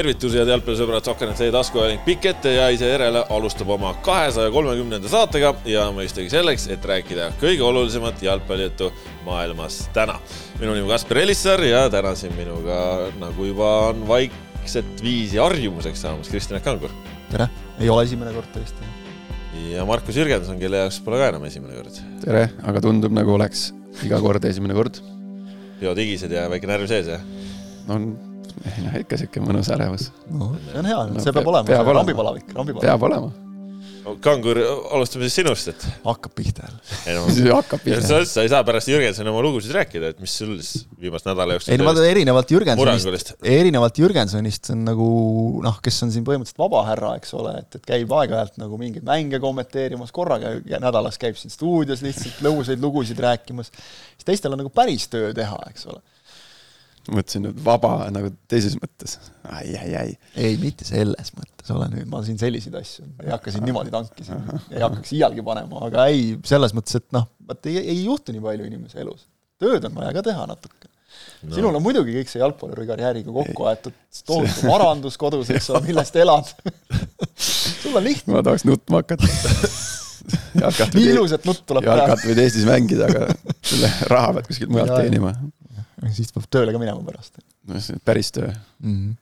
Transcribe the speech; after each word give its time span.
tervitusi, 0.00 0.38
head 0.40 0.48
jalgpallisõbrad, 0.48 1.04
Sokkernet 1.04 1.36
teie 1.40 1.52
taskuajalink 1.52 2.04
pikk 2.06 2.30
ette 2.30 2.54
ja 2.54 2.68
ise 2.72 2.88
järele 2.88 3.20
alustab 3.34 3.68
oma 3.74 3.92
kahesaja 4.04 4.52
kolmekümnenda 4.54 5.10
saatega 5.12 5.52
ja 5.68 5.88
mõistagi 5.92 6.30
selleks, 6.32 6.68
et 6.72 6.86
rääkida 6.88 7.30
kõige 7.40 7.66
olulisemat 7.66 8.22
jalgpallijuttu 8.24 8.88
maailmas 9.26 9.82
täna. 9.96 10.16
minu 10.60 10.76
nimi 10.76 10.88
Kaspar 10.88 11.20
Elissaar 11.24 11.64
ja 11.64 11.82
täna 11.92 12.14
siin 12.16 12.32
minuga, 12.38 13.10
nagu 13.20 13.44
juba 13.44 13.68
on 13.90 14.06
vaikset 14.08 15.04
viisi 15.04 15.36
harjumuseks 15.36 16.00
saamas, 16.06 16.32
Kristjan 16.32 16.64
Kangur. 16.64 16.94
tere, 17.30 17.50
ei 17.80 17.92
ole 17.92 18.06
esimene 18.08 18.32
kord 18.32 18.48
tõesti. 18.56 18.88
ja 19.74 19.84
Markus 19.84 20.16
Jürgenson, 20.16 20.58
kelle 20.58 20.80
jaoks 20.86 21.02
pole 21.04 21.20
ka 21.20 21.28
enam 21.34 21.44
esimene 21.44 21.76
kord. 21.76 22.00
tere, 22.24 22.48
aga 22.62 22.80
tundub 22.80 23.12
nagu 23.12 23.36
oleks 23.36 23.68
iga 24.06 24.20
kord 24.20 24.48
esimene 24.48 24.74
kord. 24.74 25.04
peodigised 25.80 26.32
ja 26.32 26.48
väike 26.48 26.72
närv 26.72 26.88
sees, 26.88 27.12
jah? 27.18 27.30
no 27.88 28.29
ei 28.64 28.86
noh, 28.86 28.96
ikka 29.04 29.20
sihuke 29.20 29.44
mõnus 29.44 29.70
ärevus. 29.74 30.10
no 30.30 30.54
see 30.70 30.80
on 30.82 30.90
hea 30.90 31.04
no,, 31.10 31.22
see 31.22 31.36
peab 31.36 31.54
olema, 31.54 31.84
rambipalavik, 31.92 32.50
rambipalavik. 32.56 32.88
peab 32.88 33.08
olema. 33.10 33.30
Kangur, 34.24 34.58
alustame 34.94 35.26
siis 35.28 35.36
sinust, 35.40 35.68
et. 35.70 35.84
hakkab 36.06 36.32
pihta 36.36 36.64
jälle 37.04 37.20
no,. 37.20 37.56
hakkab 37.58 37.82
pihta. 37.84 38.00
sa, 38.06 38.20
sa 38.28 38.44
ei 38.44 38.50
saa 38.52 38.62
pärast 38.66 38.88
Jürgensoni 38.88 39.28
oma 39.32 39.42
lugusid 39.44 39.74
rääkida, 39.76 40.12
et 40.14 40.22
mis 40.22 40.34
sul 40.40 40.54
siis 40.58 40.86
viimase 41.00 41.28
nädala 41.28 41.56
jooksul. 41.56 41.74
ei 41.74 41.80
no 41.80 41.86
ma 41.86 42.06
erinevalt 42.08 42.54
Jürgensonist, 42.54 43.34
erinevalt 43.44 44.00
Jürgensonist, 44.00 44.70
see 44.70 44.76
on 44.76 44.86
nagu 44.88 45.08
noh, 45.66 45.80
kes 45.84 46.00
on 46.06 46.14
siin 46.14 46.24
põhimõtteliselt 46.26 46.62
vaba 46.62 46.84
härra, 46.88 47.12
eks 47.20 47.36
ole, 47.38 47.54
et, 47.60 47.76
et 47.76 47.90
käib 47.92 48.14
aeg-ajalt 48.16 48.56
nagu 48.62 48.80
mingeid 48.80 49.04
mänge 49.06 49.42
kommenteerimas, 49.42 50.14
korra 50.16 50.40
käib, 50.42 50.64
nädalas 50.80 51.20
käib 51.20 51.36
siin 51.40 51.52
stuudios 51.52 52.04
lihtsalt 52.06 52.40
lõbusaid 52.46 52.80
lugusid 52.80 53.20
rääkimas, 53.20 53.68
siis 54.16 54.32
teistel 54.32 54.56
on 54.56 54.64
nagu 54.64 54.72
päris 54.72 55.10
töö 55.12 55.34
teha, 55.36 55.60
eks 55.68 55.90
ole 55.92 56.00
mõtlesin 57.08 57.46
nüüd 57.46 57.60
vaba 57.64 57.92
nagu 58.12 58.30
teises 58.50 58.76
mõttes 58.80 59.16
ai,. 59.48 59.72
ai-ai-ai. 59.78 60.14
ei, 60.36 60.58
mitte 60.60 60.86
selles 60.88 61.32
mõttes, 61.36 61.70
ole 61.74 61.88
nüüd, 61.94 62.06
ma 62.10 62.22
siin 62.26 62.38
selliseid 62.40 62.76
asju 62.80 63.06
ei 63.24 63.32
hakka 63.32 63.54
siin 63.54 63.66
niimoodi 63.66 63.92
tanki 63.94 64.26
siin, 64.26 64.44
ei 64.70 64.84
hakkaks 64.84 65.14
iialgi 65.16 65.44
panema, 65.46 65.84
aga 65.88 66.06
ei, 66.12 66.34
selles 66.46 66.74
mõttes, 66.76 67.00
et 67.00 67.08
noh, 67.16 67.26
vaat 67.48 67.70
ei, 67.70 67.80
ei 67.80 68.04
juhtu 68.04 68.34
nii 68.36 68.44
palju 68.44 68.68
inimese 68.68 69.00
elus. 69.02 69.26
tööd 69.60 69.88
on 69.88 69.96
vaja 69.96 70.12
ka 70.18 70.24
teha 70.28 70.46
natuke 70.50 70.90
no.. 71.42 71.54
sinul 71.56 71.74
on 71.74 71.84
muidugi 71.84 72.16
kõik 72.18 72.32
see 72.32 72.42
jalgpalluri 72.42 72.88
karjääriga 72.90 73.34
kokku 73.40 73.68
aetud, 73.70 73.96
tohutu 74.28 74.68
varandus 74.68 75.16
kodus, 75.20 75.50
eks 75.54 75.70
ole, 75.72 75.84
millest 75.88 76.20
elad 76.20 76.52
sul 77.40 77.96
on 77.96 78.04
lihtne. 78.04 78.36
ma 78.36 78.44
tahaks 78.46 78.66
nutma 78.68 79.00
hakata 79.00 80.92
nii 80.94 81.08
ilus, 81.14 81.32
et 81.36 81.48
nutt 81.48 81.64
tuleb 81.66 81.86
pärast. 81.86 82.06
jalkat 82.06 82.28
võid 82.28 82.42
Eestis 82.44 82.68
mängida, 82.68 83.08
aga 83.08 83.56
selle 83.64 83.90
raha 84.12 84.36
pead 84.36 84.50
kuskilt 84.50 84.72
mujalt 84.72 84.94
teenima 84.98 85.34
siis 86.14 86.32
peab 86.34 86.46
tööle 86.52 86.72
ka 86.74 86.82
minema 86.82 87.02
pärast. 87.06 87.42
no 87.68 87.80
see 87.80 87.96
on 87.98 88.04
päris 88.04 88.32
töö 88.36 88.48
mm. 88.48 88.94
-hmm 88.94 89.18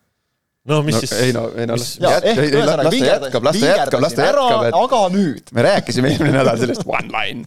no 0.69 0.79
mis 0.84 0.97
no, 0.97 1.01
siis? 1.01 1.12
ei 1.23 1.34
no, 1.34 1.45
ei 1.57 1.67
no 1.69 1.77
las, 1.79 1.93
jät, 2.03 2.27
ei, 2.29 2.41
ei, 2.45 2.65
las 2.67 2.77
ta 2.77 2.93
jätkab, 3.01 3.47
las 3.47 3.59
ta 3.59 3.71
jätkab, 3.71 4.03
las 4.05 4.17
ta 4.17 4.27
jätkab, 4.27 4.65
et 4.69 4.79
aga 4.79 5.01
nüüd. 5.15 5.53
me 5.56 5.65
rääkisime 5.65 6.11
eelmine 6.12 6.34
nädal 6.37 6.61
sellest 6.61 6.84
one 6.84 7.09
line 7.15 7.47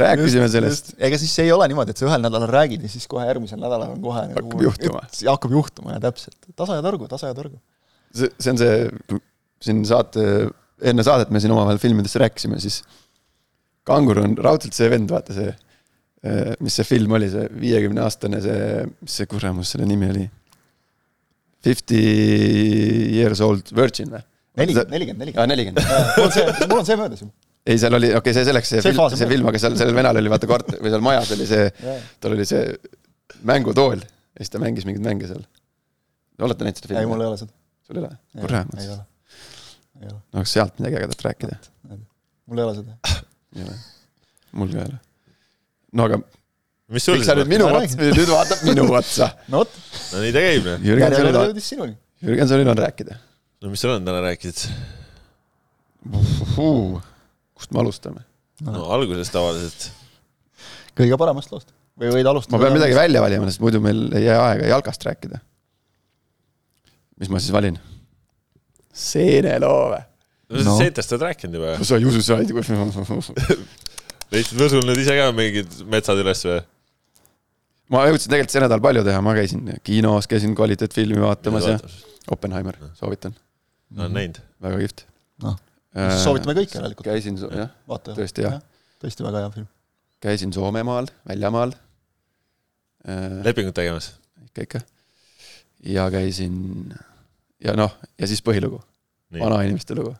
rääkisime 0.00 0.48
sellest. 0.52 0.92
ega 0.98 1.20
siis 1.22 1.34
ei 1.44 1.52
ole 1.54 1.68
niimoodi, 1.70 1.94
et 1.94 2.02
sa 2.02 2.08
ühel 2.08 2.24
nädalal 2.24 2.50
räägid 2.50 2.86
ja 2.86 2.90
siis 2.92 3.06
kohe 3.10 3.26
järgmisel 3.28 3.62
nädalal 3.62 3.94
on 3.94 4.00
kohe 4.04 4.24
hakkab 4.24 4.48
nagu, 4.48 4.64
juhtuma. 4.68 5.04
hakkab 5.34 5.54
juhtuma 5.58 5.94
ja 5.96 6.02
täpselt, 6.08 6.38
tasa 6.58 6.80
ja 6.80 6.86
targu, 6.86 7.10
tasa 7.10 7.30
ja 7.30 7.38
targu. 7.38 7.60
see, 8.16 8.32
see 8.38 8.54
on 8.54 8.62
see, 8.62 9.20
siin 9.62 9.84
saate, 9.88 10.26
enne 10.92 11.06
saadet 11.06 11.30
me 11.30 11.42
siin 11.42 11.54
omavahel 11.54 11.78
filmidest 11.82 12.18
rääkisime, 12.22 12.58
siis 12.62 12.82
Kangur 13.86 14.20
on 14.22 14.36
raudselt 14.38 14.76
see 14.78 14.86
vend, 14.90 15.10
vaata 15.10 15.34
see 15.34 15.50
mis 16.62 16.76
see 16.78 16.86
film 16.86 17.16
oli, 17.18 17.28
see 17.32 17.48
viiekümne 17.64 18.04
aastane, 18.04 18.38
see, 18.44 18.84
mis 19.02 19.16
see 19.20 19.30
kuramus 19.30 19.74
selle 19.74 19.88
nimi 19.90 20.10
oli? 20.12 20.28
Fifty 21.62 21.98
years 23.14 23.42
old 23.42 23.70
virgin 23.74 24.10
või? 24.12 24.22
nelikümmend, 24.58 24.90
nelikümmend, 24.92 25.18
nelikümmend. 25.18 25.48
nelikümmend. 25.48 25.86
mul 26.18 26.26
on 26.26 26.32
see, 26.34 26.66
mul 26.68 26.78
on 26.78 26.86
see 26.88 26.98
möödas 27.00 27.22
juba. 27.24 27.32
ei, 27.66 27.78
seal 27.80 27.96
oli, 27.98 28.10
okei 28.10 28.20
okay,, 28.20 28.36
see 28.36 28.48
selleks, 28.48 28.72
see, 28.72 28.82
see, 28.84 28.92
film, 28.92 29.16
see 29.16 29.28
film, 29.30 29.48
aga 29.50 29.60
seal, 29.62 29.76
sellel 29.80 29.96
venel 29.96 30.20
oli 30.22 30.32
vaata 30.32 30.50
kort- 30.50 30.74
või 30.76 30.92
seal 30.92 31.04
majas 31.04 31.32
oli 31.36 31.46
see, 31.48 31.68
tal 32.22 32.36
oli 32.36 32.46
see 32.48 32.66
mängutool 33.48 34.02
ja 34.02 34.42
siis 34.42 34.52
ta 34.52 34.60
mängis 34.62 34.86
mingeid 34.88 35.06
mänge 35.06 35.30
seal. 35.30 35.46
olete 36.42 36.68
näinud 36.68 36.82
seda 36.82 36.90
filmi? 36.90 37.04
ei, 37.04 37.12
mul 37.14 37.24
ei 37.24 37.30
ole 37.30 37.40
seda. 37.40 37.56
sul 37.88 38.00
ei 38.00 38.04
ole? 38.04 38.12
kurat. 38.42 38.76
ei 38.82 38.90
ole. 38.92 40.18
no 40.18 40.44
kas 40.44 40.58
sealt 40.58 40.76
midagi 40.82 41.00
ägedat 41.00 41.24
rääkida? 41.28 41.62
mul 42.46 42.60
ei 42.60 42.68
ole 42.68 42.76
seda. 42.82 43.16
ei 43.56 43.64
ole. 43.64 43.80
mul 44.60 44.76
ka 44.76 44.84
ei 44.84 44.90
ole 44.90 45.00
no 45.92 46.08
aga 46.08 46.20
siis 47.00 47.26
sa 47.26 47.36
nüüd 47.38 47.50
minu 47.50 47.68
otsa, 47.68 47.98
nüüd 48.00 48.30
vaatab 48.30 48.64
minu 48.68 48.88
otsa. 48.96 49.30
no 49.52 49.62
vot. 49.62 49.76
no 50.12 50.24
nii 50.24 50.34
ta 50.34 50.42
käib, 50.44 50.66
noh. 50.66 50.82
Jürgensonil 50.88 51.38
on, 51.38 51.46
jõudis 51.50 51.68
sinuni. 51.72 51.96
Jürgensonil 52.22 52.72
on 52.72 52.82
rääkida. 52.82 53.16
no 53.62 53.72
mis 53.72 53.84
sul 53.84 53.94
on 53.94 54.08
täna 54.08 54.22
rääkida? 54.24 54.74
kust 56.02 57.72
me 57.72 57.82
alustame? 57.84 58.24
no 58.66 58.88
algusest 58.94 59.34
tavaliselt. 59.34 59.88
kõige 60.98 61.18
paremast 61.20 61.54
loost. 61.54 61.72
või 61.98 62.12
võid 62.18 62.28
alustada. 62.28 62.56
ma 62.56 62.64
pean 62.66 62.76
midagi 62.76 62.98
välja 62.98 63.24
valima, 63.24 63.48
sest 63.50 63.64
muidu 63.64 63.80
meil 63.84 64.04
ei 64.18 64.26
jää 64.26 64.40
aega 64.50 64.70
jalgast 64.74 65.08
rääkida. 65.08 65.40
mis 67.22 67.32
ma 67.32 67.40
siis 67.42 67.54
valin? 67.54 67.78
seeneloo 68.92 69.84
või? 69.94 70.02
no 70.66 70.76
seetest 70.76 71.14
oled 71.16 71.28
rääkinud 71.30 71.60
juba. 71.60 71.78
sa 71.80 72.00
ei 72.00 72.08
usu, 72.08 72.24
sa 72.26 72.40
ei 72.42 72.50
leidsid 74.32 74.60
Võsul 74.60 74.84
nüüd 74.86 75.00
ise 75.02 75.16
ka 75.18 75.28
mingid 75.36 75.82
metsad 75.92 76.20
üles 76.22 76.42
või? 76.48 76.60
ma 77.92 78.06
jõudsin 78.08 78.32
tegelikult 78.32 78.54
see 78.54 78.62
nädal 78.64 78.82
palju 78.84 79.04
teha, 79.04 79.20
ma 79.24 79.34
käisin 79.36 79.68
kinos, 79.84 80.28
käisin 80.30 80.56
kvaliteetfilmi 80.56 81.20
vaatamas 81.20 81.68
ja 81.68 81.76
Oppenheimer, 82.32 82.78
soovitan. 82.96 83.34
olen 83.96 84.14
näinud. 84.16 84.38
väga 84.62 84.78
kihvt. 84.84 85.04
noh, 85.44 85.58
soovitame 86.22 86.56
kõik 86.60 86.76
järelikult. 86.78 87.08
käisin, 87.10 87.40
jah, 87.42 87.72
tõesti 88.08 88.46
jah. 88.46 88.60
tõesti 89.02 89.26
väga 89.26 89.44
hea 89.44 89.52
film. 89.58 89.68
käisin 90.24 90.54
Soomemaal, 90.56 91.10
väljamaal. 91.28 91.76
lepingut 93.44 93.76
tegemas? 93.76 94.14
ikka, 94.46 94.68
ikka. 94.68 94.84
ja 95.92 96.08
käisin 96.14 96.94
ja 97.60 97.76
noh, 97.76 97.92
ja 98.16 98.30
siis 98.30 98.40
põhilugu, 98.44 98.80
vanainimeste 99.36 99.98
lugu. 99.98 100.16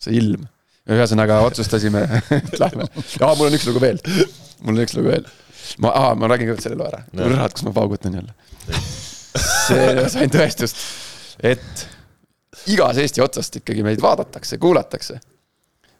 see 0.00 0.18
ilm 0.18 0.50
ühesõnaga 0.86 1.40
otsustasime, 1.46 2.04
et 2.38 2.58
lähme. 2.60 2.86
aa, 3.20 3.34
mul 3.34 3.48
on 3.48 3.56
üks 3.58 3.66
lugu 3.68 3.82
veel. 3.82 3.98
mul 4.62 4.76
on 4.76 4.84
üks 4.84 4.94
lugu 4.96 5.10
veel. 5.10 5.26
ma, 5.82 5.90
aa, 5.90 6.12
ma 6.14 6.30
räägin 6.30 6.50
kõigepealt 6.50 6.66
selle 6.68 6.78
loo 6.78 6.88
ära. 6.90 7.02
kurat, 7.10 7.56
kus 7.56 7.66
ma 7.66 7.72
paugutan 7.74 8.18
jälle. 8.20 8.34
see, 9.66 9.88
sain 10.12 10.32
tõestust, 10.32 10.84
et 11.42 11.86
igas 12.72 13.00
Eesti 13.02 13.24
otsast 13.24 13.58
ikkagi 13.62 13.82
meid 13.86 14.02
vaadatakse, 14.02 14.60
kuulatakse. 14.62 15.18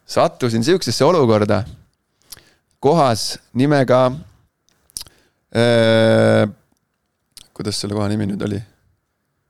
sattusin 0.06 0.64
sihukesesse 0.64 1.04
olukorda 1.04 1.64
kohas 2.80 3.38
nimega 3.58 4.04
äh,. 5.56 6.46
kuidas 7.56 7.80
selle 7.80 7.98
koha 7.98 8.08
nimi 8.12 8.30
nüüd 8.30 8.46
oli? 8.46 8.62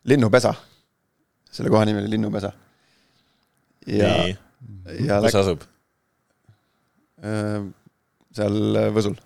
linnupesa. 0.09 0.55
selle 1.53 1.71
koha 1.71 1.85
nimi 1.85 2.01
oli 2.01 2.11
Linnupesa. 2.17 2.53
ja 3.87 4.09
Nii 4.17 4.46
kus 4.87 5.33
see 5.33 5.43
asub? 5.43 5.67
Äh, 7.27 7.63
seal 8.37 8.83
äh, 8.83 8.91
Võsul 8.95 9.17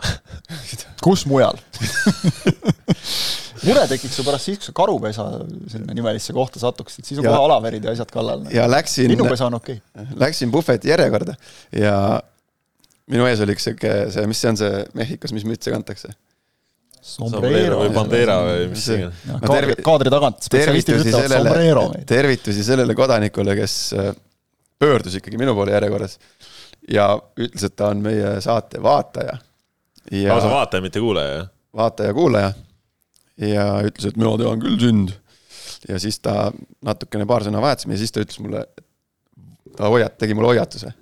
kus 1.04 1.26
mujal 1.28 1.58
mure 3.66 3.84
tekiks 3.90 4.16
su 4.16 4.24
pärast 4.24 4.48
siis, 4.48 4.60
kui 4.60 4.70
sa 4.70 4.74
karupesa 4.76 5.26
sinna 5.72 5.96
nimelisse 5.96 6.32
kohta 6.36 6.60
satuksid, 6.62 7.04
siis 7.04 7.20
on 7.20 7.28
kohe 7.28 7.42
alaverid 7.44 7.84
ja 7.84 7.92
asjad 7.92 8.12
kallal. 8.12 8.46
ja 8.54 8.64
läksin. 8.70 9.10
linnupesa 9.12 9.50
on 9.50 9.58
okei 9.60 9.80
okay.. 9.80 10.06
Läksin 10.20 10.52
puhveti 10.52 10.92
järjekorda 10.92 11.36
ja 11.76 11.94
minu 13.10 13.28
ees 13.28 13.42
oli 13.44 13.56
üks 13.56 13.68
sihuke, 13.68 13.94
see, 14.14 14.26
mis 14.30 14.40
see 14.40 14.52
on 14.52 14.60
see 14.60 14.82
Mehhikos, 14.96 15.34
mis 15.36 15.46
mütse 15.48 15.72
kantakse? 15.74 16.14
Sombrero 17.00 17.78
või 17.80 17.92
Bandera 17.94 18.34
või 18.44 18.66
mis 18.74 18.84
iganes. 18.92 19.20
kaadri, 19.40 19.76
kaadri 19.84 20.12
tagant 20.12 20.42
spetsialistid 20.44 21.00
ütlevad 21.00 21.32
sombrero. 21.32 21.84
tervitusi 22.08 22.64
sellele 22.64 22.96
kodanikule, 22.96 23.56
kes 23.56 23.76
äh, 23.96 24.10
pöördus 24.80 25.14
ikkagi 25.18 25.38
minu 25.38 25.54
poole 25.54 25.74
järjekorras 25.74 26.18
ja 26.90 27.12
ütles, 27.38 27.64
et 27.66 27.76
ta 27.76 27.90
on 27.92 28.02
meie 28.04 28.40
saate 28.40 28.82
vaataja. 28.82 29.36
lausa 30.10 30.50
vaataja, 30.50 30.82
mitte 30.82 31.00
kuulaja, 31.00 31.34
jah? 31.34 31.48
vaataja-kuulaja. 31.76 32.52
ja 33.36 33.66
ütles, 33.86 34.08
et 34.08 34.16
mina 34.16 34.36
tean 34.40 34.62
küll 34.62 34.78
sind. 34.80 35.12
ja 35.88 35.98
siis 36.00 36.20
ta 36.20 36.50
natukene 36.84 37.26
paar 37.26 37.44
sõna 37.46 37.60
vahetasime 37.62 37.96
ja 37.96 38.02
siis 38.02 38.12
ta 38.12 38.24
ütles 38.24 38.40
mulle, 38.40 38.64
ta 39.76 39.92
hoiat-, 39.92 40.18
tegi 40.18 40.34
mulle 40.34 40.54
hoiatuse. 40.54 40.92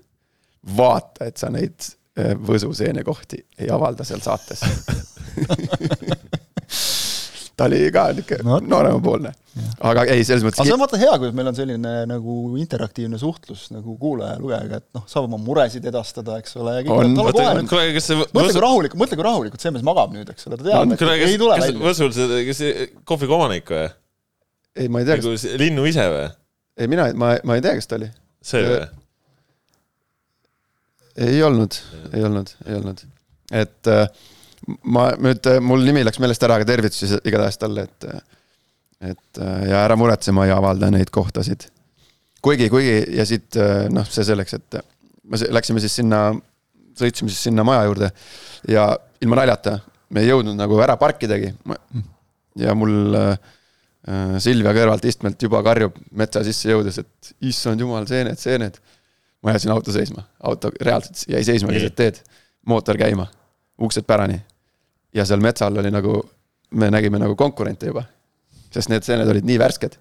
vaata, 0.76 1.30
et 1.30 1.36
sa 1.36 1.50
neid 1.54 1.78
äh, 2.18 2.34
Võsu 2.34 2.72
seenekohti 2.74 3.44
ei 3.58 3.70
avalda 3.70 4.04
seal 4.04 4.20
saates 4.24 4.64
ta 7.58 7.66
oli 7.66 7.90
ka 7.94 8.04
niisugune 8.14 8.44
no. 8.46 8.58
nooremapoolne. 8.62 9.32
aga 9.90 10.04
ei, 10.12 10.22
selles 10.26 10.44
mõttes. 10.46 10.60
aga 10.62 10.68
see 10.68 10.76
on 10.76 10.82
vaata 10.82 11.00
hea, 11.00 11.14
kui 11.18 11.32
meil 11.34 11.50
on 11.50 11.56
selline 11.56 11.94
nagu 12.06 12.34
interaktiivne 12.62 13.18
suhtlus 13.18 13.64
nagu 13.74 13.96
kuulaja-lugejaga, 13.98 14.78
et 14.78 14.98
noh, 14.98 15.06
saab 15.10 15.26
oma 15.26 15.40
muresid 15.42 15.88
edastada, 15.90 16.38
eks 16.42 16.54
ole. 16.60 16.76
kas 16.86 18.10
mõtle 18.14 18.52
kui 18.54 18.62
rahulikult, 18.62 19.00
mõtle 19.02 19.18
kui 19.18 19.26
rahulikult 19.26 19.64
see 19.64 19.74
mees 19.74 19.86
magab 19.86 20.14
nüüd, 20.14 20.30
eks 20.34 20.46
ole, 20.50 20.60
ta 20.60 20.68
teab 20.68 20.86
no,, 20.86 20.98
et 20.98 21.26
ei 21.26 21.40
tule 21.40 21.58
välja. 21.58 21.74
Võsul 21.82 22.14
see, 22.14 22.44
kas 22.50 22.62
see 22.62 22.88
kohviga 23.08 23.38
omanik 23.40 23.74
või? 23.74 23.90
ei, 24.78 24.86
ma 24.92 25.02
ei 25.02 25.10
tea. 25.10 25.18
nagu 25.18 25.34
linnu 25.64 25.90
ise 25.90 26.06
või? 26.14 26.24
ei, 26.78 26.90
mina, 26.94 27.10
ma, 27.18 27.34
ma 27.42 27.58
ei 27.58 27.64
tea, 27.64 27.74
kes 27.80 27.90
ta 27.90 27.98
oli. 27.98 28.12
see 28.52 28.62
või? 28.68 28.80
ei 31.26 31.42
olnud, 31.42 31.82
ei 32.14 32.26
olnud, 32.30 32.54
ei 32.68 32.78
olnud. 32.78 33.06
et 33.66 33.90
äh, 33.90 34.06
ma 34.84 35.08
nüüd, 35.20 35.48
mul 35.64 35.86
nimi 35.86 36.04
läks 36.06 36.20
meelest 36.22 36.44
ära, 36.46 36.58
aga 36.58 36.68
tervitusi 36.68 37.20
igatahes 37.22 37.60
talle, 37.60 37.86
et. 37.88 38.08
et 39.12 39.42
ja 39.70 39.84
ära 39.84 39.94
muretse, 39.98 40.32
ma 40.34 40.48
ei 40.48 40.54
avalda 40.54 40.90
neid 40.90 41.10
kohtasid. 41.14 41.68
kuigi, 42.42 42.68
kuigi 42.72 42.96
ja 43.16 43.26
siit 43.28 43.58
noh, 43.94 44.06
see 44.10 44.26
selleks, 44.26 44.56
et 44.58 44.80
me 45.28 45.38
läksime 45.58 45.82
siis 45.82 45.98
sinna, 46.00 46.22
sõitsime 46.98 47.30
siis 47.30 47.46
sinna 47.48 47.64
maja 47.66 47.84
juurde 47.86 48.10
ja 48.68 48.88
ilma 49.22 49.38
naljata, 49.40 49.78
me 50.14 50.24
ei 50.24 50.30
jõudnud 50.32 50.58
nagu 50.58 50.80
ära 50.82 50.96
parkidagi. 51.00 51.52
ja 52.58 52.74
mul 52.74 53.14
äh, 53.14 53.38
Silvia 54.42 54.72
kõrvalt 54.76 55.04
istmelt 55.04 55.42
juba 55.42 55.60
karjub 55.66 55.96
metsa 56.16 56.42
sisse 56.46 56.70
jõudes, 56.70 57.00
et 57.02 57.32
issand 57.50 57.80
jumal, 57.80 58.06
seened, 58.08 58.38
seened. 58.40 58.78
ma 59.42 59.52
ajasin 59.52 59.70
auto 59.70 59.92
seisma, 59.94 60.24
auto 60.42 60.72
reaalselt 60.80 61.20
jäi 61.30 61.44
seisma 61.46 61.70
keset 61.74 61.94
teed, 61.94 62.16
mootor 62.66 62.98
käima, 62.98 63.28
uksed 63.78 64.06
pärani. 64.06 64.40
ja 65.14 65.24
seal 65.24 65.40
metsa 65.40 65.66
all 65.66 65.78
oli 65.78 65.90
nagu, 65.90 66.20
me 66.70 66.90
nägime 66.90 67.18
nagu 67.18 67.36
konkurente 67.36 67.86
juba. 67.86 68.04
sest 68.70 68.88
need 68.88 69.02
seened 69.02 69.28
olid 69.28 69.44
nii 69.44 69.58
värsked. 69.58 69.98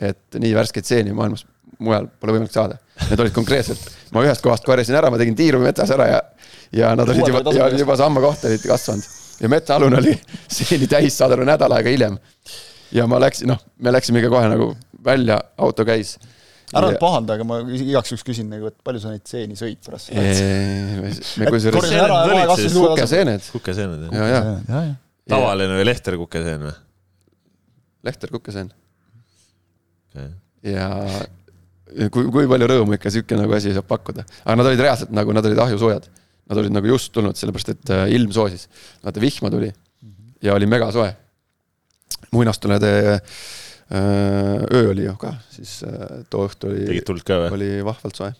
et 0.00 0.38
nii 0.38 0.54
värskeid 0.54 0.84
seeni 0.84 1.12
maailmas 1.12 1.46
mujal 1.80 2.08
pole 2.20 2.36
võimalik 2.36 2.52
saada. 2.52 2.76
Need 3.08 3.22
olid 3.24 3.34
konkreetselt, 3.34 3.82
ma 4.14 4.24
ühest 4.24 4.44
kohast 4.44 4.66
korjasin 4.66 4.98
ära, 4.98 5.10
ma 5.12 5.18
tegin 5.20 5.36
tiiru 5.36 5.60
metsas 5.62 5.90
ära 5.94 6.08
ja, 6.10 6.20
ja 6.76 6.92
nad 6.98 7.08
olid 7.08 7.28
juba, 7.28 7.54
ja 7.56 7.70
juba 7.72 7.96
samma 7.96 8.22
kohta 8.24 8.50
olid 8.50 8.66
kasvanud. 8.68 9.06
ja 9.40 9.48
metsaalune 9.48 9.96
oli 10.02 10.16
seeni 10.58 10.88
täis, 10.90 11.16
saad 11.16 11.36
aru, 11.36 11.46
nädal 11.48 11.72
aega 11.76 11.92
hiljem. 11.92 12.18
ja 12.92 13.06
ma 13.08 13.20
läksin, 13.22 13.48
noh, 13.48 13.62
me 13.78 13.92
läksime 13.94 14.20
ikka 14.20 14.32
kohe 14.34 14.52
nagu 14.52 14.74
välja, 15.04 15.40
auto 15.56 15.86
käis. 15.88 16.18
Ära 16.70 16.90
nüüd 16.92 17.00
pahanda, 17.02 17.36
aga 17.36 17.46
ma 17.46 17.60
igaks 17.74 18.12
juhuks 18.12 18.26
küsin 18.26 18.50
nagu, 18.52 18.70
et 18.70 18.76
palju 18.86 19.02
sa 19.02 19.14
neid 19.14 19.26
seeni 19.28 19.58
sõid 19.58 19.80
pärast 19.84 20.10
seda? 20.10 20.22
kukeseened. 22.76 23.48
kukeseened, 23.56 24.06
jah. 24.06 24.30
ja, 24.30 24.44
ja, 24.68 24.84
ja. 24.90 24.94
tavaline 25.34 25.80
või 25.80 25.88
Lehter 25.88 26.18
kukeseen 26.20 26.64
või? 26.68 26.76
Lehter 28.06 28.32
kukeseen 28.32 28.70
okay.. 30.10 30.30
ja 30.70 30.88
kui, 32.12 32.26
kui 32.30 32.48
palju 32.50 32.68
rõõmu 32.70 32.96
ikka 32.96 33.12
sihuke 33.12 33.38
nagu 33.38 33.54
asi 33.56 33.74
saab 33.74 33.88
pakkuda. 33.90 34.24
aga 34.44 34.58
nad 34.60 34.70
olid 34.70 34.82
reaalselt 34.84 35.14
nagu, 35.16 35.34
nad 35.34 35.46
olid 35.46 35.62
ahjusoojad. 35.66 36.10
Nad 36.50 36.58
olid 36.58 36.74
nagu 36.74 36.88
just 36.90 37.12
tulnud, 37.14 37.38
sellepärast 37.38 37.68
et 37.70 37.90
äh, 37.94 38.08
ilm 38.16 38.32
soosis. 38.34 38.66
vaata, 39.04 39.22
vihma 39.22 39.52
tuli 39.52 39.70
ja 40.42 40.54
oli 40.54 40.66
megasoe. 40.66 41.12
muinastulede 42.34 42.90
äh, 43.14 43.36
öö 43.90 44.90
oli 44.92 45.04
ju 45.04 45.16
ka, 45.18 45.34
siis 45.50 45.80
äh, 45.86 46.22
too 46.30 46.46
õhtu 46.46 46.70
oli. 46.70 46.86
tegid 46.86 47.06
tuld 47.08 47.24
ka 47.26 47.40
või? 47.44 47.52
oli 47.58 47.70
vahvalt 47.86 48.18
soe. 48.20 48.30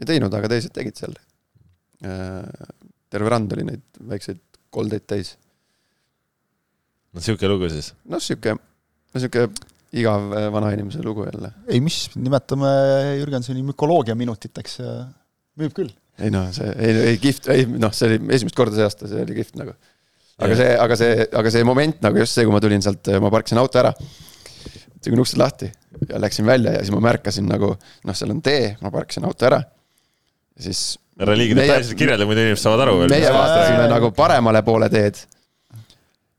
ei 0.00 0.08
teinud, 0.08 0.32
aga 0.32 0.50
teised 0.52 0.72
tegid 0.76 0.96
seal. 0.96 1.16
terve 3.10 3.32
rand 3.32 3.52
oli 3.56 3.64
neid 3.68 3.84
väikseid 4.08 4.40
koldeid 4.72 5.06
täis. 5.08 5.34
no 7.12 7.24
sihuke 7.24 7.48
lugu 7.50 7.68
siis? 7.72 7.92
noh, 8.08 8.22
sihuke, 8.22 8.56
no 8.56 9.22
sihuke 9.22 9.48
igav 9.96 10.32
äh, 10.32 10.48
vanainimese 10.52 11.02
lugu 11.04 11.26
jälle. 11.28 11.52
ei, 11.68 11.80
mis, 11.84 12.06
nimetame 12.16 12.72
Jürgensoni 13.20 13.64
mükoloogia 13.66 14.16
minutiteks 14.18 14.80
müüb 15.60 15.74
küll. 15.76 15.92
ei 16.20 16.32
noh, 16.32 16.48
see, 16.54 16.70
ei, 16.80 16.96
ei 17.12 17.20
kihvt, 17.20 17.50
ei 17.52 17.66
noh, 17.68 17.92
see 17.96 18.08
oli 18.10 18.32
esimest 18.36 18.56
korda 18.56 18.78
see 18.78 18.88
aasta, 18.88 19.10
see 19.10 19.24
oli 19.24 19.36
kihvt 19.36 19.60
nagu. 19.60 19.76
aga 20.40 20.56
see, 20.58 20.72
aga 20.80 20.98
see, 21.00 21.28
aga 21.42 21.52
see 21.52 21.68
moment 21.68 22.00
nagu 22.04 22.24
just 22.24 22.36
see, 22.36 22.48
kui 22.48 22.56
ma 22.56 22.62
tulin 22.64 22.84
sealt, 22.84 23.12
ma 23.20 23.32
parkisin 23.32 23.60
auto 23.60 23.80
ära. 23.84 23.92
Tegin 25.04 25.22
uksed 25.22 25.38
lahti 25.40 25.70
ja 26.08 26.20
läksin 26.20 26.46
välja 26.46 26.72
ja 26.76 26.82
siis 26.84 26.92
ma 26.94 27.00
märkasin 27.04 27.48
nagu 27.48 27.72
noh, 27.76 28.16
seal 28.16 28.32
on 28.34 28.42
tee, 28.44 28.76
ma 28.82 28.92
parkisin 28.94 29.26
auto 29.28 29.48
ära. 29.48 29.60
ja 30.56 30.68
siis. 30.68 30.98
ära 31.20 31.36
liiga 31.36 31.58
detailselt 31.60 31.98
kirjelda, 31.98 32.26
muidu 32.28 32.44
inimesed 32.44 32.64
saavad 32.64 32.84
aru 32.86 32.98
veel. 33.02 33.14
meie 33.14 33.32
vaatasime 33.32 33.88
nagu 33.92 34.10
paremale 34.16 34.62
poole 34.66 34.90
teed. 34.92 35.22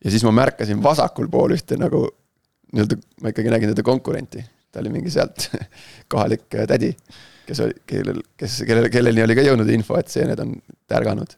ja 0.04 0.13
siis 0.13 0.25
ma 0.27 0.36
märkasin 0.44 0.83
vasakul 0.83 1.30
pool 1.31 1.56
ühte 1.57 1.80
nagu 1.80 2.06
nii-öelda 2.74 3.00
ma 3.24 3.31
ikkagi 3.31 3.54
nägin 3.54 3.71
teda 3.71 3.86
konkurenti, 3.86 4.44
ta 4.71 4.81
oli 4.83 4.92
mingi 4.94 5.13
sealt 5.13 5.50
kohalik 6.12 6.48
äh, 6.56 6.68
tädi, 6.69 6.92
kes 7.48 7.62
oli, 7.63 7.77
kellel, 7.88 8.24
kes, 8.38 8.62
kellel, 8.68 8.89
kelleni 8.94 9.24
oli 9.24 9.38
ka 9.38 9.45
jõudnud 9.45 9.71
info, 9.71 10.00
et 10.00 10.12
seened 10.12 10.39
on 10.44 10.57
tärganud. 10.89 11.38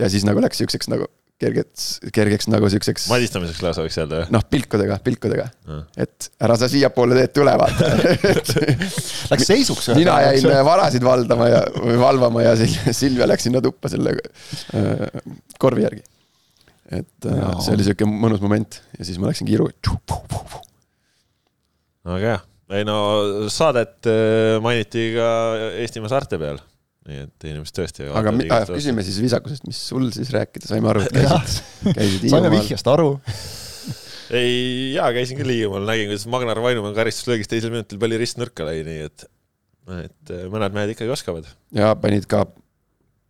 ja 0.00 0.08
siis 0.10 0.24
nagu 0.26 0.42
läks 0.42 0.62
siukseks 0.62 0.88
nagu 0.92 1.10
kergeks, 1.42 1.86
kergeks 2.14 2.48
nagu 2.52 2.68
siukseks. 2.70 3.08
madistamiseks 3.10 3.62
lausa 3.64 3.84
võiks 3.84 3.98
öelda 3.98 4.20
või? 4.20 4.30
noh, 4.36 4.44
pilkudega, 4.50 4.98
pilkudega 5.04 5.46
no.. 5.70 5.80
et 6.00 6.28
ära 6.46 6.56
sa 6.60 6.68
siiapoole 6.70 7.18
teed 7.18 7.34
tule, 7.34 7.54
vaata 7.58 7.90
Läks 9.32 9.48
seisuks. 9.48 9.90
mina 9.98 10.20
jäin 10.28 10.48
varasid 10.66 11.04
valdama 11.06 11.50
ja, 11.50 11.62
või 11.74 11.98
valvama 12.00 12.44
ja 12.46 12.54
Silvia 12.94 13.28
läks 13.30 13.48
sinna 13.48 13.62
tuppa 13.64 13.90
selle 13.92 14.14
äh, 14.14 15.06
korvi 15.58 15.86
järgi 15.86 16.04
et 16.92 17.28
äh, 17.30 17.40
ja. 17.40 17.54
see 17.64 17.74
oli 17.76 17.86
sihuke 17.88 18.08
mõnus 18.08 18.42
moment 18.44 18.80
ja 18.98 19.06
siis 19.06 19.18
ma 19.18 19.30
läksin 19.30 19.48
kiiru. 19.48 19.70
väga 22.04 22.28
hea, 22.28 22.38
ei 22.78 22.86
no 22.86 22.98
saadet 23.52 24.06
äh, 24.10 24.60
mainiti 24.62 25.10
ka 25.16 25.32
Eestimaa 25.82 26.14
saarte 26.14 26.38
peal 26.38 26.62
nii 27.04 27.20
et 27.26 27.46
inimesed 27.50 27.76
tõesti. 27.76 28.06
aga 28.16 28.32
mi, 28.32 28.46
äh, 28.48 28.64
küsime 28.70 29.04
siis 29.04 29.18
viisakusest, 29.20 29.66
mis 29.68 29.80
sul 29.90 30.08
siis 30.14 30.32
rääkida, 30.32 30.68
saime 30.70 30.88
aru, 30.92 31.04
et 31.04 31.16
käisid, 31.18 31.92
käisid 31.98 32.26
saime 32.32 32.52
vihjast 32.54 32.88
aru 32.88 33.10
ei, 34.40 34.92
jaa, 34.96 35.10
käisin 35.16 35.40
küll 35.40 35.52
Hiiumaal, 35.52 35.84
nägin, 35.88 36.08
kuidas 36.10 36.24
Magnar 36.32 36.60
Vainumäe 36.64 36.96
karistuslöögis 36.96 37.50
teisel 37.50 37.74
minutil 37.74 38.00
palli 38.00 38.20
ristnõrka 38.20 38.68
lõi, 38.68 38.80
nii 38.86 39.08
et, 39.08 39.26
et 40.00 40.36
mõned 40.52 40.76
mehed 40.76 40.94
ikkagi 40.94 41.12
oskavad. 41.12 41.48
ja 41.76 41.92
panid 42.00 42.28
ka 42.30 42.46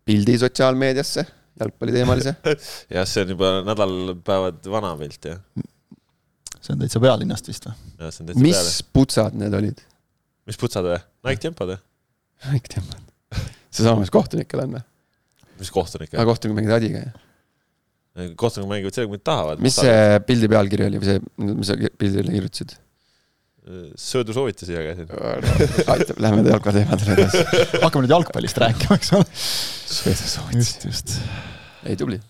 pildi 0.06 0.36
sotsiaalmeediasse 0.44 1.24
jalgpalliteemalise 1.60 2.34
jah, 2.94 3.08
see 3.08 3.24
on 3.24 3.34
juba 3.34 3.50
nädalpäevad 3.66 4.70
vana 4.70 4.92
pilt, 5.00 5.30
jah. 5.32 5.42
see 6.60 6.76
on 6.76 6.84
täitsa 6.84 7.02
pealinnast 7.02 7.50
vist 7.50 7.66
või? 7.68 8.38
mis 8.38 8.54
peale. 8.60 8.76
putsad 9.00 9.38
need 9.42 9.58
olid? 9.58 9.82
mis 10.46 10.60
putsad 10.60 10.86
või? 10.86 11.00
Nike 11.26 11.48
Tempod 11.48 11.74
või? 11.74 11.82
Nike 12.52 12.74
Tempod. 12.76 13.10
Seesama, 13.76 14.02
mis 14.04 14.12
kohtunikel 14.14 14.64
on 14.64 14.78
või? 14.78 14.84
mis 15.60 15.70
kohtunikel? 15.74 16.18
aa, 16.18 16.28
kohtunikud 16.28 16.60
mängivad 16.60 16.80
adiga, 16.80 17.02
jah? 17.04 18.32
kohtunikud 18.38 18.70
mängivad 18.70 18.96
sellega, 18.96 19.12
kui 19.12 19.20
nad 19.20 19.26
tahavad. 19.30 19.62
mis 19.64 19.76
see 19.80 20.00
pildi 20.28 20.50
pealkiri 20.54 20.88
oli 20.88 21.02
või 21.02 21.10
see, 21.10 21.22
mis 21.50 21.70
sa 21.70 21.78
pildile 22.00 22.34
kirjutasid? 22.36 22.76
söödusoovitusi 23.96 24.74
jagasin. 24.76 25.08
aitab, 25.94 26.18
lähme 26.20 26.42
jalgpalliteemadele 26.50 27.14
edasi. 27.16 27.44
hakkame 27.84 28.04
nüüd 28.04 28.12
jalgpallist 28.12 28.60
rääkima, 28.60 28.98
eks 29.00 29.14
ole. 29.16 29.28
söödusoovitusi. 30.00 30.58
just, 30.58 30.84
just. 30.90 31.14
ei, 31.86 31.96
tubli. 31.96 32.20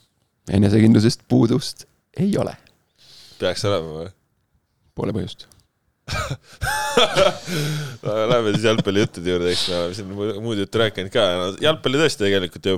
enesekindlusest 0.51 1.27
puudust 1.29 1.89
ei 2.21 2.31
ole. 2.39 2.55
peaks 3.41 3.67
olema 3.71 3.99
või? 4.05 4.15
Pole 4.95 5.17
põhjust 5.17 5.49
Lähme 8.05 8.53
siis 8.53 8.67
jalgpallijuttude 8.69 9.31
juurde, 9.31 9.53
eks 9.55 9.63
me 9.71 9.77
oleme 9.79 9.95
siin 9.97 10.09
muud 10.45 10.59
juttu 10.61 10.77
rääkinud 10.83 11.11
ka 11.15 11.23
jalgpalli 11.65 12.03
tõesti 12.03 12.27
tegelikult 12.27 12.65
ju 12.69 12.75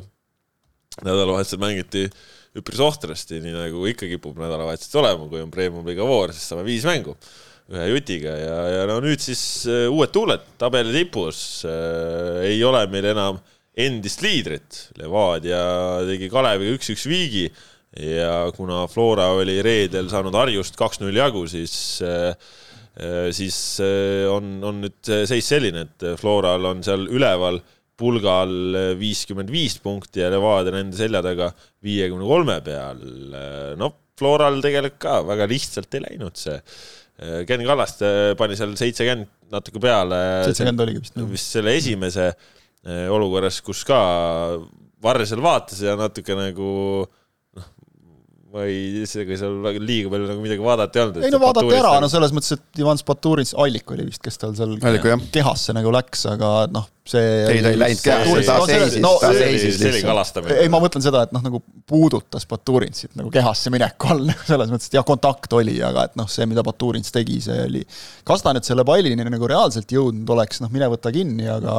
nädalavahetusel 1.03 1.61
mängiti 1.61 2.05
üpris 2.57 2.81
ohtrasti, 2.81 3.41
nii 3.43 3.55
nagu 3.57 3.83
ikka 3.91 4.07
kipub 4.09 4.39
nädalavahetused 4.41 4.95
olema, 5.03 5.27
kui 5.29 5.43
on 5.43 5.51
Premium-liiga 5.53 6.07
voor, 6.07 6.33
siis 6.33 6.47
saame 6.49 6.65
viis 6.67 6.87
mängu 6.89 7.17
ühe 7.67 7.89
jutiga 7.91 8.33
ja, 8.39 8.57
ja 8.71 8.83
no 8.87 9.01
nüüd 9.03 9.23
siis 9.23 9.41
uh, 9.67 9.89
uued 9.91 10.13
tuuled 10.15 10.45
tabeli 10.61 10.93
tipus 10.95 11.65
uh,. 11.67 12.39
ei 12.47 12.61
ole 12.65 12.85
meil 12.93 13.11
enam 13.11 13.41
endist 13.77 14.23
liidrit, 14.25 14.85
Levadia 15.01 15.63
tegi 16.07 16.31
Kaleviga 16.33 16.77
üks-üks 16.79 17.09
viigi 17.11 17.49
ja 18.01 18.47
kuna 18.57 18.87
Flora 18.89 19.27
oli 19.35 19.59
reedel 19.65 20.09
saanud 20.13 20.37
Harjust 20.39 20.79
kaks-null 20.79 21.19
jagu, 21.19 21.43
siis 21.51 21.75
uh, 22.07 22.31
siis 23.37 23.57
on, 24.33 24.55
on 24.65 24.79
nüüd 24.87 25.11
seis 25.29 25.45
selline, 25.53 25.83
et 25.85 26.05
Floral 26.17 26.65
on 26.65 26.81
seal 26.87 27.03
üleval 27.13 27.59
pulgal 27.97 28.53
viiskümmend 28.97 29.53
viis 29.53 29.77
punkti 29.85 30.23
ja 30.23 30.31
Levadia 30.33 30.73
nende 30.73 30.97
selja 30.97 31.21
taga 31.25 31.51
viiekümne 31.85 32.25
kolme 32.29 32.57
peal. 32.65 33.03
no 33.77 33.91
Floral 34.17 34.63
tegelikult 34.65 35.01
ka 35.03 35.19
väga 35.29 35.49
lihtsalt 35.51 35.99
ei 35.99 36.07
läinud 36.07 36.41
see 36.41 36.57
Äh, 37.17 37.45
Ken 37.49 37.63
Kallaste 37.65 38.09
pani 38.37 38.57
seal 38.59 38.75
seitsekümmend 38.77 39.31
natuke 39.53 39.81
peale. 39.81 40.19
seitsekümmend 40.45 40.83
oligi 40.85 41.01
vist. 41.01 41.21
vist 41.31 41.55
selle 41.57 41.73
esimese 41.79 42.27
äh, 42.29 43.07
olukorras, 43.13 43.63
kus 43.65 43.85
ka 43.89 44.01
Varre 45.03 45.25
seal 45.29 45.41
vaatas 45.45 45.81
ja 45.85 45.95
natuke 45.97 46.37
nagu 46.37 46.69
ma 48.57 48.65
ei, 48.65 49.05
ega 49.05 49.37
seal 49.37 49.57
väga 49.65 49.81
liiga 49.83 50.11
palju 50.13 50.29
nagu 50.31 50.43
midagi 50.43 50.65
vaadata 50.65 50.99
ei 50.99 51.05
olnud. 51.05 51.25
ei 51.27 51.33
no 51.35 51.41
vaadati 51.43 51.77
ära, 51.77 51.95
no 52.01 52.09
selles 52.11 52.33
mõttes, 52.35 52.57
et 52.57 52.81
Ivan 52.81 53.01
Spaturin, 53.01 53.49
Allik 53.63 53.91
oli 53.93 54.07
vist, 54.09 54.23
kes 54.25 54.41
tal 54.41 54.55
seal 54.57 54.77
Alliku, 54.81 55.13
kehasse 55.35 55.75
nagu 55.77 55.93
läks, 55.93 56.25
aga 56.31 56.53
noh, 56.73 56.87
see 57.07 57.23
ei, 57.23 57.61
ta 57.63 57.73
ei 57.75 57.81
läinud 57.81 58.03
kehasse, 58.03 58.47
ta 58.49 58.57
seisis 58.71 58.97
no,, 59.05 59.13
ta 59.23 59.33
seisis 59.37 59.77
see 59.81 59.93
oli 59.93 60.03
kalastamine. 60.07 60.57
ei, 60.63 60.73
ma 60.73 60.81
mõtlen 60.83 61.05
seda, 61.05 61.27
et 61.29 61.37
noh, 61.37 61.45
nagu 61.45 61.61
puudutas 61.89 62.49
Baturinsit 62.49 63.13
nagu 63.19 63.31
kehasse 63.35 63.73
mineku 63.75 64.11
all, 64.15 64.25
nagu 64.31 64.49
selles 64.49 64.73
mõttes, 64.73 64.89
et 64.91 64.99
jah, 64.99 65.07
kontakt 65.07 65.59
oli, 65.59 65.77
aga 65.85 66.09
et 66.09 66.17
noh, 66.19 66.31
see, 66.33 66.49
mida 66.49 66.65
Baturins 66.67 67.13
tegi, 67.15 67.43
see 67.45 67.61
oli 67.69 67.85
kas 68.27 68.43
ta 68.43 68.57
nüüd 68.57 68.67
selle 68.67 68.87
pallini 68.89 69.29
nagu 69.29 69.53
reaalselt 69.53 69.93
jõudnud 69.93 70.33
oleks, 70.37 70.65
noh, 70.65 70.73
mine 70.73 70.89
võta 70.97 71.13
kinni, 71.15 71.47
aga 71.51 71.77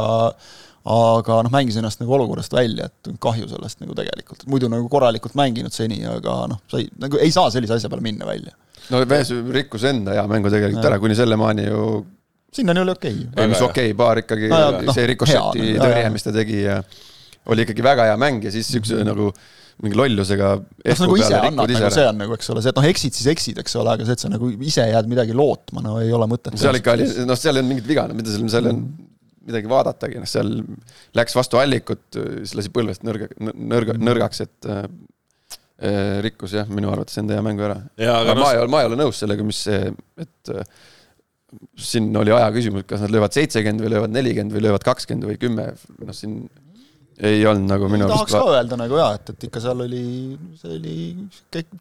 aga 0.87 1.41
noh, 1.43 1.51
mängis 1.51 1.77
ennast 1.79 2.01
nagu 2.01 2.15
olukorrast 2.17 2.53
välja, 2.55 2.87
et 2.87 3.09
kahju 3.23 3.49
sellest 3.51 3.81
nagu 3.83 3.95
tegelikult, 3.97 4.45
muidu 4.51 4.69
nagu 4.71 4.87
korralikult 4.91 5.35
mänginud 5.39 5.75
seni, 5.75 5.99
aga 6.07 6.39
noh, 6.53 6.61
sa 6.71 6.79
ei, 6.81 6.87
nagu 7.01 7.19
ei 7.23 7.33
saa 7.33 7.51
sellise 7.53 7.75
asja 7.77 7.91
peale 7.91 8.05
minna 8.05 8.27
välja. 8.29 8.55
no 8.93 9.01
mees 9.09 9.33
rikkus 9.51 9.83
enda 9.89 10.15
hea 10.15 10.23
mängu 10.31 10.51
tegelikult 10.53 10.85
ja. 10.85 10.91
ära, 10.91 11.01
kuni 11.03 11.17
sellemaani 11.17 11.67
ju 11.67 11.81
sinnani 12.55 12.85
oli 12.85 12.93
okei 12.93 13.17
okay.. 13.17 13.43
ei, 13.43 13.51
mis 13.51 13.61
okei 13.61 13.89
okay,, 13.91 13.97
paar 13.99 14.21
ikkagi 14.23 14.51
no,, 14.53 14.63
no, 14.87 14.95
see 14.95 15.09
rikošeti 15.11 15.73
tõrje, 15.81 16.09
mis 16.13 16.23
ta 16.27 16.33
tegi 16.35 16.61
ja 16.63 16.79
oli 17.51 17.65
ikkagi 17.67 17.83
väga 17.83 18.07
hea 18.11 18.19
mäng 18.21 18.47
ja 18.47 18.53
siis 18.53 18.69
niisuguse 18.69 18.95
mm 18.95 19.01
-hmm. 19.01 19.09
nagu 19.11 19.33
mingi 19.83 19.99
lollusega 19.99 20.53
noh, 20.55 21.01
nagu 21.03 21.17
ise 21.19 21.35
annad, 21.35 21.73
nagu 21.73 21.91
see 21.93 22.07
on 22.07 22.17
nagu, 22.23 22.37
eks 22.39 22.49
ole, 22.53 22.63
see, 22.63 22.71
et 22.71 22.79
noh, 22.79 22.87
eksid, 22.93 23.17
siis 23.19 23.27
eksid, 23.33 23.59
eks 23.61 23.75
ole, 23.77 23.91
aga 23.93 24.07
see, 24.07 24.15
et 24.17 24.23
sa 24.23 24.31
nagu 24.31 24.49
ise 24.71 24.87
jääd 24.87 25.11
midagi 25.11 25.35
lootma, 25.37 25.83
no 25.85 25.99
ei 26.01 26.09
ole 26.15 26.25
mõtet. 26.31 26.55
seal 26.57 26.79
ikka 26.79 26.95
oli, 26.95 27.05
noh, 27.27 27.37
seal 27.37 27.59
ei 27.59 27.61
olnud 27.61 27.75
mingit 27.75 27.91
viga, 27.91 28.07
no 28.09 28.17
mida 28.17 28.33
seal, 28.33 28.47
seal 28.55 28.71
on 28.71 28.79
mm 28.79 29.06
midagi 29.47 29.71
vaadatagi, 29.71 30.19
noh 30.21 30.29
seal 30.29 30.51
läks 31.17 31.37
vastu 31.37 31.61
allikut, 31.61 32.05
siis 32.13 32.55
lasi 32.57 32.73
põlvest 32.73 33.05
nõrga, 33.07 33.29
nõrga, 33.39 33.95
nõrgaks, 34.01 34.43
et 34.45 34.69
äh, 34.71 34.83
äh, 35.79 36.19
rikkus 36.25 36.57
jah, 36.57 36.69
minu 36.71 36.91
arvates 36.93 37.17
enda 37.21 37.37
hea 37.37 37.45
mängu 37.45 37.65
ära. 37.67 37.79
aga 38.19 38.35
no, 38.35 38.43
ma 38.43 38.53
ei 38.53 38.61
ole, 38.61 38.71
ma 38.73 38.83
ei 38.83 38.91
ole 38.91 38.99
nõus 38.99 39.23
sellega, 39.23 39.47
mis 39.47 39.63
see, 39.69 39.91
et 40.19 40.53
äh, 40.53 40.77
siin 41.79 42.11
oli 42.19 42.33
aja 42.35 42.51
küsimus, 42.55 42.85
kas 42.89 43.03
nad 43.05 43.13
löövad 43.13 43.35
seitsekümmend 43.35 43.85
või 43.85 43.93
löövad 43.95 44.15
nelikümmend 44.15 44.55
või 44.55 44.65
löövad 44.67 44.85
kakskümmend 44.87 45.29
või 45.29 45.39
kümme, 45.41 45.69
noh 46.03 46.15
siin 46.15 46.41
ei 47.17 47.41
olnud 47.49 47.65
nagu 47.71 47.87
minu 47.89 48.05
arust 48.05 48.29
tahaks 48.29 48.35
ka 48.35 48.57
öelda 48.59 48.77
nagu 48.77 48.99
jaa, 48.99 49.15
et, 49.17 49.31
et 49.33 49.47
ikka 49.47 49.61
seal 49.63 49.81
oli, 49.87 50.03
see 50.59 50.75
oli 50.75 50.97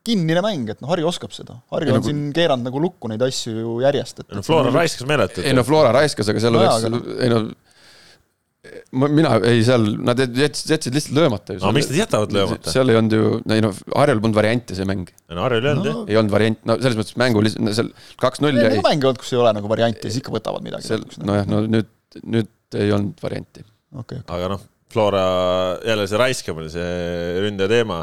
kinnine 0.07 0.43
mäng, 0.45 0.73
et 0.73 0.81
noh, 0.81 0.89
Harju 0.89 1.11
oskab 1.11 1.35
seda. 1.37 1.59
Harju 1.75 1.93
on 1.93 2.01
nagu... 2.01 2.09
siin 2.09 2.23
keeranud 2.37 2.71
nagu 2.71 2.81
lukku 2.81 3.11
neid 3.13 3.23
asju 3.27 3.53
ju 3.59 3.77
järjest, 3.85 4.25
et 4.25 4.33
no 4.33 4.45
Flora 4.47 4.71
nagu... 4.71 4.81
raiskas 4.81 5.09
meeletult. 5.09 5.45
ei 5.45 5.57
no 5.57 5.65
Flora 5.67 5.93
raiskas, 5.97 6.31
aga 6.33 6.43
seal 6.43 6.57
no, 6.57 6.63
oleks, 6.65 6.87
no... 6.93 7.03
ei 7.21 7.33
no 7.33 7.43
mina, 9.13 9.35
ei 9.47 9.61
seal, 9.67 9.85
nad 10.09 10.21
jätsid, 10.25 10.73
jätsid 10.73 10.97
lihtsalt 10.97 11.19
löömata 11.19 11.57
ju. 11.57 11.61
aga 11.63 11.73
miks 11.77 11.91
nad 11.91 11.99
jätavad 12.01 12.33
löömata? 12.35 12.73
seal 12.73 12.93
ei 12.93 12.99
olnud 12.99 13.17
ju, 13.17 13.33
ei 13.55 13.65
noh, 13.65 13.83
Harjul 13.95 14.23
polnud 14.25 14.39
variante 14.39 14.79
see 14.79 14.89
mäng. 14.89 15.11
no 15.33 15.45
Harjul 15.45 15.69
ei 15.69 15.73
olnud 15.75 15.91
jah. 15.91 15.99
ei 16.09 16.21
olnud 16.23 16.35
variant, 16.35 16.63
no 16.69 16.79
selles 16.81 16.97
mõttes 17.01 17.19
mängu 17.21 17.43
lihtsalt, 17.45 17.75
seal 17.77 17.93
kaks-null 18.25 18.63
jäi. 18.63 18.81
mänge 18.87 19.11
olnud, 19.11 19.21
kus 19.21 19.35
ei 19.37 19.43
ole 19.43 19.53
nagu 19.59 19.71
varianti, 19.71 20.09
siis 20.09 20.23
ikka 20.25 20.33
võtavad 20.35 20.65
midagi. 20.65 20.97
nojah, 21.29 21.45
no 21.51 21.61
nüüd, 21.69 21.93
nüüd 22.25 22.81
ei 22.81 22.89
olnud 22.97 23.21
varianti 23.23 23.67
okay,. 23.93 24.25
Okay. 24.25 24.25
aga 24.33 24.57
noh 24.57 24.65
Flora, 24.97 25.25
jälle 25.85 26.07
see 26.09 26.21
raiskamine, 26.21 26.71
see 26.73 27.43
ründaja 27.45 27.69
teema 27.69 27.99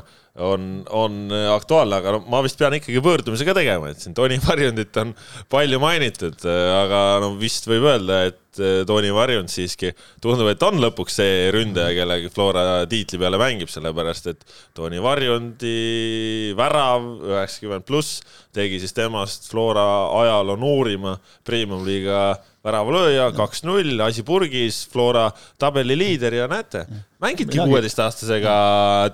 on, 0.45 0.83
on 0.93 1.33
aktuaalne, 1.53 1.97
aga 1.97 2.13
no 2.15 2.19
ma 2.29 2.41
vist 2.45 2.57
pean 2.57 2.73
ikkagi 2.77 3.01
pöördumise 3.05 3.45
ka 3.45 3.55
tegema, 3.57 3.89
et 3.89 4.01
siin 4.01 4.13
Toni 4.17 4.37
Varjundit 4.41 4.97
on 5.01 5.15
palju 5.49 5.79
mainitud, 5.81 6.45
aga 6.45 7.01
no 7.21 7.33
vist 7.41 7.65
võib 7.69 7.85
öelda, 7.89 8.23
et 8.29 8.61
Toni 8.85 9.09
Varjund 9.13 9.49
siiski 9.49 9.89
tundub, 10.21 10.49
et 10.51 10.61
on 10.65 10.77
lõpuks 10.81 11.17
see 11.17 11.49
ründaja, 11.53 11.93
kellega 11.97 12.29
Flora 12.33 12.63
tiitli 12.89 13.21
peale 13.21 13.41
mängib, 13.41 13.73
sellepärast 13.73 14.29
et 14.33 14.45
Toni 14.77 15.01
Varjundi 15.01 16.53
värav 16.57 17.09
üheksakümmend 17.33 17.89
pluss 17.89 18.21
tegi 18.53 18.81
siis 18.81 18.93
temast 18.93 19.49
Flora 19.49 19.85
ajaloo 20.21 20.57
noorima 20.61 21.17
premium-liiga 21.45 22.25
väravalööja, 22.63 23.25
kaks-null, 23.35 23.97
asi 24.05 24.23
purgis, 24.23 24.83
Flora 24.91 25.25
tabeli 25.59 25.97
liider 25.99 26.37
ja 26.37 26.45
näete, 26.51 26.85
mängidki 27.23 27.59
kuueteistaastasega 27.59 28.53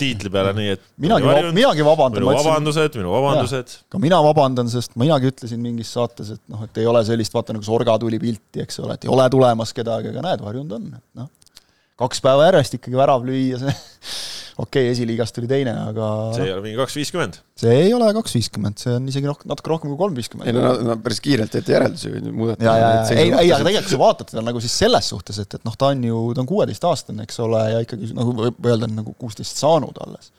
tiitli 0.01 0.29
peale, 0.33 0.53
nii 0.57 0.75
et 0.75 0.83
minagi, 1.01 1.31
minagi 1.57 1.85
vabandan. 1.85 2.27
minu 2.27 2.37
vabandused, 2.37 2.99
minu 3.01 3.13
vabandused. 3.15 3.75
ka 3.89 4.01
mina 4.01 4.21
vabandan, 4.25 4.69
sest 4.69 4.93
minagi 5.01 5.31
ütlesin 5.33 5.63
mingis 5.65 5.95
saates, 5.97 6.35
et 6.37 6.43
noh, 6.51 6.61
et 6.67 6.81
ei 6.81 6.89
ole 6.89 7.01
sellist, 7.07 7.33
vaata 7.33 7.57
nagu 7.57 7.65
Sorga 7.65 7.97
tuli 8.01 8.21
pilti, 8.21 8.61
eks 8.65 8.83
ole, 8.83 8.99
et 8.99 9.09
ei 9.09 9.13
ole 9.13 9.25
tulemas 9.33 9.73
kedagi, 9.77 10.13
aga 10.13 10.25
näed, 10.29 10.45
varjunud 10.45 10.77
on, 10.77 10.91
et 10.99 11.23
noh, 11.23 11.31
kaks 11.99 12.21
päeva 12.25 12.51
järjest 12.51 12.77
ikkagi 12.77 13.01
värav 13.01 13.25
lüüa, 13.25 13.63
see 13.65 13.73
okei 14.59 14.83
okay,, 14.83 14.93
esiliigast 14.93 15.35
tuli 15.35 15.47
teine, 15.49 15.73
aga 15.91 16.07
see 16.35 16.47
ei 16.47 16.53
ole 16.53 16.63
mingi 16.65 16.79
kaks 16.79 16.97
viiskümmend? 16.99 17.37
see 17.59 17.75
ei 17.85 17.93
ole 17.95 18.09
kaks 18.15 18.35
viiskümmend, 18.35 18.79
see 18.81 18.95
on 18.97 19.05
isegi 19.11 19.29
rohkem, 19.29 19.49
natuke 19.51 19.71
rohkem 19.71 19.93
kui 19.93 19.99
kolm 19.99 20.17
viiskümmend. 20.17 20.49
ei 20.49 20.55
no, 20.55 20.73
no 20.89 20.95
päris 21.03 21.21
kiirelt 21.23 21.53
teete 21.53 21.75
järeldusi, 21.75 22.11
muudate. 22.27 22.67
ja, 22.67 22.73
ja, 22.79 22.89
ja 22.97 23.03
ei, 23.13 23.29
ei, 23.29 23.53
aga 23.53 23.61
tegelikult 23.63 23.87
kui 23.87 23.95
sa 23.95 24.01
vaatad 24.01 24.31
teda 24.33 24.43
nagu 24.49 24.63
siis 24.63 24.75
selles 24.83 25.11
suhtes, 25.13 25.39
et, 25.43 25.55
et 25.59 25.67
noh, 25.67 25.77
ta 25.79 25.91
on 25.93 26.03
ju, 26.09 26.23
ta 26.35 26.43
on 26.43 26.49
kuueteistaastane, 26.49 27.27
eks 27.27 27.39
ole, 27.45 27.63
ja 27.73 27.83
ikkagi 27.85 28.11
nagu 28.17 28.35
võib 28.41 28.69
öelda, 28.71 28.89
nagu 28.91 29.15
kuusteist 29.21 29.61
saanud 29.61 30.01
alles. 30.05 30.31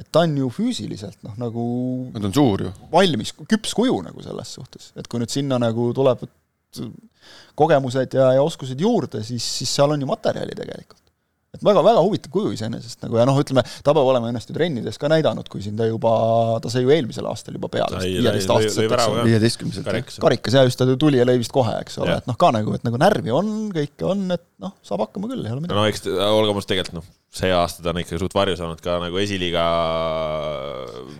et 0.00 0.08
ta 0.14 0.22
on 0.24 0.36
ju 0.38 0.48
füüsiliselt 0.54 1.20
noh, 1.26 1.34
nagu 1.40 1.66
ta 2.14 2.24
on 2.30 2.38
suur 2.38 2.68
ju. 2.68 2.72
valmis, 2.94 3.34
küps 3.50 3.76
kuju 3.76 4.00
nagu 4.06 4.24
selles 4.24 4.54
suhtes, 4.60 4.92
et 4.96 5.10
kui 5.10 5.20
nüüd 5.20 5.34
sinna 5.34 5.60
nagu 5.60 5.90
tuleb 5.96 6.24
kogemused 7.58 8.16
ja, 8.16 8.32
ja 8.36 8.44
oskused 8.44 8.80
juurde, 8.80 9.20
siis, 9.26 9.44
siis 9.60 9.76
seal 9.76 9.92
on 9.92 10.00
ju 10.04 10.08
materjali 10.08 10.56
tegelikult 10.56 11.07
et 11.56 11.62
väga-väga 11.64 12.00
huvitav 12.04 12.32
kuju 12.32 12.50
iseenesest 12.52 13.00
nagu 13.06 13.16
ja 13.16 13.24
noh, 13.28 13.36
ütleme, 13.40 13.62
ta 13.64 13.94
peab 13.96 14.10
olema 14.10 14.28
ennast 14.28 14.50
ju 14.50 14.56
trennides 14.56 15.00
ka 15.00 15.08
näidanud, 15.08 15.48
kui 15.48 15.62
siin 15.64 15.78
ta 15.78 15.86
juba, 15.88 16.10
ta 16.60 16.72
sai 16.72 16.82
ju 16.84 16.92
eelmisel 16.92 17.28
aastal 17.30 17.56
juba 17.56 17.70
peale, 17.72 18.02
viieteist-aastaselt, 18.04 19.24
viieteistkümneselt. 19.24 20.20
karikas 20.20 20.58
ja 20.58 20.66
just, 20.68 20.80
ta 20.80 20.98
tuli 21.00 21.22
ja 21.22 21.24
lõi 21.28 21.38
vist 21.40 21.54
kohe, 21.54 21.78
eks 21.80 21.96
ole, 22.02 22.18
et 22.20 22.28
noh, 22.28 22.36
ka 22.40 22.52
nagu, 22.52 22.76
et 22.76 22.84
nagu 22.84 23.00
närvi 23.00 23.32
on, 23.32 23.54
kõike 23.72 24.08
on, 24.10 24.26
et 24.36 24.44
noh, 24.60 24.76
saab 24.84 25.06
hakkama 25.06 25.32
küll, 25.32 25.46
ei 25.46 25.54
ole 25.54 25.64
midagi. 25.64 25.78
no 25.78 25.88
eks 25.88 26.04
olgem 26.10 26.60
ausad, 26.60 26.68
tegelikult 26.74 27.00
noh, 27.00 27.08
see 27.28 27.50
aasta 27.52 27.82
ta 27.84 27.92
on 27.92 28.00
ikka 28.00 28.18
suht 28.20 28.34
varju 28.34 28.56
saanud 28.56 28.80
ka 28.82 28.96
nagu 29.02 29.18
esiliiga 29.20 29.64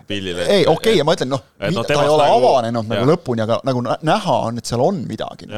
pildile. 0.08 0.46
ei, 0.46 0.62
okei 0.64 0.72
okay,, 0.72 0.94
ja 0.96 1.04
ma 1.04 1.14
ütlen, 1.18 1.30
noh, 1.34 1.42
no, 1.60 1.84
ta 1.84 1.94
ei 1.94 2.08
ole 2.08 2.28
nagu, 2.30 2.48
avanenud 2.48 2.88
nagu 2.88 3.08
lõpuni, 3.12 3.44
aga 3.44 3.58
nagu 3.68 3.82
näha 3.84 4.36
on, 4.48 4.60
et 4.60 4.70
seal 4.70 4.84
on 4.84 5.02
midagi. 5.08 5.50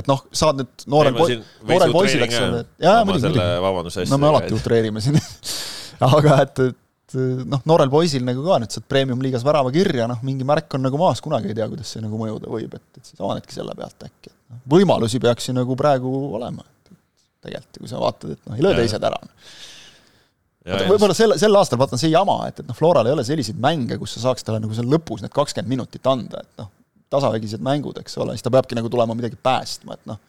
Et 0.00 0.08
noh, 0.08 0.24
saad 0.32 0.62
nüüd 0.62 0.86
noorel 0.94 1.18
noorel 1.18 1.94
poisil, 1.98 2.24
eks 2.24 2.40
ole, 2.40 2.62
jaa, 2.80 3.02
muidugi, 3.08 3.34
muidugi. 3.36 4.08
no 4.10 4.20
me 4.22 4.32
alati 4.32 4.56
utreerime 4.56 5.04
siin 5.04 5.20
aga 6.08 6.40
et, 6.46 6.64
et 6.72 7.20
noh, 7.44 7.60
noorel 7.68 7.92
poisil 7.92 8.24
nagu 8.24 8.48
ka 8.48 8.56
nüüd 8.64 8.72
saad 8.72 8.88
premium-liigas 8.88 9.44
värava 9.44 9.72
kirja, 9.74 10.08
noh, 10.08 10.24
mingi 10.24 10.48
märk 10.48 10.80
on 10.80 10.88
nagu 10.88 11.00
maas, 11.00 11.20
kunagi 11.20 11.52
ei 11.52 11.60
tea, 11.60 11.68
kuidas 11.68 11.92
see 11.92 12.00
nagu 12.00 12.16
mõjuda 12.24 12.48
võib, 12.48 12.72
et, 12.80 12.88
et 12.96 13.04
siis 13.04 13.20
avanedki 13.20 13.60
selle 13.60 13.76
pealt 13.76 14.08
äkki, 14.08 14.32
noh, 14.32 14.64
võimalusi 14.78 15.20
peaks 15.20 15.52
ju 15.52 15.60
nagu 15.60 15.76
praegu 15.76 16.16
olema 16.40 16.64
tegelikult, 17.42 17.82
kui 17.82 17.90
sa 17.90 18.02
vaatad, 18.02 18.34
et 18.36 18.48
noh, 18.48 18.58
ei 18.58 18.66
löö 18.66 18.74
teised 18.78 19.06
ära. 19.08 19.20
võib-olla 20.92 21.16
sel, 21.16 21.34
sel 21.40 21.58
aastal 21.58 21.80
vaatan 21.80 22.00
see 22.00 22.12
jama, 22.12 22.38
et, 22.50 22.62
et 22.62 22.68
noh, 22.68 22.76
Floral 22.78 23.08
ei 23.10 23.16
ole 23.16 23.24
selliseid 23.26 23.58
mänge, 23.62 23.98
kus 24.00 24.16
sa 24.16 24.28
saaks 24.28 24.46
talle 24.46 24.62
nagu 24.62 24.76
seal 24.76 24.90
lõpus 24.90 25.24
need 25.24 25.34
kakskümmend 25.34 25.74
minutit 25.74 26.06
anda, 26.10 26.44
et 26.44 26.62
noh, 26.62 26.70
tasavägised 27.12 27.64
mängud, 27.64 27.98
eks 28.00 28.14
ole, 28.22 28.36
siis 28.36 28.46
ta 28.46 28.52
peabki 28.54 28.78
nagu 28.78 28.90
tulema 28.92 29.16
midagi 29.18 29.36
päästma, 29.42 29.98
et 29.98 30.06
noh, 30.08 30.20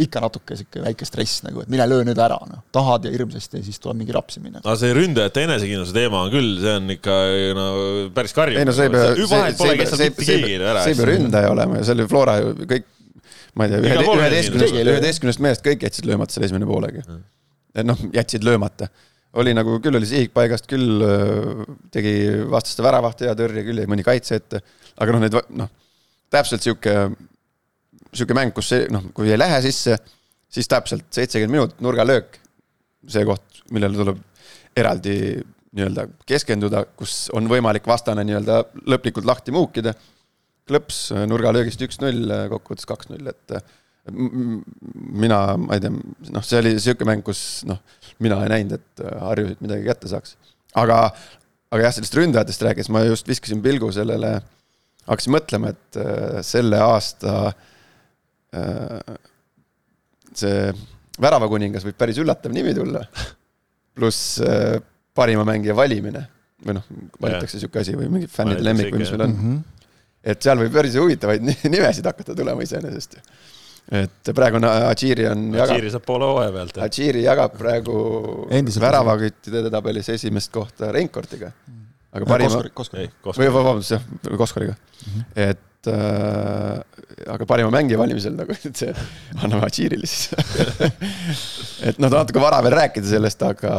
ikka 0.00 0.22
natuke 0.24 0.56
niisugune 0.56 0.86
väike 0.86 1.04
stress 1.04 1.42
nagu, 1.44 1.60
et 1.60 1.68
mine 1.72 1.84
löö 1.84 2.06
nüüd 2.08 2.20
ära, 2.24 2.38
noh, 2.48 2.62
tahad 2.72 3.04
ja 3.04 3.12
hirmsasti 3.12 3.60
ja 3.60 3.66
siis 3.66 3.76
tuleb 3.82 3.98
mingi 4.00 4.14
rapsimine. 4.16 4.62
aga 4.62 4.76
see 4.80 4.94
ründajate 4.96 5.44
enesekindluse 5.44 5.92
teema 5.96 6.22
on 6.24 6.32
küll, 6.32 6.54
see 6.62 6.76
on 6.78 6.94
ikka 6.94 7.18
no 7.58 7.66
päris 8.16 8.32
karjuv. 8.36 8.62
ei 8.62 8.68
no 8.68 8.74
see 8.76 8.88
ei 8.88 8.94
pea, 8.94 9.12
see, 9.12 9.28
see, 9.92 10.08
see 10.24 10.38
ei 10.40 10.96
pea 10.96 11.10
ründaja 11.12 11.52
olema 11.52 11.82
ja 11.82 11.84
see 11.84 11.98
oli 11.98 12.08
Flora 12.08 12.38
ju 12.40 12.56
kõik 12.62 12.88
ma 13.58 13.66
ei 13.66 13.72
tea, 13.72 13.80
üheteistkümnest, 14.16 14.76
üheteistkümnest 14.82 15.42
mehest 15.44 15.64
kõik 15.66 15.86
jätsid 15.86 16.08
löömata 16.08 16.36
selle 16.36 16.48
esimene 16.50 16.68
poolega. 16.68 17.04
et 17.74 17.86
noh, 17.86 17.98
jätsid 18.14 18.44
löömata. 18.46 18.88
oli 19.40 19.54
nagu, 19.56 19.78
küll 19.84 19.96
oli 19.96 20.08
sihik 20.08 20.32
paigast, 20.36 20.66
küll 20.68 21.04
tegi 21.92 22.14
vastaste 22.50 22.84
väravat 22.84 23.24
hea 23.24 23.36
tõrje, 23.38 23.64
küll 23.68 23.82
jäi 23.82 23.90
mõni 23.90 24.04
kaitse 24.06 24.40
ette. 24.40 24.62
aga 24.96 25.16
noh, 25.16 25.24
need 25.24 25.38
noh, 25.60 25.70
täpselt 26.32 26.64
sihuke, 26.64 26.96
sihuke 28.12 28.36
mäng, 28.36 28.52
kus 28.56 28.72
see 28.74 28.88
noh, 28.92 29.10
kui 29.16 29.32
ei 29.32 29.40
lähe 29.40 29.60
sisse, 29.64 29.98
siis 30.52 30.68
täpselt 30.68 31.08
seitsekümmend 31.10 31.58
minutit 31.58 31.84
nurgalöök. 31.84 32.38
see 33.08 33.24
koht, 33.26 33.64
millele 33.74 33.98
tuleb 33.98 34.20
eraldi 34.76 35.16
nii-öelda 35.72 36.06
keskenduda, 36.28 36.84
kus 36.96 37.26
on 37.32 37.48
võimalik 37.48 37.86
vastane 37.88 38.24
nii-öelda 38.28 38.58
lõplikult 38.92 39.26
lahti 39.28 39.54
muukida 39.54 39.94
klõps 40.68 41.04
nurgalöögist 41.28 41.82
üks-null, 41.84 42.30
kokkuvõttes 42.52 42.88
kaks-null, 42.88 43.32
et 43.32 43.56
mina, 44.10 45.38
ma 45.60 45.76
ei 45.76 45.82
tea, 45.82 45.92
noh, 46.34 46.44
see 46.46 46.58
oli 46.58 46.74
niisugune 46.74 47.12
mäng, 47.12 47.24
kus 47.26 47.62
noh, 47.68 47.78
mina 48.22 48.40
ei 48.42 48.50
näinud, 48.56 48.80
et 48.80 49.04
Harju 49.22 49.50
siit 49.50 49.62
midagi 49.62 49.86
kätte 49.86 50.10
saaks. 50.10 50.34
aga, 50.78 51.04
aga 51.70 51.84
jah, 51.86 51.94
sellest 51.94 52.18
ründajatest 52.18 52.64
rääkides 52.66 52.90
ma 52.94 53.04
just 53.06 53.28
viskasin 53.30 53.62
pilgu 53.62 53.92
sellele, 53.94 54.36
hakkasin 55.06 55.36
mõtlema, 55.36 55.74
et 55.74 56.00
äh, 56.02 56.40
selle 56.46 56.80
aasta 56.82 57.36
äh, 58.56 59.14
see 60.34 60.72
väravakuningas 61.22 61.84
võib 61.86 61.98
päris 61.98 62.20
üllatav 62.22 62.54
nimi 62.54 62.74
tulla. 62.76 63.04
pluss 63.94 64.40
äh, 64.40 64.78
parima 65.14 65.44
mängija 65.44 65.76
valimine 65.76 66.24
või 66.62 66.78
noh, 66.78 66.86
valitakse 67.20 67.60
sihuke 67.60 67.82
asi 67.82 67.94
või 67.98 68.08
mingi 68.08 68.30
fännide 68.30 68.64
lemmik 68.64 68.92
või 68.92 69.02
mis 69.02 69.10
meil 69.12 69.24
on 69.26 69.32
mm. 69.34 69.42
-hmm. 69.42 69.81
Et 70.24 70.42
seal 70.42 70.60
võib 70.62 70.72
päris 70.74 70.98
huvitavaid 71.00 71.44
nimesid 71.74 72.06
hakata 72.06 72.36
tulema 72.38 72.62
iseenesest 72.62 73.18
et 73.90 74.30
praegu 74.36 74.60
on 74.60 74.66
Adžiri 74.68 75.26
on. 75.26 75.48
Adžiri 75.64 75.90
saab 75.90 76.04
poole 76.06 76.28
hooaja 76.30 76.52
pealt. 76.54 76.78
Adžiri 76.86 77.24
jagab 77.24 77.56
praegu 77.58 77.96
väravaküttide 78.80 79.64
tabelis 79.72 80.12
esimest 80.14 80.52
kohta 80.54 80.92
Reinkordiga. 80.94 81.50
aga 82.12 82.28
parima, 82.28 82.62
või 83.40 83.50
vabandust 83.52 83.94
jah, 83.94 84.02
Koskoriga 84.36 84.74
mm, 84.76 85.12
-hmm. 85.12 85.28
et 85.48 85.60
äh, 85.90 86.78
aga 87.32 87.46
parima 87.48 87.72
mängija 87.74 88.00
valimisel 88.00 88.36
nagu, 88.36 88.54
et 88.54 88.78
see 88.78 88.92
anname 89.38 89.66
Adžirile 89.66 90.08
siis 90.08 90.30
et 91.88 91.98
noh, 92.02 92.12
natuke 92.12 92.42
vara 92.42 92.60
veel 92.64 92.76
rääkida 92.78 93.12
sellest, 93.14 93.42
aga. 93.46 93.74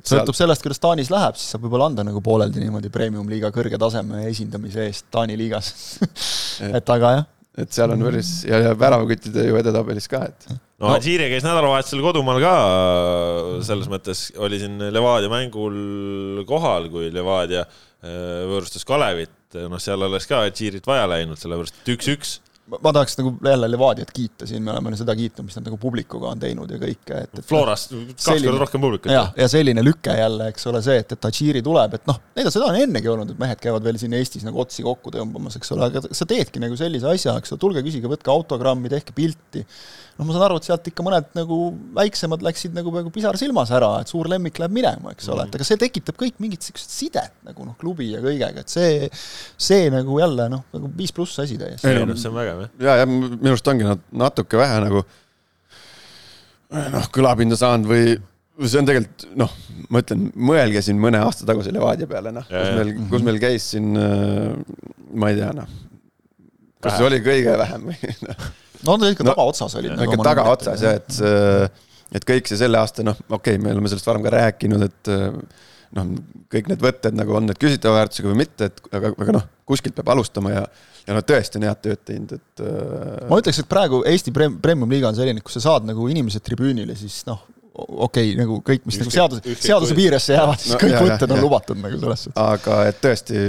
sõltub 0.00 0.34
seal... 0.34 0.44
sellest, 0.44 0.64
kuidas 0.66 0.82
Taanis 0.82 1.10
läheb, 1.12 1.38
siis 1.40 1.54
saab 1.54 1.66
võib-olla 1.66 1.90
anda 1.90 2.06
nagu 2.06 2.22
pooleldi 2.24 2.62
niimoodi 2.62 2.92
premium-liiga 2.94 3.52
kõrge 3.54 3.80
taseme 3.80 4.26
esindamise 4.30 4.86
eest 4.88 5.10
Taani 5.10 5.38
liigas 5.40 5.74
et 6.78 6.96
aga 6.96 7.14
jah 7.18 7.28
et 7.58 7.74
seal 7.74 7.92
on 7.92 8.02
päris 8.06 8.30
ja, 8.46 8.60
ja 8.68 8.74
väravaküttide 8.78 9.44
ju 9.48 9.58
edetabelis 9.58 10.06
ka, 10.10 10.22
et. 10.30 10.46
no, 10.52 10.58
no. 10.84 10.92
Alžeeria 10.94 11.28
käis 11.32 11.44
nädalavahetusel 11.46 12.02
kodumaal 12.04 12.40
ka, 12.42 12.54
selles 13.66 13.90
mõttes 13.90 14.28
oli 14.40 14.60
siin 14.62 14.78
Levadia 14.94 15.30
mängul 15.32 16.44
kohal, 16.48 16.88
kui 16.92 17.10
Levadia 17.14 17.64
äh, 17.66 18.46
võõrustas 18.50 18.86
Kalevit, 18.88 19.34
noh, 19.70 19.82
seal 19.82 20.06
oleks 20.06 20.28
ka 20.30 20.44
Alžeeriat 20.44 20.86
vaja 20.86 21.08
läinud, 21.10 21.40
sellepärast 21.40 21.82
et 21.82 21.92
üks-üks 21.96 22.38
ma 22.78 22.92
tahaks 22.94 23.16
nagu 23.18 23.32
jälle 23.44 23.70
Levadiat 23.70 24.10
kiita 24.14 24.46
siin, 24.46 24.62
me 24.62 24.72
oleme 24.72 24.92
seda 24.98 25.14
kiitnud, 25.16 25.46
mis 25.48 25.56
nad 25.58 25.66
nagu 25.66 25.78
publikuga 25.80 26.30
on 26.30 26.42
teinud 26.42 26.70
ja 26.70 26.78
kõike, 26.80 27.22
et, 27.24 27.32
et. 27.38 27.46
Florast 27.46 27.94
kaks 27.94 28.28
korda 28.28 28.56
rohkem 28.60 28.84
publikut. 28.84 29.12
jah, 29.14 29.32
ja 29.38 29.48
selline 29.50 29.82
lüke 29.84 30.14
jälle, 30.16 30.50
eks 30.52 30.68
ole, 30.70 30.82
see, 30.84 31.00
et, 31.02 31.14
et 31.16 31.22
Tadžiri 31.24 31.64
tuleb, 31.66 31.96
et 31.98 32.06
noh, 32.10 32.20
neid 32.36 32.50
on, 32.50 32.54
seda 32.54 32.68
on 32.70 32.78
ennegi 32.78 33.10
olnud, 33.10 33.32
et 33.34 33.40
mehed 33.42 33.62
käivad 33.62 33.86
veel 33.86 33.98
siin 34.02 34.14
Eestis 34.18 34.46
nagu 34.46 34.62
otsi 34.62 34.84
kokku 34.86 35.12
tõmbamas, 35.14 35.58
eks 35.58 35.74
ole, 35.76 35.88
aga 35.90 36.04
sa 36.06 36.28
teedki 36.30 36.62
nagu 36.62 36.78
sellise 36.78 37.10
asja, 37.10 37.34
eks 37.40 37.56
ole, 37.56 37.64
tulge 37.66 37.84
küsige, 37.86 38.10
võtke 38.10 38.32
autogrammi, 38.34 38.92
tehke 38.92 39.16
pilti 39.16 39.64
noh, 40.18 40.26
ma 40.26 40.34
saan 40.34 40.44
aru, 40.46 40.58
et 40.60 40.68
sealt 40.68 40.88
ikka 40.90 41.04
mõned 41.06 41.30
nagu 41.36 41.58
väiksemad 41.96 42.44
läksid 42.44 42.74
nagu 42.76 42.92
peaaegu 42.94 43.12
pisar 43.14 43.38
silmas 43.40 43.72
ära, 43.76 43.92
et 44.02 44.10
suur 44.12 44.28
lemmik 44.30 44.60
läheb 44.60 44.74
minema, 44.74 45.14
eks 45.14 45.30
ole, 45.32 45.46
et 45.48 45.58
aga 45.58 45.66
see 45.66 45.80
tekitab 45.80 46.18
kõik 46.20 46.40
mingit 46.42 46.64
niisugust 46.64 46.94
sidet 46.94 47.34
nagu 47.46 47.66
noh, 47.66 47.76
klubi 47.80 48.10
ja 48.12 48.22
kõigega, 48.24 48.64
et 48.64 48.72
see, 48.72 49.08
see 49.60 49.88
nagu 49.92 50.20
jälle 50.20 50.48
noh, 50.52 50.64
nagu 50.76 50.92
viis 50.96 51.14
pluss 51.16 51.40
asi 51.42 51.58
täiesti. 51.60 51.88
ei 51.88 52.04
noh, 52.04 52.18
see 52.20 52.32
on 52.32 52.38
vägev 52.38 52.64
jah. 52.64 52.72
ja, 52.86 52.96
ja 53.02 53.10
minu 53.10 53.52
arust 53.54 53.72
ongi 53.72 53.88
natuke 54.24 54.60
vähe 54.60 54.80
nagu 54.86 55.04
noh, 56.70 57.10
kõlapinda 57.14 57.58
saanud 57.58 57.90
või 57.90 58.16
see 58.60 58.80
on 58.80 58.88
tegelikult 58.88 59.28
noh, 59.40 59.52
ma 59.88 60.02
ütlen, 60.04 60.26
mõelge 60.36 60.82
siin 60.84 60.98
mõne 61.00 61.20
aasta 61.24 61.48
taguse 61.48 61.72
Levadia 61.74 62.08
peale, 62.10 62.32
noh, 62.34 62.44
kus 62.50 62.74
meil, 62.76 62.96
kus 63.10 63.24
meil 63.26 63.38
käis 63.42 63.70
siin, 63.72 63.94
äh, 63.96 64.50
ma 65.16 65.30
ei 65.32 65.38
tea, 65.40 65.54
noh, 65.56 65.70
kas 66.84 66.98
see 66.98 67.08
oli 67.08 67.22
kõige 67.24 67.56
vähem 67.60 67.88
või 67.88 68.18
noh 68.26 68.50
no 68.86 68.98
ta 69.00 69.10
ikka 69.12 69.26
no, 69.26 69.34
tagaotsas 69.34 69.78
oli. 69.80 69.92
no 69.94 70.06
ikka 70.06 70.28
tagaotsas 70.30 70.84
jah, 70.84 71.00
et, 71.00 71.80
et 72.18 72.28
kõik 72.32 72.50
see 72.50 72.60
selle 72.60 72.80
aasta, 72.80 73.06
noh, 73.06 73.18
okei 73.28 73.56
okay,, 73.56 73.62
me 73.62 73.74
oleme 73.74 73.90
sellest 73.92 74.08
varem 74.10 74.24
ka 74.26 74.34
rääkinud, 74.36 74.86
et 74.86 75.12
noh, 75.96 76.10
kõik 76.52 76.70
need 76.70 76.82
võtted 76.84 77.16
nagu 77.18 77.34
on 77.38 77.48
need 77.50 77.60
küsitava 77.60 78.00
väärtusega 78.00 78.30
või 78.30 78.40
mitte, 78.44 78.70
et 78.70 78.96
aga, 78.96 79.12
aga 79.14 79.36
noh, 79.40 79.46
kuskilt 79.68 79.96
peab 79.96 80.12
alustama 80.14 80.52
ja, 80.54 80.64
ja 81.06 81.16
nad 81.16 81.26
tõesti 81.26 81.58
on 81.58 81.66
head 81.66 81.82
tööd 81.84 82.02
teinud, 82.06 82.34
et. 82.38 82.64
ma 83.30 83.40
ütleks, 83.42 83.62
et 83.62 83.70
praegu 83.70 84.02
Eesti 84.08 84.34
premium-liiga 84.34 85.10
on 85.10 85.18
selline, 85.18 85.42
kus 85.44 85.58
sa 85.58 85.66
saad 85.68 85.88
nagu 85.88 86.06
inimesed 86.10 86.44
tribüünile, 86.46 86.96
siis 86.98 87.20
noh, 87.28 87.42
okei 87.74 88.32
okay,, 88.32 88.38
nagu 88.38 88.58
kõik, 88.66 88.86
mis 88.88 88.98
nagu 89.02 89.14
seaduse, 89.14 89.54
seaduse 89.62 89.96
piiresse 89.98 90.34
jäävad, 90.36 90.62
siis 90.62 90.74
no, 90.74 90.82
kõik 90.82 90.98
võtted 91.06 91.36
on 91.36 91.44
lubatud 91.44 91.80
nagu 91.80 92.02
selles 92.02 92.26
suhtes. 92.26 92.42
aga 92.42 92.82
et 92.90 93.00
tõesti 93.02 93.46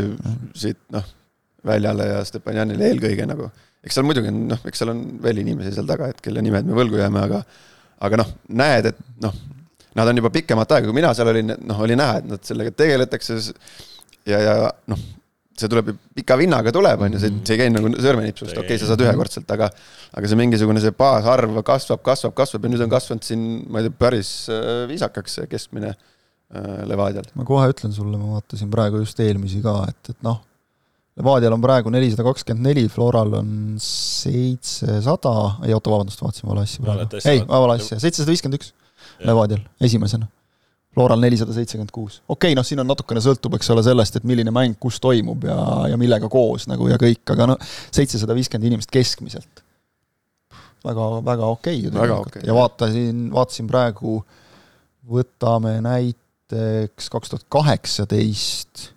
siit 0.57 0.81
noh, 0.93 1.17
Väljale 1.65 2.07
ja 2.07 2.21
Stepanjanile 2.25 2.88
eelkõige 2.89 3.27
nagu 3.29 3.51
eks 3.85 3.97
seal 3.97 4.07
muidugi 4.07 4.29
on 4.31 4.43
noh, 4.51 4.65
eks 4.69 4.83
seal 4.83 4.93
on 4.93 5.05
veel 5.23 5.41
inimesi 5.44 5.74
seal 5.75 5.87
taga, 5.89 6.11
et 6.11 6.22
kelle 6.24 6.44
nimed 6.46 6.67
me 6.70 6.77
võlgu 6.77 7.00
jääme, 7.01 7.24
aga 7.29 7.41
aga 8.01 8.22
noh, 8.22 8.29
näed, 8.57 8.91
et 8.91 9.01
noh, 9.22 9.33
nad 9.98 10.09
on 10.09 10.22
juba 10.22 10.31
pikemat 10.33 10.75
aega, 10.75 10.89
kui 10.89 10.98
mina 10.98 11.13
seal 11.17 11.29
olin, 11.31 11.55
noh, 11.67 11.81
oli 11.85 11.98
näha, 12.00 12.22
et 12.22 12.29
nad 12.29 12.46
sellega 12.46 12.74
tegeletakse 12.77 13.39
ja, 14.29 14.39
ja 14.39 14.53
noh, 14.91 15.01
see 15.57 15.70
tuleb 15.70 15.91
ju 15.91 15.96
pika 16.17 16.37
vinnaga 16.39 16.74
tuleb, 16.74 17.01
on 17.05 17.17
ju, 17.17 17.22
see, 17.22 17.33
see 17.48 17.57
ei 17.57 17.63
käi 17.63 17.74
nagu 17.74 17.91
sõrmenipsust, 17.98 18.55
okei 18.55 18.75
okay,, 18.75 18.81
sa 18.81 18.91
saad 18.91 19.03
ühekordselt, 19.05 19.50
aga 19.53 19.70
aga 20.17 20.29
see 20.29 20.39
mingisugune 20.39 20.81
see 20.83 20.94
baasarv 20.98 21.59
kasvab, 21.67 22.01
kasvab, 22.05 22.35
kasvab 22.37 22.65
ja 22.65 22.72
nüüd 22.74 22.85
on 22.85 22.94
kasvanud 22.94 23.27
siin, 23.27 23.44
ma 23.72 23.81
ei 23.81 23.89
tea, 23.89 23.98
päris 24.05 24.31
äh, 24.51 24.85
viisakaks 24.89 25.37
see 25.39 25.50
keskmine 25.51 25.91
äh, 25.91 26.79
Levadial. 26.89 27.27
ma 27.37 27.46
kohe 27.48 27.67
ütlen 27.74 27.94
sulle, 27.96 28.17
ma 28.22 28.37
vaatasin 28.37 28.72
praegu 28.74 29.03
just 29.03 29.20
eelmisi 29.24 29.61
ka, 29.65 29.75
et, 29.91 30.15
et 30.15 30.25
noh 30.25 30.41
Levadial 31.19 31.51
on 31.51 31.63
praegu 31.63 31.91
nelisada 31.91 32.24
kakskümmend 32.24 32.69
neli, 32.69 32.85
Floral 32.89 33.33
on 33.41 33.55
seitsesada, 33.83 35.33
ei 35.67 35.74
oota, 35.75 35.91
vabandust, 35.91 36.21
vaatasin 36.24 36.47
vale 36.47 36.63
asja 36.63 36.85
praegu. 36.85 37.24
ei, 37.27 37.41
vale 37.47 37.75
asja, 37.75 37.97
seitsesada 38.00 38.31
viiskümmend 38.31 38.59
üks 38.59 38.71
Levadial 39.27 39.59
esimesena. 39.83 40.29
Floral 40.95 41.19
nelisada 41.24 41.53
seitsekümmend 41.55 41.91
kuus. 41.95 42.21
okei 42.27 42.51
okay,, 42.51 42.55
noh, 42.55 42.67
siin 42.67 42.79
on 42.83 42.87
natukene 42.87 43.24
sõltub, 43.24 43.57
eks 43.57 43.74
ole, 43.75 43.83
sellest, 43.83 44.15
et 44.19 44.27
milline 44.27 44.53
mäng 44.55 44.79
kus 44.79 45.01
toimub 45.03 45.43
ja, 45.47 45.57
ja 45.91 46.00
millega 46.00 46.31
koos 46.31 46.67
nagu 46.71 46.87
ja 46.87 47.00
kõik, 47.01 47.25
aga 47.35 47.50
no 47.51 47.59
seitsesada 47.65 48.35
viiskümmend 48.37 48.71
inimest 48.71 48.91
keskmiselt. 48.91 49.63
väga, 50.87 51.09
väga 51.27 51.51
okei 51.57 51.75
okay, 51.75 51.85
ju 51.89 51.93
tegelikult 51.97 52.31
okay. 52.37 52.47
ja 52.47 52.55
vaatasin, 52.55 53.27
vaatasin 53.35 53.67
praegu, 53.67 54.17
võtame 55.11 55.75
näiteks 55.83 57.11
kaks 57.11 57.35
tuhat 57.35 57.47
kaheksateist 57.51 58.87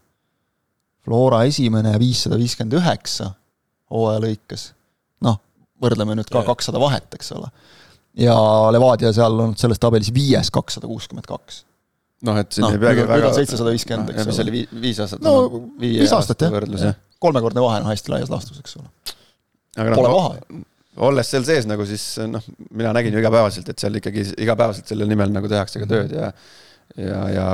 Flora 1.04 1.42
esimene 1.48 1.94
viissada 2.00 2.38
viiskümmend 2.40 2.78
üheksa 2.78 3.30
hooaja 3.92 4.22
lõikes, 4.24 4.70
noh, 5.24 5.38
võrdleme 5.82 6.16
nüüd 6.18 6.30
ka 6.32 6.44
kakssada 6.46 6.80
vahet, 6.82 7.10
eks 7.16 7.34
ole. 7.36 7.50
ja 8.20 8.34
Levadia 8.72 9.12
seal 9.14 9.40
on 9.44 9.54
selles 9.60 9.80
tabelis 9.82 10.12
viies 10.14 10.50
kakssada 10.54 10.88
kuuskümmend 10.90 11.28
kaks. 11.28 11.64
noh, 12.24 12.38
et 12.40 12.52
siin 12.56 12.66
no, 12.66 12.72
ei 12.72 12.80
peagi 12.80 13.06
väga 13.08 13.32
seitsesada 13.36 13.74
viiskümmend, 13.74 14.14
eks 14.14 14.22
ole. 14.24 14.32
mis 14.32 14.44
oli 14.44 14.84
viis 14.86 15.02
aastat? 15.04 15.24
no 15.24 15.34
viis 15.80 16.14
aastat 16.16 16.46
jah, 16.46 16.60
jah., 16.80 16.96
kolmekordne 17.22 17.64
vahe 17.64 17.82
on 17.82 17.90
hästi 17.92 18.14
laias 18.14 18.32
laastus, 18.32 18.60
eks 18.64 18.78
ole. 18.80 18.88
Pole 19.74 20.08
no, 20.08 20.16
paha 20.16 20.62
olles 21.04 21.26
seal 21.26 21.44
sees 21.46 21.66
nagu 21.66 21.84
siis 21.88 22.02
noh, 22.30 22.44
mina 22.70 22.92
nägin 22.94 23.14
ju 23.16 23.22
igapäevaselt, 23.22 23.68
et 23.70 23.82
seal 23.82 23.98
ikkagi 23.98 24.28
igapäevaselt 24.44 24.90
selle 24.90 25.08
nimel 25.10 25.32
nagu 25.34 25.50
tehakse 25.50 25.82
ka 25.82 25.88
tööd 25.90 26.14
ja 26.14 26.30
ja, 27.00 27.20
ja 27.32 27.46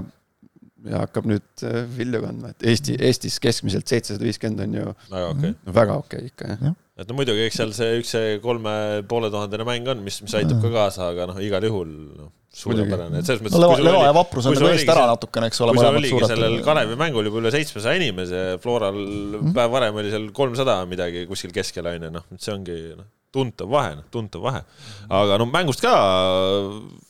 ja 0.89 1.03
hakkab 1.05 1.29
nüüd 1.29 1.65
äh, 1.67 1.83
vilju 1.97 2.23
kandma, 2.25 2.53
et 2.55 2.67
Eesti, 2.73 2.97
Eestis 3.09 3.39
keskmiselt 3.43 3.91
seitsesada 3.91 4.25
viiskümmend 4.27 4.65
on 4.65 4.79
ju 4.79 4.87
väga 5.11 5.29
okei 5.29 5.53
okay. 5.53 5.55
no,, 5.55 5.75
väga 5.77 5.99
okei 6.01 6.25
okay 6.25 6.33
ikka 6.33 6.51
jah 6.53 6.67
ja. 6.69 6.75
et 7.03 7.11
no 7.11 7.17
muidugi, 7.19 7.47
eks 7.49 7.61
seal 7.61 7.75
see 7.77 8.01
üks 8.01 8.13
see 8.17 8.35
kolme 8.45 8.75
poole 9.11 9.33
tuhandene 9.33 9.67
mäng 9.69 9.91
on, 9.93 10.03
mis, 10.07 10.21
mis 10.25 10.37
aitab 10.41 10.63
ka 10.65 10.73
kaasa, 10.75 11.11
aga 11.13 11.29
noh, 11.31 11.41
igal 11.45 11.69
juhul 11.69 11.93
noh, 12.17 12.33
suurepärane, 12.63 13.21
et 13.21 13.29
selles 13.29 13.45
mõttes 13.45 13.61
no, 13.61 13.71
Leva, 13.77 13.87
Leva 13.91 14.03
ja 14.09 14.17
Vaprus 14.17 14.49
on 14.49 14.57
nagu 14.57 14.73
eest 14.73 14.97
ära 14.97 15.07
natukene, 15.13 15.53
eks 15.53 15.63
ole, 15.67 15.77
mõlemad 15.79 16.09
suured. 16.11 16.33
sellel 16.33 16.59
Kalevi 16.67 16.99
mängul 16.99 17.29
juba 17.31 17.45
üle 17.45 17.55
seitsmesaja 17.55 18.01
inimese, 18.01 18.43
Floral 18.65 18.99
mm. 18.99 19.55
päev 19.57 19.77
varem 19.77 20.03
oli 20.03 20.13
seal 20.13 20.29
kolmsada 20.35 20.81
midagi 20.91 21.29
kuskil 21.31 21.55
keskel 21.55 21.93
on 21.93 22.09
ju, 22.09 22.15
noh, 22.19 22.29
see 22.41 22.57
ongi 22.57 22.83
noh 22.97 23.09
tuntav 23.35 23.71
vahe, 23.71 23.95
noh, 23.99 24.07
tuntav 24.11 24.43
vahe. 24.43 24.61
aga 25.15 25.37
no 25.39 25.47
mängust 25.51 25.83
ka 25.85 25.93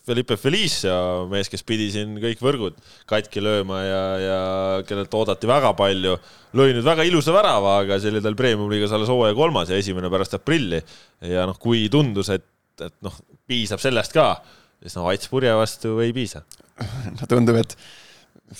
Felipe 0.06 0.36
Felicia, 0.40 0.94
mees, 1.30 1.48
kes 1.52 1.64
pidi 1.66 1.88
siin 1.94 2.18
kõik 2.20 2.42
võrgud 2.44 2.76
katki 3.08 3.42
lööma 3.44 3.80
ja, 3.84 4.02
ja 4.20 4.40
kellelt 4.88 5.14
oodati 5.16 5.48
väga 5.48 5.72
palju, 5.78 6.16
lõi 6.60 6.74
nüüd 6.76 6.86
väga 6.86 7.06
ilusa 7.08 7.34
värava, 7.36 7.78
aga 7.84 8.00
see 8.00 8.12
oli 8.12 8.24
tal 8.24 8.36
premium-liigas 8.38 8.92
alles 8.96 9.12
hooaja 9.12 9.36
kolmas 9.38 9.72
ja 9.72 9.80
esimene 9.80 10.12
pärast 10.12 10.36
aprilli. 10.36 10.82
ja 11.24 11.48
noh, 11.48 11.58
kui 11.60 11.86
tundus, 11.92 12.32
et, 12.36 12.46
et 12.84 12.96
noh, 13.06 13.16
piisab 13.48 13.80
sellest 13.82 14.12
ka, 14.16 14.34
siis 14.82 14.98
noh, 14.98 15.08
Ats 15.12 15.32
Purje 15.32 15.56
vastu 15.56 15.96
ei 16.04 16.12
piisa. 16.16 16.44
no 17.16 17.30
tundub, 17.30 17.60
et 17.62 17.76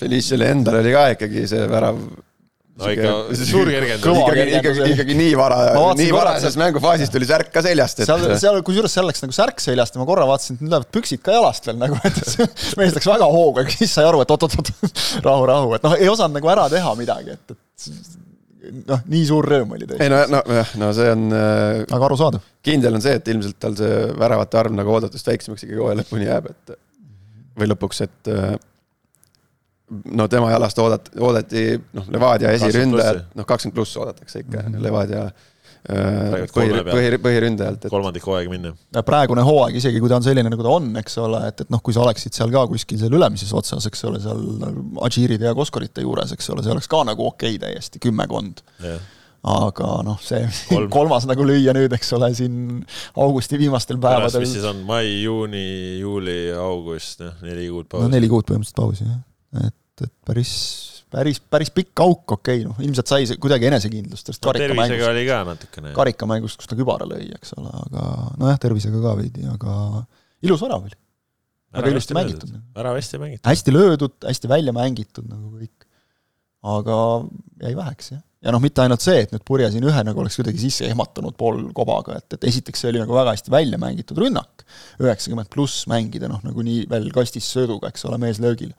Feliciale 0.01 0.53
endale 0.55 0.85
oli 0.85 0.93
ka 0.95 1.07
ikkagi 1.17 1.49
see 1.51 1.65
värav 1.69 1.99
no 2.81 2.91
ikka 2.95 3.13
suur 3.51 3.71
kergendus. 3.71 4.21
ikkagi, 4.23 4.93
ikkagi, 4.95 5.17
nii 5.19 5.35
vara, 5.39 5.59
nii 5.99 6.13
varases 6.15 6.57
mängufaasis 6.61 7.13
tuli 7.13 7.29
särk 7.29 7.53
ka 7.55 7.63
seljast 7.65 8.03
et.... 8.03 8.09
seal, 8.11 8.27
seal, 8.41 8.61
kusjuures 8.67 8.95
seal 8.97 9.09
läks 9.09 9.25
nagu 9.25 9.37
särk 9.37 9.63
seljast 9.63 9.97
ja 9.97 10.03
ma 10.03 10.09
korra 10.09 10.27
vaatasin, 10.31 10.59
et 10.59 10.65
nüüd 10.65 10.75
lähevad 10.75 10.93
püksid 10.95 11.23
ka 11.25 11.37
jalast 11.37 11.69
veel 11.69 11.81
nagu, 11.81 11.99
et 12.09 12.77
mees 12.81 12.97
läks 12.97 13.11
väga 13.11 13.29
hooga, 13.33 13.67
siis 13.73 13.93
sai 13.97 14.09
aru, 14.09 14.23
et 14.25 14.35
oot-oot-oot, 14.35 14.73
rahu, 15.29 15.47
rahu, 15.51 15.77
et 15.79 15.87
noh, 15.87 15.99
ei 15.99 16.11
osanud 16.11 16.41
nagu 16.41 16.53
ära 16.53 16.67
teha 16.73 16.95
midagi, 16.99 17.37
et, 17.37 17.57
et 17.57 18.81
noh, 18.89 19.03
nii 19.11 19.25
suur 19.29 19.49
rõõm 19.55 19.77
oli 19.77 19.89
tõesti. 19.89 20.05
ei 20.05 20.13
no, 20.13 20.23
no, 20.31 20.43
jah, 20.61 20.77
no 20.81 20.93
see 20.97 21.11
on 21.15 21.27
äh,. 21.37 21.83
aga 21.87 22.09
arusaadav. 22.11 22.45
kindel 22.67 22.99
on 22.99 23.05
see, 23.05 23.17
et 23.21 23.33
ilmselt 23.33 23.59
tal 23.63 23.77
see 23.79 24.05
väravate 24.21 24.61
arv 24.61 24.77
nagu 24.77 24.97
oodatust 24.97 25.31
väiksemaks 25.33 25.67
ikkagi 25.67 25.81
hooaja 25.81 26.01
lõpuni 26.03 26.29
jääb, 26.29 26.51
et 26.53 26.77
või 27.61 27.71
lõpuks, 27.73 28.05
et 28.07 28.33
äh, 28.33 28.55
no 29.91 30.27
tema 30.31 30.51
jalast 30.53 30.79
oodat-, 30.79 31.13
oodati 31.21 31.65
noh, 31.97 32.11
Levadia 32.15 32.53
esiründajat, 32.57 33.31
noh 33.39 33.49
kakskümmend 33.49 33.79
pluss 33.79 33.97
oodatakse 34.01 34.45
ikka 34.45 34.63
mm 34.63 34.75
-hmm. 34.75 34.85
Levadia 34.87 35.31
põhi, 35.89 36.83
põhi, 36.85 37.13
põhiründajalt 37.25 37.87
et.... 37.87 37.91
kolmandik 37.91 38.27
hooaega 38.27 38.51
minna. 38.53 38.75
praegune 39.07 39.43
hooaeg, 39.47 39.79
isegi 39.81 40.01
kui 40.01 40.11
ta 40.13 40.19
on 40.21 40.27
selline, 40.27 40.51
nagu 40.53 40.63
ta 40.63 40.75
on, 40.77 40.91
eks 41.01 41.17
ole, 41.23 41.41
et, 41.49 41.63
et 41.65 41.71
noh, 41.73 41.81
kui 41.83 41.97
sa 41.97 42.03
oleksid 42.05 42.37
seal 42.37 42.53
ka 42.53 42.67
kuskil 42.69 43.01
seal 43.01 43.17
ülemises 43.17 43.53
otsas, 43.57 43.87
eks 43.89 44.05
ole, 44.05 44.21
seal 44.21 44.43
Adžiride 45.07 45.49
ja 45.49 45.55
Koskorite 45.55 46.05
juures, 46.05 46.33
eks 46.37 46.51
ole, 46.53 46.63
see 46.63 46.75
oleks 46.75 46.91
ka 46.91 47.01
nagu 47.09 47.27
okei 47.27 47.57
okay, 47.57 47.65
täiesti, 47.65 48.03
kümmekond 48.03 48.63
yeah 48.85 49.01
aga 49.41 49.87
noh, 50.05 50.19
see 50.21 50.43
Kolm. 50.69 50.91
kolmas 50.97 51.25
nagu 51.29 51.45
lüüa 51.49 51.73
nüüd, 51.77 51.95
eks 51.97 52.13
ole, 52.17 52.29
siin 52.37 52.83
augusti 53.17 53.57
viimastel 53.61 53.97
päevadel. 54.01 54.45
mis 54.45 54.53
siis 54.53 54.67
on 54.69 54.83
mai, 54.89 55.07
juuni, 55.25 55.65
juuli, 56.03 56.53
august, 56.53 57.23
noh, 57.25 57.39
neli 57.47 57.71
kuud 57.73 57.89
pausi. 57.89 58.05
no 58.05 58.13
neli 58.13 58.29
kuud 58.29 58.45
põhimõtteliselt 58.51 58.81
pausi, 58.83 59.07
jah. 59.09 59.23
Et, 59.59 60.05
et 60.07 60.15
päris 60.27 60.55
päris, 61.11 61.41
päris 61.53 61.73
pikk 61.75 62.03
auk, 62.05 62.37
okei 62.37 62.63
okay,, 62.63 62.67
noh 62.69 62.81
ilmselt 62.85 63.11
sai 63.11 63.27
kuidagi 63.43 63.69
enesekindlust 63.71 64.31
sellest 64.31 64.47
no, 64.47 64.55
tervisega 64.57 65.11
oli 65.11 65.27
ka 65.29 65.43
natukene. 65.49 65.93
karikamängust, 65.97 66.61
kus 66.61 66.71
ta 66.71 66.79
kübara 66.79 67.09
lõi, 67.09 67.27
eks 67.37 67.55
ole, 67.59 67.75
aga 67.87 68.07
nojah, 68.41 68.63
tervisega 68.63 69.03
ka 69.03 69.15
veidi, 69.19 69.47
aga 69.51 69.77
ilus 70.47 70.65
värav 70.65 70.89
oli. 70.89 70.99
väga 71.77 71.95
ilusti 71.95 72.19
mängitud. 72.19 72.57
värav 72.79 72.99
hästi 72.99 73.23
mängitud. 73.23 73.51
hästi 73.51 73.77
löödud, 73.77 74.19
hästi 74.31 74.51
välja 74.51 74.75
mängitud 74.77 75.31
nagu 75.31 75.55
kõik. 75.59 75.87
aga 76.79 76.97
jäi 77.67 77.77
väheks, 77.77 78.13
jah. 78.15 78.25
ja 78.47 78.55
noh, 78.55 78.63
mitte 78.63 78.85
ainult 78.85 79.05
see, 79.05 79.25
et 79.25 79.35
nüüd 79.35 79.45
Purje 79.49 79.71
siin 79.75 79.87
ühe 79.91 80.07
nagu 80.07 80.23
oleks 80.23 80.39
kuidagi 80.39 80.63
sisse 80.63 80.87
ehmatanud 80.89 81.37
pool 81.41 81.65
kobaga, 81.77 82.21
et, 82.21 82.39
et 82.39 82.51
esiteks 82.53 82.85
see 82.85 82.93
oli 82.93 83.03
nagu 83.03 83.17
väga 83.17 83.35
hästi 83.35 83.53
välja 83.53 83.81
mängitud 83.83 84.21
rünnak, 84.21 84.67
üheksakümmend 85.03 85.51
pluss 85.53 85.87
mängida, 85.91 86.31
noh 86.31 86.45
nagunii 86.47 86.85
veel 86.91 87.11
kastis 87.17 87.49
sööduga, 87.51 87.91
eks 87.91 88.07
ole, 88.09 88.21
mees 88.23 88.39
löögil 88.43 88.77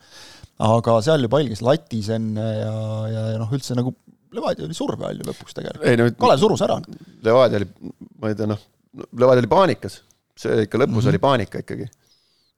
aga 0.62 0.98
seal 1.06 1.26
ju 1.26 1.32
pall 1.32 1.50
käis 1.50 1.64
latis 1.66 2.10
enne 2.14 2.46
ja, 2.46 2.74
ja, 3.10 3.24
ja 3.34 3.42
noh, 3.42 3.52
üldse 3.56 3.78
nagu 3.78 3.96
Levadia 4.32 4.64
oli 4.64 4.76
surve 4.76 5.04
all 5.04 5.18
ju 5.20 5.26
lõpuks 5.28 5.58
tegelikult. 5.58 6.16
Kalev 6.22 6.40
surus 6.40 6.62
ära. 6.64 6.78
Levadia 7.26 7.60
oli, 7.60 7.66
ma 8.22 8.30
ei 8.32 8.38
tea, 8.40 8.48
noh, 8.48 8.62
Levadia 9.20 9.44
oli 9.44 9.50
paanikas, 9.52 9.98
see 10.40 10.68
ikka 10.68 10.80
lõpus 10.80 10.94
mm 10.94 11.02
-hmm. 11.02 11.10
oli 11.12 11.20
paanika 11.26 11.64
ikkagi. 11.66 11.88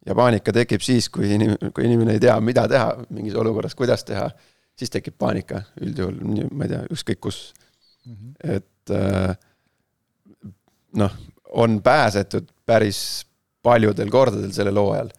ja 0.05 0.15
paanika 0.15 0.53
tekib 0.53 0.81
siis, 0.83 1.09
kui 1.09 1.31
inim-, 1.33 1.57
kui 1.73 1.85
inimene 1.87 2.17
ei 2.17 2.19
tea, 2.19 2.35
mida 2.41 2.67
teha 2.67 2.93
mingis 3.09 3.35
olukorras, 3.39 3.75
kuidas 3.75 4.03
teha, 4.03 4.29
siis 4.75 4.91
tekib 4.91 5.15
paanika 5.17 5.63
üldjuhul, 5.81 6.19
ma 6.51 6.67
ei 6.67 6.73
tea, 6.75 6.81
ükskõik 6.91 7.21
kus 7.23 7.53
mm. 8.05 8.13
-hmm. 8.13 8.55
et 8.57 8.91
äh, 8.91 9.37
noh, 10.99 11.11
on 11.53 11.81
pääsetud 11.81 12.51
päris 12.65 13.25
paljudel 13.63 14.09
kordadel 14.09 14.51
sellel 14.51 14.77
hooajal 14.77 15.09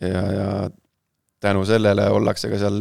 ja, 0.00 0.22
ja 0.32 0.70
tänu 1.42 1.64
sellele 1.68 2.06
ollakse 2.14 2.50
ka 2.52 2.60
seal 2.60 2.78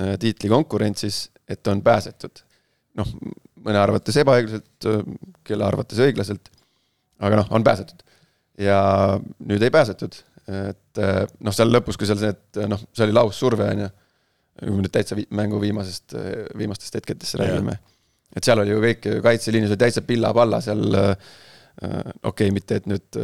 äh, 0.00 0.14
tiitlikonkurentsis, 0.20 1.28
et 1.48 1.72
on 1.72 1.82
pääsetud. 1.84 2.44
noh, 2.94 3.08
mõne 3.64 3.80
arvates 3.80 4.16
ebaõiglaselt, 4.22 4.88
äh, 4.90 5.02
kelle 5.46 5.66
arvates 5.66 6.00
õiglaselt, 6.04 6.50
aga 7.24 7.42
noh, 7.42 7.50
on 7.56 7.64
pääsetud. 7.66 8.04
ja 8.60 8.78
nüüd 9.48 9.62
ei 9.62 9.72
pääsetud, 9.74 10.20
et 10.46 11.02
äh, 11.02 11.24
noh, 11.40 11.56
seal 11.56 11.72
lõpus, 11.72 11.98
kui 11.98 12.08
seal 12.08 12.20
see, 12.20 12.34
et 12.34 12.64
noh, 12.70 12.82
see 12.92 13.06
oli 13.06 13.16
laussurve, 13.16 13.70
on 13.72 13.86
ju, 13.86 13.90
kui 14.60 14.76
me 14.76 14.84
nüüd 14.84 14.94
täitsa 14.94 15.16
vi 15.18 15.24
mängu 15.34 15.58
viimasest, 15.62 16.14
viimastest 16.58 17.00
hetkedest 17.00 17.40
räägime, 17.40 17.74
et 18.36 18.46
seal 18.46 18.60
oli 18.62 18.70
ju 18.70 18.82
kõik, 18.84 19.08
kaitseliinis 19.24 19.72
oli 19.72 19.80
täitsa 19.80 20.04
pilla-palla 20.06 20.60
seal, 20.62 20.84
okei 20.94 22.20
okay,, 22.30 22.52
mitte 22.54 22.78
et 22.78 22.86
nüüd 22.86 23.18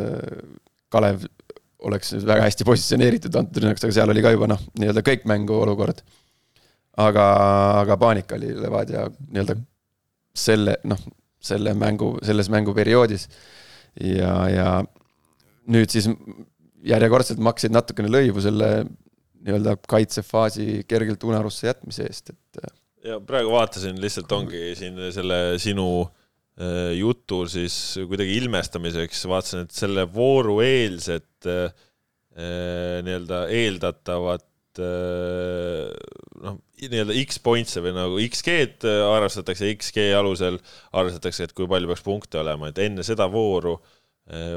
Kalev 0.91 1.23
oleks 1.89 2.13
väga 2.19 2.45
hästi 2.47 2.67
positsioneeritud 2.69 3.37
antud 3.41 3.63
rünnaks, 3.63 3.85
aga 3.85 3.97
seal 3.97 4.13
oli 4.13 4.25
ka 4.25 4.35
juba 4.35 4.49
noh, 4.51 4.61
nii-öelda 4.81 5.05
kõik 5.07 5.27
mängu 5.31 5.57
olukord. 5.63 6.03
aga, 7.01 7.25
aga 7.81 7.97
paanika 7.97 8.37
oli 8.37 8.53
Levadia 8.61 9.07
nii-öelda 9.09 9.57
selle, 10.37 10.77
noh, 10.85 11.01
selle 11.41 11.75
mängu, 11.75 12.17
selles 12.27 12.51
mänguperioodis. 12.53 13.29
ja, 14.01 14.35
ja 14.49 14.69
nüüd 15.71 15.91
siis 15.93 16.09
järjekordselt 16.87 17.41
maksid 17.43 17.73
natukene 17.75 18.11
lõivu 18.13 18.43
selle 18.45 18.71
nii-öelda 19.41 19.77
kaitsefaasi 19.89 20.85
kergelt 20.89 21.25
unarusse 21.25 21.67
jätmise 21.71 22.05
eest, 22.09 22.33
et. 22.35 22.73
ja 23.05 23.21
praegu 23.25 23.53
vaatasin, 23.55 24.01
lihtsalt 24.01 24.33
ongi 24.37 24.75
siin 24.79 24.99
selle 25.15 25.59
sinu 25.63 26.05
jutu 26.97 27.45
siis 27.49 27.75
kuidagi 28.09 28.35
ilmestamiseks 28.41 29.23
vaatasin, 29.31 29.65
et 29.65 29.77
selle 29.77 30.05
vooru 30.13 30.59
eelset 30.65 31.49
äh, 31.49 31.71
äh, 32.37 32.99
nii-öelda 33.07 33.47
eeldatavat 33.55 34.47
noh, 34.81 36.59
nii-öelda 36.81 37.17
X-pointse 37.25 37.83
või 37.85 37.95
nagu 37.97 38.21
XG-d 38.23 38.93
arvestatakse, 39.11 39.71
XG 39.75 40.11
alusel 40.17 40.61
arvestatakse, 40.97 41.49
et 41.49 41.55
kui 41.57 41.67
palju 41.69 41.91
peaks 41.91 42.05
punkte 42.07 42.41
olema, 42.41 42.71
et 42.71 42.79
enne 42.85 43.05
seda 43.05 43.27
vooru 43.33 43.75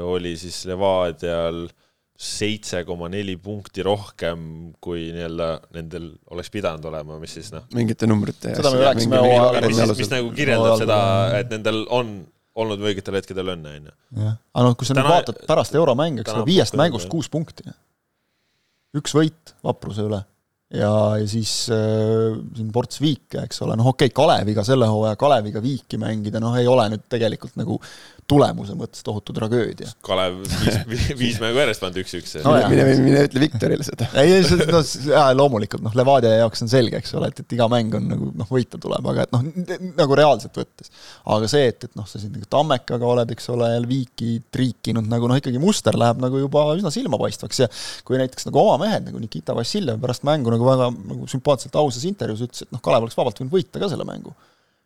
oli 0.06 0.36
siis 0.38 0.60
Levadial 0.70 1.64
äh, 1.66 1.83
seitse 2.14 2.84
koma 2.86 3.08
neli 3.10 3.34
punkti 3.42 3.82
rohkem, 3.82 4.44
kui 4.82 5.08
nii-öelda 5.14 5.48
nendel 5.74 6.12
oleks 6.30 6.50
pidanud 6.54 6.84
olema, 6.86 7.16
mis 7.18 7.34
siis 7.34 7.50
noh. 7.54 7.64
mingite 7.74 8.06
numbrite. 8.06 8.52
seda 8.54 8.70
me 8.70 8.84
rääkisime 8.84 9.18
hooaja 9.18 9.64
mis, 9.66 9.80
mis, 9.80 9.96
mis 10.04 10.12
nagu 10.12 10.30
kirjeldab 10.36 10.78
seda, 10.84 10.98
et 11.40 11.50
nendel 11.50 11.82
on 11.94 12.20
olnud 12.62 12.84
õigetel 12.86 13.18
hetkedel 13.18 13.50
õnne, 13.56 13.72
on 13.80 13.88
ju. 13.90 13.96
jah, 14.22 14.36
aga 14.54 14.68
noh, 14.68 14.76
kui 14.78 14.86
sa 14.86 14.94
nüüd 14.94 15.10
vaatad 15.10 15.42
pärast 15.48 15.74
euromänge, 15.80 16.22
eks 16.22 16.36
ole, 16.36 16.46
viiest 16.52 16.78
mängust 16.78 17.10
kuus 17.10 17.30
punkti. 17.32 17.66
üks 18.94 19.16
võit 19.18 19.56
Vapruse 19.66 20.06
üle 20.06 20.22
ja, 20.70 20.92
ja 21.18 21.26
siis 21.28 21.52
äh, 21.74 22.38
siin 22.56 22.70
ports 22.74 23.02
viike, 23.02 23.42
eks 23.42 23.62
ole, 23.66 23.76
noh 23.78 23.90
okei 23.90 24.10
okay,, 24.10 24.16
Kaleviga 24.16 24.64
selle 24.66 24.86
hooaja 24.90 25.18
Kaleviga 25.20 25.62
viiki 25.64 25.98
mängida, 26.00 26.38
noh 26.42 26.54
ei 26.58 26.70
ole 26.70 26.86
nüüd 26.94 27.08
tegelikult 27.10 27.58
nagu 27.60 27.80
tulemuse 28.30 28.74
mõttes 28.78 29.04
tohutu 29.04 29.34
tragöödia. 29.36 29.90
Kalev 30.04 30.38
viis, 30.90 31.08
viis 31.18 31.40
mängu 31.42 31.60
järjest 31.60 31.82
pannud 31.82 32.00
üks-üks 32.00 32.36
no,. 32.44 32.54
mine, 32.70 32.86
mine, 32.86 32.96
mine 33.04 33.24
ütle 33.28 33.42
Viktorile 33.42 33.84
seda. 33.86 34.08
ei, 34.20 34.32
ei, 34.38 34.46
see, 34.48 34.66
no 34.70 34.80
jaa, 35.10 35.26
loomulikult, 35.36 35.84
noh, 35.84 35.94
Levadia 35.98 36.32
jaoks 36.38 36.64
on 36.64 36.72
selge, 36.72 37.00
eks 37.00 37.14
ole, 37.18 37.28
et, 37.32 37.42
et 37.44 37.56
iga 37.56 37.68
mäng 37.72 37.94
on 37.98 38.06
nagu 38.10 38.30
noh, 38.40 38.48
võita 38.50 38.80
tuleb, 38.80 39.10
aga 39.12 39.26
et 39.26 39.34
noh, 39.34 39.44
nagu 39.98 40.18
reaalselt 40.18 40.56
võttes. 40.60 40.92
aga 41.36 41.50
see, 41.50 41.68
et, 41.72 41.88
et 41.88 42.00
noh, 42.00 42.08
sa 42.08 42.22
siin 42.22 42.32
nagu 42.34 42.48
Tammekaga 42.54 43.10
oled, 43.10 43.34
eks 43.36 43.50
ole, 43.54 43.68
jälle 43.74 43.90
viiki 43.90 44.38
triikinud, 44.54 45.08
nagu 45.10 45.28
noh, 45.30 45.40
ikkagi 45.40 45.60
muster 45.62 45.98
läheb 46.00 46.22
nagu 46.24 46.40
juba 46.40 46.66
üsna 46.78 46.92
silmapaistvaks 46.94 47.64
ja 47.64 47.70
kui 48.08 48.20
näiteks 48.20 48.48
nagu 48.48 48.62
oma 48.64 48.78
mehed, 48.86 49.10
nagu 49.10 49.20
Nikita 49.20 49.56
Vassiljev 49.56 50.00
pärast 50.02 50.24
mängu 50.26 50.54
nagu 50.54 50.66
väga 50.68 50.90
nagu 50.94 51.28
sümpaatselt 51.30 51.76
ausas 51.80 52.08
intervjuus 52.08 52.48
ütles, 52.48 52.64
et 52.64 52.74
noh, 52.74 52.82
Kalev 52.84 53.06
oleks 53.06 53.18
vabalt 53.18 53.40
võinud 53.40 53.54
võita 53.58 53.82
ka 53.82 53.92
selle 53.92 54.08
mängu 54.08 54.32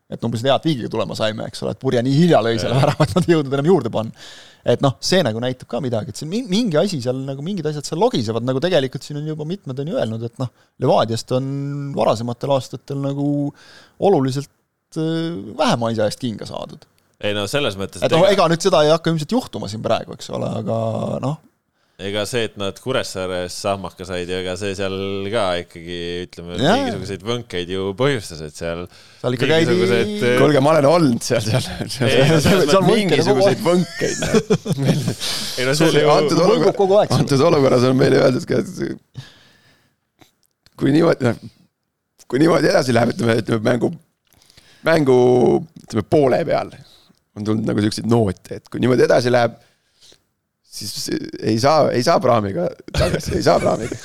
et 0.08 0.24
umbes 0.24 0.42
hea, 0.44 0.54
et 0.56 0.68
viigiga 0.68 0.90
tulema 0.92 1.16
saime, 1.16 1.46
eks 1.50 1.64
ole, 1.64 1.74
et 1.74 1.80
Purje 1.82 2.02
nii 2.04 2.14
hilja 2.16 2.40
lõi 2.44 2.56
selle 2.60 2.76
värava, 2.78 3.04
et 3.04 3.16
nad 3.16 3.26
ei 3.26 3.34
jõudnud 3.34 3.56
enam 3.58 3.68
juurde 3.68 3.92
panna. 3.92 4.28
et 4.68 4.82
noh, 4.84 4.96
see 5.04 5.20
nagu 5.24 5.40
näitab 5.40 5.68
ka 5.70 5.80
midagi, 5.84 6.12
et 6.12 6.20
siin 6.20 6.30
mingi 6.32 6.78
asi 6.80 7.00
seal 7.04 7.20
nagu 7.26 7.44
mingid 7.44 7.68
asjad 7.68 7.86
seal 7.88 8.00
logisevad, 8.00 8.44
nagu 8.48 8.60
tegelikult 8.64 9.04
siin 9.04 9.20
on 9.20 9.28
juba 9.28 9.46
mitmed 9.48 9.80
on 9.80 9.92
ju 9.92 9.98
öelnud, 10.00 10.24
et 10.24 10.40
noh, 10.40 10.52
Levadiast 10.82 11.32
on 11.36 11.50
varasematel 11.96 12.54
aastatel 12.56 13.02
nagu 13.04 13.28
oluliselt 14.08 14.50
äh, 14.96 15.36
vähem 15.60 15.88
asja 15.90 16.08
eest 16.08 16.24
kinga 16.24 16.48
saadud. 16.48 16.88
ei 17.20 17.36
no 17.36 17.44
selles 17.50 17.76
mõttes 17.76 18.04
et 18.04 18.16
noh, 18.16 18.24
ega 18.30 18.48
nüüd 18.48 18.64
seda 18.64 18.84
ei 18.86 18.94
hakka 18.94 19.12
ilmselt 19.12 19.36
juhtuma 19.36 19.68
siin 19.68 19.84
praegu, 19.84 20.16
eks 20.16 20.32
ole, 20.36 20.48
aga 20.62 20.78
noh, 21.24 21.40
ega 21.98 22.22
see, 22.30 22.44
et 22.46 22.54
nad 22.60 22.76
Kuressaares 22.78 23.54
sahmaka 23.58 24.04
said 24.06 24.28
ja 24.30 24.38
ega 24.38 24.52
see 24.58 24.70
seal 24.78 24.94
ka 25.32 25.46
ikkagi 25.64 25.96
ütleme, 26.28 26.54
mingisuguseid 26.60 27.24
võnkeid 27.26 27.72
ju 27.74 27.88
põhjustas, 27.98 28.42
et 28.46 28.54
seal 28.54 28.84
seal 29.18 29.34
ikka 29.34 29.48
käidi 29.50 29.74
äh, 29.74 30.36
kuulge, 30.38 30.62
ma 30.62 30.76
olen 30.76 30.86
olnud 30.86 31.26
seal, 31.26 31.42
seal, 31.42 31.66
seal, 31.66 31.90
seal, 31.90 32.62
seal 32.70 32.86
mingisuguseid 32.86 33.64
võnkeid. 33.66 34.22
ei 35.58 35.66
no 35.66 35.74
see 35.80 35.90
oli 35.90 36.06
ju 36.06 36.14
antud 36.14 36.44
olukorras, 36.46 37.16
antud 37.18 37.46
olukorras 37.50 37.90
on 37.90 37.98
meile 37.98 38.22
öeldud 38.22 38.46
ka, 38.46 38.62
et 38.62 39.26
kui 40.78 40.94
niimoodi, 40.94 41.26
noh, 41.26 41.42
kui 42.30 42.38
niimoodi 42.44 42.70
edasi 42.70 42.94
läheb, 42.94 43.16
ütleme, 43.16 43.40
ütleme 43.42 43.72
mängu, 43.72 43.90
mängu 44.86 45.18
ütleme 45.82 46.06
poole 46.06 46.44
peal 46.46 46.70
on 47.34 47.42
tulnud 47.42 47.66
nagu 47.66 47.82
siukseid 47.82 48.06
noote, 48.06 48.62
et 48.62 48.70
kui 48.70 48.78
niimoodi 48.86 49.10
edasi 49.10 49.34
läheb 49.34 49.58
siis 50.78 51.08
ei 51.40 51.58
saa, 51.62 51.88
ei 51.94 52.04
saa 52.06 52.18
praamiga 52.22 52.68
tagasi, 52.94 53.36
ei 53.38 53.44
saa 53.46 53.58
praamiga 53.62 53.98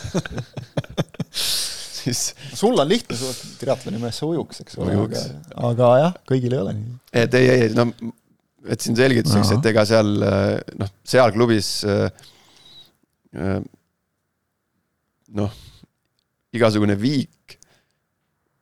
siis. 2.03 2.33
sul 2.53 2.79
on 2.79 2.89
lihtne, 2.89 3.17
sa 3.17 3.29
oled 3.29 3.55
triatloni 3.61 4.01
mees, 4.01 4.19
sa 4.19 4.29
ujuks, 4.29 4.63
eks 4.65 4.79
ole, 4.81 4.97
aga, 5.05 5.23
aga 5.69 5.93
jah, 6.01 6.19
kõigil 6.29 6.55
ei 6.55 6.63
ole 6.63 6.75
nii. 6.79 6.97
et 7.23 7.39
ei, 7.39 7.49
ei, 7.53 7.71
no 7.77 7.89
et 8.63 8.83
siin 8.83 8.95
selgituseks, 8.95 9.57
et 9.57 9.71
ega 9.73 9.83
seal 9.87 10.11
noh, 10.79 10.91
seal 11.03 11.33
klubis 11.35 11.75
noh, 15.33 15.55
igasugune 16.53 16.95
viik, 16.99 17.57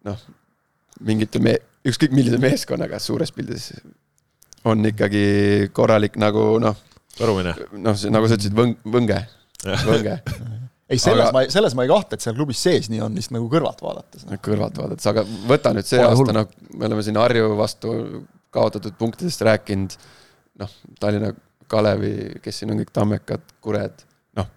noh, 0.08 0.22
mingite 1.06 1.42
me-, 1.44 1.60
ükskõik 1.88 2.14
millise 2.16 2.40
meeskonnaga 2.42 3.02
suures 3.02 3.34
pildis 3.36 3.72
on 4.70 4.86
ikkagi 4.86 5.70
korralik 5.74 6.20
nagu 6.22 6.54
noh 6.62 6.78
torumine. 7.22 7.54
noh, 7.86 8.02
nagu 8.16 8.28
sa 8.30 8.38
ütlesid, 8.40 8.58
võng-, 8.58 8.76
võnge, 8.98 9.22
võnge. 9.88 10.18
Ei, 10.92 11.00
selles 11.00 11.30
aga... 11.30 11.32
ma, 11.36 11.44
selles 11.52 11.76
ma 11.78 11.86
ei 11.86 11.92
kahtle, 11.92 12.18
et 12.18 12.26
seal 12.26 12.36
klubis 12.36 12.60
sees 12.60 12.90
nii 12.92 13.00
on, 13.06 13.16
lihtsalt 13.16 13.38
nagu 13.38 13.48
kõrvalt 13.52 13.80
vaadates 13.84 14.26
no.. 14.28 14.40
kõrvalt 14.44 14.80
vaadates, 14.82 15.08
aga 15.08 15.24
võta 15.48 15.72
nüüd 15.78 15.88
see 15.88 16.02
Pole 16.02 16.10
aasta, 16.12 16.36
noh, 16.36 16.50
me 16.76 16.90
oleme 16.90 17.06
siin 17.08 17.20
Harju 17.22 17.54
vastu 17.60 17.94
kaotatud 18.52 18.98
punktidest 19.00 19.46
rääkinud, 19.48 19.96
noh, 20.60 20.74
Tallinna 21.00 21.32
Kalevi, 21.72 22.42
kes 22.44 22.60
siin 22.60 22.74
on 22.74 22.82
kõik 22.82 22.92
Tammekad, 22.92 23.54
Kured, 23.64 24.04
noh, 24.36 24.50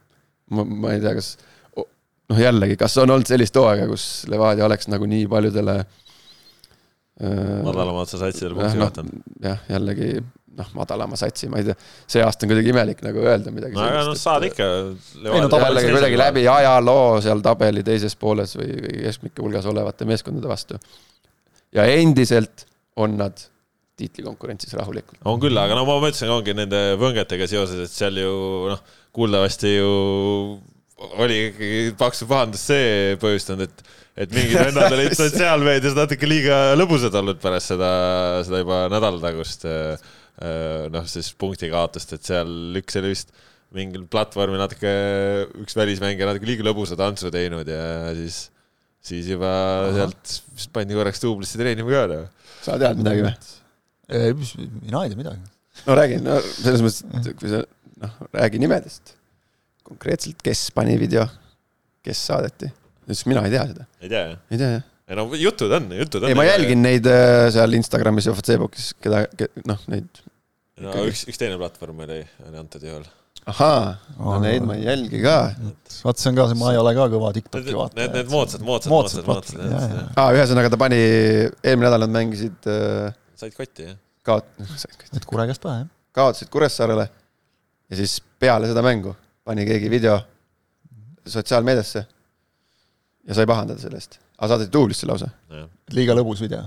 ma, 0.50 0.66
ma 0.66 0.96
ei 0.96 1.04
tea, 1.04 1.14
kas 1.20 1.36
noh, 1.78 2.40
jällegi, 2.40 2.78
kas 2.80 2.98
on 3.02 3.14
olnud 3.14 3.30
sellist 3.30 3.54
hooaega, 3.60 3.86
kus 3.90 4.08
Levadia 4.32 4.66
oleks 4.66 4.90
nagu 4.90 5.06
nii 5.10 5.28
paljudele 5.30 5.76
äh, 5.84 7.60
madalama 7.62 8.02
otsa 8.02 8.18
satsidele 8.24 8.58
punkti 8.58 8.80
noh, 8.80 8.88
kaotanud? 8.88 9.22
jah, 9.44 9.62
jällegi 9.70 10.16
noh, 10.58 10.68
madalama 10.76 11.18
satsi, 11.18 11.48
ma 11.50 11.60
ei 11.60 11.68
tea, 11.68 11.76
see 12.10 12.22
aasta 12.24 12.46
on 12.46 12.52
kuidagi 12.52 12.72
imelik 12.72 13.00
nagu 13.04 13.22
öelda 13.24 13.54
midagi. 13.54 13.76
no 13.76 13.86
aga 13.86 14.04
noh, 14.08 14.18
saad 14.18 14.46
ikka. 14.48 14.68
ei 15.22 15.42
no 15.44 15.62
jällegi 15.62 15.94
kuidagi 15.94 16.20
läbi 16.20 16.44
ajaloo 16.50 17.08
seal 17.24 17.42
tabeli 17.44 17.84
teises 17.86 18.14
pooles 18.20 18.54
või, 18.58 18.70
keskmike 19.06 19.42
hulgas 19.44 19.66
olevate 19.70 20.08
meeskondade 20.08 20.50
vastu. 20.50 20.78
ja 21.74 21.86
endiselt 21.96 22.66
on 23.00 23.18
nad 23.18 23.46
tiitlikonkurentsis 23.98 24.74
rahulikult. 24.78 25.20
on 25.24 25.40
küll, 25.42 25.58
aga 25.58 25.78
no 25.78 25.86
ma 25.88 25.98
mõtlesin, 26.02 26.30
ongi 26.34 26.54
nende 26.56 26.84
võngetega 27.00 27.50
seoses, 27.50 27.84
et 27.86 27.94
seal 27.94 28.22
ju 28.22 28.38
noh, 28.72 28.86
kuuldavasti 29.14 29.76
ju 29.76 29.90
oli 31.20 31.40
ikkagi 31.50 31.84
paksu 31.98 32.26
pahandust 32.30 32.70
see 32.70 33.14
põhjustanud, 33.22 33.66
et, 33.66 33.94
et 34.24 34.34
mingid 34.34 34.58
vennad 34.60 34.94
olid 34.94 35.14
sotsiaalmeedias 35.18 35.96
natuke 35.98 36.30
liiga 36.30 36.58
lõbusad 36.78 37.14
olnud 37.18 37.42
pärast 37.42 37.74
seda, 37.74 37.94
seda 38.46 38.62
juba 38.62 38.84
nädalatagust 38.92 39.66
äh, 39.70 39.94
Äh, 39.94 40.23
noh, 40.42 41.04
siis 41.10 41.30
punkti 41.38 41.70
kaotust, 41.72 42.16
et 42.16 42.26
seal 42.26 42.78
üks 42.80 42.98
oli 43.00 43.12
vist 43.12 43.30
mingil 43.74 44.04
platvormil 44.10 44.60
natuke, 44.60 44.90
üks 45.62 45.76
välismängija 45.78 46.28
natuke 46.28 46.48
liiga 46.48 46.66
lõbusa 46.66 46.98
tantsu 46.98 47.30
teinud 47.34 47.68
ja 47.70 48.12
siis, 48.16 48.38
siis 49.04 49.30
juba 49.30 49.50
Aha. 49.50 49.94
sealt 49.98 50.68
pandi 50.74 50.98
korraks 50.98 51.22
duublisse 51.22 51.58
treenima 51.60 51.90
ka. 51.90 52.04
Noh. 52.12 52.46
sa 52.62 52.78
tead 52.82 53.02
midagi 53.02 53.26
või? 53.26 53.34
mina 54.84 55.04
ei 55.04 55.12
tea 55.12 55.20
midagi. 55.20 55.52
no 55.88 55.98
räägi, 55.98 56.22
no 56.22 56.38
selles 56.46 56.86
mõttes, 56.86 57.30
kui 57.40 57.50
sa, 57.50 57.64
noh, 58.04 58.16
räägi 58.36 58.62
nimedest. 58.62 59.16
konkreetselt, 59.86 60.42
kes 60.44 60.68
pani 60.76 60.98
video, 61.00 61.26
kes 62.06 62.26
saadeti? 62.30 62.70
sest 63.10 63.30
mina 63.30 63.46
ei 63.46 63.54
tea 63.54 63.68
seda. 63.72 63.88
ei 64.00 64.10
tea, 64.10 64.26
jah? 64.32 64.42
ei 64.50 64.60
tea, 64.60 64.74
jah 64.78 64.90
ei 65.14 65.20
no 65.20 65.38
jutud 65.38 65.72
on, 65.72 65.90
jutud 65.94 66.24
on. 66.24 66.30
ei, 66.30 66.36
ma 66.38 66.46
jälgin 66.46 66.82
neid 66.84 67.06
äh, 67.10 67.48
seal 67.54 67.76
Instagramis 67.78 68.28
ja 68.28 68.34
Facebookis, 68.36 68.92
keda, 69.02 69.24
noh, 69.68 69.82
neid. 69.92 70.22
no 70.82 70.94
üks, 71.08 71.24
üks 71.30 71.40
teine 71.40 71.58
platvorm 71.60 72.02
oli, 72.06 72.20
oli 72.48 72.60
antud 72.60 72.84
juhul. 72.84 73.04
ahaa, 73.50 73.94
no 74.18 74.36
neid 74.42 74.66
ma 74.66 74.78
ei 74.78 74.86
jälgi 74.88 75.22
ka. 75.22 75.36
vaat 76.06 76.22
see 76.22 76.30
on 76.32 76.38
ka 76.38 76.48
see, 76.50 76.60
ma 76.60 76.72
ei 76.74 76.80
ole 76.80 76.94
ka 76.96 77.08
kõva 77.12 77.32
Tiktoki 77.36 77.76
vaataja. 77.76 78.00
Need, 78.00 78.16
need 78.18 78.32
moodsad, 78.32 78.64
moodsad, 78.66 78.92
moodsad, 78.94 79.28
moodsad. 79.28 80.00
aa, 80.16 80.30
ühesõnaga 80.36 80.72
ta 80.72 80.80
pani, 80.80 81.02
eelmine 81.62 81.88
nädal 81.88 82.06
nad 82.06 82.16
mängisid 82.18 82.70
äh,. 82.70 83.12
said 83.38 83.54
kotti, 83.56 83.90
jah? 83.90 84.00
kaot-, 84.26 84.50
said 84.82 84.96
kotti. 84.96 85.14
et 85.20 85.28
Kure 85.30 85.46
käest 85.50 85.62
pähe, 85.62 85.84
jah. 85.84 85.92
kaotasid 86.16 86.50
Kuressaarele 86.50 87.06
ja 87.90 88.02
siis 88.02 88.18
peale 88.42 88.70
seda 88.70 88.82
mängu 88.86 89.14
pani 89.44 89.68
keegi 89.68 89.92
video 89.92 90.18
sotsiaalmeediasse 91.28 92.06
ja 93.24 93.36
sai 93.36 93.46
pahandada 93.48 93.80
selle 93.80 94.00
eest 94.00 94.23
aga 94.38 94.54
saadeti 94.54 94.74
duublisse 94.74 95.08
lausa? 95.10 95.30
liiga 95.94 96.16
lõbus 96.16 96.42
video 96.44 96.64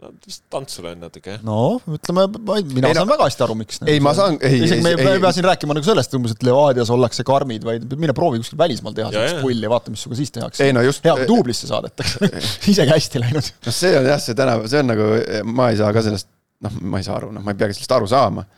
no 0.00 0.10
vist 0.24 0.42
tantsu 0.52 0.82
löön 0.84 1.00
natuke, 1.02 1.34
jah. 1.34 1.42
no 1.44 1.56
ütleme, 1.92 2.24
mina 2.72 2.90
ei, 2.90 2.96
saan 2.96 3.04
no, 3.04 3.12
väga 3.12 3.26
hästi 3.28 3.44
aru, 3.44 3.56
miks. 3.60 3.80
ei, 3.84 4.00
ma 4.04 4.12
saan, 4.16 4.38
ei, 4.46 4.62
isegi 4.64 4.84
me 4.84 4.94
ei 4.96 5.20
pea 5.20 5.32
siin 5.36 5.46
rääkima 5.46 5.76
nagu 5.76 5.86
sellest 5.86 6.16
umbes, 6.16 6.34
et 6.36 6.46
Levadias 6.46 6.92
ollakse 6.94 7.24
karmid, 7.28 7.66
vaid 7.66 7.84
mine 8.00 8.14
proovi 8.16 8.40
kuskil 8.40 8.60
välismaal 8.60 8.96
teha 8.96 9.10
sellist 9.12 9.42
pulli 9.44 9.66
ja 9.66 9.72
vaata, 9.72 9.92
mis 9.92 10.04
sinuga 10.04 10.20
siis 10.20 10.32
tehakse. 10.36 10.70
No 10.76 10.84
just, 10.86 11.04
hea, 11.04 11.16
kui 11.20 11.28
duublisse 11.28 11.68
saadetakse 11.68 12.30
isegi 12.72 12.94
hästi 12.94 13.22
läinud. 13.26 13.52
noh, 13.66 13.76
see 13.82 13.92
on 13.98 14.08
jah, 14.08 14.22
see 14.24 14.38
tänapäev, 14.38 14.70
see 14.72 14.80
on 14.80 14.90
nagu, 14.94 15.10
ma 15.52 15.68
ei 15.74 15.80
saa 15.82 15.92
ka 15.96 16.04
sellest, 16.08 16.30
noh, 16.64 16.80
ma 16.80 17.02
ei 17.02 17.08
saa 17.08 17.18
aru, 17.20 17.34
noh, 17.36 17.44
ma 17.44 17.52
ei 17.52 17.60
peagi 17.60 17.76
sellest 17.76 17.96
aru 17.98 18.08
saama. 18.10 18.48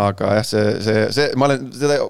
aga 0.00 0.34
jah, 0.40 0.50
see, 0.54 0.66
see, 0.86 1.06
see, 1.12 1.30
ma 1.36 1.50
olen 1.50 1.68
seda 1.76 2.00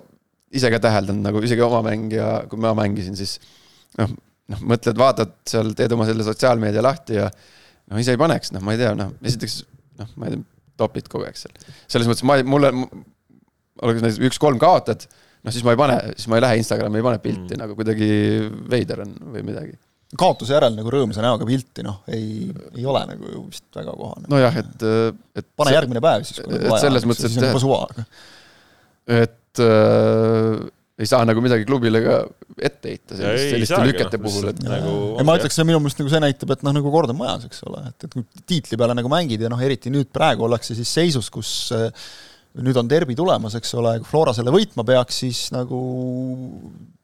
ise 0.54 0.70
ka 0.70 0.82
täheldanud 0.82 1.26
nagu 1.26 1.42
isegi 1.42 1.62
oma 1.66 1.82
mängija, 1.86 2.34
kui 2.50 2.60
ma 2.62 2.76
mängisin, 2.78 3.18
siis 3.18 3.40
noh 3.98 4.14
noh, 4.50 4.62
mõtled, 4.72 4.98
vaatad 4.98 5.34
seal, 5.48 5.72
teed 5.78 5.94
oma 5.96 6.06
selle 6.08 6.26
sotsiaalmeedia 6.26 6.84
lahti 6.84 7.18
ja 7.18 7.28
noh, 7.30 8.00
ise 8.00 8.14
ei 8.14 8.20
paneks, 8.20 8.52
noh, 8.54 8.64
ma 8.64 8.74
ei 8.74 8.80
tea, 8.82 8.94
noh, 8.98 9.12
esiteks 9.26 9.60
noh, 10.00 10.14
ma 10.16 10.28
ei 10.28 10.36
tea, 10.36 10.46
topid 10.80 11.10
kogu 11.12 11.26
aeg 11.28 11.36
seal. 11.36 11.52
selles 11.90 12.08
mõttes 12.08 12.24
ma, 12.26 12.38
mulle, 12.46 12.72
oleks 13.84 14.04
näiteks 14.04 14.30
üks-kolm 14.30 14.60
kaotad, 14.62 15.04
noh, 15.44 15.52
siis 15.54 15.66
ma 15.66 15.74
ei 15.74 15.80
pane, 15.80 16.00
siis 16.16 16.30
ma 16.30 16.38
ei 16.38 16.46
lähe 16.46 16.58
Instagrami, 16.62 17.00
ei 17.00 17.06
pane 17.06 17.22
pilti 17.22 17.54
mm. 17.54 17.60
nagu 17.62 17.78
kuidagi 17.78 18.10
veider 18.72 19.04
on 19.04 19.14
või 19.36 19.44
midagi. 19.50 19.76
kaotuse 20.20 20.56
järel 20.56 20.74
nagu 20.76 20.92
rõõmsa 20.92 21.24
näoga 21.24 21.46
pilti, 21.48 21.84
noh, 21.86 22.02
ei, 22.12 22.48
ei 22.76 22.88
ole 22.88 23.04
nagu 23.12 23.46
vist 23.46 23.68
väga 23.76 23.94
kohane. 23.96 24.28
nojah, 24.32 24.60
et, 24.64 24.88
et 25.42 25.48
pane 25.60 25.76
järgmine 25.76 26.04
päev 26.04 26.26
siis, 26.28 26.42
kui 26.44 26.60
vaja, 26.64 26.82
selles 26.86 27.08
mõttes, 27.08 27.36
et 27.36 27.62
suva. 27.62 27.84
et 29.20 29.64
äh, 29.66 30.68
ei 31.00 31.08
saa 31.08 31.24
nagu 31.24 31.40
midagi 31.44 31.64
klubile 31.68 32.02
ka 32.04 32.16
ette 32.60 32.92
heita 32.92 33.16
sellist, 33.16 33.46
selliste 33.54 33.84
lükete 33.88 34.18
no, 34.18 34.24
puhul, 34.26 34.50
et 34.52 34.58
nagu 34.64 34.94
ja 35.16 35.26
ma 35.26 35.36
ütleks, 35.38 35.60
minu 35.64 35.80
meelest 35.80 36.02
nagu 36.02 36.12
see 36.12 36.22
näitab, 36.22 36.54
et 36.54 36.64
noh, 36.66 36.74
nagu 36.76 36.92
kord 36.92 37.12
on 37.12 37.18
majas, 37.20 37.46
eks 37.48 37.64
ole, 37.68 37.82
et, 37.88 38.06
et 38.06 38.16
kui 38.16 38.44
tiitli 38.52 38.78
peale 38.80 38.96
nagu 38.98 39.12
mängid 39.12 39.40
ja 39.40 39.50
noh, 39.52 39.62
eriti 39.64 39.92
nüüd 39.92 40.10
praegu 40.12 40.44
ollakse 40.46 40.76
siis 40.76 40.92
seisus, 41.00 41.30
kus 41.32 41.52
äh, 41.76 41.88
nüüd 42.60 42.78
on 42.80 42.90
derbi 42.90 43.16
tulemas, 43.18 43.56
eks 43.58 43.74
ole, 43.80 43.96
kui 44.02 44.10
Flora 44.10 44.34
selle 44.36 44.52
võitma 44.54 44.84
peaks, 44.86 45.22
siis 45.24 45.46
nagu 45.54 45.80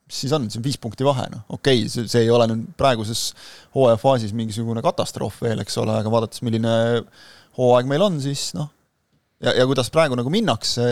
siis 0.06 0.32
on, 0.36 0.46
see 0.50 0.60
on 0.60 0.66
viis 0.66 0.78
punkti 0.82 1.06
vahe, 1.06 1.26
noh, 1.32 1.46
okei 1.56 1.82
okay,, 1.82 1.90
see, 1.90 2.06
see 2.10 2.26
ei 2.26 2.30
ole 2.32 2.46
nüüd 2.50 2.68
praeguses 2.78 3.30
hooaja 3.74 3.98
faasis 4.00 4.34
mingisugune 4.36 4.84
katastroof 4.84 5.40
veel, 5.46 5.62
eks 5.64 5.80
ole, 5.82 5.96
aga 5.98 6.12
vaadates, 6.12 6.44
milline 6.46 6.76
hooaeg 7.58 7.88
meil 7.90 8.04
on, 8.06 8.20
siis 8.22 8.50
noh, 8.58 8.68
ja, 9.42 9.56
ja 9.56 9.66
kuidas 9.68 9.90
praegu 9.94 10.18
nagu 10.18 10.30
minnakse, 10.32 10.86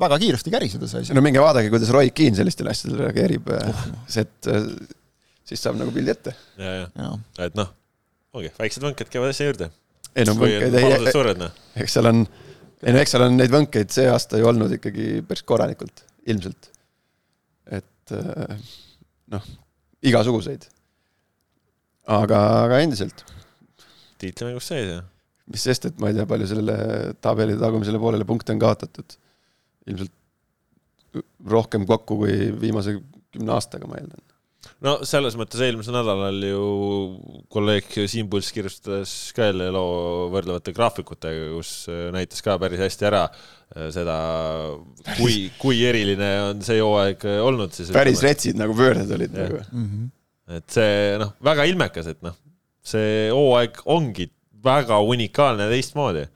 väga 0.00 0.18
kiiresti 0.22 0.52
käriseda 0.52 0.88
see 0.90 1.04
asi. 1.04 1.16
no 1.16 1.22
minge 1.24 1.42
vaadake, 1.42 1.70
kuidas 1.72 1.92
Roy 1.94 2.10
Keane 2.14 2.38
sellistele 2.38 2.72
asjadele 2.72 3.08
reageerib 3.08 3.50
uh., 3.52 3.84
see, 4.10 4.24
et 4.26 4.50
äh, 4.52 4.66
siis 5.48 5.62
saab 5.62 5.78
nagu 5.80 5.94
pildi 5.94 6.14
ette. 6.14 6.34
ja, 6.60 6.74
ja, 6.84 7.10
et 7.46 7.58
noh, 7.58 7.72
ongi, 8.36 8.52
väiksed 8.58 8.84
võnked 8.86 9.12
käivad 9.12 9.32
asja 9.34 9.48
juurde. 9.48 9.70
ei 10.14 10.28
no 10.28 10.36
võnkeid 10.38 10.78
ei, 10.80 11.34
noh. 11.40 11.62
eks 11.84 11.98
seal 11.98 12.10
on, 12.12 12.24
ei 12.82 12.96
no 12.96 13.02
eks 13.02 13.16
seal 13.16 13.26
on 13.28 13.38
neid 13.40 13.54
võnkeid 13.54 13.94
see 13.94 14.08
aasta 14.12 14.40
ju 14.40 14.50
olnud 14.52 14.76
ikkagi 14.78 15.08
päris 15.28 15.46
korralikult, 15.48 16.04
ilmselt. 16.32 16.70
et 17.70 18.16
äh, 18.18 18.74
noh, 19.34 19.48
igasuguseid. 20.12 20.68
aga, 22.20 22.44
aga 22.66 22.82
endiselt. 22.84 23.26
tiitlimängus 24.22 24.70
sees, 24.72 24.92
jah 24.96 25.08
mis 25.50 25.64
sest, 25.66 25.88
et 25.88 25.98
ma 26.00 26.10
ei 26.10 26.16
tea, 26.16 26.26
palju 26.28 26.48
sellele 26.50 26.76
tabeli 27.24 27.56
tagumisele 27.60 28.00
poolele 28.02 28.26
punkte 28.28 28.54
on 28.54 28.62
kaotatud 28.62 29.16
ilmselt 29.90 30.12
rohkem 31.48 31.86
kokku 31.88 32.18
kui 32.22 32.36
viimase 32.60 32.98
kümne 33.32 33.56
aastaga, 33.56 33.88
ma 33.88 33.98
eeldan. 34.00 34.20
no 34.84 34.94
selles 35.08 35.34
mõttes 35.38 35.60
eelmisel 35.64 35.96
nädalal 35.96 36.38
ju 36.46 36.66
kolleeg 37.52 37.88
Siim 38.10 38.28
Pulss 38.32 38.54
kirjutas 38.54 39.14
ka 39.36 39.50
jälle 39.50 39.70
loo 39.74 40.28
võrdlevate 40.32 40.74
graafikutega, 40.76 41.50
kus 41.56 41.72
näitas 42.14 42.44
ka 42.44 42.56
päris 42.62 42.82
hästi 42.84 43.08
ära 43.10 43.24
äh, 43.28 43.88
seda, 43.94 44.16
kui, 45.16 45.48
kui 45.60 45.82
eriline 45.88 46.32
on 46.48 46.62
see 46.66 46.80
hooaeg 46.80 47.26
olnud 47.42 47.74
siis. 47.74 47.92
päris 47.94 48.20
ütleme. 48.20 48.30
retsid 48.30 48.60
nagu 48.60 48.76
pöörded 48.78 49.16
olid 49.18 49.34
ja. 49.34 49.48
nagu 49.48 49.64
mm. 49.64 49.88
-hmm. 49.88 50.12
et 50.60 50.78
see 50.78 51.18
noh, 51.22 51.34
väga 51.44 51.66
ilmekas, 51.72 52.12
et 52.14 52.22
noh, 52.24 52.38
see 52.82 53.28
hooaeg 53.32 53.82
ongi 53.90 54.30
väga 54.62 55.00
unikaalne 55.02 55.66
teistmoodi 55.72 56.28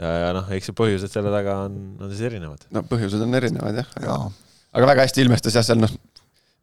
ja, 0.00 0.10
ja 0.24 0.30
noh, 0.36 0.50
eks 0.56 0.70
see 0.70 0.76
põhjused 0.76 1.12
selle 1.12 1.32
taga 1.34 1.60
on, 1.66 1.78
on 2.00 2.12
siis 2.12 2.24
erinevad. 2.30 2.66
no 2.74 2.84
põhjused 2.88 3.24
on 3.24 3.40
erinevad 3.40 3.82
jah, 3.82 3.90
aga, 4.00 4.18
aga 4.76 4.92
väga 4.94 5.08
hästi 5.08 5.24
ilmestas 5.26 5.58
jah, 5.58 5.66
seal 5.66 5.82
noh, 5.82 5.92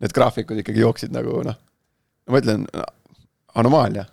need 0.04 0.16
graafikud 0.16 0.64
ikkagi 0.64 0.84
jooksid 0.84 1.14
nagu 1.16 1.42
noh, 1.48 1.60
ma 2.32 2.42
ütlen, 2.42 2.66
anomaalia 3.58 4.08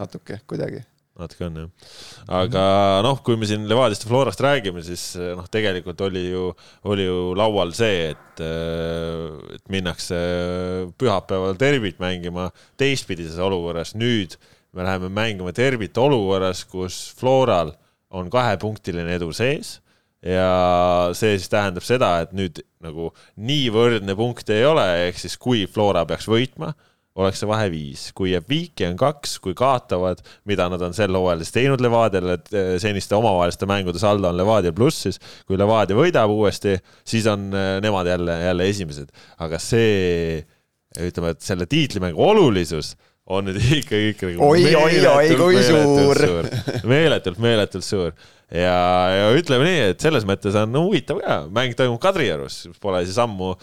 natuke 0.00 0.40
kuidagi 0.48 0.82
natuke 1.20 1.46
on 1.46 1.58
jah. 1.58 1.88
aga 2.40 2.62
noh, 3.04 3.20
kui 3.24 3.36
me 3.40 3.48
siin 3.48 3.66
Levadiast 3.68 4.06
ja 4.06 4.10
Florast 4.10 4.40
räägime, 4.44 4.82
siis 4.86 5.12
noh, 5.36 5.48
tegelikult 5.52 6.00
oli 6.06 6.24
ju, 6.30 6.46
oli 6.88 7.06
ju 7.08 7.18
laual 7.38 7.74
see, 7.76 8.14
et, 8.14 8.44
et 9.56 9.66
minnakse 9.72 10.20
pühapäeval 11.00 11.58
derbit 11.60 12.00
mängima 12.02 12.48
teistpidises 12.80 13.38
olukorras. 13.42 13.94
nüüd 13.98 14.38
me 14.72 14.86
läheme 14.86 15.10
mängima 15.12 15.52
derbit 15.56 15.98
olukorras, 15.98 16.64
kus 16.64 17.02
Floral 17.18 17.74
on 18.10 18.30
kahepunktiline 18.32 19.14
edu 19.18 19.30
sees 19.36 19.78
ja 20.24 21.10
see 21.16 21.38
siis 21.38 21.48
tähendab 21.52 21.84
seda, 21.86 22.12
et 22.24 22.34
nüüd 22.36 22.60
nagu 22.84 23.10
nii 23.40 23.70
võrdne 23.72 24.16
punkte 24.18 24.58
ei 24.58 24.66
ole, 24.68 24.86
ehk 25.08 25.20
siis 25.20 25.36
kui 25.40 25.64
Flora 25.70 26.04
peaks 26.08 26.28
võitma, 26.28 26.74
oleks 27.20 27.40
see 27.42 27.48
vahe 27.50 27.66
viis, 27.72 28.04
kui 28.16 28.30
jääb 28.34 28.46
viiki, 28.48 28.84
on 28.86 28.96
kaks, 29.00 29.38
kui 29.42 29.56
kaotavad, 29.56 30.20
mida 30.48 30.68
nad 30.70 30.82
on 30.84 30.94
sel 30.96 31.16
hooajal 31.16 31.42
siis 31.42 31.56
teinud 31.56 31.82
Levadiale, 31.82 32.36
et 32.38 32.52
eh, 32.54 32.70
seniste 32.82 33.16
omavaheliste 33.16 33.68
mängude 33.68 34.00
saldo 34.02 34.30
on 34.30 34.38
Levadia 34.38 34.72
plussis, 34.76 35.18
kui 35.48 35.58
Levadia 35.60 35.98
võidab 35.98 36.32
uuesti, 36.32 36.76
siis 37.08 37.26
on 37.30 37.48
eh, 37.50 37.74
nemad 37.84 38.08
jälle, 38.12 38.38
jälle 38.44 38.68
esimesed, 38.70 39.12
aga 39.42 39.60
see, 39.62 40.40
ütleme, 41.00 41.34
et 41.34 41.44
selle 41.44 41.66
tiitlimängu 41.70 42.22
olulisus 42.30 42.94
on 43.30 43.46
nüüd 43.46 43.62
ikkagi, 43.80 44.12
ikkagi 44.14 44.36
oi, 44.42 44.66
oi, 44.74 45.00
oi, 45.06 45.32
kui 45.38 45.62
suur, 45.66 46.20
meeletult, 46.88 47.40
meeletult 47.42 47.86
suur 47.86 48.12
ja, 48.50 48.76
ja 49.14 49.26
ütleme 49.38 49.66
nii, 49.66 49.82
et 49.92 50.02
selles 50.02 50.26
mõttes 50.28 50.56
on 50.58 50.78
huvitav 50.80 51.20
ka, 51.22 51.40
mäng 51.54 51.76
toimub 51.78 52.00
Kadriorus, 52.02 52.64
pole 52.82 53.04
siis 53.06 53.18
ammu, 53.22 53.54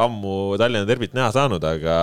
ammu 0.00 0.36
Tallinna 0.60 0.88
derbit 0.88 1.16
näha 1.18 1.32
saanud, 1.34 1.64
aga 1.66 1.96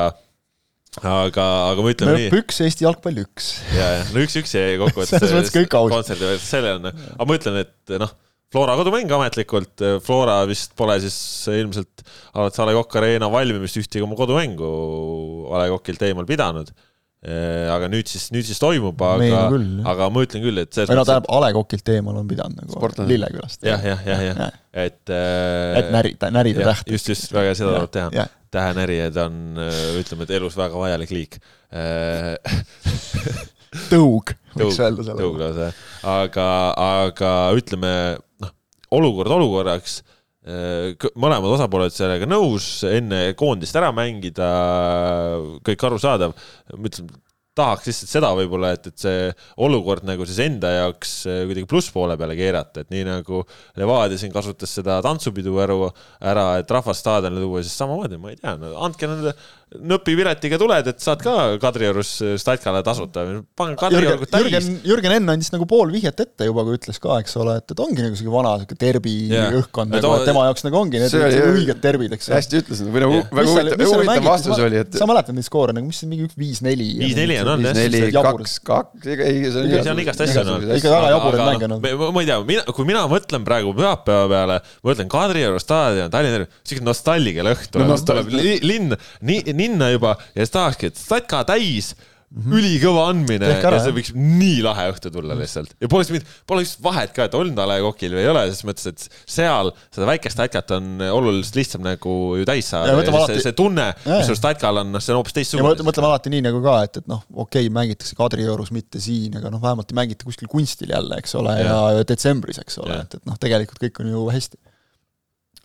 aga, 0.99 1.45
aga 1.71 1.85
ma 1.85 1.91
ütlen 1.93 2.15
nii. 2.17 2.31
üks 2.41 2.63
Eesti 2.65 2.87
jalgpall 2.87 3.21
üks. 3.23 3.51
ja, 3.75 3.91
ja 3.99 4.07
no 4.11 4.23
üks-üks 4.25 4.55
jäi 4.57 4.79
kokkuvõttes. 4.81 5.15
selles 5.21 5.37
mõttes 5.37 5.53
kõik 5.55 5.77
aus. 5.79 5.93
kontserdi, 5.93 6.33
selle 6.43 6.75
on, 6.79 6.89
aga 6.89 7.29
ma 7.29 7.39
ütlen, 7.39 7.61
et 7.63 7.95
noh, 8.01 8.17
Flora 8.49 8.73
kodumäng 8.73 9.11
ametlikult, 9.13 9.83
Flora 10.01 10.39
vist 10.49 10.71
pole 10.77 10.95
siis 11.03 11.15
ilmselt 11.53 12.01
alates 12.33 12.57
A 12.57 12.65
Le 12.65 12.73
Coq 12.79 12.95
Arena 12.97 13.27
valmimist 13.29 13.77
ühtegi 13.77 14.01
oma 14.01 14.17
kodumängu 14.17 14.69
A 15.53 15.61
Le 15.61 15.67
Coqilt 15.75 16.01
eemal 16.07 16.25
pidanud 16.29 16.73
aga 17.19 17.89
nüüd 17.91 18.07
siis, 18.07 18.29
nüüd 18.31 18.47
siis 18.47 18.55
toimub, 18.61 19.01
aga, 19.03 19.51
aga 19.91 20.05
ma 20.13 20.21
ütlen 20.23 20.39
küll, 20.45 20.55
et 20.61 20.71
või 20.71 20.95
no 20.95 21.03
tähendab, 21.03 21.27
A 21.27 21.41
Le 21.43 21.49
Coqilt 21.57 21.89
eemal 21.91 22.15
on 22.21 22.27
pidanud 22.29 22.63
nagu 22.63 22.79
Lillekülast. 23.09 23.59
jah, 23.67 23.81
jah, 23.83 23.99
jah, 24.07 24.21
jah, 24.23 24.39
jah., 24.39 24.53
et 24.85 25.11
äh, 25.11 25.79
et 25.81 25.89
näri, 25.91 26.13
närida 26.31 26.63
täht. 26.71 26.87
just, 26.95 27.11
just, 27.11 27.27
väga 27.35 27.51
seda 27.59 27.75
tuleb 27.75 27.91
teha. 27.91 28.23
tähenärijad 28.55 29.19
on, 29.25 29.35
äh, 29.59 29.99
ütleme, 29.99 30.23
et 30.23 30.31
elus 30.39 30.55
väga 30.59 30.75
vajalik 30.79 31.11
liik 31.11 31.35
tõug, 33.91 34.31
võiks 34.55 34.79
öelda 34.79 35.03
selle. 35.03 35.19
tõug 35.19 35.35
lausa, 35.43 35.75
aga, 36.07 36.47
aga 37.03 37.51
ütleme, 37.59 37.91
noh, 38.39 38.51
olukord 38.95 39.35
olukorraks 39.35 39.99
Äh, 39.99 40.18
mõlemad 41.19 41.55
osapooled 41.55 41.93
sellega 41.93 42.27
nõus, 42.29 42.67
enne 42.87 43.33
koondist 43.39 43.75
ära 43.77 43.91
mängida, 43.95 44.49
kõik 45.65 45.85
arusaadav. 45.89 46.35
ma 46.75 46.91
ütlen, 46.91 47.09
tahaks 47.59 47.89
lihtsalt 47.89 48.13
seda 48.15 48.31
võib-olla, 48.37 48.73
et, 48.77 48.89
et 48.91 49.05
see 49.05 49.29
olukord 49.65 50.07
nagu 50.07 50.27
siis 50.27 50.41
enda 50.47 50.71
jaoks 50.75 51.15
äh, 51.29 51.43
kuidagi 51.49 51.69
plusspoole 51.69 52.17
peale 52.19 52.37
keerata, 52.39 52.85
et 52.85 52.93
nii 52.93 53.05
nagu 53.07 53.43
Levadia 53.79 54.19
siin 54.21 54.33
kasutas 54.35 54.73
seda 54.79 54.99
tantsupidu 55.05 55.55
ära, 55.63 55.77
ära, 56.31 56.49
et 56.63 56.75
rahvasstaadionile 56.79 57.45
tuua, 57.45 57.63
siis 57.65 57.77
samamoodi, 57.79 58.21
ma 58.21 58.33
ei 58.33 58.39
tea 58.39 58.55
no,, 58.59 58.75
andke 58.87 59.09
nende 59.09 59.35
nõpipiletiga 59.69 60.57
tuled, 60.57 60.87
et 60.89 61.01
saad 61.03 61.21
ka 61.21 61.33
Kadriorus 61.61 62.15
Statkale 62.41 62.81
tasuta. 62.85 63.21
pange 63.57 63.77
Kadriorgu 63.77 64.25
täis. 64.25 64.47
Jürgen, 64.47 64.69
Jürgen 64.87 65.13
Enn 65.19 65.33
andis 65.35 65.51
nagu 65.53 65.67
pool 65.69 65.91
vihjet 65.93 66.23
ette 66.23 66.47
juba, 66.47 66.63
kui 66.65 66.79
ütles 66.79 66.97
ka, 67.01 67.19
eks 67.21 67.37
ole, 67.37 67.59
et, 67.61 67.75
et 67.75 67.83
ongi 67.83 68.01
nagu 68.01 68.17
sihuke 68.17 68.33
vana 68.33 68.55
sihuke 68.63 68.77
derbi 68.81 69.13
yeah. 69.27 69.53
õhkond 69.59 69.93
nagu, 69.93 70.13
et 70.17 70.25
tema 70.29 70.47
jaoks 70.47 70.65
nagu 70.65 70.79
ongi 70.79 71.01
need 71.03 71.13
õiged 71.13 71.83
derbid, 71.83 72.15
eks 72.17 72.31
ole. 72.31 72.39
hästi 72.39 72.61
ütlesid, 72.63 72.89
või 72.89 73.03
nagu 73.05 73.19
väga 73.21 73.53
huvitav, 73.53 73.85
huvitav 73.93 74.29
vastus 74.31 74.63
oli, 74.65 74.81
et. 74.81 74.97
sa 74.97 75.09
mäletad 75.09 75.37
neid 75.37 75.47
skoore 75.47 75.77
nagu, 75.77 75.89
mis 75.91 76.01
mingi 76.09 76.29
viis-neli? 76.39 76.89
viis-neli 77.03 77.37
on, 77.43 77.48
on 77.53 77.65
jah. 77.65 77.75
viis-neli, 77.77 78.11
kaks, 78.15 78.55
kaks, 78.67 79.07
ei, 79.15 79.39
see 79.49 79.63
on. 79.63 79.73
see 79.73 79.93
on 79.93 80.03
igast 80.03 80.23
asja 80.25 80.43
olnud. 80.43 80.67
ikka 80.75 80.93
väga 80.93 81.09
jaburaid 81.15 81.43
mänge 81.45 81.69
olnud. 81.69 82.13
ma 82.15 82.23
ei 82.23 82.29
tea, 82.29 82.37
mina, 82.51 82.75
kui 82.75 82.89
mina 82.89 83.05
mõtlen 83.11 83.47
praegu 83.47 83.73
pühapäeva 83.77 84.29
peale, 84.33 84.59
mõtlen 84.89 85.11
Kadrioru 85.11 85.63
staadion, 85.63 86.13
Tallinna, 86.13 86.45
sihuke 86.67 86.87
nostalgiline 86.87 87.55
õhk 87.55 87.73
tuleb, 87.73 88.31
linn, 88.65 88.95
linna 89.23 89.91
juba 89.93 90.15
ja 90.33 90.45
siis 90.45 90.55
tahakski, 90.55 90.93
et 90.93 91.01
statka 91.01 91.43
täis 91.49 91.93
Mm 92.29 92.43
-hmm. 92.43 92.57
ülikõva 92.59 93.03
andmine 93.09 93.47
ära, 93.55 93.71
ja 93.73 93.81
see 93.81 93.93
võiks 93.95 94.11
nii 94.13 94.59
lahe 94.61 94.83
õhtu 94.91 95.09
tulla 95.09 95.33
lihtsalt. 95.33 95.71
Ja 95.81 95.87
poleks 95.89 96.11
mingit, 96.13 96.27
pole 96.45 96.61
just 96.61 96.77
vahet 96.85 97.09
ka, 97.15 97.25
et 97.25 97.33
on 97.33 97.55
A 97.57 97.65
Le 97.71 97.79
Coqil 97.81 98.13
või 98.13 98.21
ei 98.21 98.29
ole, 98.29 98.43
selles 98.51 98.67
mõttes, 98.69 98.85
et 98.85 99.23
seal 99.25 99.71
seda 99.89 100.05
väikest 100.11 100.37
statkat 100.37 100.75
on 100.77 101.01
oluliselt 101.07 101.57
lihtsam 101.57 101.81
nagu 101.81 102.13
ju 102.37 102.45
täis 102.45 102.69
saada 102.69 102.93
alati... 102.99 103.33
see, 103.33 103.47
see 103.47 103.57
tunne, 103.57 103.87
mis 104.05 104.29
sul 104.29 104.37
statkal 104.37 104.77
on, 104.83 104.93
noh, 104.93 105.01
see 105.01 105.15
on 105.15 105.23
hoopis 105.23 105.39
teistsugune. 105.39 105.89
mõtleme 105.89 106.11
alati 106.11 106.35
nii 106.35 106.45
nagu 106.45 106.61
ka, 106.61 106.77
et, 106.85 107.01
et 107.01 107.09
noh, 107.09 107.25
okei 107.33 107.65
okay,, 107.65 107.73
mängitakse 107.79 108.19
Kadriorus, 108.19 108.69
mitte 108.77 109.01
siin, 109.01 109.33
aga 109.41 109.49
noh, 109.49 109.65
vähemalt 109.65 109.89
ei 109.89 109.97
mängita 110.03 110.29
kuskil 110.29 110.53
kunstil 110.53 110.93
jälle, 110.93 111.17
eks 111.17 111.33
ole, 111.39 111.57
ja, 111.63 111.81
ja 111.97 112.05
detsembris, 112.05 112.61
eks 112.61 112.77
ole, 112.85 113.01
et, 113.07 113.17
et 113.17 113.25
noh, 113.25 113.41
tegelikult 113.41 113.81
kõik 113.87 114.03
on 114.05 114.13
ju 114.13 114.27
hästi 114.37 114.61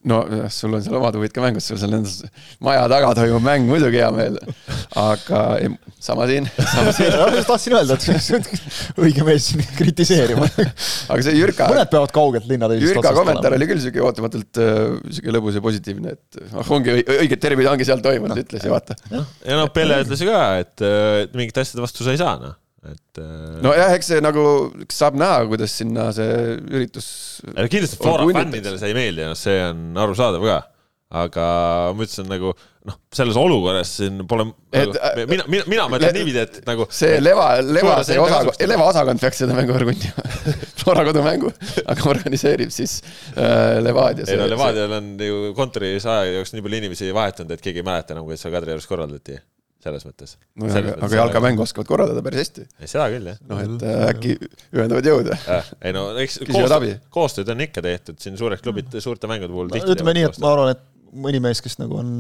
nojah, 0.09 0.49
sul 0.53 0.75
on 0.77 0.83
seal 0.85 0.97
omad 0.99 1.17
huvid 1.19 1.33
ka 1.35 1.43
mängus, 1.45 1.67
sul 1.69 1.79
seal 1.81 1.93
nendes 1.93 2.23
maja 2.65 2.85
taga 2.93 3.13
toimub 3.17 3.45
mäng, 3.45 3.67
muidugi 3.69 4.01
hea 4.03 4.11
meel. 4.15 4.39
aga 5.01 5.43
ei, 5.63 5.71
sama 6.03 6.27
siin, 6.31 6.49
sama 6.59 6.93
siin. 6.97 7.15
ma 7.21 7.29
just 7.33 7.51
tahtsin 7.51 7.77
öelda, 7.79 7.99
et 7.99 8.99
õige 9.01 9.27
mees 9.27 9.51
siin 9.51 9.65
kritiseerima. 9.79 10.49
aga 10.55 11.21
see 11.27 11.37
Jürka. 11.39 11.69
mõned 11.73 11.93
peavad 11.93 12.15
kaugelt 12.17 12.49
linnateisest 12.51 12.91
otsast 12.91 12.99
olema. 12.99 13.13
Jürka 13.13 13.15
kommentaar 13.21 13.59
oli 13.59 13.71
küll 13.71 13.85
sihuke 13.85 14.05
ootamatult 14.05 14.63
äh, 14.65 14.83
sihuke 15.09 15.37
lõbus 15.39 15.61
ja 15.61 15.65
positiivne, 15.65 16.19
et 16.19 16.43
noh, 16.53 16.75
ongi 16.77 16.99
õiged 17.01 17.41
tervid 17.43 17.71
ongi 17.73 17.89
seal 17.89 18.05
toimunud, 18.05 18.45
ütles 18.45 18.69
ja 18.69 18.75
vaata. 18.75 18.99
ja 19.13 19.61
noh, 19.61 19.73
Pele 19.75 20.03
ütles 20.05 20.21
ju 20.21 20.29
ka, 20.29 20.45
et 20.65 21.33
mingite 21.37 21.65
asjade 21.65 21.85
vastu 21.85 22.07
sa 22.07 22.13
ei 22.15 22.21
saa, 22.21 22.37
noh 22.43 22.59
et. 22.93 23.23
Äh, 23.23 23.57
nojah, 23.65 23.95
eks 23.97 24.13
see 24.13 24.21
nagu 24.25 24.45
saab 24.93 25.17
näha, 25.21 25.45
kuidas 25.51 25.75
sinna 25.81 26.11
see 26.17 26.59
üritus. 26.59 27.09
kindlasti 27.73 28.01
Flora 28.01 28.29
fännidele 28.37 28.81
see 28.81 28.93
ei 28.93 28.99
meeldi, 28.99 29.27
noh, 29.31 29.39
see 29.39 29.59
on 29.71 29.91
arusaadav 30.05 30.47
ka. 30.51 30.61
aga 31.15 31.45
ma 31.95 32.03
ütlesin 32.03 32.27
nagu 32.27 32.55
noh, 32.89 32.97
selles 33.15 33.37
olukorras 33.39 33.93
siin 34.01 34.25
pole, 34.29 34.49
nagu, 34.75 34.97
äh, 34.99 35.21
mina, 35.31 35.45
mina, 35.49 35.67
mina 35.71 35.87
mõtlen 35.93 36.17
niipidi, 36.17 36.43
et 36.43 36.59
nagu. 36.69 36.89
see 36.93 37.21
Leva, 37.23 37.47
Leva 37.63 37.97
see 38.07 38.19
osakond, 38.21 38.65
Leva 38.69 38.89
osakond 38.91 39.23
peaks 39.23 39.45
seda 39.45 39.57
mängu 39.57 39.77
organiseerima 39.77 40.55
Flora 40.81 41.07
kodumängu, 41.07 41.53
aga 41.93 42.11
organiseerib 42.13 42.75
siis 42.75 42.99
äh, 43.39 43.81
Levadia. 43.85 44.27
ei 44.29 44.41
no 44.41 44.51
Levadial 44.51 44.99
on 44.99 45.15
ju 45.23 45.55
kontoris 45.57 46.05
aja 46.05 46.41
jooksul 46.41 46.59
nii 46.59 46.67
palju 46.69 46.83
inimesi 46.83 47.13
vahetunud, 47.17 47.55
et 47.57 47.65
keegi 47.65 47.85
ei 47.85 47.89
mäleta 47.89 48.17
enam, 48.17 48.27
kuidas 48.29 48.45
see 48.45 48.53
Kadriorus 48.53 48.91
korraldati 48.91 49.39
selles 49.85 50.07
mõttes 50.09 50.37
no,. 50.57 50.69
aga, 50.69 50.97
aga 51.07 51.21
jalkamängu 51.21 51.65
oskavad 51.65 51.91
korraldada 51.91 52.25
päris 52.25 52.45
hästi. 52.45 52.67
seda 52.85 53.11
küll, 53.13 53.31
jah. 53.33 53.39
noh, 53.51 53.63
et 53.65 53.85
äh, 53.85 54.07
äkki 54.11 54.35
ühendavad 54.73 55.11
jõud 55.11 55.31
äh,. 55.35 55.71
ei 55.85 55.95
no 55.97 56.09
eks 56.23 56.41
koostööd, 56.49 57.07
koostööd 57.15 57.55
on 57.55 57.65
ikka 57.67 57.85
tehtud 57.85 58.21
siin 58.23 58.41
suured 58.41 58.65
klubid 58.65 58.93
suurte 59.05 59.31
mängude 59.31 59.53
puhul 59.53 59.71
no, 59.73 59.85
ütleme 59.95 60.17
nii, 60.19 60.29
et 60.31 60.43
ma 60.43 60.53
arvan, 60.55 60.75
et 60.75 60.91
mõni 61.15 61.41
mees, 61.43 61.63
kes 61.65 61.79
nagu 61.81 61.99
on 62.01 62.11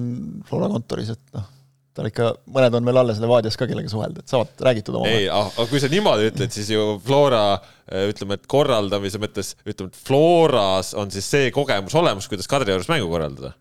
Flora 0.48 0.70
kontoris, 0.72 1.12
et 1.14 1.36
noh, 1.36 1.46
tal 1.94 2.08
ikka, 2.10 2.30
mõned 2.50 2.76
on 2.78 2.88
veel 2.88 3.00
alles 3.04 3.20
Levadias 3.22 3.58
ka, 3.58 3.68
kellega 3.70 3.90
suhelda, 3.90 4.22
et 4.22 4.30
saavad 4.30 4.64
räägitud 4.66 4.98
omavahel. 4.98 5.24
ei, 5.24 5.28
ah, 5.30 5.50
aga 5.50 5.66
kui 5.70 5.82
sa 5.82 5.90
niimoodi 5.92 6.30
ütled, 6.30 6.54
siis 6.54 6.70
ju 6.74 6.86
Flora 7.04 7.44
äh, 7.54 8.08
ütleme, 8.10 8.38
et 8.38 8.48
korraldamise 8.50 9.20
mõttes, 9.22 9.54
ütleme, 9.66 9.92
et 9.92 10.00
Floras 10.06 10.94
on 10.98 11.12
siis 11.14 11.28
see 11.36 11.52
kogemus 11.54 11.94
olemas, 11.98 12.30
kuidas 12.30 12.50
Kadriorus 12.50 12.90
mängu 12.90 13.10
korraldada 13.10 13.54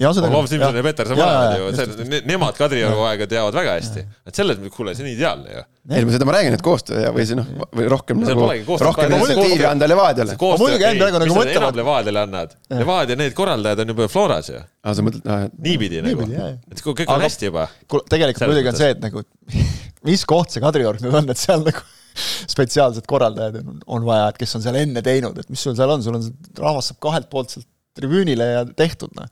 Lov 0.00 0.46
Simson 0.48 0.76
ja 0.78 0.82
Peterson 0.84 1.18
mõlemad 1.18 1.58
ju, 1.58 1.66
see, 1.76 2.20
nemad 2.28 2.56
Kadrioru 2.56 3.02
aega 3.08 3.26
teavad 3.28 3.56
väga 3.58 3.74
hästi. 3.76 4.04
et 4.30 4.38
selles 4.38 4.56
mõttes, 4.60 4.72
kuule, 4.74 4.94
see 4.96 5.04
on 5.04 5.10
ideaalne 5.10 5.52
ju. 5.52 5.64
ei, 5.90 6.06
ma 6.08 6.14
seda 6.14 6.28
ma 6.28 6.34
räägin, 6.38 6.56
et 6.56 6.64
koostöö 6.64 7.02
ja, 7.04 7.10
või 7.12 7.26
see 7.28 7.36
noh, 7.36 7.50
või 7.76 7.88
rohkem 7.92 8.22
nagu, 8.24 8.48
rohkem 8.80 9.12
initsiatiivi 9.16 9.66
anda 9.68 9.88
Levadiale. 9.90 10.36
muidugi 10.40 10.88
enda 10.88 11.04
praegu 11.04 11.22
nagu 11.24 11.36
mõtlevad. 11.36 11.60
enam 11.60 11.80
Levadiale 11.82 12.24
annad. 12.24 12.56
Levadia 12.72 13.20
need 13.20 13.36
korraldajad 13.36 13.84
on 13.84 13.94
juba 13.94 14.08
Floras 14.12 14.50
ju. 14.52 14.60
aa, 14.60 14.96
sa 14.96 15.04
mõtled, 15.04 15.26
et. 15.36 15.56
niipidi 15.68 16.02
nagu, 16.06 16.28
et 16.72 16.84
kõik 16.86 17.04
on 17.06 17.24
hästi 17.26 17.50
juba. 17.50 17.68
kuule, 17.90 18.06
tegelikult 18.10 18.48
muidugi 18.48 18.72
on 18.72 18.80
see, 18.80 18.92
et 18.96 19.02
nagu 19.04 19.24
mis 20.08 20.24
koht 20.28 20.54
see 20.54 20.64
Kadriorg 20.64 21.04
nüüd 21.04 21.18
on, 21.20 21.28
et 21.34 21.40
seal 21.40 21.64
nagu 21.66 21.84
spetsiaalsed 22.54 23.04
korraldajad 23.10 23.60
on, 23.60 23.82
on 23.98 24.08
vaja, 24.08 24.30
et 24.32 24.40
kes 24.40 24.56
on 24.56 24.64
seal 24.64 24.78
enne 24.80 25.04
teinud, 25.04 25.36
et 25.40 25.52
mis 25.52 25.60
sul 25.60 25.76
seal 25.78 25.92
on, 25.92 26.02
sul 26.04 26.16
on, 26.18 26.24
rahvas 26.60 26.90
saab 26.90 27.00
kahelt 27.04 27.30
poolt 27.32 27.52
sealt 27.52 27.68
tribüünile 27.98 28.46
ja 28.52 28.62
tehtud, 28.76 29.12
noh. 29.16 29.28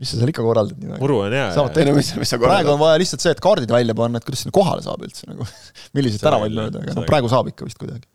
mis 0.00 0.10
sa 0.10 0.18
seal 0.18 0.32
ikka 0.32 0.44
korraldad 0.44 0.78
nii 0.80 0.92
väga? 0.92 1.00
muru 1.02 1.20
on 1.26 1.36
hea. 1.36 1.48
ei 1.54 1.88
no 1.88 1.96
mis, 1.96 2.10
mis 2.18 2.32
sa 2.32 2.38
korraldad? 2.40 2.64
praegu 2.64 2.74
on 2.74 2.80
vaja 2.82 3.00
lihtsalt 3.02 3.24
see, 3.24 3.34
et 3.36 3.42
kaardid 3.44 3.74
välja 3.74 3.96
panna, 3.98 4.20
et 4.20 4.26
kuidas 4.26 4.44
sinna 4.44 4.54
kohale 4.56 4.84
saab 4.84 5.04
üldse 5.06 5.28
nagu, 5.30 5.46
milliseid 5.96 6.24
tänavaid 6.24 6.56
mööda, 6.58 6.82
aga 6.82 6.98
noh, 6.98 7.08
praegu 7.10 7.30
saab 7.32 7.50
ikka 7.52 7.68
vist 7.68 7.80
kuidagi. 7.80 8.06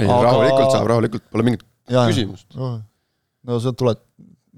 ei 0.00 0.06
aga..., 0.08 0.22
rahulikult 0.28 0.76
saab, 0.76 0.88
rahulikult, 0.94 1.26
pole 1.32 1.46
mingit 1.50 1.66
ja, 1.90 2.06
küsimust. 2.10 2.48
no 2.56 3.60
sa 3.62 3.74
tuled, 3.76 4.00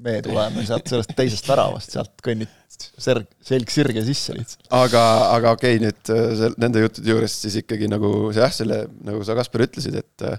me 0.02 0.18
tuleme 0.24 0.64
sealt 0.66 0.88
sellest 0.90 1.14
teisest 1.18 1.48
väravast, 1.50 1.94
sealt 1.94 2.14
kõnnid 2.24 2.50
serg, 2.78 3.28
selg 3.44 3.70
sirge 3.72 4.02
sisse 4.06 4.34
lihtsalt. 4.36 4.66
aga, 4.74 5.04
aga 5.36 5.54
okei 5.56 5.76
okay,, 5.76 5.82
nüüd 5.82 6.12
äh, 6.14 6.56
nende 6.62 6.82
juttude 6.84 7.12
juures 7.12 7.36
siis 7.44 7.58
ikkagi 7.62 7.90
nagu 7.90 8.30
see 8.32 8.42
jah, 8.42 8.54
selle, 8.54 8.84
nagu 9.06 9.22
sa, 9.26 9.36
Kaspar, 9.38 9.66
ütlesid, 9.68 9.98
et 10.02 10.26
äh, 10.26 10.38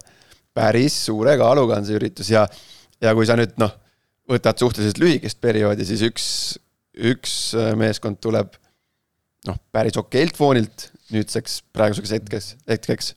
päris 0.54 0.98
suure 1.08 1.36
kaaluga 1.40 1.80
on 1.80 1.88
see 1.88 1.98
üritus 1.98 2.30
ja 2.34 2.46
ja 3.04 3.14
kui 3.16 3.28
sa 3.28 3.38
nüüd 3.40 3.56
noh, 3.62 3.74
võtad 4.30 4.60
suhteliselt 4.62 5.02
lühikest 5.02 5.42
perioodi, 5.44 5.88
siis 5.88 6.04
üks, 6.08 6.28
üks 7.12 7.36
äh, 7.58 7.74
meeskond 7.80 8.22
tuleb 8.24 8.56
noh, 9.50 9.60
päris 9.76 10.00
okeilt 10.00 10.40
foonilt 10.40 10.90
nüüdseks, 11.14 11.60
praeguseks 11.76 12.16
hetkes, 12.16 12.50
hetkeks. 12.70 13.14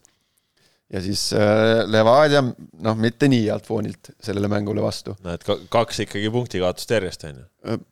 ja 0.92 1.02
siis 1.04 1.28
äh, 1.36 1.84
Levadia, 1.88 2.42
noh, 2.42 2.98
mitte 2.98 3.30
nii 3.30 3.46
healt 3.46 3.68
foonilt 3.68 4.12
sellele 4.22 4.50
mängule 4.52 4.84
vastu. 4.84 5.16
no 5.22 5.36
et 5.36 5.46
kaks 5.46 6.06
ikkagi 6.06 6.32
punktikaotust 6.34 6.96
järjest, 6.98 7.28
on 7.30 7.42
ju? 7.42 7.50
Äh, 7.72 7.82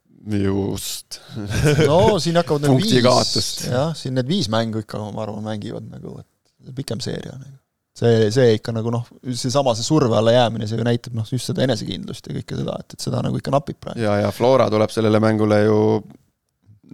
just 0.40 1.20
no 1.90 2.18
siin 2.22 2.40
hakkavad 2.40 2.66
need 2.66 2.80
viis, 2.82 3.51
jah, 3.68 3.92
siin 3.99 4.16
need 4.18 4.30
viis 4.30 4.51
mängu 4.53 4.82
ikka, 4.82 5.03
ma 5.14 5.26
arvan, 5.26 5.45
mängivad 5.47 5.86
nagu, 5.92 6.18
et 6.24 6.74
pikem 6.74 7.03
seeria 7.05 7.36
nagu 7.38 7.61
see, 7.99 8.30
see 8.34 8.57
ikka 8.59 8.74
nagu 8.74 8.92
noh, 8.95 9.07
seesama, 9.30 9.74
see 9.78 9.86
surve 9.86 10.16
alla 10.18 10.34
jäämine, 10.34 10.68
see 10.70 10.80
ju 10.80 10.86
näitab 10.86 11.16
noh, 11.18 11.28
just 11.30 11.51
seda 11.51 11.64
enesekindlust 11.66 12.28
ja 12.28 12.36
kõike 12.38 12.59
seda, 12.61 12.76
et, 12.82 12.97
et 12.97 13.07
seda 13.07 13.22
nagu 13.24 13.40
ikka 13.40 13.55
napib 13.55 13.80
praegu. 13.80 14.03
ja, 14.03 14.18
ja 14.24 14.32
Flora 14.34 14.68
tuleb 14.72 14.92
sellele 14.95 15.22
mängule 15.22 15.61
ju 15.64 15.78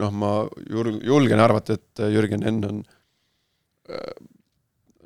noh, 0.00 0.12
ma 0.12 0.34
julgen 0.70 1.42
arvata, 1.42 1.76
et 1.78 2.04
Jürgen 2.12 2.44
Henn 2.46 2.68
on 2.68 2.84
äh, 3.90 4.14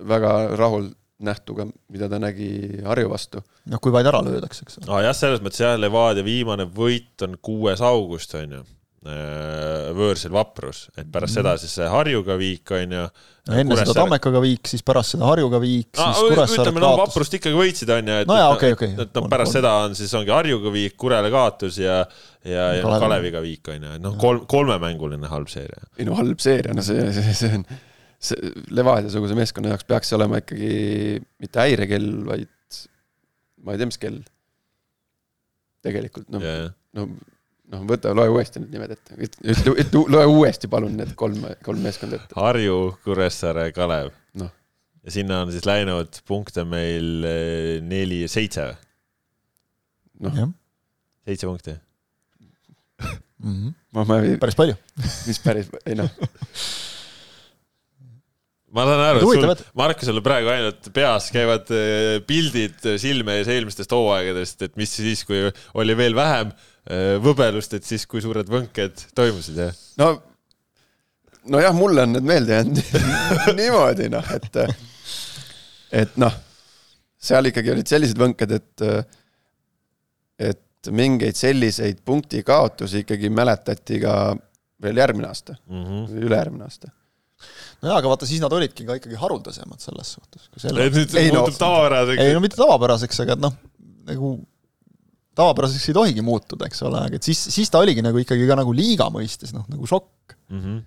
väga 0.08 0.34
rahul 0.58 0.90
nähtuga, 1.24 1.66
mida 1.88 2.08
ta 2.10 2.18
nägi 2.18 2.82
Harju 2.84 3.10
vastu. 3.10 3.42
noh, 3.70 3.80
kui 3.80 3.94
vaid 3.94 4.06
ära 4.10 4.20
löödakse, 4.24 4.66
eks 4.66 4.80
ole. 4.80 4.90
aa 4.90 5.04
jah, 5.08 5.16
selles 5.16 5.42
mõttes 5.44 5.62
jah, 5.62 5.76
Levadia 5.78 6.26
viimane 6.26 6.66
võit 6.66 7.22
on 7.26 7.38
kuues 7.42 7.82
august, 7.84 8.34
on 8.38 8.58
ju 8.58 8.64
võõrsil 9.04 10.32
Vaprus, 10.32 10.86
et 10.96 11.08
pärast 11.12 11.34
mm. 11.34 11.36
seda 11.36 11.54
siis 11.60 11.72
see 11.76 11.88
Harjuga 11.92 12.36
viik 12.40 12.70
on 12.72 12.94
ju. 12.96 13.02
no 13.04 13.56
enne 13.58 13.74
Kuressaare... 13.74 13.90
seda 13.90 13.96
Tammekaga 13.98 14.40
viik, 14.40 14.70
siis 14.70 14.84
pärast 14.86 15.12
seda 15.12 15.26
Harjuga 15.28 15.60
viik, 15.60 15.90
siis 15.90 16.20
no, 16.22 16.28
Kuressaaret 16.30 16.70
ütleme, 16.70 16.82
no 16.84 16.92
Vaprust 17.02 17.36
ikkagi 17.36 17.58
võitsid, 17.58 17.92
on 17.92 18.08
ju, 18.08 18.20
et 18.24 18.30
no, 18.30 18.38
jaa, 18.40 18.52
okay, 18.54 18.76
okay. 18.76 18.94
et 19.04 19.18
noh, 19.18 19.26
pärast 19.32 19.52
on, 19.52 19.56
seda 19.58 19.72
on 19.82 19.98
siis 19.98 20.14
ongi 20.16 20.32
Harjuga 20.32 20.72
viik, 20.72 20.96
Kurele 21.00 21.32
kaotus 21.34 21.80
ja 21.82 21.98
ja, 22.00 22.70
ja 22.78 22.86
Kalev. 22.86 23.04
Kaleviga 23.04 23.44
viik 23.44 23.72
on 23.74 23.84
ju, 23.88 23.92
et 23.98 24.06
noh, 24.06 24.16
kolm, 24.22 24.46
kolmemänguline 24.48 25.28
halb 25.32 25.52
seeria. 25.52 25.84
ei 25.98 26.08
no 26.08 26.16
halb 26.16 26.40
seeria, 26.40 26.72
no 26.76 26.84
see, 26.86 27.04
see, 27.18 27.36
see 27.42 27.60
on, 27.60 27.68
see 28.24 28.54
Levadia-suguse 28.72 29.36
meeskonna 29.36 29.74
jaoks 29.74 29.84
peaks 29.90 30.12
see 30.12 30.16
olema 30.16 30.40
ikkagi 30.40 31.20
mitte 31.44 31.60
häirekell, 31.60 32.08
vaid 32.30 32.48
ma 33.64 33.76
ei 33.76 33.84
tea, 33.84 33.92
mis 33.92 34.00
kell. 34.00 34.24
tegelikult 35.84 36.32
noh 36.32 36.40
yeah., 36.40 36.72
no 36.96 37.10
noh, 37.72 37.84
võta, 37.88 38.12
loe 38.16 38.32
uuesti 38.32 38.62
need 38.62 38.74
nimed 38.74 38.94
ette, 38.96 39.16
ütle, 39.16 39.74
ütle, 39.80 40.02
loe 40.12 40.26
uuesti 40.30 40.70
palun 40.70 40.96
need 40.98 41.14
kolm, 41.18 41.46
kolm 41.64 41.82
meeskonda 41.84 42.20
ette. 42.20 42.36
Harju, 42.36 42.78
Kuressaare, 43.06 43.70
Kalev. 43.76 44.12
noh. 44.40 44.52
ja 45.04 45.14
sinna 45.14 45.42
on 45.44 45.52
siis 45.54 45.66
läinud 45.68 46.20
punkte 46.28 46.66
meil 46.68 47.28
eh, 47.28 47.74
neli, 47.84 48.24
seitse 48.30 48.68
või? 48.68 48.80
noh. 50.28 50.54
seitse 51.26 51.48
punkti 51.48 51.74
mm. 51.74 53.06
-hmm. 53.44 53.76
ma, 53.96 54.08
ma 54.08 54.20
ei. 54.22 54.38
päris 54.40 54.58
palju 54.58 54.76
mis 55.26 55.40
päris, 55.44 55.70
ei 55.84 55.96
noh 55.98 56.10
ma 58.74 58.84
saan 58.86 59.02
aru, 59.06 59.22
et 59.22 59.40
sul, 59.40 59.66
Markusel 59.78 60.20
praegu 60.26 60.52
ainult 60.52 60.92
peas 60.94 61.30
käivad 61.34 61.72
eh, 61.74 62.20
pildid 62.28 62.86
silme 63.00 63.40
ees 63.40 63.50
eelmistest 63.50 63.92
hooaegadest, 63.94 64.68
et 64.68 64.78
mis 64.80 64.94
siis, 65.00 65.24
kui 65.26 65.48
oli 65.80 65.98
veel 65.98 66.16
vähem 66.18 66.54
Äh, 66.54 66.72
võbelust, 67.24 67.74
et 67.78 67.84
siis 67.86 68.04
kui 68.06 68.20
suured 68.20 68.48
võnked 68.50 69.06
toimusid, 69.16 69.56
jah? 69.56 69.76
no, 70.00 70.10
nojah, 71.54 71.76
mulle 71.76 72.04
on 72.04 72.16
need 72.16 72.26
meelde 72.28 72.58
jäänud 72.58 72.80
niimoodi 73.60 74.08
noh, 74.12 74.32
et, 74.36 74.58
et 76.02 76.18
noh, 76.20 76.34
seal 77.24 77.50
ikkagi 77.50 77.72
olid 77.72 77.88
sellised 77.88 78.20
võnked, 78.20 78.56
et, 78.58 78.84
et 80.50 80.92
mingeid 80.92 81.38
selliseid 81.38 82.02
punktikaotusi 82.04 83.04
ikkagi 83.04 83.32
mäletati 83.32 84.02
ka 84.02 84.16
veel 84.84 85.00
järgmine 85.00 85.30
aasta 85.30 85.56
mm 85.56 85.84
-hmm., 85.84 86.20
ülejärgmine 86.26 86.68
aasta 86.68 86.92
nojaa, 87.84 87.98
aga 87.98 88.10
vaata, 88.12 88.26
siis 88.28 88.40
nad 88.40 88.52
olidki 88.52 88.86
ka 88.88 88.96
ikkagi 89.00 89.16
haruldasemad 89.20 89.80
selles 89.80 90.12
suhtes. 90.16 90.48
et 90.68 90.96
nüüd 90.96 91.10
see 91.10 91.30
muutub 91.32 91.52
no, 91.52 91.60
tavapäraseks? 91.60 92.22
ei 92.22 92.34
no 92.36 92.42
mitte 92.44 92.60
tavapäraseks, 92.60 93.20
aga 93.24 93.36
noh, 93.40 93.56
nagu 94.08 94.34
tavapäraseks 95.38 95.90
ei 95.90 95.96
tohigi 95.96 96.24
muutuda, 96.24 96.68
eks 96.70 96.82
ole, 96.86 97.02
aga 97.08 97.20
et 97.20 97.26
siis, 97.26 97.40
siis 97.54 97.70
ta 97.72 97.82
oligi 97.82 98.04
nagu 98.04 98.20
ikkagi 98.20 98.48
ka 98.48 98.58
nagu 98.60 98.74
liiga 98.76 99.10
mõistes 99.12 99.54
noh, 99.56 99.66
nagu 99.70 99.88
šokk 99.90 100.36
mm. 100.50 100.60
-hmm. 100.60 100.80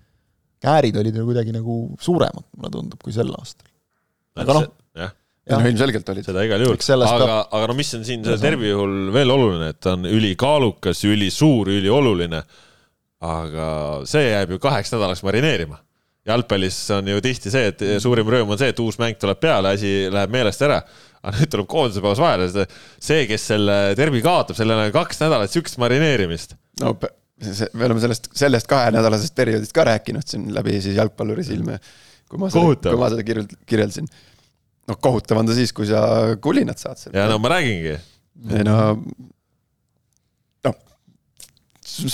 käärid 0.64 1.00
olid 1.00 1.20
ju 1.20 1.24
kuidagi 1.28 1.54
nagu 1.54 1.80
suuremad, 2.00 2.46
mulle 2.56 2.74
tundub, 2.74 3.00
kui 3.04 3.14
sel 3.14 3.32
aastal. 3.36 3.68
aga 4.38 4.60
noh, 4.60 4.68
jah 4.98 5.14
ja 5.48 5.58
no 5.58 5.68
ilmselgelt 5.70 6.08
olid. 6.12 6.26
seda 6.28 6.44
igal 6.44 6.62
juhul, 6.62 6.78
aga 6.98 7.24
peab..., 7.24 7.52
aga 7.56 7.68
no 7.70 7.76
mis 7.78 7.90
on 7.96 8.06
siin 8.06 8.24
selle 8.24 8.40
tervi 8.42 8.72
puhul 8.74 8.96
veel 9.14 9.32
oluline, 9.32 9.72
et 9.72 9.80
ta 9.80 9.94
on 9.96 10.08
ülikaalukas, 10.08 11.04
ülisuur, 11.08 11.72
ülioluline. 11.78 12.42
aga 13.18 13.68
see 14.06 14.28
jääb 14.28 14.52
ju 14.54 14.60
kaheks 14.62 14.92
nädalaks 14.94 15.24
marineerima. 15.26 15.80
jalgpallis 16.28 16.76
on 16.92 17.08
ju 17.08 17.22
tihti 17.24 17.50
see, 17.50 17.70
et 17.72 17.82
suurim 18.04 18.28
rõõm 18.28 18.52
on 18.52 18.60
see, 18.60 18.68
et 18.74 18.80
uus 18.84 18.98
mäng 19.00 19.16
tuleb 19.20 19.40
peale, 19.40 19.72
asi 19.78 20.10
läheb 20.12 20.34
meelest 20.34 20.62
ära 20.66 20.82
aga 21.22 21.34
nüüd 21.40 21.52
tuleb 21.52 21.68
koondise 21.70 22.02
paus 22.04 22.20
vahele, 22.22 22.48
see, 23.02 23.22
kes 23.30 23.46
selle 23.52 23.78
tervi 23.98 24.22
kaotab, 24.24 24.58
sellel 24.58 24.84
on 24.84 24.92
kaks 24.94 25.22
nädalat 25.24 25.54
siukest 25.54 25.80
marineerimist. 25.82 26.54
no 26.82 26.94
me 26.98 27.86
oleme 27.86 28.02
sellest, 28.02 28.30
sellest 28.38 28.68
kahenädalasest 28.70 29.34
perioodist 29.38 29.74
ka 29.74 29.86
rääkinud 29.86 30.26
siin 30.26 30.48
läbi 30.54 30.78
siis 30.82 30.98
jalgpalluri 30.98 31.44
silme. 31.46 31.78
kui 32.28 32.40
ma 32.40 32.50
seda, 32.52 32.90
kui 32.90 33.00
ma 33.00 33.10
seda 33.12 33.24
kirjeld-, 33.26 33.56
kirjeldasin. 33.68 34.08
noh, 34.90 35.00
kohutav 35.02 35.42
on 35.42 35.50
ta 35.50 35.56
siis, 35.58 35.74
kui 35.74 35.88
sa 35.90 36.02
kulinat 36.42 36.82
saad 36.82 37.00
sealt. 37.00 37.16
ja 37.16 37.28
no 37.30 37.38
ma 37.42 37.52
räägingi. 37.54 37.98
ei 38.54 38.66
no, 38.66 38.78
noh, 40.66 40.80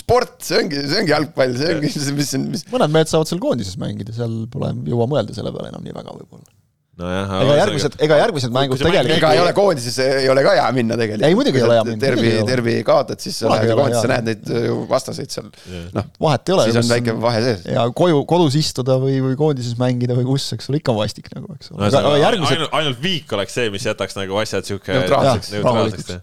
sport, 0.00 0.36
see 0.44 0.61
ongi, 0.61 0.84
see 0.84 1.05
ongi 1.05 1.16
jalgpall, 1.16 1.57
see 1.61 1.78
ongi, 1.78 1.94
mis 2.20 2.36
on, 2.36 2.50
mis. 2.52 2.66
mõned 2.72 2.96
mehed 2.96 3.12
saavad 3.12 3.32
seal 3.32 3.40
koondises 3.44 3.80
mängida, 3.80 4.16
seal 4.16 4.44
pole 4.52 4.74
jõua 4.88 5.09
mõelda 5.16 5.36
selle 5.36 5.52
peale 5.57 5.72
enam 5.72 5.84
nii 5.84 5.96
väga 5.96 6.16
võib-olla 6.20 6.52
nojah, 7.01 7.32
ega 7.42 7.57
järgmised, 7.59 7.97
ega 8.07 8.18
järgmised 8.20 8.53
mängud 8.55 8.78
tegelikult 8.78 9.16
ega 9.16 9.30
ei 9.34 9.40
ole 9.42 9.53
koondises, 9.57 9.97
ei 10.05 10.28
ole 10.30 10.45
ka 10.47 10.53
hea 10.55 10.66
minna 10.76 10.99
tegelikult. 10.99 11.26
ei, 11.26 11.36
muidugi 11.38 11.61
ei 11.61 11.66
ole 11.66 11.78
hea 11.78 11.86
minna. 11.88 12.03
tervi, 12.05 12.30
tervi 12.47 12.76
kaotad, 12.86 13.20
siis 13.24 13.40
sa 13.42 13.51
lähed 13.51 13.74
koondisse, 13.74 14.11
näed 14.12 14.28
neid 14.28 14.53
äh, 14.53 14.68
vastaseid 14.90 15.34
seal, 15.34 15.51
noh. 15.97 16.09
vahet 16.22 16.49
ei 16.53 16.57
ole. 16.57 16.68
siis 16.68 16.78
on 16.84 16.92
väike 16.92 17.16
vahe 17.24 17.42
sees. 17.49 17.66
ja 17.74 17.84
koju, 18.03 18.22
kodus 18.30 18.59
istuda 18.61 18.97
või, 19.03 19.18
või 19.24 19.34
koondises 19.40 19.74
mängida 19.80 20.16
või 20.18 20.28
kus, 20.30 20.47
eks 20.57 20.70
ole, 20.70 20.82
ikka 20.82 20.95
on 20.95 21.01
vastik 21.03 21.30
nagu, 21.34 21.51
eks 21.59 21.74
ole. 21.74 21.90
aga 21.90 22.16
järgmised. 22.22 22.57
ainult, 22.57 22.78
ainult 22.80 23.05
viik 23.05 23.36
oleks 23.38 23.59
see, 23.59 23.74
mis 23.74 23.90
jätaks 23.90 24.18
nagu 24.20 24.40
asjad 24.45 24.70
sihuke 24.70 24.95
neutraalseks. 24.95 26.14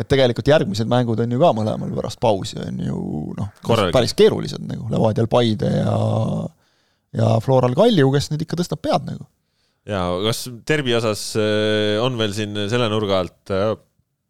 et 0.00 0.12
tegelikult 0.12 0.48
järgmised 0.48 0.88
mängud 0.88 1.20
on 1.24 1.36
ju 1.36 1.44
ka 1.44 1.54
mõlemal 1.60 1.92
pärast 2.00 2.20
pausi 2.24 2.60
on 2.64 2.84
ju 2.88 2.98
noh, 3.36 3.52
päris 3.92 4.16
keerulised 4.16 4.64
nagu 4.64 4.88
Levadial 4.92 5.28
Paide 5.28 5.72
ja 5.82 5.96
ja 7.16 7.38
Floral 7.40 7.72
Kalju, 7.76 8.10
kes 8.12 8.28
nüüd 8.32 8.42
ikka 8.44 8.58
tõstab 8.60 8.82
pead 8.84 9.06
nagu 9.08 9.24
ja 9.86 10.04
kas 10.26 10.46
Derbi 10.66 10.94
osas 10.98 11.28
äh, 11.38 11.96
on 12.02 12.16
veel 12.18 12.34
siin 12.36 12.56
selle 12.70 12.88
nurga 12.92 13.20
alt 13.22 13.52
äh, 13.54 13.74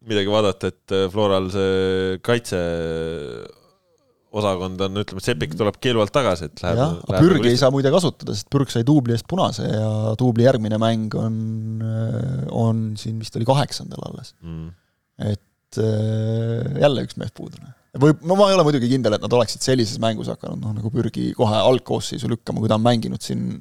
midagi 0.07 0.31
vaadata, 0.31 0.71
et 0.71 0.95
äh, 0.95 1.07
Floral 1.13 1.49
see 1.53 2.19
kaitse 2.25 2.59
osakond 4.37 4.81
on, 4.85 4.99
ütleme, 5.01 5.23
Sepik 5.23 5.55
tuleb 5.57 5.79
keelu 5.81 6.03
alt 6.03 6.13
tagasi, 6.13 6.49
et 6.51 6.61
läheb. 6.61 6.81
jah, 6.81 6.97
aga 7.07 7.21
Pürgi 7.23 7.49
ei 7.49 7.59
saa 7.59 7.71
muide 7.73 7.89
kasutada, 7.93 8.35
sest 8.37 8.51
Pürg 8.53 8.69
sai 8.69 8.85
duubli 8.85 9.15
eest 9.15 9.25
punase 9.29 9.65
ja 9.65 10.13
duubli 10.19 10.45
järgmine 10.45 10.77
mäng 10.81 11.15
on, 11.17 11.39
on 12.53 12.83
siin 12.99 13.17
vist 13.23 13.39
oli 13.39 13.47
kaheksandal 13.47 14.03
alles 14.11 14.35
mm.. 14.43 14.69
et 15.31 15.79
jälle 15.79 17.03
üks 17.07 17.17
mees 17.19 17.33
puudu. 17.35 17.63
või 17.97 18.13
no 18.27 18.37
ma 18.37 18.51
ei 18.51 18.57
ole 18.59 18.67
muidugi 18.67 18.91
kindel, 18.91 19.15
et 19.17 19.23
nad 19.23 19.33
oleksid 19.39 19.63
sellises 19.65 19.97
mängus 20.03 20.29
hakanud, 20.29 20.59
noh 20.61 20.75
nagu 20.75 20.91
Pürgi 20.93 21.31
kohe 21.37 21.63
algkoosseisu 21.71 22.29
lükkama, 22.35 22.61
kui 22.61 22.69
ta 22.69 22.77
on 22.77 22.85
mänginud 22.85 23.23
siin 23.23 23.57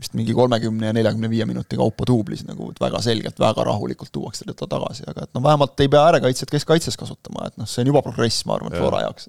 vist 0.00 0.16
mingi 0.18 0.34
kolmekümne 0.34 0.90
ja 0.90 0.96
neljakümne 0.96 1.30
viie 1.30 1.46
minuti 1.46 1.78
kaupa 1.78 2.06
duublis 2.08 2.44
nagu 2.48 2.72
väga 2.80 3.00
selgelt, 3.04 3.38
väga 3.40 3.66
rahulikult 3.68 4.12
tuuakse 4.14 4.46
teda 4.48 4.66
tagasi, 4.70 5.06
aga 5.10 5.26
et 5.28 5.32
no 5.36 5.42
vähemalt 5.44 5.80
ei 5.80 5.90
pea 5.92 6.02
äärekaitset 6.10 6.50
keskkaitses 6.50 6.98
kasutama, 7.00 7.48
et 7.50 7.58
noh, 7.60 7.68
see 7.70 7.84
on 7.84 7.92
juba 7.92 8.02
progress, 8.06 8.44
ma 8.48 8.58
arvan, 8.58 8.74
Flora 8.74 9.04
jaoks. 9.06 9.28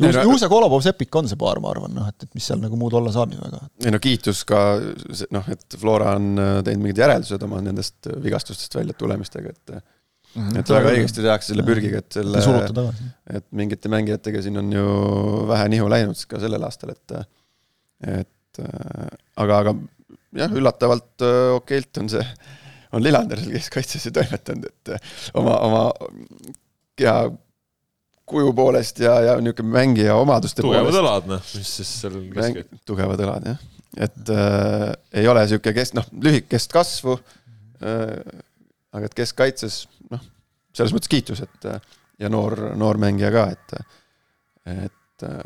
Juus, 0.00 0.16
Juuse 0.24 0.48
Kolobov 0.48 0.80
Sepik 0.82 1.14
on 1.18 1.26
see 1.28 1.38
paar, 1.38 1.60
ma 1.62 1.72
arvan, 1.74 1.92
noh, 1.94 2.06
et, 2.08 2.24
et 2.24 2.38
mis 2.38 2.46
seal 2.48 2.62
nagu 2.62 2.78
muud 2.80 2.94
olla 2.96 3.12
saab 3.14 3.32
nii 3.32 3.42
väga. 3.42 3.60
ei 3.84 3.92
no 3.92 4.00
kiitus 4.02 4.44
ka 4.48 4.62
noh, 5.34 5.50
et 5.52 5.76
Flora 5.78 6.14
on 6.18 6.30
äh, 6.38 6.54
teinud 6.66 6.86
mingid 6.86 7.02
järeldused 7.02 7.44
oma 7.48 7.60
nendest 7.64 8.08
vigastustest 8.22 8.78
välja 8.78 8.96
tulemistega, 8.98 9.52
et 9.56 9.82
Mm 10.32 10.48
-hmm. 10.48 10.58
et 10.58 10.70
väga 10.70 10.92
õigesti 10.96 11.20
tehakse 11.20 11.52
selle 11.52 11.62
pürgiga, 11.62 11.98
et 11.98 12.14
selle, 12.16 12.40
et 13.36 13.44
mingite 13.52 13.88
mängijatega 13.92 14.40
siin 14.42 14.56
on 14.56 14.70
ju 14.72 14.84
vähe 15.48 15.66
nihu 15.68 15.90
läinud 15.92 16.22
ka 16.28 16.40
sellel 16.40 16.62
aastal, 16.64 16.94
et 16.94 17.12
et 18.20 18.31
et 18.52 18.64
aga, 19.40 19.58
aga 19.62 19.74
jah, 20.36 20.56
üllatavalt 20.56 21.24
äh, 21.24 21.52
okeilt 21.56 22.00
on 22.02 22.10
see, 22.12 22.24
on 22.92 23.04
Lillander 23.04 23.40
seal 23.40 23.56
keskkaitses 23.56 24.08
ju 24.08 24.12
toimetanud, 24.16 24.68
et 24.68 24.92
äh, 24.96 25.14
oma, 25.38 25.56
oma 25.66 25.82
keha 26.98 27.30
kuju 28.32 28.52
poolest 28.56 29.02
ja, 29.02 29.16
ja 29.26 29.36
niisugune 29.42 29.74
mängija 29.74 30.16
omaduste 30.16 30.62
tugevad 30.62 30.86
poolest. 30.86 30.96
tugevad 30.96 31.10
õlad, 31.10 31.30
noh, 31.34 31.54
mis 31.58 31.72
siis 31.78 31.94
seal 32.00 32.18
kesk-. 32.32 32.76
tugevad 32.88 33.24
õlad, 33.26 33.48
jah. 33.52 33.64
et 34.08 34.34
äh, 34.36 34.88
ei 35.22 35.30
ole 35.30 35.44
niisugune 35.46 35.76
kest-, 35.80 35.96
noh, 35.98 36.08
lühikest 36.24 36.72
kasvu 36.72 37.16
äh,, 37.18 38.14
aga 38.92 39.08
et 39.08 39.16
keskkaitses, 39.16 39.82
noh, 40.12 40.22
selles 40.76 40.94
mõttes 40.96 41.10
kiitus, 41.12 41.40
et 41.44 41.68
ja 42.20 42.28
noor, 42.32 42.72
noor 42.78 43.00
mängija 43.00 43.32
ka, 43.34 43.48
et 43.52 43.76
et 44.72 45.24
äh, 45.26 45.40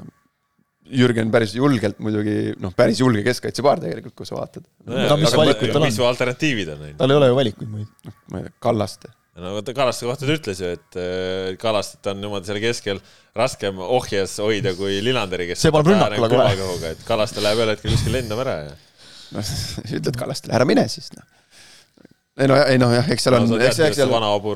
Jürgen 0.86 1.30
päris 1.34 1.54
julgelt 1.56 2.00
muidugi, 2.02 2.54
noh, 2.62 2.72
päris 2.76 3.00
julge 3.02 3.24
keskkaitsepaar 3.26 3.82
tegelikult, 3.82 4.14
kui 4.18 4.28
sa 4.28 4.38
vaatad. 4.38 4.64
no 4.86 5.18
mis 5.20 5.36
valikud 5.36 5.72
tal 5.72 5.82
on? 5.82 5.86
mis 5.88 6.00
alternatiivid 6.08 6.72
on 6.74 6.82
tal 6.98 7.14
ei 7.14 7.20
ole 7.20 7.30
ju 7.30 7.38
valikuid 7.38 7.70
muid. 7.72 7.92
noh, 8.06 8.18
ma 8.32 8.42
ei 8.42 8.48
tea, 8.48 8.56
Kallaste. 8.66 9.12
no 9.42 9.54
vaata 9.58 9.76
Kallaste 9.76 10.08
kohta 10.08 10.28
ta 10.28 10.36
ütles 10.38 10.62
ju, 10.62 10.72
et 10.78 10.98
äh, 11.02 11.52
Kallastet 11.62 12.10
on 12.12 12.20
niimoodi 12.22 12.50
seal 12.50 12.62
keskel 12.62 13.02
raskem 13.36 13.80
ohjes 13.82 14.38
hoida 14.44 14.76
kui 14.78 15.00
Lillanderi, 15.04 15.50
kes 15.52 15.66
see 15.66 15.74
paneb 15.74 15.94
rünnakule 15.94 16.30
kohe. 16.62 16.92
et 16.94 17.06
Kallaste 17.08 17.44
läheb 17.44 17.64
ühel 17.64 17.74
hetkel 17.74 17.96
kuskil 17.96 18.18
lendama 18.20 18.46
ära 18.46 18.58
ja 18.68 18.76
noh, 19.34 19.56
ütled 20.00 20.22
Kallastele, 20.22 20.54
ära 20.60 20.68
mine 20.68 20.86
siis, 20.92 21.10
noh 21.16 21.35
ei 22.36 22.48
no, 22.50 22.56
ei 22.68 22.80
noh, 22.80 22.92
jah, 22.92 23.06
eks 23.12 23.26
seal 23.26 23.38
on 23.38 23.46
no,. 23.50 23.60
eks, 23.62 23.78
eks 23.86 24.00
seal 24.00 24.10
vana 24.12 24.32
hobu 24.34 24.54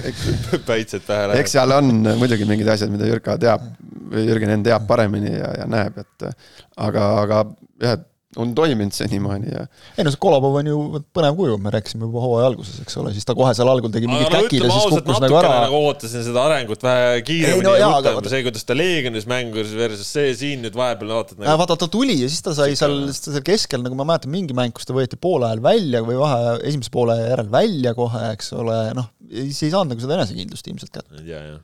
päitsed 0.70 1.06
pähe 1.06 1.30
läheb. 1.30 1.38
eks 1.40 1.56
seal 1.56 1.76
on 1.76 1.92
muidugi 2.20 2.48
mingid 2.48 2.68
asjad, 2.74 2.92
mida 2.92 3.08
Jürka 3.08 3.38
teab 3.40 3.64
Jürgen 4.12 4.52
Enn 4.54 4.66
teab 4.66 4.84
paremini 4.88 5.32
ja, 5.32 5.52
ja 5.62 5.70
näeb, 5.70 5.96
et 6.02 6.28
aga, 6.28 7.08
aga 7.22 7.40
jah, 7.82 7.96
et 7.96 8.06
on 8.40 8.52
toiminud 8.56 8.94
senimaani 8.94 9.50
ja. 9.52 9.64
ei 9.96 10.04
no 10.06 10.12
see 10.12 10.20
Kolobov 10.22 10.56
on 10.60 10.68
ju 10.70 10.76
põnev 11.16 11.36
kuju, 11.38 11.56
me 11.62 11.72
rääkisime 11.74 12.06
juba 12.06 12.22
hooaja 12.24 12.50
alguses, 12.50 12.78
eks 12.82 12.96
ole, 13.00 13.12
siis 13.16 13.26
ta 13.28 13.34
kohe 13.38 13.52
seal 13.56 13.70
algul 13.70 13.92
tegi 13.92 14.08
mingid 14.10 14.32
käkid 14.32 14.64
ja 14.64 14.70
siis 14.70 14.96
kukkus 14.96 15.20
nagu 15.24 15.38
ära. 15.40 15.52
nagu 15.66 15.80
ootasin 15.88 16.24
seda 16.26 16.44
arengut 16.48 16.84
vähe 16.86 17.20
kiiremini 17.26 17.66
no, 17.66 17.74
ja 17.78 17.90
rutem, 17.92 18.30
see, 18.32 18.42
kuidas 18.46 18.66
ta 18.68 18.76
Leegionis 18.76 19.28
mängus 19.30 19.74
versus 19.76 20.10
see 20.16 20.32
siin 20.38 20.64
nüüd 20.66 20.76
vahepeal 20.78 21.14
vaatad 21.18 21.40
nagu.... 21.40 21.58
vaata, 21.62 21.78
ta 21.84 21.90
tuli 21.92 22.18
ja 22.22 22.30
siis 22.32 22.44
ta 22.46 22.56
sai 22.56 22.76
seal, 22.78 22.98
seal 23.16 23.44
keskel, 23.46 23.84
nagu 23.84 23.98
ma 23.98 24.08
mäletan, 24.12 24.32
mingi 24.34 24.56
mäng, 24.56 24.74
kus 24.76 24.88
ta 24.88 24.96
võeti 24.96 25.20
poole 25.20 25.50
ajal 25.50 25.62
välja 25.64 26.02
või 26.06 26.18
vahe, 26.20 26.58
esimese 26.68 26.92
poole 26.94 27.18
järel 27.20 27.52
välja 27.52 27.94
kohe, 27.98 28.26
eks 28.34 28.52
ole, 28.56 28.80
noh, 28.96 29.12
siis 29.30 29.64
ei 29.66 29.72
saanud 29.74 29.94
nagu 29.94 30.04
seda 30.04 30.20
enesekindlust 30.20 30.72
ilmselt 30.72 30.92
kätte. 30.98 31.24
ja, 31.28 31.44
ja. 31.52 31.62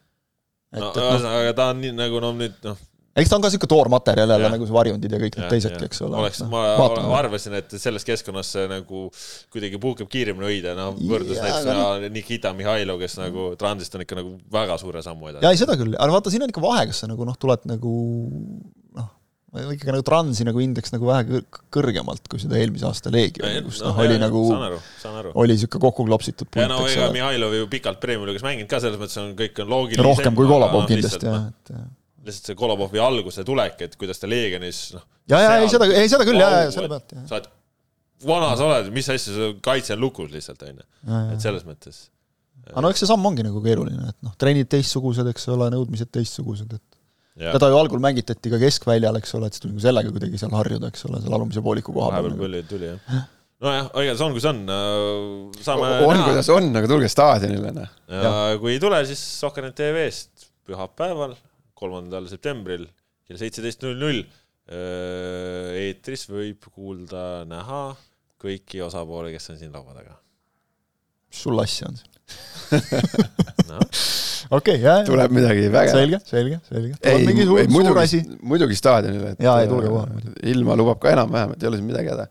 no 0.78 0.94
ühesõnaga, 0.94 1.52
ta 1.58 1.72
on 1.74 1.84
nii 1.84 1.96
nagu 1.98 2.22
noh, 2.24 2.34
nüüd 2.38 2.56
noh 2.66 2.80
eks 3.12 3.28
ta 3.28 3.36
on 3.36 3.44
ka 3.44 3.50
niisugune 3.50 3.68
toormaterjal 3.68 4.30
jälle 4.32 4.50
nagu 4.54 4.66
see 4.68 4.74
varjundid 4.76 5.12
ja 5.12 5.20
kõik 5.20 5.36
need 5.36 5.52
teisedki, 5.52 5.88
eks 5.88 6.02
ole. 6.06 6.18
oleks, 6.22 6.42
ma 6.48 6.62
Vaatame. 6.80 7.14
arvasin, 7.18 7.56
et 7.60 7.74
selles 7.80 8.06
keskkonnas 8.08 8.52
see 8.56 8.68
nagu 8.70 9.04
kuidagi 9.52 9.80
puhkeb 9.82 10.08
kiiremini 10.12 10.48
hoida, 10.48 10.76
noh 10.78 10.96
võrdlus 10.96 11.40
ja, 11.40 11.48
näiteks 11.48 11.68
no. 11.68 12.12
Nikita 12.14 12.54
Mihhailov, 12.56 13.02
kes 13.02 13.18
nagu 13.20 13.50
Transist 13.60 13.98
on 13.98 14.06
ikka 14.06 14.22
nagu 14.22 14.36
väga 14.52 14.78
suure 14.80 15.04
sammu 15.04 15.28
edasi. 15.28 15.44
jaa, 15.44 15.52
ei 15.52 15.60
seda 15.60 15.76
küll, 15.80 15.96
aga 15.98 16.16
vaata, 16.16 16.32
siin 16.32 16.46
on 16.46 16.54
ikka 16.54 16.64
vahe, 16.64 16.86
kas 16.88 17.04
sa 17.04 17.12
nagu 17.12 17.28
noh, 17.28 17.36
tuled 17.44 17.68
nagu 17.68 17.94
noh, 18.96 19.14
ikkagi 19.76 19.92
nagu 19.92 20.08
Transi 20.08 20.48
nagu 20.48 20.64
indeks 20.64 20.96
nagu 20.96 21.12
vähe 21.12 21.44
kõrgemalt 21.74 22.32
kui 22.32 22.40
seda 22.40 22.56
eelmise 22.64 22.88
aasta 22.88 23.12
Leegioni, 23.12 23.60
kus 23.68 23.84
noh 23.84 23.92
no, 23.92 24.06
oli 24.08 24.20
nagu, 24.24 24.46
oli 25.36 25.58
niisugune 25.58 25.84
kokku 25.84 26.08
klopsitud 26.08 26.48
punt, 26.48 26.64
ja 26.64 26.72
no 26.72 26.86
ega 26.88 27.12
Mihhailov 27.12 27.60
ju 27.60 27.72
pikalt 27.76 28.00
Premium-liigas 28.00 28.48
mänginud 28.48 28.72
ka, 28.72 28.80
selles 28.80 28.96
mõttes 28.96 29.20
on 29.20 29.34
kõik 29.36 29.66
on 29.66 29.74
loogiline. 29.76 30.06
rohkem 30.08 30.38
kui 30.38 30.48
Kolapov 30.48 30.88
kindlasti, 30.88 31.28
jah, 31.28 31.50
et 31.52 32.00
lihtsalt 32.26 32.52
see 32.52 32.58
Kolobovi 32.58 33.00
alguse 33.02 33.44
tulek, 33.46 33.80
et 33.86 33.98
kuidas 34.00 34.22
ta 34.22 34.30
Leegionis 34.30 34.80
noh. 34.96 35.04
ja, 35.30 35.40
ja 35.42 35.58
ei 35.62 35.68
seda, 35.72 35.88
ei 35.90 36.08
seda 36.10 36.26
küll 36.28 36.40
ja, 36.40 36.50
ja 36.66 36.70
selle 36.74 36.90
pealt. 36.92 37.14
sa 37.28 37.38
oled, 37.38 37.50
vana 38.28 38.54
sa 38.58 38.68
oled, 38.68 38.90
mis 38.94 39.10
asja, 39.12 39.34
su 39.34 39.50
kaitse 39.64 39.96
on 39.96 40.02
lukus 40.04 40.32
lihtsalt, 40.34 40.62
on 40.68 40.80
ju. 40.80 40.88
et 41.34 41.44
selles 41.44 41.66
mõttes. 41.68 42.06
aga 42.70 42.84
no 42.84 42.92
eks 42.94 43.04
see 43.04 43.10
samm 43.10 43.28
ongi 43.30 43.46
nagu 43.46 43.62
keeruline, 43.64 44.14
et 44.14 44.18
noh, 44.24 44.34
trennid 44.38 44.70
teistsugused, 44.72 45.28
eks 45.34 45.50
ole, 45.54 45.70
nõudmised 45.74 46.12
teistsugused, 46.14 46.78
et 46.78 47.44
ja. 47.48 47.52
teda 47.56 47.72
ju 47.72 47.78
algul 47.80 48.02
mängitati 48.02 48.52
ka 48.52 48.62
keskväljal, 48.62 49.18
eks 49.20 49.38
ole, 49.38 49.50
et 49.50 49.56
siis 49.56 49.66
tuli 49.66 49.74
nagu 49.74 49.86
sellega 49.86 50.14
kuidagi 50.14 50.42
seal 50.42 50.56
harjuda, 50.58 50.92
eks 50.92 51.06
ole, 51.10 51.22
seal 51.24 51.38
alumise 51.38 51.64
pooliku 51.64 51.94
koha 51.96 52.12
peal. 52.14 52.28
vahepeal 52.30 52.44
tuli, 52.46 52.66
tuli 52.70 52.92
jah 52.92 53.22
nojah, 53.62 54.16
see 54.18 54.24
on, 54.26 54.32
kus 54.34 54.46
on. 54.50 54.64
saame 55.62 55.90
on, 56.02 56.24
kuidas 56.26 56.48
on, 56.50 56.66
aga 56.80 56.88
tulge 56.90 57.10
staadionile, 57.10 57.70
noh. 57.76 57.92
ja 58.10 58.32
kui 58.58 58.74
ei 58.74 58.82
tule, 58.82 58.98
siis 59.06 59.22
Sohkernet 59.38 59.76
tv-st 59.78 60.50
pühapäeval 60.66 61.36
kolmandal 61.82 62.30
septembril 62.30 62.86
kell 63.26 63.40
seitseteist 63.40 63.84
null 63.86 64.00
null 64.00 64.24
eetris 64.70 66.28
võib 66.30 66.68
kuulda, 66.70 67.42
näha 67.50 67.84
kõiki 68.42 68.82
osapooli, 68.86 69.32
kes 69.34 69.52
on 69.52 69.60
siin 69.60 69.72
laua 69.74 69.94
taga. 69.96 70.16
mis 71.30 71.42
sul 71.44 71.58
asja 71.62 71.90
on 71.90 71.98
siin 71.98 72.10
no.? 73.70 73.80
okei, 74.58 74.78
jah. 74.82 75.02
tuleb 75.06 75.34
midagi 75.34 75.66
vägevat. 75.66 75.96
selge, 75.96 76.20
selge, 76.26 76.60
selge. 76.70 77.46
suur, 77.46 77.64
suur 77.74 78.02
asi. 78.04 78.22
muidugi 78.42 78.78
staadionile. 78.78 79.34
jaa, 79.42 79.58
ei 79.64 79.70
tulge 79.70 79.90
kohale. 79.90 80.36
ilma 80.54 80.78
lubab 80.78 81.02
ka 81.02 81.12
enam-vähem, 81.16 81.56
et 81.56 81.66
ei 81.66 81.72
ole 81.72 81.80
siin 81.80 81.90
midagi 81.90 82.14
häda. 82.14 82.28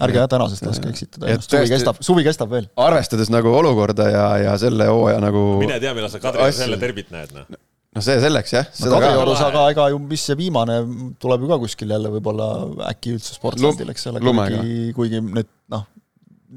ärge 0.00 0.22
jah 0.22 0.30
tänasest 0.32 0.64
laske 0.64 0.92
eksitada 0.94 1.34
suvi 1.44 1.72
kestab, 1.74 1.98
suvi 2.04 2.24
kestab 2.24 2.54
veel. 2.54 2.70
arvestades 2.88 3.32
nagu 3.34 3.52
olukorda 3.58 4.06
ja, 4.08 4.28
ja 4.46 4.54
selle 4.62 4.86
hooaja 4.88 5.18
nagu 5.26 5.42
mine 5.60 5.82
tea, 5.82 5.96
millal 5.98 6.12
sa 6.12 6.22
Kadriorus 6.22 6.62
jälle 6.62 6.80
derbit 6.80 7.10
näed, 7.14 7.34
noh 7.36 7.50
noh, 7.96 8.04
see 8.06 8.16
selleks 8.22 8.54
jah. 8.54 8.70
no 8.84 8.94
Kadriorus, 8.94 9.42
aga 9.46 9.66
ega 9.74 9.88
ju, 9.94 10.00
mis 10.12 10.24
see 10.28 10.38
viimane 10.38 10.80
tuleb 11.22 11.44
ju 11.44 11.50
ka 11.50 11.60
kuskil 11.64 11.94
jälle 11.96 12.12
võib-olla 12.14 12.48
äkki 12.92 13.16
üldse 13.16 13.36
Sportlandil, 13.36 13.92
eks 13.94 14.08
ole, 14.12 14.22
kuigi, 14.24 14.80
kuigi 14.96 15.22
nüüd 15.26 15.50
noh, 15.74 15.86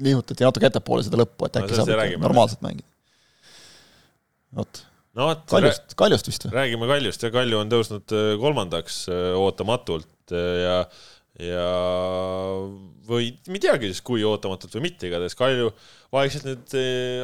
nihutati 0.04 0.46
natuke 0.46 0.70
ettepoole 0.70 1.06
seda 1.06 1.22
lõppu, 1.22 1.48
et 1.48 1.62
äkki 1.62 1.76
no, 1.76 1.86
saab 1.86 2.18
normaalselt 2.22 2.64
mängida. 2.66 2.90
vot 4.54 4.84
no 5.14 5.30
vot. 5.30 5.44
Kaljust, 5.50 5.96
Kaljust 5.98 6.30
vist 6.30 6.46
või? 6.46 6.54
räägime 6.58 6.88
Kaljust 6.90 7.26
ja 7.26 7.30
Kalju 7.34 7.60
on 7.60 7.72
tõusnud 7.72 8.14
äh, 8.16 8.30
kolmandaks 8.42 9.04
äh, 9.12 9.26
ootamatult 9.38 10.34
äh, 10.34 10.48
ja, 10.64 10.78
ja 11.42 11.66
või 13.08 13.32
ma 13.48 13.58
ei 13.58 13.62
teagi 13.62 13.90
siis, 13.92 14.02
kui 14.06 14.24
ootamatult 14.26 14.74
või 14.78 14.88
mitte, 14.88 15.08
igatahes 15.08 15.38
Kalju 15.38 15.70
vaikselt 16.14 16.48
nüüd 16.48 16.78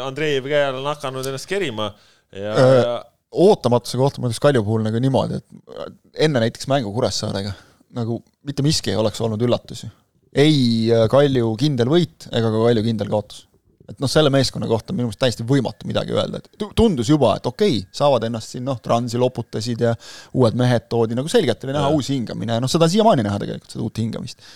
Andreevi 0.07 0.53
käe 0.53 0.69
all 0.69 0.81
on 0.83 0.91
hakanud 0.91 1.27
ennast 1.31 1.51
kerima 1.51 1.93
ja 2.35 2.55
äh,, 2.55 2.77
ja 2.81 2.99
ootamatuse 3.31 3.99
kohta 4.01 4.21
ma 4.21 4.29
ütleks 4.29 4.43
Kalju 4.43 4.63
puhul 4.67 4.87
nagu 4.87 5.01
niimoodi, 5.03 5.39
et 5.41 6.25
enne 6.27 6.43
näiteks 6.43 6.69
mängu 6.71 6.93
Kuressaarega 6.95 7.53
nagu 7.97 8.21
mitte 8.47 8.65
miski 8.65 8.93
ei 8.93 8.99
oleks 9.01 9.21
olnud 9.25 9.43
üllatus 9.43 9.85
ju. 9.85 9.93
ei 10.35 10.91
äh, 10.95 11.07
Kalju 11.11 11.55
kindel 11.61 11.91
võit 11.91 12.29
ega 12.31 12.51
ka 12.51 12.65
Kalju 12.65 12.85
kindel 12.87 13.11
kaotus. 13.13 13.45
et 13.91 14.03
noh, 14.03 14.11
selle 14.11 14.31
meeskonna 14.35 14.69
kohta 14.71 14.93
on 14.93 15.01
minu 15.01 15.09
meelest 15.09 15.23
täiesti 15.23 15.47
võimatu 15.47 15.89
midagi 15.91 16.15
öelda, 16.15 16.43
et 16.43 16.67
tundus 16.79 17.11
juba, 17.11 17.37
et 17.39 17.47
okei 17.51 17.81
okay,, 17.81 17.95
saavad 18.01 18.27
ennast 18.27 18.55
siin 18.55 18.67
noh, 18.67 18.79
Transi 18.83 19.19
loputasid 19.19 19.87
ja 19.87 19.95
uued 20.35 20.59
mehed 20.59 20.91
toodi, 20.91 21.19
nagu 21.19 21.31
selgelt 21.31 21.65
oli 21.67 21.75
näha 21.77 21.89
ja. 21.89 21.95
uus 21.95 22.11
hingamine 22.15 22.59
ja 22.59 22.63
noh, 22.63 22.71
seda 22.71 22.87
on 22.87 22.95
siiamaani 22.95 23.27
näha 23.27 23.41
tegelikult, 23.43 23.75
seda 23.75 23.87
uut 23.87 24.03
hingamist. 24.03 24.47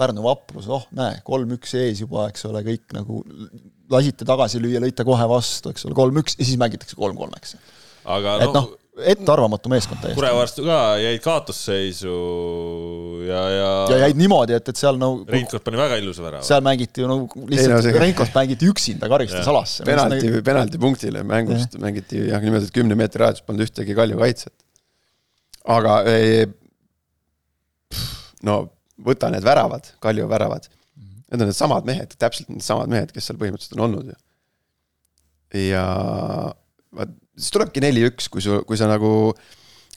Pärnu 0.00 0.22
vaprus, 0.24 0.64
oh 0.72 0.86
näe, 0.96 1.18
kolm-üks 1.26 1.74
ees 1.76 1.98
juba, 2.00 2.22
eks 2.30 2.46
ole, 2.48 2.62
kõik 2.64 2.94
nagu 2.96 3.18
lasite 3.92 4.24
tagasi 4.24 4.56
lüüa, 4.62 4.80
lõite 4.80 5.04
kohe 5.04 5.26
vastu, 5.28 5.74
eks 5.74 5.84
ole, 5.84 5.92
kolm-üks 5.98 6.38
ja 6.38 6.46
siis 6.46 6.56
mängitakse 6.60 6.96
kolm-kolmeks 6.96 7.58
aga 8.04 8.36
et 8.40 8.54
noh 8.54 8.68
no, 8.70 8.80
ettearvamatu 9.06 9.70
meeskond 9.72 10.00
täiesti. 10.02 10.18
Kurevarstu 10.18 10.64
ka 10.66 10.78
jäid 11.00 11.20
kaotusseisu 11.24 12.14
ja, 13.26 13.42
ja 13.54 13.68
ja 13.92 14.00
jäid 14.04 14.18
niimoodi, 14.20 14.56
et, 14.56 14.72
et 14.72 14.80
seal 14.80 14.98
no 15.00 15.10
Reinkot 15.28 15.64
pani 15.64 15.80
väga 15.80 15.98
ilusa 16.00 16.24
värava. 16.24 16.44
seal 16.46 16.64
mängiti 16.64 17.04
ju 17.04 17.10
no 17.10 17.18
lihtsalt 17.50 17.86
no, 17.86 17.94
Reinkot 18.02 18.34
mängiti 18.36 18.68
üksinda 18.70 19.10
karistusalasse. 19.12 19.86
penalti 19.88 20.26
nagu..., 20.26 20.42
penaltipunktile 20.46 21.24
mängust 21.26 21.76
ja. 21.76 21.84
mängiti 21.84 22.26
jah, 22.28 22.42
niimoodi, 22.44 22.68
et 22.70 22.76
kümne 22.76 22.98
meetri 22.98 23.24
raadius 23.24 23.46
polnud 23.46 23.68
ühtegi 23.68 23.96
Kalju 23.96 24.20
kaitset. 24.20 24.54
aga 25.76 26.00
ei, 26.10 26.44
no 28.46 28.62
võta 29.06 29.30
need 29.32 29.46
väravad, 29.46 29.94
Kalju 30.02 30.28
väravad. 30.28 30.68
Need 31.30 31.44
on 31.44 31.46
needsamad 31.46 31.86
mehed, 31.86 32.16
täpselt 32.18 32.48
needsamad 32.50 32.90
mehed, 32.90 33.12
kes 33.14 33.30
seal 33.30 33.38
põhimõtteliselt 33.38 33.78
on 33.78 33.86
olnud 33.86 34.10
ju. 34.10 34.16
ja 35.70 35.84
vaat 36.96 37.12
siis 37.36 37.52
tulebki 37.54 37.82
neli-üks, 37.82 38.28
kui 38.32 38.42
su, 38.44 38.60
kui 38.66 38.78
sa 38.78 38.88
nagu, 38.90 39.32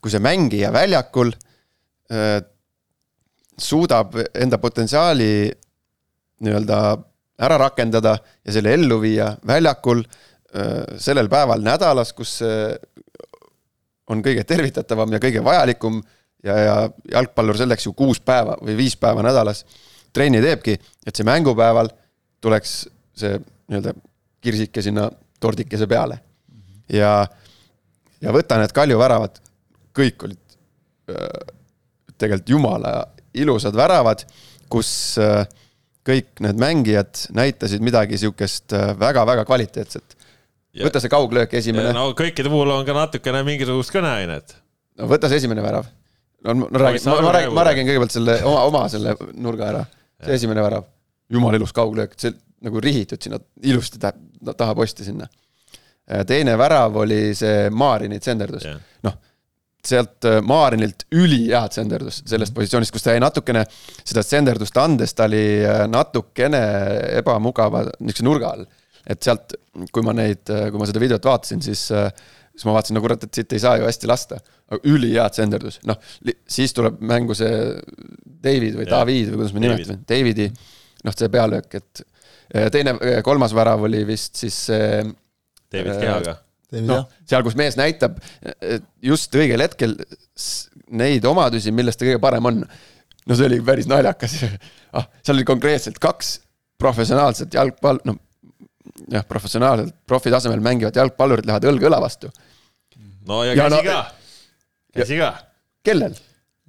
kui 0.01 0.13
see 0.13 0.21
mängija 0.23 0.71
väljakul 0.73 1.33
äh, 1.33 2.39
suudab 3.59 4.17
enda 4.33 4.59
potentsiaali 4.61 5.51
nii-öelda 6.43 6.79
ära 7.43 7.57
rakendada 7.61 8.17
ja 8.45 8.55
selle 8.55 8.73
ellu 8.77 8.99
viia 9.01 9.31
väljakul 9.47 10.03
äh, 10.03 10.97
sellel 11.01 11.29
päeval 11.31 11.63
nädalas, 11.65 12.13
kus 12.15 12.39
see 12.41 12.57
on 14.11 14.21
kõige 14.23 14.43
tervitatavam 14.47 15.15
ja 15.15 15.21
kõige 15.23 15.43
vajalikum 15.43 16.01
ja, 16.43 16.57
ja 16.57 16.75
jalgpallur 17.15 17.57
selleks 17.57 17.87
ju 17.87 17.95
kuus 17.97 18.19
päeva 18.19 18.57
või 18.61 18.75
viis 18.77 18.97
päeva 18.99 19.23
nädalas 19.25 19.63
trenni 20.13 20.43
teebki, 20.43 20.75
et 21.07 21.15
see 21.15 21.25
mängupäeval 21.25 21.89
tuleks 22.43 22.83
see 23.17 23.39
nii-öelda 23.39 23.95
kirsike 24.43 24.83
sinna 24.83 25.07
tordikese 25.39 25.87
peale 25.87 26.19
ja, 26.93 27.13
ja 28.21 28.35
võta 28.35 28.59
need 28.61 28.73
Kalju 28.75 28.99
väravad, 29.01 29.39
kõik 29.95 30.27
olid 30.27 30.39
tegelikult 32.17 32.49
jumala 32.49 32.93
ilusad 33.35 33.75
väravad, 33.75 34.23
kus 34.71 34.91
kõik 36.07 36.43
need 36.43 36.59
mängijad 36.59 37.25
näitasid 37.35 37.83
midagi 37.83 38.19
sihukest 38.19 38.75
väga-väga 38.99 39.45
kvaliteetset. 39.47 40.15
võta 40.83 41.01
see 41.03 41.11
kauglöök 41.11 41.53
esimene. 41.59 41.93
no 41.95 42.11
kõikide 42.17 42.51
puhul 42.51 42.71
on 42.75 42.85
ka 42.87 42.95
natukene 42.97 43.43
mingisugust 43.47 43.93
kõneainet. 43.95 44.55
no 44.99 45.09
võta 45.11 45.29
see 45.31 45.41
esimene 45.43 45.63
värav. 45.65 45.87
no 46.43 46.55
ma 46.63 46.83
räägin, 46.85 47.05
ma, 47.09 47.19
ma 47.21 47.35
räägin, 47.37 47.53
ma 47.55 47.67
räägin 47.69 47.89
kõigepealt 47.89 48.17
selle 48.17 48.39
oma, 48.43 48.65
oma 48.71 48.87
selle 48.91 49.15
nurga 49.33 49.69
ära. 49.69 49.85
see 50.23 50.39
esimene 50.41 50.65
värav, 50.65 50.87
jumala 51.31 51.59
ilus 51.59 51.75
kauglöök, 51.75 52.17
see 52.19 52.35
nagu 52.63 52.79
rihitud 52.83 53.21
sinna 53.21 53.39
ilusti 53.63 53.99
taha 53.99 54.75
posti 54.75 55.07
sinna 55.07 55.27
teine 56.27 56.57
värav 56.59 56.97
oli 57.03 57.21
see 57.37 57.69
Maarini 57.71 58.19
tsenderdus 58.19 58.65
yeah., 58.67 58.81
noh 59.07 59.21
sealt 59.87 60.25
äh, 60.27 60.39
Maarinilt 60.41 61.05
ülihead 61.11 61.73
tsenderdust 61.73 62.27
sellest 62.29 62.53
mhm. 62.53 62.59
positsioonist, 62.59 62.93
kus 62.95 63.03
ta 63.03 63.15
jäi 63.15 63.23
natukene 63.23 63.65
seda 63.99 64.23
tsenderdust 64.23 64.77
andes, 64.79 65.15
ta 65.15 65.27
oli 65.27 65.43
äh, 65.59 65.83
natukene 65.91 66.61
ebamugava 67.19 67.83
niisuguse 67.99 68.27
nurga 68.27 68.53
all. 68.55 68.69
et 69.03 69.19
sealt, 69.19 69.57
kui 69.91 70.05
ma 70.05 70.13
neid, 70.15 70.47
kui 70.47 70.79
ma 70.79 70.85
seda 70.87 71.01
videot 71.03 71.25
vaatasin, 71.27 71.59
siis, 71.59 71.81
siis 71.91 72.63
ma 72.63 72.75
vaatasin, 72.77 72.95
no 72.95 73.01
kurat, 73.03 73.25
et 73.25 73.35
siit 73.35 73.51
ei 73.51 73.59
saa 73.59 73.75
ju 73.75 73.83
hästi 73.83 74.07
lasta. 74.07 74.37
aga 74.71 74.79
ülihea 74.87 75.25
tsenderdus, 75.29 75.81
noh, 75.89 75.99
siis 76.47 76.71
tuleb 76.73 77.01
mängu 77.03 77.35
see 77.35 77.51
David 78.23 78.77
või 78.77 78.85
yeah. 78.85 78.93
David 78.93 79.33
või 79.33 79.41
kuidas 79.41 79.51
me 79.53 79.65
nimetame, 79.65 79.97
Davidi, 80.07 80.47
noh, 81.03 81.17
see 81.19 81.27
pealöök, 81.33 81.75
et 81.81 82.05
teine, 82.71 82.95
kolmas 83.27 83.51
värav 83.55 83.83
oli 83.89 84.05
vist 84.07 84.39
siis 84.39 84.61
see 84.69 85.03
David 85.73 85.99
Kehaga. 86.01 86.37
noh, 86.83 87.05
seal, 87.29 87.43
kus 87.45 87.57
mees 87.59 87.77
näitab 87.77 88.17
just 89.03 89.35
õigel 89.37 89.61
hetkel 89.61 89.97
neid 90.93 91.25
omadusi, 91.29 91.73
millest 91.75 92.01
ta 92.01 92.07
kõige 92.07 92.21
parem 92.23 92.49
on. 92.49 92.63
no 93.23 93.37
see 93.37 93.49
oli 93.49 93.61
päris 93.65 93.89
naljakas 93.89 94.39
ah,. 94.97 95.07
seal 95.21 95.37
oli 95.37 95.47
konkreetselt 95.47 95.99
kaks 96.01 96.37
professionaalset 96.81 97.53
jalgpall, 97.53 98.01
noh 98.07 98.19
jah, 99.11 99.25
professionaalselt 99.27 99.95
profi 100.07 100.33
tasemel 100.33 100.63
mängivad 100.63 100.97
jalgpallurid 100.97 101.47
lähevad 101.47 101.69
õlg 101.71 101.87
õla 101.89 102.01
vastu. 102.03 102.31
no 103.27 103.43
ja 103.47 103.55
käsi 103.57 103.63
ja, 103.63 103.69
no, 103.69 103.83
ka, 103.85 104.01
käsi 104.99 105.19
ka. 105.21 105.33
kellel? 105.85 106.17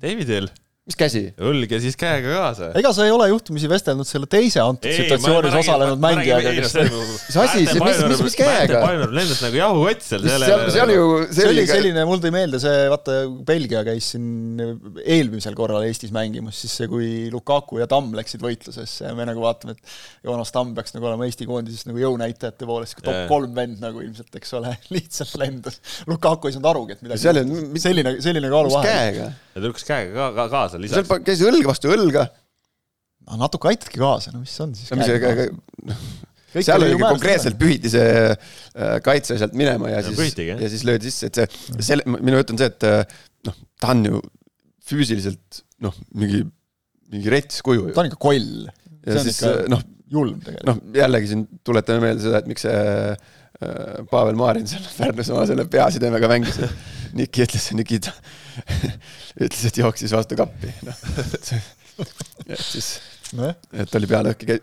Davidil 0.04 0.50
mis 0.84 0.98
käsi? 1.00 1.20
õlg 1.40 1.70
ja 1.72 1.78
siis 1.80 1.94
käega 1.96 2.28
kaasa. 2.28 2.66
ega 2.76 2.90
sa 2.92 3.06
ei 3.06 3.12
ole 3.14 3.30
juhtumisi 3.30 3.68
vestelnud 3.72 4.04
selle 4.04 4.26
teise 4.28 4.60
antud 4.60 4.90
ei, 4.90 4.98
situatsioonis 4.98 5.54
osalenud 5.62 6.02
mängijaga, 6.02 6.50
kes 6.58 6.74
mis 6.76 7.38
asi, 7.40 7.62
mis, 7.64 8.00
mis, 8.10 8.20
mis 8.26 8.36
käega? 8.36 8.82
lendas 9.08 9.40
nagu 9.46 9.56
jahukott 9.56 10.04
seal. 10.04 10.26
seal, 10.28 10.66
seal 10.74 10.92
ju 10.92 11.06
see 11.32 11.46
oli 11.48 11.64
selline, 11.70 12.04
mul 12.04 12.20
tõi 12.20 12.34
meelde 12.34 12.60
see, 12.60 12.82
vaata, 12.92 13.16
Belgia 13.48 13.80
käis 13.86 14.10
siin 14.12 14.60
eelmisel 15.00 15.56
korral 15.56 15.86
Eestis 15.88 16.12
mängimas, 16.12 16.60
siis 16.60 16.76
see, 16.76 16.90
kui 16.92 17.08
Lukaku 17.32 17.80
ja 17.80 17.88
Tamm 17.88 18.12
läksid 18.18 18.44
võitlusesse 18.44 19.08
ja 19.08 19.14
me 19.16 19.24
nagu 19.30 19.40
vaatame, 19.40 19.78
et 19.78 20.28
Joonas 20.28 20.52
Tamm 20.52 20.76
peaks 20.76 20.92
nagu 20.98 21.08
olema 21.08 21.24
Eesti 21.24 21.48
koondises 21.48 21.88
nagu 21.88 22.02
jõunäitajate 22.02 22.68
poolest, 22.68 23.00
top 23.00 23.14
yeah. 23.14 23.24
kolm 23.32 23.56
vend 23.56 23.80
nagu 23.80 24.04
ilmselt, 24.04 24.28
eks 24.36 24.52
ole, 24.60 24.76
lihtsalt 24.94 25.40
lendas. 25.40 25.80
Lukaku 26.12 26.52
ei 26.52 26.58
saanud 26.58 26.70
arugi, 26.74 26.98
et 26.98 27.08
midagi, 27.08 27.24
selline, 27.80 28.14
selline 28.20 28.52
kaaluvahe. 28.52 29.00
ja 29.22 29.32
ta 29.54 29.62
lükkas 29.62 29.86
käega 29.86 30.30
ka 30.34 30.48
kaasa 30.50 30.73
kaasa 30.74 30.82
lisaks. 30.82 31.08
seal 31.08 31.24
käis 31.26 31.42
õlg 31.44 31.68
vastu 31.68 31.92
õlga. 31.94 32.26
no 33.28 33.40
natuke 33.40 33.70
aitadki 33.72 34.00
kaasa, 34.02 34.34
no 34.34 34.42
mis 34.42 34.54
on 34.60 34.74
siis 34.76 34.90
no, 34.92 35.06
käega? 35.06 35.48
Kõik 36.54 36.66
seal 36.68 36.84
oli 36.86 36.98
konkreetselt 37.00 37.56
pühiti 37.58 37.90
see 37.90 38.10
äh, 38.30 38.98
kaitse 39.02 39.38
sealt 39.40 39.56
minema 39.58 39.90
ja, 39.90 39.98
ja 39.98 40.06
siis, 40.06 40.18
pühitigi, 40.20 40.54
ja 40.54 40.68
siis 40.70 40.84
löödi 40.86 41.10
sisse, 41.10 41.30
et 41.30 41.40
see, 41.40 41.80
selle, 41.82 42.04
minu 42.06 42.38
jutt 42.38 42.52
on 42.54 42.60
see, 42.60 42.68
et 42.70 42.86
äh, 42.86 43.16
noh, 43.48 43.56
ta 43.82 43.90
on 43.94 44.04
ju 44.06 44.20
füüsiliselt 44.86 45.64
noh, 45.82 45.96
mingi, 46.14 46.44
mingi 47.10 47.32
rets 47.32 47.58
kuju 47.64 47.88
ju. 47.88 47.94
ta 47.96 48.04
on 48.04 48.10
ikka 48.12 48.20
koll. 48.22 48.68
ja 49.02 49.24
siis 49.24 49.40
noh, 49.72 49.82
julm 50.14 50.38
tegelikult. 50.44 50.68
noh, 50.70 51.00
jällegi 51.00 51.32
siin 51.32 51.48
tuletame 51.66 52.06
meelde 52.06 52.22
seda, 52.28 52.44
et 52.44 52.52
miks 52.52 52.68
see 52.68 52.78
äh, 52.78 53.34
Pavel 54.10 54.36
Marin 54.38 54.68
seal 54.70 54.84
Pärnus 54.98 55.30
oma 55.34 55.46
selle 55.48 55.66
peasidemega 55.70 56.30
mängis, 56.30 56.60
Niki 57.14 57.44
ütles, 57.46 57.70
Nikita 57.76 58.14
ütles, 59.44 59.64
et 59.68 59.80
jooksis 59.80 60.14
vastu 60.14 60.38
kappi, 60.38 60.72
noh. 60.88 61.04
et 62.48 62.60
siis, 62.62 62.96
et 63.72 63.98
oli 64.00 64.10
pealõhki, 64.10 64.58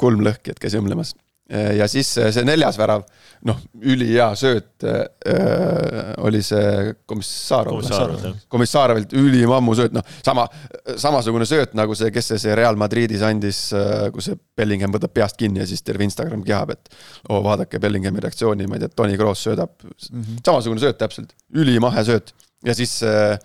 kulmlõhki, 0.00 0.54
et 0.54 0.62
käis 0.62 0.78
õmblemas. 0.78 1.14
Ja 1.48 1.86
siis 1.88 2.10
see 2.12 2.44
neljas 2.44 2.76
värav, 2.76 3.04
noh, 3.48 3.60
ülihea 3.80 4.26
sööt 4.36 4.84
äh, 4.84 6.10
oli 6.20 6.42
see 6.44 6.92
Komissarov. 7.08 7.80
Komissarovilt 8.52 9.14
ülim 9.16 9.52
ammu 9.56 9.76
sööt, 9.78 9.94
noh, 9.96 10.04
sama, 10.26 10.44
samasugune 11.00 11.46
sööt 11.48 11.72
nagu 11.78 11.96
see, 11.96 12.10
kes 12.12 12.32
see, 12.32 12.42
see 12.42 12.56
Real 12.58 12.76
Madridis 12.80 13.24
andis 13.24 13.62
äh,, 13.76 14.08
kus 14.12 14.28
see 14.28 14.40
Bellingham 14.58 14.92
võtab 14.92 15.14
peast 15.16 15.40
kinni 15.40 15.62
ja 15.62 15.68
siis 15.70 15.84
terve 15.86 16.04
Instagram 16.04 16.42
kihab, 16.44 16.74
et 16.76 16.92
oo 17.28 17.38
oh,, 17.38 17.46
vaadake 17.46 17.80
Bellinghami 17.80 18.26
reaktsiooni, 18.26 18.68
ma 18.68 18.76
ei 18.76 18.84
tea, 18.84 18.92
Toni 18.98 19.16
Kroos 19.20 19.46
söödab 19.48 19.72
mm. 19.80 19.94
-hmm. 20.10 20.44
samasugune 20.44 20.84
sööt 20.84 21.00
täpselt, 21.00 21.32
ülimahe 21.56 22.04
sööt 22.04 22.34
ja 22.66 22.76
siis 22.76 22.98
äh, 23.06 23.38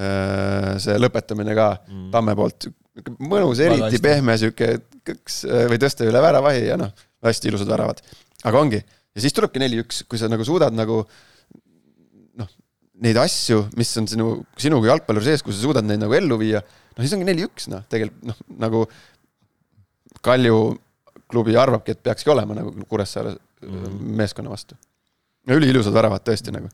Äh, 0.00 0.76
see 0.80 0.94
lõpetamine 1.00 1.54
ka 1.56 1.72
mm. 1.82 2.10
Tamme 2.14 2.34
poolt, 2.38 2.68
mõnus, 3.18 3.60
eriti 3.62 4.00
pehme 4.02 4.36
sihuke 4.40 4.72
kõks 5.06 5.42
või 5.70 5.78
tõsta 5.80 6.08
üle 6.08 6.22
väravahi 6.22 6.64
ja 6.68 6.78
noh, 6.80 6.90
hästi 7.24 7.50
ilusad 7.50 7.70
väravad. 7.70 8.02
aga 8.44 8.60
ongi, 8.60 8.80
ja 8.80 9.22
siis 9.22 9.34
tulebki 9.36 9.62
neli-üks, 9.62 10.04
kui 10.08 10.20
sa 10.20 10.30
nagu 10.30 10.44
suudad 10.46 10.74
nagu 10.76 11.00
noh, 12.40 12.50
neid 13.04 13.20
asju, 13.20 13.62
mis 13.78 13.92
on 14.00 14.10
sinu, 14.10 14.28
sinu 14.60 14.80
kui 14.80 14.90
jalgpalluri 14.90 15.30
sees, 15.30 15.44
kui 15.46 15.54
sa 15.54 15.62
suudad 15.62 15.86
neid 15.86 16.02
nagu 16.02 16.16
ellu 16.16 16.38
viia, 16.40 16.62
no 16.96 17.04
siis 17.04 17.16
ongi 17.16 17.28
neli-üks, 17.28 17.70
noh, 17.72 17.86
tegelikult 17.90 18.30
noh, 18.32 18.44
nagu 18.66 18.84
Kalju 20.20 20.56
klubi 21.30 21.54
arvabki, 21.56 21.94
et 21.94 22.00
peakski 22.04 22.28
olema 22.28 22.52
nagu 22.58 22.74
Kuressaare 22.90 23.30
mm. 23.32 24.00
meeskonna 24.18 24.50
vastu. 24.52 24.76
üliilusad 25.48 25.94
väravad 25.94 26.26
tõesti 26.26 26.52
nagu 26.52 26.68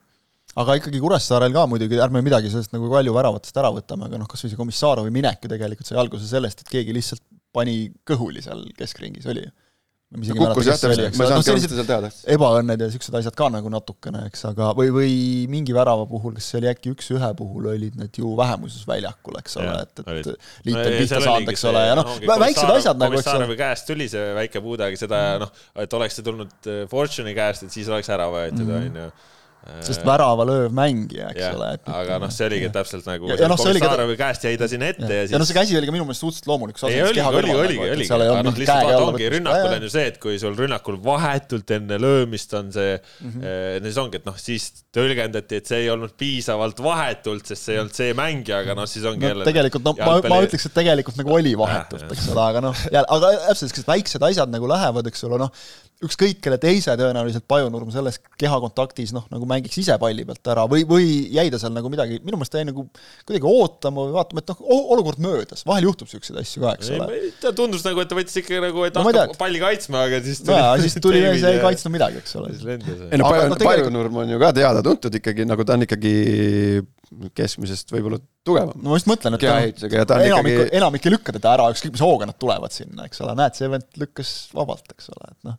aga 0.63 0.79
ikkagi 0.81 1.03
Kuressaarel 1.03 1.55
ka 1.55 1.67
muidugi, 1.71 2.01
ärme 2.03 2.23
midagi 2.25 2.51
sellest 2.53 2.75
nagu 2.75 2.89
Kalju 2.93 3.15
väravatest 3.17 3.61
ära 3.61 3.73
võtame, 3.75 4.09
aga 4.09 4.23
noh, 4.23 4.31
kas 4.31 4.45
või 4.45 4.53
see 4.53 4.61
Komissarovi 4.61 5.13
minek 5.15 5.45
ju 5.45 5.53
tegelikult 5.53 5.91
sai 5.91 6.01
alguse 6.03 6.29
sellest, 6.29 6.65
et 6.65 6.73
keegi 6.73 6.97
lihtsalt 6.97 7.25
pani 7.57 7.87
kõhuli 8.09 8.45
seal 8.45 8.67
keskringis, 8.77 9.29
oli 9.33 9.47
ju 9.47 9.55
kukkus 10.15 10.69
jah, 10.69 10.79
täpselt, 10.79 11.17
ma 11.19 11.25
ei 11.25 11.31
saanudki 11.33 11.51
alustada 11.51 11.77
seal 11.81 11.89
teada. 11.89 12.09
ebaõnned 12.31 12.83
ja 12.85 12.87
siuksed 12.93 13.17
asjad 13.19 13.35
ka 13.37 13.49
nagu 13.51 13.71
natukene, 13.73 14.23
eks, 14.31 14.45
aga 14.53 14.69
või, 14.79 14.93
või 14.95 15.15
mingi 15.51 15.75
värava 15.75 16.07
puhul, 16.07 16.37
kas 16.39 16.47
see 16.53 16.61
oli 16.61 16.71
äkki 16.71 16.93
üks-ühe 16.95 17.31
puhul, 17.39 17.67
olid 17.73 17.99
need 17.99 18.21
ju 18.23 18.31
vähemuses 18.39 18.87
väljakul, 18.87 19.35
eks 19.43 19.59
ole, 19.59 19.75
et, 19.83 20.03
et 20.05 20.31
liit 20.69 20.79
on 20.79 20.95
pihta 20.95 21.21
saanud, 21.27 21.51
eks 21.53 21.67
ole, 21.73 21.83
ja 21.91 21.99
noh, 21.99 22.13
väiksed 22.47 22.75
asjad 22.77 23.03
nagu, 23.03 23.19
eks 23.19 23.33
ole. 23.35 23.49
käest 23.59 23.91
tuli 23.91 24.07
see 24.13 24.29
väike 24.39 24.63
puude, 24.63 24.87
aga 24.87 25.01
seda 25.01 25.23
noh, 25.43 25.65
et 25.83 25.99
oleks 25.99 26.21
see 26.21 26.29
tulnud 26.31 26.71
äh, 26.71 26.85
Fortune'i 26.93 27.35
käest, 27.37 27.67
et 27.67 27.75
siis 27.75 27.91
oleks 27.91 28.13
ära 28.15 28.31
võetud, 28.31 28.63
mhm. 28.63 28.77
on 28.79 29.03
ju 29.03 29.11
sest 29.87 30.05
värava 30.07 30.45
lööv 30.47 30.75
mängija, 30.75 31.31
eks 31.33 31.43
ja, 31.43 31.51
ole. 31.57 31.69
aga 31.91 32.19
noh, 32.23 32.31
see 32.33 32.47
oligi 32.49 32.69
täpselt 32.75 33.07
nagu 33.09 33.31
ja, 33.31 33.37
ja 33.41 33.49
noh, 33.51 33.59
Komissaarovi 33.61 34.17
ka... 34.17 34.21
käest 34.25 34.47
jäi 34.47 34.55
ta 34.61 34.69
sinna 34.71 34.91
ette 34.93 35.07
ja, 35.07 35.21
ja 35.21 35.27
siis 35.27 35.35
ja 35.35 35.41
noh, 35.43 35.49
see 35.49 35.57
käsi 35.57 35.79
oli 35.79 35.89
ka 35.89 35.95
minu 35.95 36.07
meelest 36.07 36.23
suhteliselt 36.23 36.51
loomulik. 36.51 36.79
ei, 36.87 37.01
oligi, 37.03 37.25
oligi, 37.27 37.57
oligi, 37.57 37.89
oligi, 37.97 38.11
aga 38.15 38.43
noh, 38.47 38.59
lihtsalt 38.61 38.89
vaata 38.89 39.09
ongi, 39.11 39.31
rünnakul 39.37 39.75
on 39.77 39.87
ju 39.87 39.93
see, 39.97 40.05
et 40.13 40.21
kui 40.23 40.39
sul 40.43 40.57
rünnakul 40.59 40.99
vahetult 41.05 41.75
enne 41.77 41.99
löömist 42.03 42.55
on 42.59 42.71
see 42.75 42.95
mm, 42.97 43.33
-hmm. 43.33 43.89
siis 43.89 44.01
ongi, 44.03 44.21
et 44.23 44.29
noh, 44.29 44.39
siis 44.41 44.69
tõlgendati, 44.97 45.61
et 45.61 45.73
see 45.73 45.83
ei 45.85 45.91
olnud 45.93 46.15
piisavalt 46.19 46.83
vahetult, 46.85 47.47
sest 47.51 47.69
see 47.69 47.77
ei 47.77 47.83
olnud 47.83 47.99
see 47.99 48.15
mängija, 48.17 48.63
aga 48.65 48.79
noh, 48.79 48.89
siis 48.91 49.07
ongi 49.09 49.27
no, 49.27 49.33
jälle 49.35 49.49
tegelikult 49.51 49.87
noh, 49.91 49.99
ma, 49.99 50.21
ma 50.31 50.41
ütleks, 50.47 50.69
et 50.71 50.77
tegelikult 50.77 51.19
nagu 51.21 51.35
oli 51.37 51.57
vahetult, 51.59 52.07
eks 52.15 52.31
ole, 52.35 52.47
aga 52.47 52.65
noh, 52.69 52.87
aga 53.03 53.35
täpselt, 53.51 53.75
sellised 53.75 53.91
väiksed 53.91 54.31
asjad 54.31 54.53
nagu 54.53 54.71
lähevad, 54.71 55.11
eks 55.11 55.27
ole, 55.27 55.41
noh, 55.43 55.53
ükskõik 56.05 56.43
kelle 56.45 56.59
teise 56.61 56.93
tõenäoliselt 57.01 57.47
Pajunurm 57.49 57.89
selles 57.95 58.19
kehakontaktis 58.37 59.15
noh, 59.17 59.25
nagu 59.33 59.47
mängiks 59.49 59.79
ise 59.81 59.95
palli 60.01 60.27
pealt 60.29 60.51
ära 60.53 60.67
või, 60.69 60.85
või 60.89 61.07
jäi 61.33 61.49
ta 61.53 61.61
seal 61.61 61.73
nagu 61.73 61.89
midagi, 61.93 62.19
minu 62.25 62.37
meelest 62.37 62.53
ta 62.53 62.61
jäi 62.61 62.69
nagu 62.69 62.85
kuidagi 63.25 63.49
ootama 63.49 64.05
või 64.05 64.17
vaatama, 64.19 64.45
et 64.45 64.53
noh, 64.53 64.61
olukord 64.93 65.23
möödas, 65.25 65.65
vahel 65.69 65.89
juhtub 65.89 66.11
niisuguseid 66.11 66.43
asju 66.43 66.65
ka, 66.67 66.75
eks 66.77 66.93
ole. 66.99 67.33
ta 67.41 67.55
tundus 67.57 67.87
nagu, 67.87 68.05
et 68.05 68.13
ta 68.13 68.19
võttis 68.19 68.37
ikka 68.43 68.61
nagu, 68.67 68.85
et 68.85 69.01
no, 69.01 69.07
hakkab 69.09 69.41
palli 69.41 69.63
kaitsma, 69.63 70.05
aga 70.11 70.21
siis 70.27 70.45
tuli 70.45 70.61
no, 70.61 70.69
siis 70.85 71.01
tuli 71.01 71.25
ja 71.25 71.33
siis 71.33 71.49
ei 71.49 71.65
kaitsnud 71.65 71.97
midagi, 71.97 72.21
eks 72.21 72.37
ole. 72.43 72.53
ei 72.53 73.23
no 73.23 73.33
Pajunurm 73.33 73.57
tegelikult... 73.65 74.21
on 74.27 74.37
ju 74.37 74.45
ka 74.45 74.53
teada-tuntud 74.61 75.21
ikkagi, 75.23 75.49
nagu 75.49 75.65
ta 75.65 75.81
on 75.81 75.89
ikkagi 75.89 76.17
keskmisest 77.41 77.97
võib-olla 77.97 78.21
tugevam. 78.47 78.75
no 78.81 78.93
ma 78.93 78.99
just 78.99 79.09
mõtlen, 79.11 79.37
et 79.37 79.47
enamik 79.47 80.53
ikkagi..., 80.53 80.67
enamik 80.79 81.09
ei 81.09 81.15
lükka 81.15 81.35
teda 81.37 81.55
ära, 81.57 81.71
ükskõik 81.75 81.97
mis 81.97 82.05
hooga 82.05 82.29
nad 82.31 82.39
tulevad 82.41 82.75
sinna, 82.75 83.07
eks 83.09 83.23
ole, 83.25 83.35
näed, 83.39 83.57
see 83.59 83.71
vend 83.73 84.03
lükkas 84.03 84.35
vabalt, 84.57 84.87
eks 84.95 85.11
ole, 85.15 85.33
et 85.33 85.49
noh. 85.49 85.57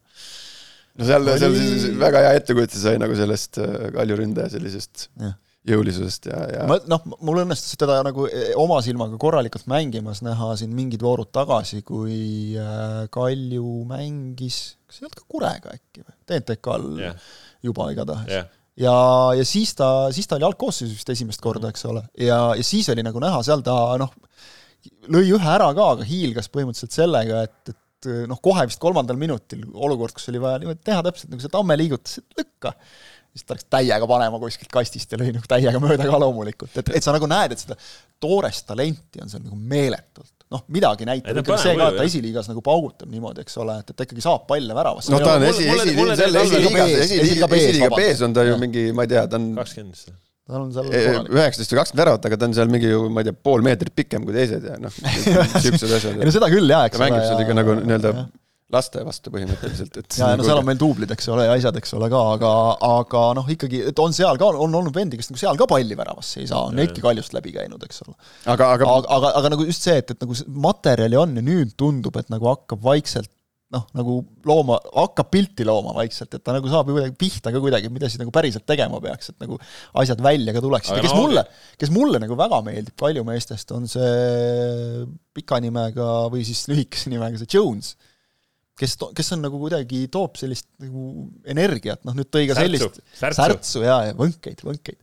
no 0.99 1.09
seal, 1.09 1.33
seal 1.43 1.57
siis 1.57 1.89
väga 1.99 2.23
hea 2.27 2.37
ettekujutuse 2.41 2.85
sai 2.85 3.01
nagu 3.01 3.17
sellest 3.19 3.59
äh, 3.63 3.75
Kalju 3.95 4.19
ründaja 4.21 4.51
sellisest 4.55 5.07
ja. 5.23 5.33
jõulisusest 5.73 6.29
ja, 6.31 6.41
ja 6.55 6.67
ma 6.69 6.79
noh, 6.89 7.05
mul 7.27 7.43
õnnestus 7.43 7.79
teda 7.79 7.99
nagu 8.07 8.27
e, 8.31 8.49
oma 8.59 8.79
silmaga 8.85 9.19
korralikult 9.21 9.67
mängimas 9.71 10.23
näha 10.25 10.53
siin 10.59 10.75
mingid 10.77 11.03
voorud 11.05 11.31
tagasi, 11.35 11.83
kui 11.87 12.19
äh, 12.59 13.03
Kalju 13.13 13.81
mängis, 13.89 14.61
kas 14.87 15.01
ei 15.01 15.09
olnud 15.09 15.19
ka 15.19 15.27
Kurega 15.27 15.75
äkki 15.75 16.05
või, 16.05 16.15
TNTK-l 16.29 16.93
yeah. 17.03 17.27
juba 17.67 17.91
igatahes 17.95 18.39
yeah 18.39 18.53
ja, 18.81 18.95
ja 19.37 19.47
siis 19.47 19.73
ta, 19.77 19.89
siis 20.15 20.29
ta 20.29 20.37
oli 20.37 20.47
algkoosseisus 20.47 20.95
vist 20.99 21.11
esimest 21.15 21.43
korda, 21.43 21.71
eks 21.73 21.85
ole, 21.89 22.05
ja, 22.21 22.39
ja 22.57 22.65
siis 22.65 22.89
oli 22.93 23.05
nagu 23.05 23.21
näha, 23.23 23.41
seal 23.45 23.65
ta 23.65 23.75
noh, 24.01 24.13
lõi 25.13 25.25
ühe 25.25 25.51
ära 25.53 25.69
ka, 25.75 25.91
aga 25.97 26.07
hiilgas 26.07 26.49
põhimõtteliselt 26.53 26.95
sellega, 26.95 27.43
et, 27.47 27.73
et 27.73 28.09
noh, 28.29 28.39
kohe 28.43 28.67
vist 28.69 28.81
kolmandal 28.81 29.19
minutil 29.19 29.65
olukord, 29.73 30.15
kus 30.15 30.29
oli 30.31 30.41
vaja 30.41 30.61
niimoodi 30.61 30.83
teha 30.85 31.03
täpselt 31.05 31.33
nagu 31.33 31.43
see 31.43 31.53
Tamme 31.53 31.77
liigutus, 31.79 32.19
et 32.21 32.41
lükka, 32.41 32.73
siis 33.37 33.47
ta 33.47 33.57
läks 33.57 33.67
täiega 33.71 34.09
panema 34.09 34.39
kuskilt 34.41 34.71
kastist 34.73 35.13
ja 35.13 35.19
lõi 35.21 35.29
nagu 35.35 35.49
täiega 35.49 35.81
mööda 35.83 36.07
ka 36.09 36.19
loomulikult, 36.21 36.73
et, 36.81 36.91
et 36.97 37.05
sa 37.05 37.13
nagu 37.15 37.29
näed, 37.29 37.53
et 37.53 37.63
seda 37.63 37.77
toorest 38.23 38.67
talenti 38.69 39.23
on 39.23 39.31
seal 39.31 39.45
nagu 39.45 39.57
meeletult. 39.57 40.33
Noh, 40.53 40.61
midagi 40.71 41.03
näitab 41.03 41.41
ikkagi 41.41 41.59
see 41.59 41.75
ka, 41.75 41.89
et 41.91 41.97
ta 41.99 42.05
esiliigas 42.07 42.47
nagu 42.47 42.61
paugutab 42.63 43.09
niimoodi, 43.11 43.43
eks 43.43 43.57
ole, 43.59 43.81
et, 43.81 43.89
et 43.91 43.97
ta 43.99 44.05
ikkagi 44.07 44.23
saab 44.23 44.45
palle 44.47 44.77
väravasse. 44.77 45.11
noh, 45.11 45.23
ta 45.23 45.35
on 45.35 45.43
esi, 45.49 45.67
esi, 45.67 45.97
selle 46.21 46.45
esiliigas, 46.47 46.93
esiliiga 47.03 47.51
esiliiga 47.59 47.91
B-s 47.97 48.23
on 48.23 48.37
ta 48.37 48.47
ju 48.47 48.55
mingi, 48.61 48.87
ma 48.95 49.03
ei 49.03 49.11
tea, 49.11 49.27
ta 49.27 49.39
on 49.41 49.51
kakskümmend 49.59 49.97
vist 49.97 50.15
tal 50.47 50.63
on 50.63 50.71
seal 50.71 50.87
üheksateist 51.27 51.73
või 51.73 51.81
kakskümmend 51.81 52.01
väravat, 52.05 52.27
aga 52.29 52.39
ta 52.39 52.47
on 52.47 52.53
seal 52.55 52.69
mingi 52.71 52.93
ju, 52.93 53.03
ma 53.11 53.23
ei 53.23 53.27
tea, 53.27 53.35
pool 53.49 53.65
meetrit 53.67 53.91
pikem 53.95 54.23
kui 54.23 54.35
teised 54.35 54.63
ja 54.63 54.77
noh, 54.79 54.93
siuksed 55.65 55.91
asjad. 55.99 56.15
ei 56.15 56.29
no 56.29 56.31
seda 56.31 56.47
küll 56.53 56.71
jaa, 56.71 56.85
eks 56.87 56.95
ole. 56.95 57.01
ta 57.01 57.03
mängib 57.03 57.25
seal 57.27 57.43
ikka 57.43 57.57
nagu 57.57 57.75
nii-öelda 57.81 58.13
laste 58.73 58.99
vastu 59.07 59.31
põhimõtteliselt, 59.31 59.95
et 60.01 60.17
ja, 60.19 60.33
ja 60.33 60.39
no 60.39 60.43
seal 60.43 60.59
on 60.59 60.65
meil 60.67 60.79
duublid, 60.79 61.11
eks 61.15 61.29
ole, 61.31 61.45
ja 61.47 61.53
asjad, 61.55 61.77
eks 61.79 61.93
ole 61.95 62.09
ka, 62.11 62.23
aga, 62.33 62.49
aga 62.83 63.21
noh, 63.37 63.47
ikkagi, 63.53 63.79
et 63.93 64.01
on 64.03 64.15
seal 64.15 64.39
ka, 64.39 64.49
on 64.59 64.75
olnud 64.81 64.95
vendi, 64.95 65.19
kes 65.19 65.31
nagu 65.31 65.39
seal 65.39 65.59
ka 65.59 65.69
palli 65.71 65.95
väravasse 65.95 66.41
ei 66.41 66.49
saa, 66.49 66.65
on 66.67 66.75
neidki 66.75 67.03
kaljust 67.03 67.35
läbi 67.37 67.55
käinud, 67.55 67.85
eks 67.87 68.03
ole. 68.03 68.17
aga, 68.43 68.73
aga 68.75 68.89
aga, 68.91 69.07
aga, 69.19 69.31
aga 69.39 69.53
nagu 69.55 69.67
just 69.69 69.87
see, 69.87 69.95
et, 70.01 70.11
et 70.11 70.25
nagu 70.25 70.35
materjali 70.67 71.19
on 71.19 71.39
ja 71.39 71.45
nüüd 71.47 71.77
tundub, 71.79 72.19
et 72.19 72.27
nagu 72.33 72.49
hakkab 72.51 72.83
vaikselt 72.83 73.31
noh, 73.75 73.83
nagu 73.95 74.17
looma, 74.47 74.77
hakkab 74.95 75.29
pilti 75.31 75.65
looma 75.67 75.93
vaikselt, 75.95 76.35
et 76.35 76.43
ta 76.43 76.55
nagu 76.55 76.69
saab 76.71 76.87
ju 76.87 76.97
kuidagi 76.97 77.15
pihta 77.19 77.51
ka 77.51 77.61
kuidagi, 77.63 77.91
mida 77.91 78.07
siis 78.11 78.21
nagu 78.21 78.31
päriselt 78.35 78.63
tegema 78.67 78.99
peaks, 79.03 79.33
et 79.33 79.39
nagu 79.43 79.59
asjad 80.03 80.23
välja 80.23 80.55
ka 80.55 80.63
tuleksid. 80.63 80.95
Ja 80.95 81.03
kes 81.03 81.15
no, 81.15 81.23
mulle, 81.25 81.43
kes 81.79 81.91
mulle 81.91 82.21
nagu 82.23 82.37
väga 82.39 82.61
meeldib 82.67 82.95
palju 82.99 83.25
meestest, 83.27 83.71
on 83.75 83.87
see 83.91 85.07
pika 85.35 85.59
nimega 85.63 86.27
või 86.31 86.47
siis 86.47 86.63
lühikese 86.71 87.11
nimega 87.11 87.39
see 87.39 87.51
Jones 87.57 87.95
kes, 88.77 88.93
kes 89.17 89.33
on 89.33 89.41
nagu 89.45 89.57
kuidagi, 89.61 90.03
toob 90.13 90.37
sellist 90.39 90.67
nagu 90.81 91.27
energiat, 91.49 92.03
noh 92.05 92.15
nüüd 92.17 92.29
tõi 92.33 92.45
ka 92.49 92.57
sellist 92.59 92.99
särtsu, 93.17 93.37
särtsu 93.39 93.83
ja, 93.83 93.97
ja 94.09 94.15
võnkeid, 94.17 94.61
võnkeid. 94.65 94.97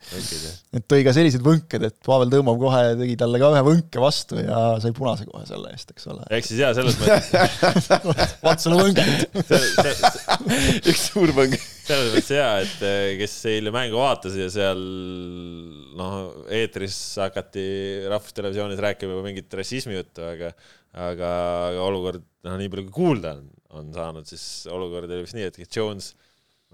et 0.79 0.87
tõi 0.91 1.03
ka 1.07 1.15
sellised 1.17 1.43
võnked, 1.45 1.87
et 1.89 1.97
Pavel 2.07 2.31
Tõmmov 2.33 2.61
kohe 2.63 2.83
tegi 3.01 3.17
talle 3.21 3.41
ka 3.43 3.51
ühe 3.55 3.63
võnke 3.67 4.03
vastu 4.03 4.39
ja 4.39 4.61
sai 4.83 4.95
punase 4.97 5.27
kohe 5.29 5.43
selle 5.49 5.73
eest, 5.75 5.91
eks 5.95 6.07
ole. 6.13 6.27
ehk 6.39 6.49
siis 6.49 6.63
jaa, 6.63 6.71
selles 6.79 6.99
mõttes 7.01 7.91
vaata 8.45 8.61
sulle 8.63 8.79
võnged 8.85 9.09
üks 10.93 11.09
suur 11.09 11.35
võng. 11.35 11.59
selles 11.89 12.15
mõttes 12.15 12.33
jaa, 12.37 12.55
et 12.63 12.87
eh, 12.87 13.09
kes 13.25 13.37
eile 13.51 13.75
mängu 13.75 13.99
vaatas 13.99 14.39
ja 14.39 14.47
seal 14.55 14.87
noh, 15.99 16.15
eetris 16.63 17.01
hakati 17.25 17.67
Rahvustelevisioonis 18.13 18.87
rääkima 18.87 19.17
juba 19.17 19.27
mingit 19.27 19.59
rassismi 19.59 19.99
juttu, 19.99 20.23
aga 20.31 20.55
aga, 20.95 21.31
aga 21.75 21.85
olukord, 21.85 22.25
noh, 22.47 22.57
nii 22.61 22.71
palju 22.73 22.87
kui 22.89 22.97
kuulda 23.01 23.35
on, 23.37 23.45
on 23.75 23.91
saanud, 23.95 24.27
siis 24.29 24.65
olukord 24.73 25.11
oli 25.11 25.25
vist 25.25 25.37
nii, 25.37 25.51
et 25.51 25.77
Jones 25.77 26.13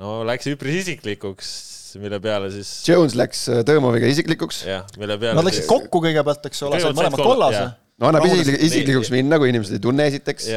no 0.00 0.20
läks 0.28 0.48
üpris 0.52 0.80
isiklikuks, 0.84 1.52
mille 2.00 2.20
peale 2.22 2.48
siis 2.54 2.70
Jones 2.88 3.16
läks 3.18 3.44
äh, 3.52 3.62
Tõmoviga 3.66 4.08
isiklikuks. 4.10 4.64
jah, 4.68 4.88
mille 5.00 5.18
peale 5.20 5.38
Nad 5.38 5.48
läksid 5.48 5.64
siis... 5.64 5.70
kokku 5.70 6.02
kõigepealt, 6.06 6.50
eks 6.50 6.66
ole, 6.68 6.80
said 6.82 6.96
mõlemad 6.96 7.22
kollase. 7.24 7.64
no 8.00 8.08
annab 8.08 8.28
isiklik, 8.28 8.60
isiklikuks 8.68 9.10
minna, 9.12 9.40
kui 9.40 9.50
inimesed 9.52 9.76
ei 9.76 9.82
tunne 9.84 10.06
esiteks. 10.12 10.48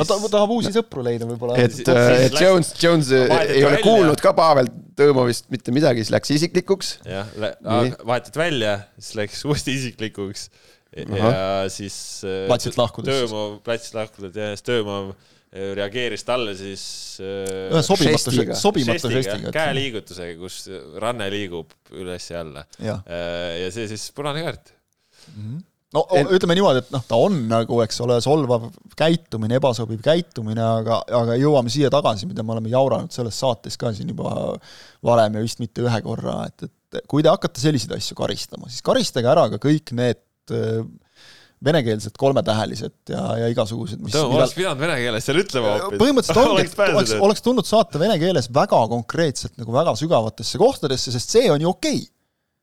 no 0.00 0.08
ta 0.08 0.18
tahab 0.24 0.54
uusi 0.56 0.74
sõpru 0.74 1.04
leida 1.06 1.28
võib-olla. 1.28 1.58
et, 1.62 1.78
et 1.84 2.40
Jones, 2.40 2.72
Jones 2.82 3.12
ei 3.14 3.62
ole 3.68 3.82
kuulnud 3.84 4.22
ka 4.24 4.34
Pavel 4.38 4.70
Tõmovist 4.98 5.46
mitte 5.54 5.70
midagi, 5.70 6.02
siis 6.02 6.14
läks 6.16 6.34
isiklikuks. 6.34 6.96
jah, 7.06 7.30
vahetati 7.38 8.40
välja, 8.40 8.80
siis 8.98 9.14
läks 9.20 9.44
uuesti 9.48 9.76
isiklikuks 9.78 10.48
ja 10.96 11.68
siis 11.70 12.24
äh, 12.24 12.46
platsilt 12.48 12.78
lahkudes. 12.80 13.12
Töömaa, 13.12 13.58
platsilt 13.64 13.98
lahkudes 13.98 14.36
ja 14.38 14.54
siis 14.56 14.64
äh, 14.72 15.12
reageeris 15.52 16.26
talle 16.28 16.52
siis 16.58 16.82
äh, 17.24 17.70
ühe 17.72 17.82
sobimatu, 17.84 18.34
sobimatu 18.58 19.12
žestiga. 19.12 19.52
käeliigutusega, 19.54 20.36
kus 20.40 20.66
ranne 21.00 21.30
liigub 21.32 21.72
üles 21.96 22.28
ja 22.30 22.44
alla. 22.44 22.66
ja 22.78 23.72
see 23.72 23.88
siis 23.90 24.10
punane 24.16 24.44
kaart 24.44 24.72
mm. 24.74 25.42
-hmm 25.42 25.66
no 25.96 26.02
en... 26.12 26.28
ütleme 26.36 26.52
niimoodi, 26.58 26.82
et 26.84 26.90
noh, 26.92 27.04
ta 27.08 27.16
on 27.16 27.38
nagu, 27.48 27.78
eks 27.80 28.00
ole, 28.04 28.18
solvav 28.20 28.66
käitumine, 28.92 29.56
ebasobiv 29.56 30.02
käitumine, 30.04 30.60
aga, 30.60 30.98
aga 31.16 31.36
jõuame 31.40 31.72
siia 31.72 31.88
tagasi, 31.88 32.28
mida 32.28 32.44
me 32.44 32.52
oleme 32.52 32.68
jauranud 32.68 33.14
selles 33.14 33.38
saates 33.40 33.80
ka 33.80 33.94
siin 33.96 34.12
juba 34.12 34.34
varem 35.00 35.38
ja 35.38 35.44
vist 35.46 35.64
mitte 35.64 35.86
ühe 35.86 36.02
korra, 36.04 36.42
et, 36.50 36.68
et 36.68 37.00
kui 37.08 37.24
te 37.24 37.32
hakkate 37.32 37.64
selliseid 37.64 37.96
asju 37.96 38.18
karistama, 38.20 38.68
siis 38.68 38.84
karistage 38.84 39.32
ära 39.32 39.48
ka 39.54 39.62
kõik 39.64 39.96
need 39.96 40.20
Äh, 40.50 40.84
venekeelsed 41.64 42.14
kolmetähelised 42.18 42.94
ja, 43.10 43.22
ja 43.40 43.48
igasugused, 43.50 44.00
mis 44.02 44.14
no, 44.14 44.28
oleks 44.36 44.54
pidanud 44.56 44.82
vene 44.82 44.98
keeles 45.00 45.26
seal 45.26 45.40
ütlema 45.40 45.72
hoopis. 45.84 46.00
põhimõtteliselt 46.02 46.42
ongi, 46.44 46.66
et 46.68 46.84
oleks, 46.92 47.14
oleks 47.28 47.44
tulnud 47.46 47.68
saata 47.68 48.02
vene 48.02 48.18
keeles 48.20 48.50
väga 48.54 48.84
konkreetselt 48.92 49.56
nagu 49.58 49.74
väga 49.74 49.96
sügavatesse 49.98 50.60
kohtadesse, 50.60 51.14
sest 51.14 51.34
see 51.34 51.50
on 51.52 51.64
ju 51.64 51.72
okei 51.74 51.98
okay. 52.04 52.14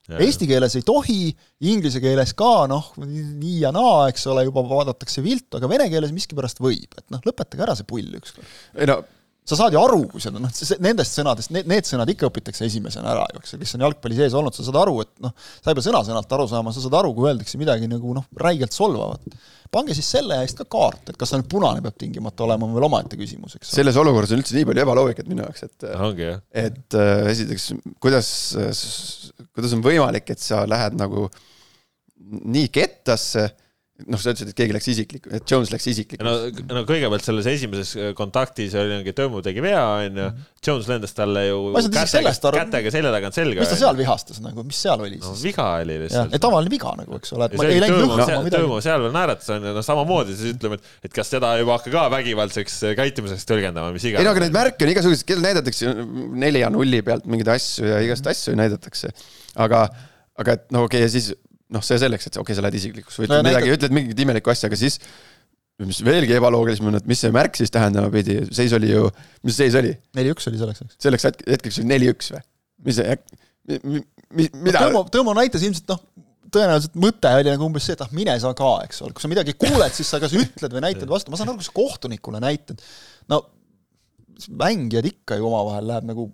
Eesti 0.06 0.46
keeles 0.46 0.76
ei 0.78 0.84
tohi, 0.86 1.32
inglise 1.66 1.98
keeles 1.98 2.36
ka 2.38 2.68
noh, 2.70 2.91
nii 3.02 3.56
ja 3.64 3.72
naa, 3.74 4.04
eks 4.12 4.28
ole, 4.30 4.43
juba 4.46 4.62
vaadatakse 4.70 5.24
viltu, 5.26 5.58
aga 5.58 5.70
vene 5.72 5.88
keeles 5.89 6.14
miskipärast 6.14 6.62
võib, 6.62 6.91
et 6.93 7.08
noh, 7.10 7.24
lõpetage 7.26 7.66
ära 7.66 7.74
see 7.74 7.89
pull 7.89 8.14
ükskord. 8.20 8.46
ei 8.78 8.86
no 8.91 9.00
sa 9.46 9.58
saad 9.60 9.76
ju 9.76 9.80
aru, 9.82 10.00
kui 10.10 10.22
seda 10.24 10.39
noh, 10.41 10.52
nendest 10.82 11.20
sõnadest, 11.20 11.52
need, 11.54 11.68
need 11.70 11.86
sõnad 11.86 12.10
ikka 12.10 12.30
õpitakse 12.32 12.66
esimesena 12.66 13.12
ära 13.12 13.26
ju, 13.30 13.41
eks, 13.43 13.54
kes 13.62 13.76
on 13.78 13.84
jalgpalli 13.86 14.18
sees 14.18 14.36
olnud, 14.38 14.56
sa 14.58 14.66
saad 14.66 14.80
aru, 14.82 14.96
et 15.04 15.12
noh, 15.22 15.34
sa 15.38 15.70
ei 15.70 15.78
pea 15.78 15.86
sõna-sõnalt 15.86 16.34
aru 16.38 16.48
saama, 16.50 16.74
sa 16.74 16.82
saad 16.82 16.98
aru, 16.98 17.12
kui 17.18 17.30
öeldakse 17.30 17.60
midagi 17.62 17.89
nagu 17.91 18.16
noh, 18.18 18.26
räigelt 18.41 18.74
solvavat. 18.74 19.38
pange 19.76 19.93
siis 19.98 20.08
selle 20.10 20.39
eest 20.41 20.58
ka 20.62 20.66
kaart, 20.72 21.12
et 21.12 21.20
kas 21.20 21.30
see 21.30 21.41
nüüd 21.41 21.50
punane 21.52 21.84
peab 21.86 21.98
tingimata 22.02 22.46
olema, 22.48 22.66
on 22.66 22.74
veel 22.78 22.88
omaette 22.88 23.20
küsimus, 23.20 23.58
eks. 23.60 23.74
selles 23.76 24.00
olukorras 24.02 24.34
on 24.34 24.41
üldse 24.41 24.58
nii 24.58 24.70
palju 24.70 24.86
ebaloogikat 24.86 25.30
minu 25.30 25.46
jaoks, 25.46 25.66
et 25.68 25.88
ongi 25.93 26.26
jah. 26.26 26.41
et 26.66 26.98
äh, 26.98 27.30
esiteks, 27.34 27.68
kuidas, 28.02 28.30
kuidas 29.54 29.78
on 29.78 29.86
võimalik, 29.86 30.32
et 30.34 30.41
sa 30.41 30.64
lähed 30.70 30.98
nagu 30.98 31.28
nii 32.26 32.72
kettasse 32.74 33.46
noh, 34.04 34.20
sa 34.20 34.34
ütlesid, 34.34 34.50
et 34.52 34.58
keegi 34.58 34.76
läks 34.76 34.88
isiklik, 34.91 35.28
et 35.32 35.46
Jones 35.48 35.70
läks 35.72 35.86
isiklik. 35.88 36.20
no, 36.26 36.34
no 36.68 36.82
kõigepealt 36.88 37.24
selles 37.24 37.48
esimeses 37.48 37.93
äh, 37.96 38.10
kontaktis 38.18 38.74
oli 38.76 38.98
mingi 38.98 39.14
Tõmu 39.16 39.39
tegi 39.46 39.62
vea, 39.64 39.84
onju. 40.02 40.26
Mhm. 40.26 40.50
Jones 40.66 40.89
lendas 40.89 41.14
talle 41.16 41.46
ju 41.46 41.60
kätega, 41.93 42.34
kätega 42.34 42.91
selja 42.91 43.14
tagant 43.14 43.38
selga. 43.38 43.62
mis 43.62 43.72
ta 43.72 43.78
seal 43.80 43.96
vihastas 44.00 44.41
nagu, 44.43 44.66
mis 44.68 44.80
seal 44.82 45.04
oli 45.06 45.20
siis? 45.20 45.28
no 45.30 45.36
viga 45.39 45.68
oli 45.84 46.00
lihtsalt. 46.02 46.36
tavaline 46.43 46.74
viga 46.74 46.91
nagu, 47.00 47.20
eks 47.22 47.36
ole, 47.38 47.48
et 47.48 47.56
ma 47.62 47.68
ei 47.70 47.84
läinud 47.86 48.02
lõhkama 48.02 48.41
midagi. 48.50 48.66
Tõmu 48.66 48.82
seal 48.84 49.06
veel 49.06 49.16
naeratas, 49.16 49.54
onju, 49.56 49.76
no 49.78 49.86
samamoodi 49.86 50.36
siis 50.36 50.58
ütleme, 50.58 50.82
et, 50.82 50.91
et 51.08 51.16
kas 51.16 51.32
seda 51.32 51.54
ei 51.56 51.70
hakka 51.70 51.96
ka 51.96 52.06
vägivaldseks 52.18 52.78
äh, 52.89 52.98
käitumiseks 53.00 53.48
tõlgendama, 53.48 53.93
mis 53.96 54.10
iganes. 54.10 54.26
ei 54.26 54.28
no 54.28 54.36
aga 54.36 54.43
neid 54.43 54.58
märke 54.58 54.89
on 54.89 54.91
igasuguseid, 54.91 55.30
kellel 55.30 55.48
näidatakse 55.48 55.96
nelja 56.43 56.74
nulli 56.74 57.00
pealt 57.06 57.30
mingeid 57.30 57.54
asju 57.56 57.88
ja 57.93 58.04
igast 58.04 58.28
asju 58.28 58.58
näidatakse. 58.60 59.14
aga, 59.56 59.88
aga 60.41 60.60
et 60.60 60.68
no 60.76 60.84
okei 60.89 61.06
okay,, 61.06 61.08
ja 61.08 61.16
siis 61.16 61.32
noh, 61.74 61.86
see 61.86 61.97
selleks, 62.01 62.30
et 62.30 62.36
okei 62.36 62.43
okay,, 62.43 62.57
sa 62.57 62.66
lähed 62.66 62.78
isiklikuks 62.80 63.18
või 63.20 63.30
ütled 63.30 63.41
no, 63.41 63.47
midagi, 63.49 63.72
ütled 63.78 63.95
mingit 63.95 64.22
imelikku 64.26 64.53
asja, 64.53 64.70
aga 64.70 64.80
siis 64.80 64.99
mis 65.84 65.99
veelgi 66.05 66.36
ebaloogilisem 66.38 66.91
on, 66.91 66.99
et 66.99 67.07
mis 67.09 67.20
see 67.26 67.34
märk 67.36 67.57
siis 67.59 67.74
tähendama 67.74 68.11
pidi, 68.13 68.38
seis 68.55 68.74
oli 68.78 68.93
ju, 68.93 69.09
mis 69.47 69.57
seis 69.59 69.76
oli? 69.76 69.91
neli-üks 70.16 70.47
oli 70.51 70.61
selleks, 70.61 70.86
eks. 70.86 70.99
selleks 71.07 71.28
hetk, 71.30 71.41
hetkeks 71.55 71.82
oli 71.82 71.89
neli-üks 71.89 72.32
või? 72.36 72.43
mis 72.88 73.01
see, 73.01 73.18
mi-, 73.82 74.51
mida 74.53 74.86
no,? 74.86 74.88
Tõmo, 74.88 75.03
Tõmo 75.11 75.36
näitas 75.36 75.66
ilmselt 75.68 75.91
noh, 75.91 75.99
tõenäoliselt 76.55 76.95
mõte 77.01 77.34
oli 77.41 77.51
nagu 77.51 77.68
umbes 77.68 77.89
see, 77.89 77.97
et 77.97 78.05
ah, 78.05 78.13
mine 78.16 78.38
sa 78.39 78.53
ka, 78.57 78.72
eks 78.86 79.03
ole, 79.03 79.16
kui 79.18 79.26
sa 79.26 79.32
midagi 79.32 79.57
kuuled, 79.59 79.97
siis 79.97 80.13
sa 80.13 80.22
kas 80.24 80.36
ütled 80.38 80.78
või 80.78 80.86
näitad 80.86 81.11
vastu, 81.11 81.34
ma 81.34 81.39
saan 81.39 81.51
aru, 81.51 81.59
kui 81.59 81.68
sa 81.68 81.76
kohtunikule 81.76 82.41
näitad, 82.43 82.80
no 83.32 83.41
mängijad 84.55 85.07
ikka 85.07 85.39
ju 85.39 85.47
omavahel 85.49 85.88
läheb 85.91 86.09
nagu 86.11 86.30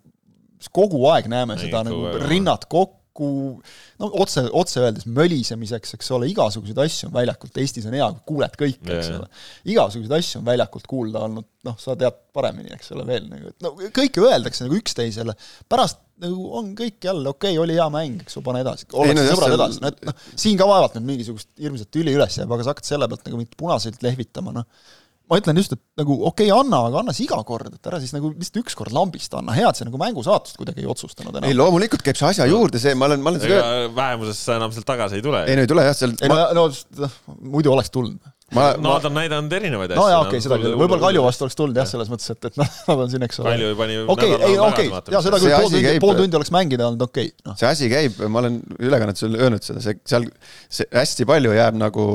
kogu 0.74 1.02
aeg 1.10 1.30
näeme 1.32 1.58
Ei, 1.58 1.66
seda 1.66 1.84
nagu 1.88 2.14
rinnad 2.28 2.68
kokku, 2.70 3.01
kokku, 3.12 3.62
no 4.00 4.10
otse, 4.24 4.44
otse 4.56 4.82
öeldes 4.82 5.06
mölisemiseks, 5.06 5.96
eks 5.98 6.12
ole, 6.16 6.30
igasuguseid 6.32 6.78
asju 6.84 7.10
on 7.10 7.16
väljakult, 7.16 7.58
Eestis 7.60 7.88
on 7.90 7.96
hea, 7.98 8.08
kui 8.16 8.36
kuuled 8.36 8.56
kõike, 8.60 8.88
eks 8.96 9.10
ole. 9.18 9.28
igasuguseid 9.74 10.16
asju 10.18 10.40
on 10.40 10.48
väljakult 10.48 10.88
kuulda 10.90 11.26
olnud, 11.28 11.48
noh, 11.68 11.76
sa 11.82 11.96
tead 12.00 12.22
paremini, 12.36 12.72
eks 12.76 12.94
ole, 12.96 13.06
veel 13.10 13.28
nagu, 13.28 13.52
et 13.52 13.66
no 13.66 13.74
kõike 13.96 14.24
öeldakse 14.24 14.66
nagu 14.66 14.80
üksteisele, 14.80 15.36
pärast 15.72 16.02
nagu 16.22 16.48
on 16.58 16.72
kõik 16.78 17.04
jälle 17.04 17.28
okei 17.34 17.56
okay,, 17.56 17.62
oli 17.64 17.76
hea 17.76 17.90
mäng, 17.94 18.24
eks 18.24 18.38
ju, 18.38 18.46
pane 18.46 18.64
edasi, 18.64 18.88
ollakse 18.94 19.28
sõbrad 19.28 19.58
edasi, 19.58 19.84
no 19.84 19.92
et 19.92 20.02
noh, 20.08 20.26
siin 20.32 20.60
ka 20.60 20.70
vaevalt 20.70 20.98
nüüd 20.98 21.12
mingisugust 21.12 21.52
hirmsat 21.60 21.92
tüli 21.92 22.16
üles 22.16 22.40
jääb, 22.40 22.52
aga 22.56 22.66
sa 22.66 22.76
hakkad 22.76 22.88
selle 22.88 23.12
pealt 23.12 23.28
nagu 23.28 23.42
mingit 23.42 23.60
punaseid 23.60 24.00
lehvitama, 24.06 24.56
noh 24.62 24.98
ma 25.30 25.40
ütlen 25.40 25.60
just, 25.62 25.76
et 25.76 26.02
nagu 26.02 26.18
okei 26.28 26.50
okay,, 26.50 26.56
anna, 26.56 26.82
aga 26.90 27.02
anna 27.02 27.16
siis 27.16 27.30
iga 27.30 27.40
kord, 27.48 27.72
et 27.72 27.92
ära 27.92 28.02
siis 28.02 28.12
nagu 28.16 28.34
lihtsalt 28.34 28.62
ükskord 28.64 28.96
lambist 28.96 29.34
anna, 29.38 29.56
hea, 29.56 29.70
et 29.70 29.80
sa 29.80 29.88
nagu 29.88 30.02
mängu 30.02 30.26
saatust 30.26 30.60
kuidagi 30.60 30.84
ei 30.84 30.90
otsustanud 30.92 31.38
enam. 31.38 31.48
ei, 31.48 31.58
loomulikult 31.58 32.04
käib 32.06 32.20
see 32.20 32.28
asja 32.34 32.50
juurde, 32.50 32.82
see, 32.82 32.98
ma 32.98 33.08
olen, 33.08 33.24
ma 33.24 33.34
olen 33.34 33.44
seda 33.44 33.64
vähemuses 33.96 34.44
sa 34.48 34.60
enam 34.60 34.76
sealt 34.76 34.90
tagasi 34.90 35.22
ei 35.22 35.26
tule. 35.26 35.46
ei 35.48 35.58
no 35.58 35.66
ei 35.66 35.72
tule 35.72 35.88
jah, 35.88 35.98
seal 35.98 36.16
ei 36.20 36.32
ma... 36.32 36.44
no, 36.58 36.68
no 37.00 37.12
muidu 37.42 37.74
oleks 37.76 37.94
tulnud. 37.94 38.20
Ma, 38.52 38.74
ma... 38.76 38.98
Nad 38.98 39.06
on 39.08 39.14
näidanud 39.16 39.54
erinevaid 39.56 39.94
asju. 39.94 40.02
no 40.02 40.08
jaa, 40.12 40.24
okei 40.26 40.36
okay,, 40.36 40.44
seda 40.44 40.58
küll, 40.60 40.74
võib-olla 40.76 41.06
Kalju 41.06 41.22
vastu 41.24 41.46
oleks 41.46 41.56
tulnud 41.56 41.78
jah, 41.80 41.88
selles 41.88 42.10
mõttes, 42.12 42.34
et, 42.34 42.48
et 42.50 42.58
noh, 42.60 42.72
nad 42.90 43.04
on 43.06 43.12
siin, 43.14 43.24
eks 43.24 43.40
ole. 43.40 43.54
Kalju 43.54 43.78
pani 43.80 44.00
okei, 44.12 44.34
ei 44.50 44.58
okei, 44.60 44.90
jaa, 44.92 45.22
seda 45.24 45.40
küll, 45.40 45.54
pool 45.56 45.70
tundi, 45.72 45.94
pool 46.04 46.18
tundi 46.20 46.40
oleks 46.42 46.52
mängida 46.52 46.90
olnud 46.90 47.06
okei 47.08 47.30
okay, 47.32 47.46
no.. 47.48 47.56
see 47.62 47.70
asi 47.70 47.88
käib, 47.94 48.20
ma 48.28 48.44
olen 48.44 48.60
ülekannetes 48.76 49.24
öelnud 49.30 49.64
seda, 49.64 49.84
see, 49.86 49.96
seal, 50.04 50.28
see 50.68 50.90
hästi 50.92 51.30
palju 51.32 51.56
jääb 51.56 51.80
nagu 51.80 52.10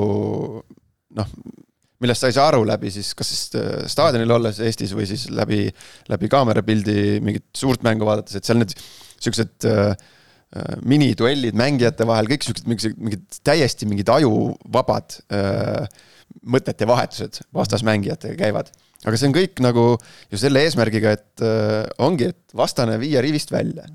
noh, 1.17 1.33
millest 2.03 2.23
sa 2.23 2.29
ei 2.29 2.35
saa 2.35 2.49
aru 2.51 2.63
läbi 2.67 2.91
siis, 2.93 3.13
kas 3.17 3.31
siis 3.31 3.57
äh, 3.57 3.85
staadionil 3.89 4.35
olles 4.37 4.61
Eestis 4.63 4.93
või 4.97 5.07
siis 5.09 5.27
läbi, 5.33 5.65
läbi 6.11 6.29
kaamerapildi 6.31 7.17
mingit 7.25 7.47
suurt 7.57 7.85
mängu 7.85 8.07
vaadates, 8.07 8.37
et 8.37 8.47
seal 8.47 8.61
need 8.61 8.75
siuksed 8.75 9.67
äh, 9.69 9.93
äh, 9.93 10.75
miniduellid 10.85 11.57
mängijate 11.57 12.07
vahel, 12.09 12.29
kõik 12.31 12.45
siuksed 12.45 12.69
mingid, 12.69 12.99
mingid 13.01 13.39
täiesti 13.47 13.89
mingid 13.89 14.11
ajuvabad 14.13 15.19
äh, 15.33 15.87
mõtete 16.47 16.87
vahetused 16.87 17.41
vastasmängijatega 17.55 18.37
käivad. 18.39 18.69
aga 19.05 19.17
see 19.17 19.29
on 19.29 19.37
kõik 19.37 19.61
nagu 19.63 19.87
ju 20.31 20.41
selle 20.41 20.65
eesmärgiga, 20.65 21.15
et 21.17 21.45
äh, 21.45 21.85
ongi, 22.03 22.33
et 22.33 22.57
vastane 22.57 22.99
viia 23.01 23.23
rivist 23.25 23.53
välja 23.53 23.87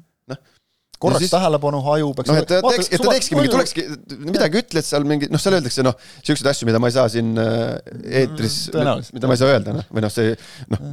korraks 1.03 1.27
siis, 1.27 1.33
tähelepanu 1.33 1.81
hajub, 1.87 2.23
eks. 2.23 2.31
noh, 2.31 2.39
et 2.43 2.51
ta 2.51 2.61
teeks, 2.67 2.91
et 2.91 3.03
ta 3.03 3.15
teekski 3.15 3.39
mingi, 3.39 3.51
tulekski, 3.53 3.87
midagi 4.29 4.63
ütled 4.63 4.87
seal 4.87 5.09
mingi, 5.09 5.31
noh, 5.33 5.43
seal 5.43 5.59
öeldakse 5.59 5.85
noh, 5.87 5.99
siukseid 6.21 6.53
asju, 6.53 6.69
mida 6.69 6.81
ma 6.83 6.91
ei 6.91 6.97
saa 6.97 7.11
siin 7.13 7.35
äh, 7.43 7.77
eetris, 8.23 8.63
mida 8.73 9.29
ma 9.31 9.37
ei 9.37 9.43
saa 9.43 9.53
öelda, 9.53 9.77
noh, 9.81 9.91
või 9.93 10.07
noh, 10.07 10.15
see 10.15 10.33
noh, 10.73 10.87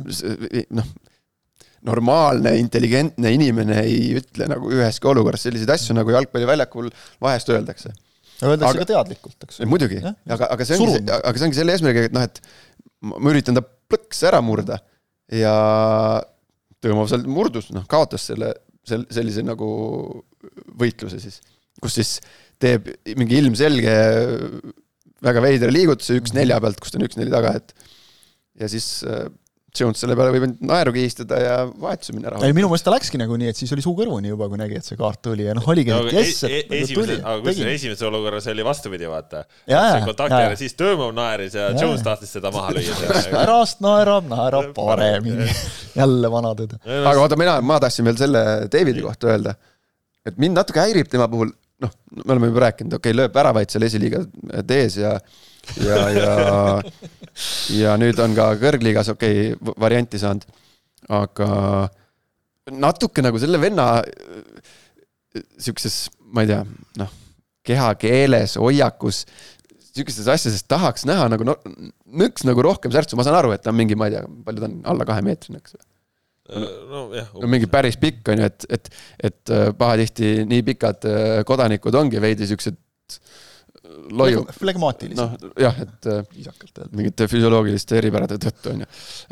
noh 0.79 0.91
normaalne, 1.85 2.57
intelligentne 2.59 3.31
inimene 3.31 3.77
ei 3.85 4.13
ütle 4.19 4.49
nagu 4.51 4.71
üheski 4.73 5.07
olukorras 5.07 5.45
selliseid 5.47 5.71
asju, 5.71 5.95
nagu 5.95 6.11
jalgpalliväljakul 6.11 6.89
vahest 7.23 7.51
öeldakse. 7.53 7.93
Öeldakse 8.43 8.73
aga, 8.73 8.83
ka 8.83 8.89
teadlikult, 8.93 9.37
eks. 9.47 9.61
muidugi, 9.67 9.99
aga, 10.03 10.49
aga 10.55 10.67
see 10.67 10.79
ongi, 10.79 10.99
aga 11.15 11.35
see 11.35 11.47
ongi 11.47 11.59
selle 11.59 11.75
eesmärgiga, 11.75 12.09
et 12.09 12.15
noh, 12.15 12.27
et 12.27 12.41
ma 13.15 13.31
üritan 13.31 13.55
ta 13.55 13.63
plõks 13.63 14.21
ära 14.27 14.41
murda 14.43 14.79
ja 15.35 15.53
Tõmov 16.79 17.09
seal 17.11 17.25
murdus, 17.27 17.65
noh, 17.75 17.83
kaotas 17.91 18.29
selle, 18.29 18.53
sel-, 18.89 19.07
sellise 19.13 19.43
nagu 19.45 19.69
võitluse 20.79 21.21
siis, 21.21 21.39
kus 21.81 21.99
siis 21.99 22.15
teeb 22.59 22.89
mingi 23.19 23.39
ilmselge 23.39 23.95
väga 25.23 25.43
veidra 25.43 25.71
liigutuse 25.71 26.17
üks 26.19 26.33
nelja 26.35 26.59
pealt, 26.63 26.79
kus 26.81 26.93
ta 26.93 26.99
on 26.99 27.07
üks 27.07 27.19
neli 27.19 27.31
taga, 27.33 27.55
et 27.59 27.73
ja 28.59 28.69
siis 28.71 28.89
äh, 29.07 29.27
Jones 29.75 30.01
selle 30.01 30.15
peale 30.17 30.31
võib 30.33 30.45
end 30.47 30.61
naeru 30.65 30.93
kihistada 30.95 31.37
ja 31.41 31.55
vahetuse 31.67 32.13
minna 32.15 32.31
rahulikult. 32.31 32.49
ei, 32.49 32.55
minu 32.57 32.69
meelest 32.71 32.85
ta 32.87 32.93
läkski 32.93 33.19
nagu 33.21 33.37
nii, 33.39 33.51
et 33.53 33.59
siis 33.59 33.71
oli 33.75 33.83
suu 33.85 33.93
kõrvuni 33.97 34.31
juba, 34.31 34.47
kui 34.51 34.59
nägi, 34.59 34.79
et 34.79 34.87
see 34.87 34.97
kaart 34.99 35.21
tuli 35.25 35.45
ja 35.45 35.55
noh, 35.57 35.65
oligi 35.69 35.93
no, 35.93 36.01
jess, 36.09 36.43
et 36.47 36.71
nagu 36.71 36.79
esimese, 36.79 37.17
aga 37.19 37.43
kusjuures 37.45 37.75
esimeses 37.75 38.05
olukorras 38.09 38.49
oli 38.53 38.65
vastupidi, 38.65 39.09
vaata. 39.11 39.43
see 39.67 40.03
kontakt 40.07 40.35
ja 40.35 40.59
siis 40.59 40.77
Tõõmov 40.79 41.13
naeris 41.17 41.57
ja, 41.57 41.69
ja 41.73 41.83
Jones 41.83 42.05
tahtis 42.05 42.33
seda 42.37 42.53
maha 42.55 42.73
lüüa. 42.77 42.97
pärast 43.35 43.83
naerab, 43.85 44.29
naerab 44.31 44.71
paremini. 44.77 45.49
jälle 45.95 46.31
vana 46.33 46.55
tõde. 46.57 46.79
aga 46.99 47.17
vaata, 47.19 47.39
mina, 47.39 47.59
ma 47.65 47.81
tahtsin 47.83 48.09
veel 48.09 48.17
selle 48.21 48.45
Davidi 48.71 49.05
kohta 49.05 49.33
öelda, 49.33 49.57
et 50.25 50.39
mind 50.41 50.57
natuke 50.57 50.81
häirib 50.81 51.11
tema 51.11 51.29
puhul, 51.31 51.53
noh, 51.83 51.93
me 52.23 52.25
oleme 52.33 52.49
juba 52.49 52.65
rääkinud, 52.67 52.97
okei 52.97 53.13
okay,, 53.13 53.21
lööb 53.21 53.37
väravaid 53.37 53.71
seal 53.71 53.85
esiliiga 53.87 54.23
tees 54.67 54.97
ja 54.99 55.13
ja, 55.85 55.99
ja, 56.15 56.33
ja 57.75 57.95
nüüd 58.01 58.19
on 58.23 58.35
ka 58.37 58.51
kõrgliigas 58.61 59.11
okei 59.13 59.53
okay, 59.53 59.75
varianti 59.79 60.21
saanud. 60.21 60.45
aga 61.09 61.49
natuke 62.69 63.23
nagu 63.25 63.39
selle 63.41 63.61
venna 63.61 63.87
sihukeses, 65.57 66.09
ma 66.33 66.43
ei 66.43 66.51
tea, 66.51 66.63
noh, 66.99 67.13
kehakeeles, 67.65 68.57
hoiakus, 68.61 69.23
sihukestes 69.89 70.29
asjades 70.31 70.65
tahaks 70.69 71.05
näha 71.09 71.27
nagu 71.31 71.45
no, 71.47 71.55
nõks 72.21 72.45
nagu 72.47 72.63
rohkem 72.65 72.93
särtsu, 72.93 73.17
ma 73.17 73.25
saan 73.27 73.39
aru, 73.39 73.53
et 73.53 73.63
ta 73.65 73.73
on 73.73 73.77
mingi, 73.77 73.97
ma 73.99 74.09
ei 74.09 74.17
tea, 74.17 74.25
palju 74.45 74.63
ta 74.63 74.69
on, 74.69 74.77
alla 74.93 75.07
kahemeetrine, 75.09 75.61
eks 75.61 75.77
või 75.77 75.85
nojah. 76.49 77.29
no 77.37 77.49
mingi 77.51 77.69
päris 77.69 77.97
pikk 78.01 78.31
on 78.33 78.41
ju, 78.41 78.49
et, 78.49 78.65
et, 78.73 78.89
et 79.29 79.51
pahatihti 79.77 80.47
nii 80.49 80.63
pikad 80.71 81.05
kodanikud 81.45 81.95
ongi 81.99 82.21
veidi 82.21 82.47
siuksed 82.49 82.79
loiu. 84.11 84.43
flegmaatilised. 84.57 85.19
noh, 85.19 85.55
jah, 85.59 85.81
et 85.85 86.11
viisakalt 86.33 86.83
öelda. 86.83 86.93
mingite 86.97 87.29
füsioloogiliste 87.31 87.99
eripärade 87.99 88.39
tõttu 88.41 88.73
on 88.73 88.85
ju, 88.85 88.91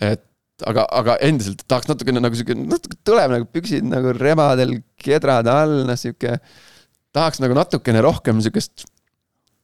et 0.09 0.25
aga, 0.65 0.87
aga 0.99 1.17
endiselt 1.27 1.63
tahaks 1.69 1.89
natukene 1.91 2.23
nagu 2.23 2.37
sihuke, 2.37 2.57
natuke 2.57 2.99
tõleb 3.05 3.33
nagu 3.35 3.49
püksid 3.53 3.87
nagu 3.87 4.13
rebadel, 4.17 4.77
kedrad 5.01 5.49
all, 5.51 5.81
noh 5.87 5.99
sihuke. 5.99 6.39
tahaks 7.15 7.41
nagu 7.43 7.57
natukene 7.57 8.01
rohkem 8.05 8.41
sihukest 8.41 8.87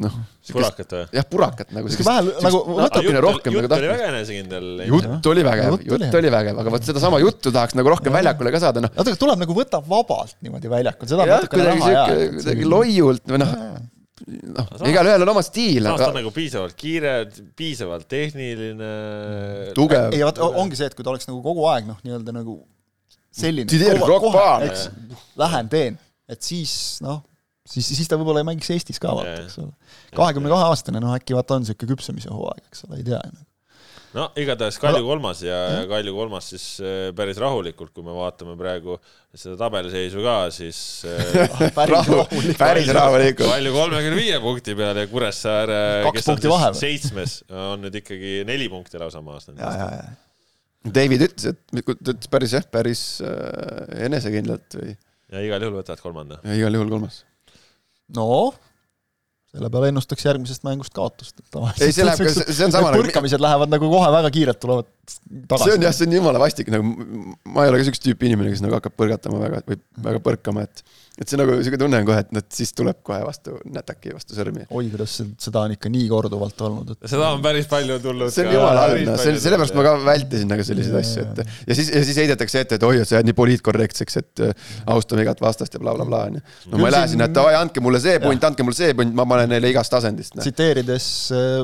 noh. 0.03 0.13
purakat 0.51 0.93
või? 0.93 1.05
jah, 1.17 1.25
purakat 1.29 1.73
nagu. 1.73 1.89
vähe 2.09 2.35
nagu 2.45 2.61
natukene 2.77 3.23
rohkem 3.25 3.57
nagu 3.57 3.71
tahaks. 3.71 3.85
jutt 3.85 3.89
oli 3.89 3.95
väga 3.95 4.11
enesekindel. 4.11 4.67
jutt 4.91 5.31
oli 5.33 5.47
vägev, 5.47 5.79
jutt 5.89 6.19
oli 6.19 6.33
vägev, 6.37 6.61
aga 6.63 6.75
vot 6.75 6.91
sedasama 6.91 7.21
juttu 7.23 7.53
tahaks 7.55 7.77
nagu 7.79 7.93
rohkem 7.93 8.13
väljakule 8.13 8.53
ka 8.53 8.61
saada, 8.67 8.85
noh. 8.85 8.93
natuke 8.99 9.21
tuleb 9.21 9.41
nagu 9.45 9.57
võtab 9.57 9.89
vabalt 9.89 10.37
niimoodi 10.45 10.71
väljakul, 10.71 11.09
seda 11.09 11.25
on 11.25 11.33
natukene 11.37 11.73
näha 11.73 11.91
jaa. 11.97 12.05
kuidagi 12.37 12.69
loiult 12.69 13.33
või 13.33 13.41
noh 13.41 13.57
noh, 14.27 14.71
igalühel 14.87 15.25
on 15.25 15.31
oma 15.33 15.43
stiil. 15.45 15.83
samas 15.83 16.03
ta 16.03 16.09
on 16.11 16.17
nagu 16.19 16.31
piisavalt 16.35 16.77
kiire, 16.79 17.13
piisavalt 17.59 18.07
tehniline. 18.11 18.93
tugev. 19.77 20.13
ei, 20.13 20.23
vaata 20.25 20.47
ongi 20.63 20.79
see, 20.79 20.89
et 20.91 20.97
kui 20.97 21.05
ta 21.05 21.13
oleks 21.13 21.29
nagu 21.29 21.41
kogu 21.45 21.67
aeg 21.71 21.89
noh, 21.89 21.99
nii-öelda 22.05 22.35
nagu 22.35 22.57
selline. 23.33 23.69
Lähen 25.39 25.71
teen, 25.71 25.97
et 26.29 26.43
siis 26.45 26.75
noh, 27.03 27.23
siis, 27.67 27.87
siis 27.95 28.09
ta 28.09 28.19
võib-olla 28.19 28.43
ei 28.43 28.49
mängiks 28.51 28.71
Eestis 28.75 29.01
ka 29.01 29.15
vaata, 29.17 29.39
eks 29.45 29.57
ole. 29.63 29.73
kahekümne 30.15 30.51
kahe 30.53 30.69
aastane, 30.69 31.01
noh 31.03 31.15
äkki 31.15 31.35
vaata 31.37 31.57
on 31.57 31.65
niisugune 31.65 31.95
küpsemise 31.95 32.31
hooaeg, 32.33 32.63
eks 32.69 32.87
ole, 32.87 33.01
ei 33.01 33.09
tea 33.09 33.21
ju 33.27 33.43
no 34.17 34.27
igatahes 34.39 34.77
Kalju 34.81 35.03
kolmas 35.05 35.41
ja, 35.45 35.59
ja 35.73 35.83
Kalju 35.89 36.13
kolmas 36.15 36.49
siis 36.53 36.65
äh, 36.83 37.11
päris 37.17 37.39
rahulikult, 37.41 37.93
kui 37.95 38.05
me 38.05 38.13
vaatame 38.15 38.55
praegu 38.59 38.97
seda 39.33 39.55
tabeliseisu 39.59 40.23
ka, 40.25 40.35
siis 40.53 40.79
äh, 41.09 41.55
päris 41.77 41.93
rahulikult, 41.95 42.51
päris 42.59 42.91
rahulikult. 42.95 43.49
Kalju 43.49 43.73
kolmekümne 43.75 44.19
viie 44.19 44.41
punkti 44.43 44.75
peal 44.79 45.01
ja 45.01 45.07
Kuressaare, 45.11 45.79
kes 46.17 46.29
on 46.33 46.41
siis 46.41 46.53
vahe. 46.53 46.73
seitsmes, 46.79 47.39
on 47.49 47.85
nüüd 47.87 47.97
ikkagi 48.03 48.41
neli 48.49 48.69
punkti 48.71 49.01
lausa 49.01 49.23
maas. 49.25 49.49
David 50.83 51.29
ütles, 51.29 51.53
et 51.53 51.61
ta 51.71 52.11
ütles 52.11 52.29
päris 52.31 52.57
jah, 52.57 52.67
päris 52.69 53.05
äh, 53.23 54.05
enesekindlalt 54.09 54.77
või. 54.79 54.97
ja 55.33 55.41
igal 55.47 55.63
juhul 55.63 55.79
võtavad 55.79 56.03
kolmanda. 56.03 56.43
ja 56.43 56.59
igal 56.59 56.77
juhul 56.77 56.91
kolmas. 56.97 57.23
noh 58.13 58.53
selle 59.53 59.69
peale 59.73 59.91
ennustaks 59.91 60.25
järgmisest 60.25 60.63
mängust 60.65 60.93
kaotust. 60.97 61.41
ei, 61.79 61.91
see 61.93 62.05
läheb 62.07 62.23
see 62.33 62.65
on 62.65 62.73
sama 62.73 62.89
nagu 62.89 63.03
põrkamised 63.03 63.43
lähevad 63.43 63.73
nagu 63.73 63.89
kohe 63.91 64.09
väga 64.15 64.31
kiirelt 64.33 64.59
tulevad 64.63 64.89
tagasi. 65.03 65.63
see 65.63 65.77
on 65.77 65.85
jah, 65.85 65.95
see 65.95 66.07
on 66.07 66.17
jumala 66.17 66.41
vastik, 66.41 66.69
nagu 66.73 66.83
ma 67.53 67.65
ei 67.65 67.71
ole 67.71 67.79
ka 67.79 67.87
siukest 67.89 68.05
tüüpi 68.05 68.29
inimene, 68.29 68.53
kes 68.53 68.63
nagu 68.63 68.77
hakkab 68.77 68.95
põrgatama 68.99 69.41
väga 69.41 69.63
või 69.67 69.79
väga 70.07 70.21
põrkama, 70.23 70.67
et 70.67 70.83
et 71.13 71.29
see 71.29 71.37
nagu 71.37 71.59
siuke 71.61 71.77
tunne 71.77 71.99
on 72.01 72.07
kohe, 72.07 72.21
et 72.23 72.31
noh, 72.33 72.41
siis 72.53 72.71
tuleb 72.73 73.03
kohe 73.05 73.19
vastu 73.21 73.59
nätaki, 73.69 74.15
vastu 74.15 74.33
sõrmi. 74.33 74.63
oi, 74.65 74.87
kuidas 74.89 75.19
seda 75.21 75.65
on 75.67 75.75
ikka 75.75 75.91
nii 75.93 76.07
korduvalt 76.09 76.63
olnud, 76.65 76.95
et. 76.95 77.03
seda 77.11 77.27
on 77.35 77.43
päris 77.43 77.67
palju 77.69 77.99
tulnud. 78.01 78.33
see 78.33 78.47
on 78.47 78.55
jumala 78.55 78.87
halb, 78.87 79.03
noh, 79.11 79.19
see, 79.21 79.35
sellepärast 79.43 79.77
ma 79.77 79.85
ka 79.85 79.93
vältisin 80.07 80.49
nagu 80.49 80.65
selliseid 80.65 80.97
asju, 81.03 81.27
et 81.27 81.43
ja 81.69 81.77
siis, 81.77 81.93
ja 81.93 82.01
siis 82.07 82.21
heidetakse 82.23 82.65
ette, 82.65 82.81
et 82.81 82.87
oi, 82.87 82.95
et 83.03 83.09
sa 83.09 83.19
jääd 83.19 83.29
nii 83.29 83.37
poliitkorrektseks, 83.37 84.19
et 84.23 84.45
äh, 84.47 84.73
austame 84.95 85.27
igat 85.27 85.43
vastast 85.43 85.77
ja 85.77 85.83
blablabla 85.83 86.09
bla, 86.09 86.23
onju. 86.31 86.73
no 86.73 86.81
ma 86.81 86.89
ei 86.89 86.97
lähe 86.97 87.13
sinna, 87.13 87.29
et 87.29 87.43
oi, 87.43 87.53
andke 87.61 87.83
mulle 87.85 88.01
see 88.01 88.17
punt, 88.23 88.49
andke 88.49 88.65
mulle 88.65 88.79
see 88.79 88.97
punt, 88.97 89.13
ma 89.13 89.29
panen 89.29 89.53
neile 89.53 89.69
igast 89.69 89.93
asendist. 89.99 90.39
tsiteerides 90.41 91.13
äh, 91.37 91.61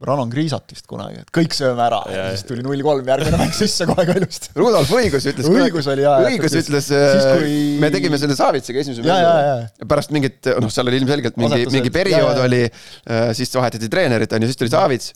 Ranon 0.00 0.30
Kriisat 0.32 0.70
vist 0.72 0.86
kunagi, 0.88 1.18
et 1.20 1.30
kõik 1.34 1.52
sööme 1.52 1.82
ära 1.84 1.98
ja, 2.08 2.22
ja 2.22 2.28
siis 2.32 2.46
tuli 2.48 2.62
null 2.64 2.80
kolm 2.84 3.08
järgmine 3.10 3.36
mäng 3.36 3.52
sisse 3.52 3.84
kohe 3.88 4.06
ka 4.08 4.14
ilusti. 4.16 4.48
Rudolf 4.56 4.92
Õigus 4.96 5.26
ütles 5.28 5.48
õigus 5.50 5.88
oli 5.92 6.06
jaa. 6.06 6.14
õigus 6.30 6.56
ütles, 6.56 6.88
kui... 6.88 7.58
me 7.82 7.90
tegime 7.92 8.20
selle 8.20 8.36
Savitsiga 8.38 8.80
esimese 8.80 9.04
mängu. 9.04 9.84
pärast 9.90 10.14
mingit, 10.16 10.48
noh, 10.56 10.72
seal 10.72 10.88
oli 10.88 11.02
ilmselgelt 11.02 11.36
mingi, 11.40 11.66
mingi 11.74 11.92
periood 11.92 12.32
ja, 12.32 12.38
ja. 12.38 12.46
oli, 12.48 12.62
äh, 12.64 13.26
siis 13.36 13.52
vahetati 13.58 13.92
treenerit, 13.92 14.32
on 14.32 14.46
ju, 14.46 14.48
siis 14.48 14.62
tuli 14.62 14.72
Savits. 14.72 15.12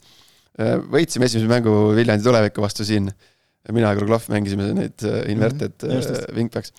Äh, 0.61 0.77
võitsime 0.93 1.31
esimese 1.31 1.49
mängu 1.49 1.73
Viljandi 1.97 2.29
tuleviku 2.29 2.67
vastu 2.67 2.85
siin. 2.85 3.09
mina 3.73 3.89
ja 3.89 3.97
Kruglov 3.97 4.29
mängisime 4.29 4.69
neid 4.77 5.01
äh, 5.01 5.23
inverted 5.33 5.73
mm 5.81 5.97
-hmm. 5.97 6.35
wingbacks 6.37 6.73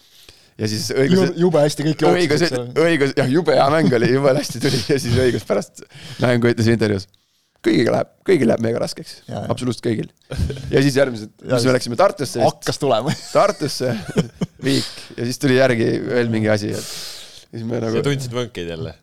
ja 0.56 0.68
siis 0.70 0.92
õigus. 0.94 1.34
jube 1.34 1.58
hästi 1.58 1.82
kõik 1.90 2.02
jooksid. 2.06 2.54
õigus, 2.54 2.80
õigus, 2.86 3.18
jah, 3.18 3.28
jube 3.28 3.58
hea 3.58 3.66
mäng 3.74 3.92
oli, 3.98 4.14
jube 4.14 4.30
hästi 4.38 4.62
tuli 4.62 4.78
ja 4.94 4.98
siis 5.02 5.18
õigus 5.18 5.44
pärast 5.44 5.82
mängu 6.22 6.54
ütles 6.54 6.70
intervjuus 6.70 7.10
kõigiga 7.64 7.94
läheb, 7.96 8.12
kõigil 8.26 8.50
läheb 8.50 8.62
mega 8.64 8.80
raskeks, 8.82 9.18
absoluutselt 9.46 9.84
kõigil. 9.86 10.08
ja 10.72 10.82
siis 10.84 10.96
järgmised, 10.98 11.32
siis 11.50 11.68
me 11.68 11.76
läksime 11.76 11.98
Tartusse. 11.98 12.42
hakkas 12.44 12.80
tulema 12.82 13.14
Tartusse 13.36 13.92
viik 14.64 14.88
ja 15.16 15.28
siis 15.28 15.42
tuli 15.42 15.58
järgi 15.58 15.90
veel 16.06 16.32
mingi 16.32 16.50
asi, 16.52 16.72
et 16.76 16.86
siis 16.86 17.66
me 17.66 17.82
nagu. 17.82 17.98
sa 17.98 18.06
tundsid 18.06 18.34
võnkeid 18.36 18.72
jälle? 18.74 18.96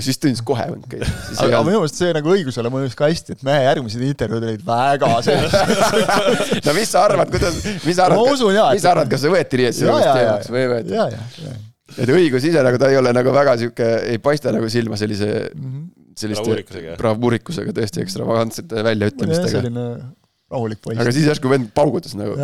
ja 0.00 0.04
siis 0.06 0.20
tundis 0.22 0.42
kohe 0.46 0.66
võnkeid. 0.70 1.04
aga, 1.04 1.48
aga 1.48 1.62
minu 1.66 1.80
meelest 1.82 2.00
see 2.00 2.12
nagu 2.16 2.34
õigusele 2.34 2.72
mõjus 2.72 2.94
ka 2.98 3.10
hästi, 3.10 3.36
et 3.36 3.46
mehe 3.46 3.64
järgmised 3.66 4.04
intervjuud 4.10 4.46
olid 4.50 4.66
väga 4.66 5.14
sellised 5.26 6.62
no 6.68 6.76
mis 6.76 6.94
sa 6.94 7.06
arvad, 7.08 7.32
kuidas, 7.32 7.58
mis 7.86 7.98
sa 7.98 8.06
arvad, 8.06 8.30
mis 8.30 8.84
sa 8.84 8.94
arvad, 8.94 9.10
kas 9.10 9.24
see 9.24 9.34
võeti 9.34 9.64
riietuse 9.64 9.98
teemaks 10.06 10.52
või 10.52 10.62
ei 10.64 10.72
võetud? 10.74 11.56
et 11.98 12.14
õigus 12.14 12.46
ise 12.46 12.62
nagu 12.62 12.78
ta 12.78 12.92
ei 12.92 13.00
ole 13.00 13.12
nagu 13.16 13.34
väga 13.34 13.56
sihuke, 13.60 13.90
ei 14.12 14.22
paista 14.22 14.54
nagu 14.54 14.70
silma 14.70 15.00
sellise 15.00 15.32
mm 15.50 15.64
-hmm 15.66 15.99
selliste 16.20 16.96
bravuurikusega, 17.00 17.74
tõesti 17.76 18.04
ekstravagantsete 18.04 18.84
väljaütlemistega. 18.86 19.52
selline 19.56 19.86
rahulik 20.50 20.82
poiss. 20.84 21.00
aga 21.02 21.14
siis 21.14 21.28
järsku 21.30 21.52
vend 21.52 21.70
paugutas 21.76 22.16
nagu, 22.18 22.36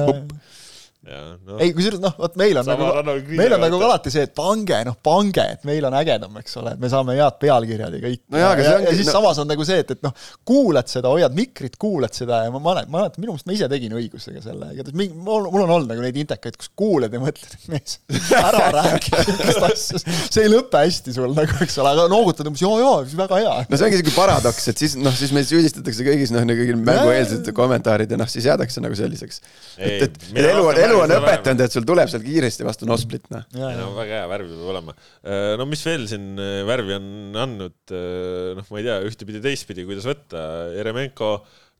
No. 1.07 1.61
ei, 1.63 1.71
kusjuures 1.71 2.01
noh, 2.03 2.15
vot 2.19 2.35
meil 2.41 2.57
on 2.59 2.67
Sama 2.67 2.89
nagu, 3.07 3.35
meil 3.39 3.53
on 3.55 3.61
nagu 3.63 3.79
alati 3.87 4.11
see, 4.11 4.25
et 4.27 4.33
pange, 4.35 4.75
noh, 4.89 4.97
pange, 5.07 5.45
et 5.55 5.67
meil 5.69 5.85
on 5.87 5.95
ägedam, 5.95 6.35
eks 6.41 6.57
ole, 6.59 6.73
et 6.75 6.81
me 6.83 6.91
saame 6.91 7.15
head 7.15 7.37
pealkirjad 7.43 7.95
ja 7.95 8.01
kõik 8.03 8.23
no. 8.35 8.41
ja, 8.41 8.49
ja, 8.59 8.73
ja 8.83 8.95
siis 8.97 9.07
no... 9.07 9.15
samas 9.15 9.39
on 9.39 9.47
nagu 9.47 9.63
see, 9.69 9.79
et, 9.85 9.93
et 9.95 10.03
noh, 10.03 10.15
kuulad 10.49 10.91
seda, 10.91 11.13
hoiad 11.13 11.37
mikrit, 11.37 11.77
kuulad 11.79 12.17
seda 12.17 12.41
ja 12.49 12.51
ma 12.51 12.59
mäletan, 12.65 12.91
ma 12.91 13.05
mäletan, 13.05 13.23
minu 13.23 13.37
meelest 13.37 13.47
ma 13.47 13.55
ise 13.55 13.69
tegin 13.71 13.95
õigusega 14.01 14.43
selle, 14.43 14.73
igatahes 14.75 14.99
mingi, 14.99 15.15
mul 15.29 15.47
on 15.47 15.75
olnud 15.77 15.93
nagu 15.93 16.03
neid 16.03 16.19
intekaid, 16.25 16.59
kus 16.59 16.73
kuulad 16.75 17.15
ja 17.15 17.23
mõtled, 17.23 17.55
et 17.55 17.71
mees, 17.71 18.01
ära 18.41 18.65
räägi 18.81 19.15
sihukest 19.15 19.69
asja, 19.69 20.03
see 20.03 20.43
ei 20.43 20.51
lõpe 20.51 20.83
hästi 20.83 21.15
sul 21.15 21.39
nagu, 21.39 21.61
eks 21.63 21.79
ole, 21.85 21.95
aga 21.95 22.09
noogutad 22.11 22.51
umbes 22.51 22.67
jaa, 22.67 22.99
väga 23.23 23.41
hea. 23.45 23.55
no 23.71 23.79
see 23.79 23.93
ongi 23.93 24.03
siuke 24.03 24.17
paradoks, 24.19 24.69
et 24.75 24.83
siis 24.83 24.99
noh, 24.99 25.15
siis 25.15 25.31
meid 25.37 25.47
süüdistatakse 25.53 26.11
kõigis 26.11 26.35
noh, 26.35 26.43
nagu 26.51 26.69
mängueelsed 26.83 27.55
kommentaarid 27.55 28.11
ja 28.11 28.19
noh, 28.19 28.31
siis 28.31 28.51
jäädakse 28.51 28.83
nagu 28.83 28.99
selliseks. 28.99 29.43
et, 29.79 30.09
et 30.09 30.43
elu 30.43 30.67
on, 30.67 30.85
elu 30.89 30.96
elu 30.97 31.05
on 31.05 31.15
õpetanud, 31.21 31.63
et 31.67 31.77
sul 31.77 31.87
tuleb 31.89 32.11
sealt 32.11 32.25
kiiresti 32.27 32.67
vastu 32.67 32.89
Nosplit, 32.89 33.29
noh. 33.33 33.45
no 33.55 33.91
väga 33.97 34.21
hea, 34.21 34.27
värvi 34.31 34.51
peab 34.53 34.73
olema. 34.73 34.97
Äh, 35.23 35.53
no 35.61 35.69
mis 35.71 35.85
veel 35.87 36.09
siin 36.11 36.35
äh, 36.43 36.59
värvi 36.69 36.97
on 36.97 37.09
andnud, 37.45 37.79
äh, 37.93 38.53
noh, 38.59 38.69
ma 38.73 38.83
ei 38.83 38.89
tea, 38.89 38.99
ühtepidi, 39.09 39.43
teistpidi, 39.45 39.87
kuidas 39.89 40.09
võtta, 40.09 40.43
Jeremenko 40.77 41.33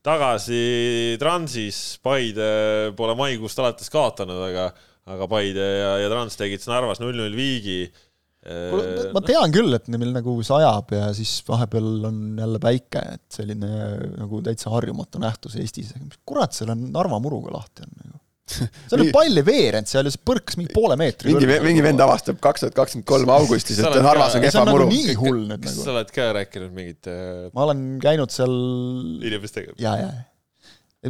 tagasi 0.07 1.17
Transis, 1.19 1.81
Paide 2.05 2.49
pole 2.97 3.17
maikuust 3.19 3.59
alates 3.59 3.91
kaotanud, 3.91 4.41
aga, 4.51 4.69
aga 5.13 5.29
Paide 5.31 5.71
ja, 5.81 5.93
ja 6.03 6.11
Trans 6.13 6.39
tegid 6.39 6.63
Narvas 6.69 7.01
null-null 7.03 7.35
viigi 7.35 7.81
Äh, 8.47 9.09
ma 9.11 9.21
tean 9.25 9.51
küll, 9.51 9.73
et 9.75 9.89
meil 9.91 10.13
nagu 10.15 10.37
sajab 10.45 10.93
ja 10.95 11.09
siis 11.15 11.41
vahepeal 11.47 12.05
on 12.07 12.19
jälle 12.39 12.61
päike, 12.63 13.01
et 13.17 13.25
selline 13.33 13.71
nagu 14.13 14.39
täitsa 14.45 14.71
harjumatu 14.71 15.19
nähtus 15.19 15.57
Eestis. 15.59 15.91
mis 15.99 16.21
kurat 16.27 16.55
seal 16.55 16.71
on 16.71 16.85
Narva 16.93 17.19
muruga 17.23 17.51
lahti 17.57 17.83
on 17.83 17.91
nagu? 17.97 18.21
See 18.47 18.95
on 18.97 19.11
palli 19.15 19.43
veerend 19.45 19.89
seal 19.89 20.07
ja 20.07 20.13
see 20.13 20.23
põrkas 20.27 20.57
mingi 20.59 20.71
poole 20.75 20.97
meetri 20.99 21.33
mingi, 21.33 21.59
mingi 21.65 21.83
vend 21.85 22.03
avastab 22.05 22.39
kaks 22.43 22.65
tuhat 22.65 22.77
kakskümmend 22.77 23.09
kolm 23.09 23.33
augustis, 23.35 23.81
et 23.81 23.99
Narvas 24.05 24.37
on 24.37 24.45
kehva 24.45 24.63
nagu 24.63 24.77
muru. 24.77 24.87
nii 24.93 25.17
hull 25.19 25.43
nüüd 25.43 25.53
nagu. 25.57 25.67
kas 25.67 25.83
sa 25.83 25.93
oled 25.95 26.15
ka 26.15 26.31
rääkinud 26.39 26.73
mingit 26.77 27.11
äh... 27.11 27.51
ma 27.53 27.67
olen 27.67 27.85
käinud 28.03 28.33
seal 28.33 28.57
inimestega? 29.27 29.77
jaa, 29.81 29.99
jaa 30.05 30.17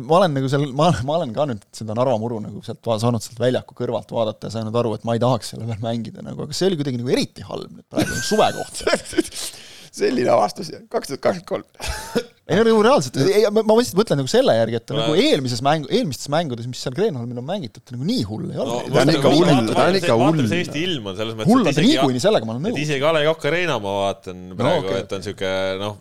ma 0.04 0.18
olen 0.20 0.34
nagu 0.36 0.50
seal, 0.52 0.66
ma, 0.76 0.90
ma 1.08 1.20
olen 1.20 1.34
ka 1.36 1.46
nüüd 1.50 1.64
seda 1.76 1.96
Narva 1.98 2.18
muru 2.22 2.42
nagu 2.44 2.62
sealt 2.66 2.90
saanud 3.02 3.24
sealt 3.24 3.40
väljaku 3.42 3.78
kõrvalt 3.78 4.12
vaadata 4.14 4.50
ja 4.50 4.58
saanud 4.58 4.76
aru, 4.82 4.94
et 4.98 5.06
ma 5.08 5.16
ei 5.16 5.22
tahaks 5.24 5.54
selle 5.54 5.68
peal 5.70 5.80
mängida 5.84 6.26
nagu, 6.26 6.44
aga 6.44 6.58
see 6.58 6.68
oli 6.70 6.80
kuidagi 6.80 7.00
nagu 7.02 7.14
eriti 7.16 7.46
halb 7.48 7.72
nüüd 7.72 7.88
praegu 7.88 8.12
nagu 8.12 8.26
suve 8.28 8.50
kohta 8.58 8.98
selline 9.98 10.34
avastus, 10.34 10.74
kaks 10.92 11.14
tuhat 11.14 11.24
kakskümmend 11.24 11.48
kolm. 11.50 12.28
ei 12.48 12.56
no 12.56 12.64
nagu 12.64 12.84
reaalselt, 12.86 13.18
ma, 13.52 13.62
ma 13.68 13.76
lihtsalt 13.76 13.98
mõtlen 14.00 14.22
nagu 14.22 14.30
selle 14.32 14.54
järgi, 14.56 14.80
et 14.80 14.92
nagu 14.96 15.16
eelmises 15.20 15.60
mängu, 15.66 15.90
eelmistes 15.92 16.30
mängudes, 16.32 16.70
mis 16.72 16.80
seal 16.80 16.96
Kreenholmil 16.96 17.42
on 17.42 17.48
mängitud, 17.48 17.84
nagu 17.92 18.08
nii 18.08 18.24
hull 18.30 18.46
ei 18.54 18.62
ole 18.64 18.78
no,. 18.88 18.94
ta 18.94 19.02
on 19.04 19.12
ikka 19.12 19.34
hull, 19.34 19.72
ta 19.74 19.88
on 19.90 19.98
ikka 20.00 20.16
hull. 20.22 20.44
Eesti 20.60 20.84
ilm 20.88 21.10
on 21.12 21.18
selles 21.20 21.36
mõttes. 21.36 21.52
hull 21.52 21.68
on 21.68 21.76
ta 21.76 21.84
niikuinii, 21.84 22.24
sellega 22.24 22.48
ma 22.48 22.56
olen 22.56 22.70
nõus. 22.70 22.80
isegi 22.86 23.04
A 23.04 23.12
Le 23.18 23.26
Coq 23.28 23.50
Arena 23.52 23.76
ma 23.84 23.96
vaatan 23.98 24.46
praegu 24.54 24.88
no,, 24.88 24.94
okay. 24.94 25.04
et 25.04 25.18
on 25.18 25.28
siuke 25.28 25.52
noh, 25.82 25.98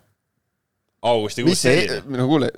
augustikuus 1.11 1.65
selline. 1.67 1.99
no 2.15 2.29
kuule, 2.31 2.51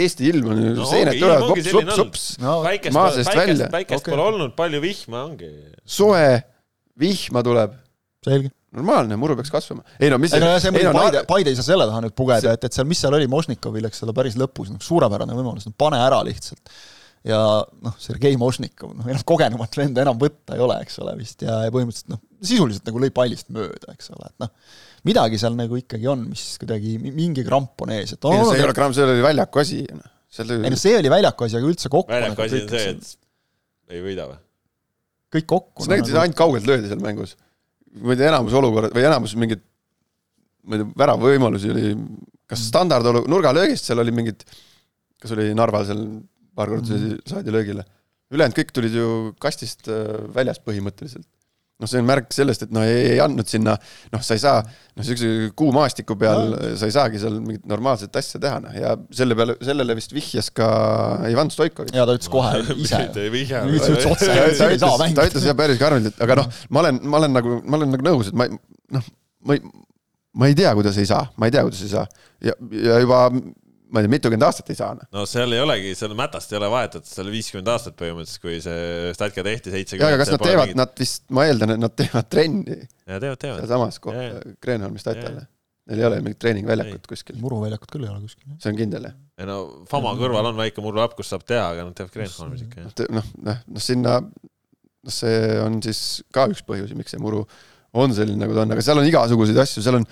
Eesti 0.00 0.28
ilm 0.30 0.52
on 0.52 0.62
ju 0.62 0.72
no, 0.78 0.86
seened 0.86 1.18
tulevad 1.18 1.44
vops, 1.50 1.68
vops, 1.74 1.96
vops 1.98 2.24
no, 2.38 2.56
maa 2.94 3.10
seest 3.16 3.34
välja. 3.34 3.66
päikest 3.72 4.06
pole 4.06 4.22
olnud, 4.22 4.54
palju 4.56 4.80
vihma 4.84 5.24
ongi. 5.26 5.50
soe, 5.84 6.40
vihma 7.04 7.42
tuleb. 7.44 7.74
selge. 8.24 8.52
Normaalne, 8.76 9.18
muru 9.18 9.36
peaks 9.38 9.50
kasvama. 9.52 9.84
ei 9.98 10.12
no 10.12 10.20
mis 10.22 10.34
ei 10.36 10.42
no 10.42 10.52
see 10.62 10.72
muidugi 10.74 10.94
Paide, 10.94 11.24
Paide 11.28 11.52
ei 11.52 11.58
saa 11.58 11.68
selle 11.72 11.88
taha 11.90 12.04
nüüd 12.06 12.16
pugeda 12.18 12.44
see..., 12.44 12.56
et, 12.58 12.68
et 12.68 12.78
seal, 12.78 12.88
mis 12.90 13.00
seal 13.02 13.16
oli, 13.16 13.28
Mošnikovil, 13.30 13.88
eks 13.90 14.04
ole, 14.06 14.14
päris 14.16 14.38
lõpus, 14.40 14.70
noh, 14.72 14.82
suurepärane 14.84 15.36
võimalus, 15.36 15.66
no 15.66 15.74
pane 15.78 15.98
ära 16.00 16.20
lihtsalt. 16.26 16.74
ja 17.26 17.40
noh, 17.86 17.96
Sergei 18.00 18.38
Mošnikov, 18.40 18.94
noh, 18.98 19.08
enam 19.10 19.24
kogenumat 19.26 19.74
venda 19.80 20.04
enam 20.06 20.20
võtta 20.20 20.58
ei 20.58 20.62
ole, 20.66 20.78
eks 20.86 21.02
ole, 21.02 21.16
vist, 21.18 21.42
ja, 21.46 21.64
ja 21.66 21.74
põhimõtteliselt 21.74 22.14
noh, 22.14 22.22
sisuliselt 22.40 22.86
nagu 22.86 23.02
lõi 23.02 23.10
pallist 23.14 23.50
mööda, 23.54 23.96
eks 23.96 24.14
ole, 24.14 24.30
et 24.30 24.46
noh 24.46 24.54
midagi 25.06 25.40
seal 25.40 25.56
nagu 25.56 25.78
ikkagi 25.78 26.08
on, 26.12 26.26
mis 26.28 26.44
kuidagi, 26.60 26.96
mingi 27.00 27.44
kramp 27.46 27.84
on 27.84 27.92
ees, 27.94 28.14
et 28.16 28.26
ei 28.28 28.40
no 28.40 28.50
see 28.50 28.60
ei 28.60 28.66
ole 28.66 28.76
kramp, 28.76 28.96
see 28.96 29.06
oli 29.06 29.24
väljaku 29.24 29.62
asi. 29.62 29.80
Noh. 29.96 30.08
ei 30.60 30.72
no 30.72 30.78
see 30.80 30.96
oli 30.98 31.12
väljaku 31.12 31.46
asi, 31.46 31.58
aga 31.58 31.70
üldse 31.70 31.92
kokku. 31.92 32.12
väljaku 32.12 32.34
nagu 32.34 32.44
asi 32.46 32.60
on 32.60 32.74
see, 32.74 32.90
et 32.92 33.96
ei 33.96 34.04
võida 34.04 34.28
või? 34.30 34.40
kõik 35.36 35.46
kokku. 35.50 35.86
sa 35.86 35.94
nägid, 35.94 36.10
et 36.10 36.20
ainult 36.24 36.38
kaugelt 36.38 36.68
löödi 36.68 36.90
seal 36.90 37.02
mängus. 37.02 37.36
Ma 37.98 38.14
ei 38.14 38.20
tea, 38.20 38.30
enamus 38.30 38.56
olukorrad 38.60 38.94
või 38.96 39.06
enamus 39.08 39.36
mingid, 39.40 39.62
ma 40.66 40.76
ei 40.76 40.82
tea, 40.82 40.92
väravavõimalusi 41.02 41.72
oli 41.74 41.94
kas 42.50 42.66
standardolu-, 42.68 43.26
nurgalöögist 43.30 43.88
seal 43.88 44.02
oli 44.02 44.14
mingid, 44.14 44.44
kas 45.20 45.34
oli 45.36 45.50
Narval 45.56 45.86
seal 45.88 46.04
paar 46.56 46.72
korda 46.72 46.94
mm 46.94 47.02
-hmm. 47.02 47.26
saadi 47.26 47.52
löögile. 47.54 47.84
ülejäänud 48.30 48.56
kõik 48.56 48.70
tulid 48.72 48.94
ju 48.94 49.34
kastist 49.42 49.88
äh, 49.88 49.94
väljast 50.34 50.62
põhimõtteliselt 50.66 51.26
noh, 51.80 51.88
see 51.90 52.00
on 52.00 52.08
märk 52.08 52.30
sellest, 52.34 52.66
et 52.66 52.72
noh, 52.74 52.84
ei, 52.86 53.14
ei 53.14 53.20
andnud 53.24 53.48
sinna, 53.48 53.74
noh, 54.12 54.22
sa 54.24 54.36
ei 54.36 54.42
saa, 54.42 54.62
noh, 54.62 55.02
niisuguse 55.02 55.50
kuumaastiku 55.58 56.16
peal 56.20 56.52
no. 56.52 56.60
sa 56.80 56.88
ei 56.90 56.94
saagi 56.94 57.20
seal 57.22 57.38
mingit 57.40 57.64
normaalset 57.70 58.16
asja 58.20 58.40
teha, 58.42 58.60
noh, 58.64 58.74
ja 58.76 58.94
selle 59.16 59.36
peale, 59.38 59.56
sellele 59.64 59.96
vist 59.98 60.14
vihjas 60.16 60.50
ka 60.56 60.70
Ivan 61.30 61.52
Stoikovitš. 61.52 61.96
jaa, 61.96 62.08
ta 62.08 62.16
ütles 62.18 62.32
kohe 62.32 62.52
ise. 62.84 63.02
ta 65.16 65.28
ütles 65.30 65.48
jah 65.48 65.58
päris 65.58 65.80
karmilt, 65.80 66.12
et 66.12 66.26
aga 66.26 66.42
noh, 66.42 66.50
ma 66.70 66.84
olen, 66.84 67.00
ma 67.06 67.22
olen 67.22 67.38
nagu, 67.38 67.56
ma 67.64 67.80
olen 67.80 67.96
nagu 67.96 68.08
nõus, 68.10 68.32
et 68.32 68.36
ma 68.36 68.48
noh, 68.50 69.08
ma 69.46 69.56
ei, 69.56 69.64
ma 70.36 70.50
ei 70.50 70.58
tea, 70.58 70.74
kuidas 70.76 71.00
ei 71.00 71.08
saa, 71.08 71.24
ma 71.40 71.48
ei 71.48 71.56
tea, 71.56 71.64
kuidas 71.66 71.82
ei 71.86 71.94
saa. 71.94 72.06
ja, 72.44 72.56
ja 72.76 73.00
juba 73.02 73.26
ma 73.90 74.00
ei 74.00 74.06
tea, 74.06 74.12
mitukümmend 74.14 74.46
aastat 74.46 74.72
ei 74.72 74.78
saa. 74.78 74.94
Noh. 74.96 75.06
no 75.14 75.26
seal 75.28 75.54
ei 75.56 75.62
olegi, 75.62 75.92
seal 75.98 76.14
Mätast 76.18 76.52
ei 76.54 76.58
ole 76.60 76.70
vahetatud, 76.72 77.08
seal 77.10 77.30
viiskümmend 77.34 77.70
aastat 77.72 77.96
põhimõtteliselt, 77.98 78.42
kui 78.42 78.58
see 78.64 79.14
Statka 79.16 79.44
tehti 79.46 79.74
seitsekümmend. 79.74 80.14
aga 80.14 80.20
kas 80.22 80.34
nad 80.34 80.44
teevad 80.44 80.68
mingit..., 80.68 80.80
nad 80.80 80.92
vist, 81.02 81.24
ma 81.34 81.46
eeldan, 81.48 81.74
et 81.76 81.82
nad 81.82 81.96
teevad 81.98 82.28
trenni. 82.32 82.76
jaa, 82.80 83.22
teevad, 83.22 83.40
teevad. 83.42 83.64
sealsamas 83.64 83.98
Kreenholmi 84.62 85.02
Statale. 85.02 85.48
Neil 85.90 86.04
ei 86.04 86.06
ole 86.06 86.20
mingit 86.22 86.38
treeningväljakut 86.44 87.08
kuskil. 87.10 87.38
muruväljakut 87.42 87.90
küll 87.90 88.06
ei 88.06 88.12
ole 88.12 88.22
kuskil. 88.22 88.54
see 88.62 88.70
on 88.70 88.78
kindel, 88.78 89.10
jah? 89.10 89.18
ei 89.40 89.48
no 89.48 89.58
Fama 89.90 90.12
kõrval 90.20 90.52
on 90.52 90.60
väike 90.60 90.84
murulapp, 90.84 91.16
kus 91.18 91.32
saab 91.32 91.42
teha, 91.48 91.72
aga 91.74 91.88
nad 91.88 91.96
teevad 91.98 92.14
Kreenholmis 92.14 92.66
ikka, 92.68 92.86
jah. 92.86 93.10
noh, 93.16 93.34
noh, 93.48 93.62
noh 93.66 93.84
sinna, 93.84 94.20
noh 94.20 95.16
see 95.16 95.40
on 95.64 95.80
siis 95.82 96.20
ka 96.34 96.46
üks 96.52 96.62
põhjusi, 96.66 96.94
miks 96.98 97.16
see 97.16 97.22
muru 97.22 97.42
on 97.96 98.12
selline, 98.14 98.38
nagu 98.38 98.54
ta 98.54 98.62
on, 98.62 98.74
aga 98.76 98.84
seal 98.84 99.00
on 99.00 99.08
igasuguseid 99.08 99.58
asju, 99.64 99.82
seal 99.82 99.98
on 99.98 100.06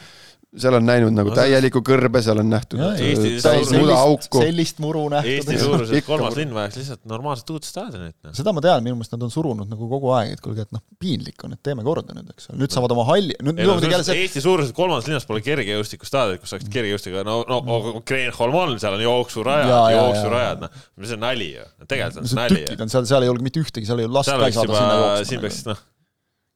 seal 0.57 0.76
on 0.78 0.86
näinud 0.88 1.12
nagu 1.12 1.32
täielikku 1.36 1.82
kõrbe, 1.84 2.22
seal 2.24 2.40
on 2.40 2.49
nähtud 2.49 2.80
ja, 2.80 2.88
äh, 2.96 3.24
täis 3.44 3.68
mudaauku. 3.74 4.40
sellist 4.40 4.78
muru 4.80 5.03
nähtud. 5.12 5.34
Eesti 5.34 5.59
suuruselt 5.61 6.07
kolmas 6.07 6.38
linn 6.38 6.55
vajaks 6.57 6.78
lihtsalt 6.80 7.03
normaalset 7.11 7.53
uut 7.53 7.68
staadionit. 7.68 8.14
No. 8.24 8.32
seda 8.36 8.55
ma 8.57 8.62
tean, 8.64 8.80
minu 8.86 8.96
meelest 8.96 9.12
nad 9.12 9.26
on 9.26 9.32
surunud 9.34 9.68
nagu 9.68 9.88
kogu 9.90 10.14
aeg, 10.16 10.32
et 10.38 10.42
kuulge, 10.44 10.64
et 10.64 10.72
noh, 10.72 10.82
piinlik 11.03 11.44
on, 11.44 11.53
et 11.53 11.62
teeme 11.68 11.84
korda 11.84 12.16
nüüd, 12.16 12.32
eks 12.32 12.49
ole, 12.49 12.62
nüüd 12.62 12.72
saavad 12.72 12.96
oma 12.96 13.05
halli, 13.11 13.36
nüüd 13.44 13.61
ei, 13.61 13.68
no, 13.68 13.76
jälle 13.84 14.09
see 14.09 14.24
Eesti 14.24 14.44
suuruses 14.44 14.72
kolmandas 14.76 15.11
linnas 15.11 15.28
pole 15.28 15.44
kergejõustikustaadionit, 15.44 16.40
kus 16.44 16.57
saaks 16.57 16.72
kergejõustiga, 16.72 17.26
no, 17.28 17.42
no 17.49 17.61
mm. 17.61 18.03
Kreenholm 18.09 18.61
on, 18.62 18.76
seal 18.80 18.96
on 18.96 19.05
jooksurajad, 19.05 19.74
jooksurajad, 19.99 20.64
noh, 20.64 20.84
see 21.05 21.18
on 21.18 21.26
nali 21.28 21.53
ju, 21.59 21.72
tegelikult 21.84 22.24
on 22.24 22.32
see 22.32 22.40
nali. 22.40 22.62
tükid 22.64 22.86
on 22.86 22.96
seal, 22.96 23.11
seal 23.12 23.28
ei 23.28 23.34
olnud 23.34 23.44
mitte 23.44 23.61
ühtegi, 23.61 23.90
seal 23.90 24.01
ei 24.01 24.09
olnud 24.09 24.22
last 24.22 24.32
ka 24.32 24.49
ei 24.49 24.57
saada 24.57 24.80
sinna 24.80 25.01
jooksma. 25.03 25.28
siin 25.28 25.44
peaks, 25.44 25.66
noh, 25.68 25.84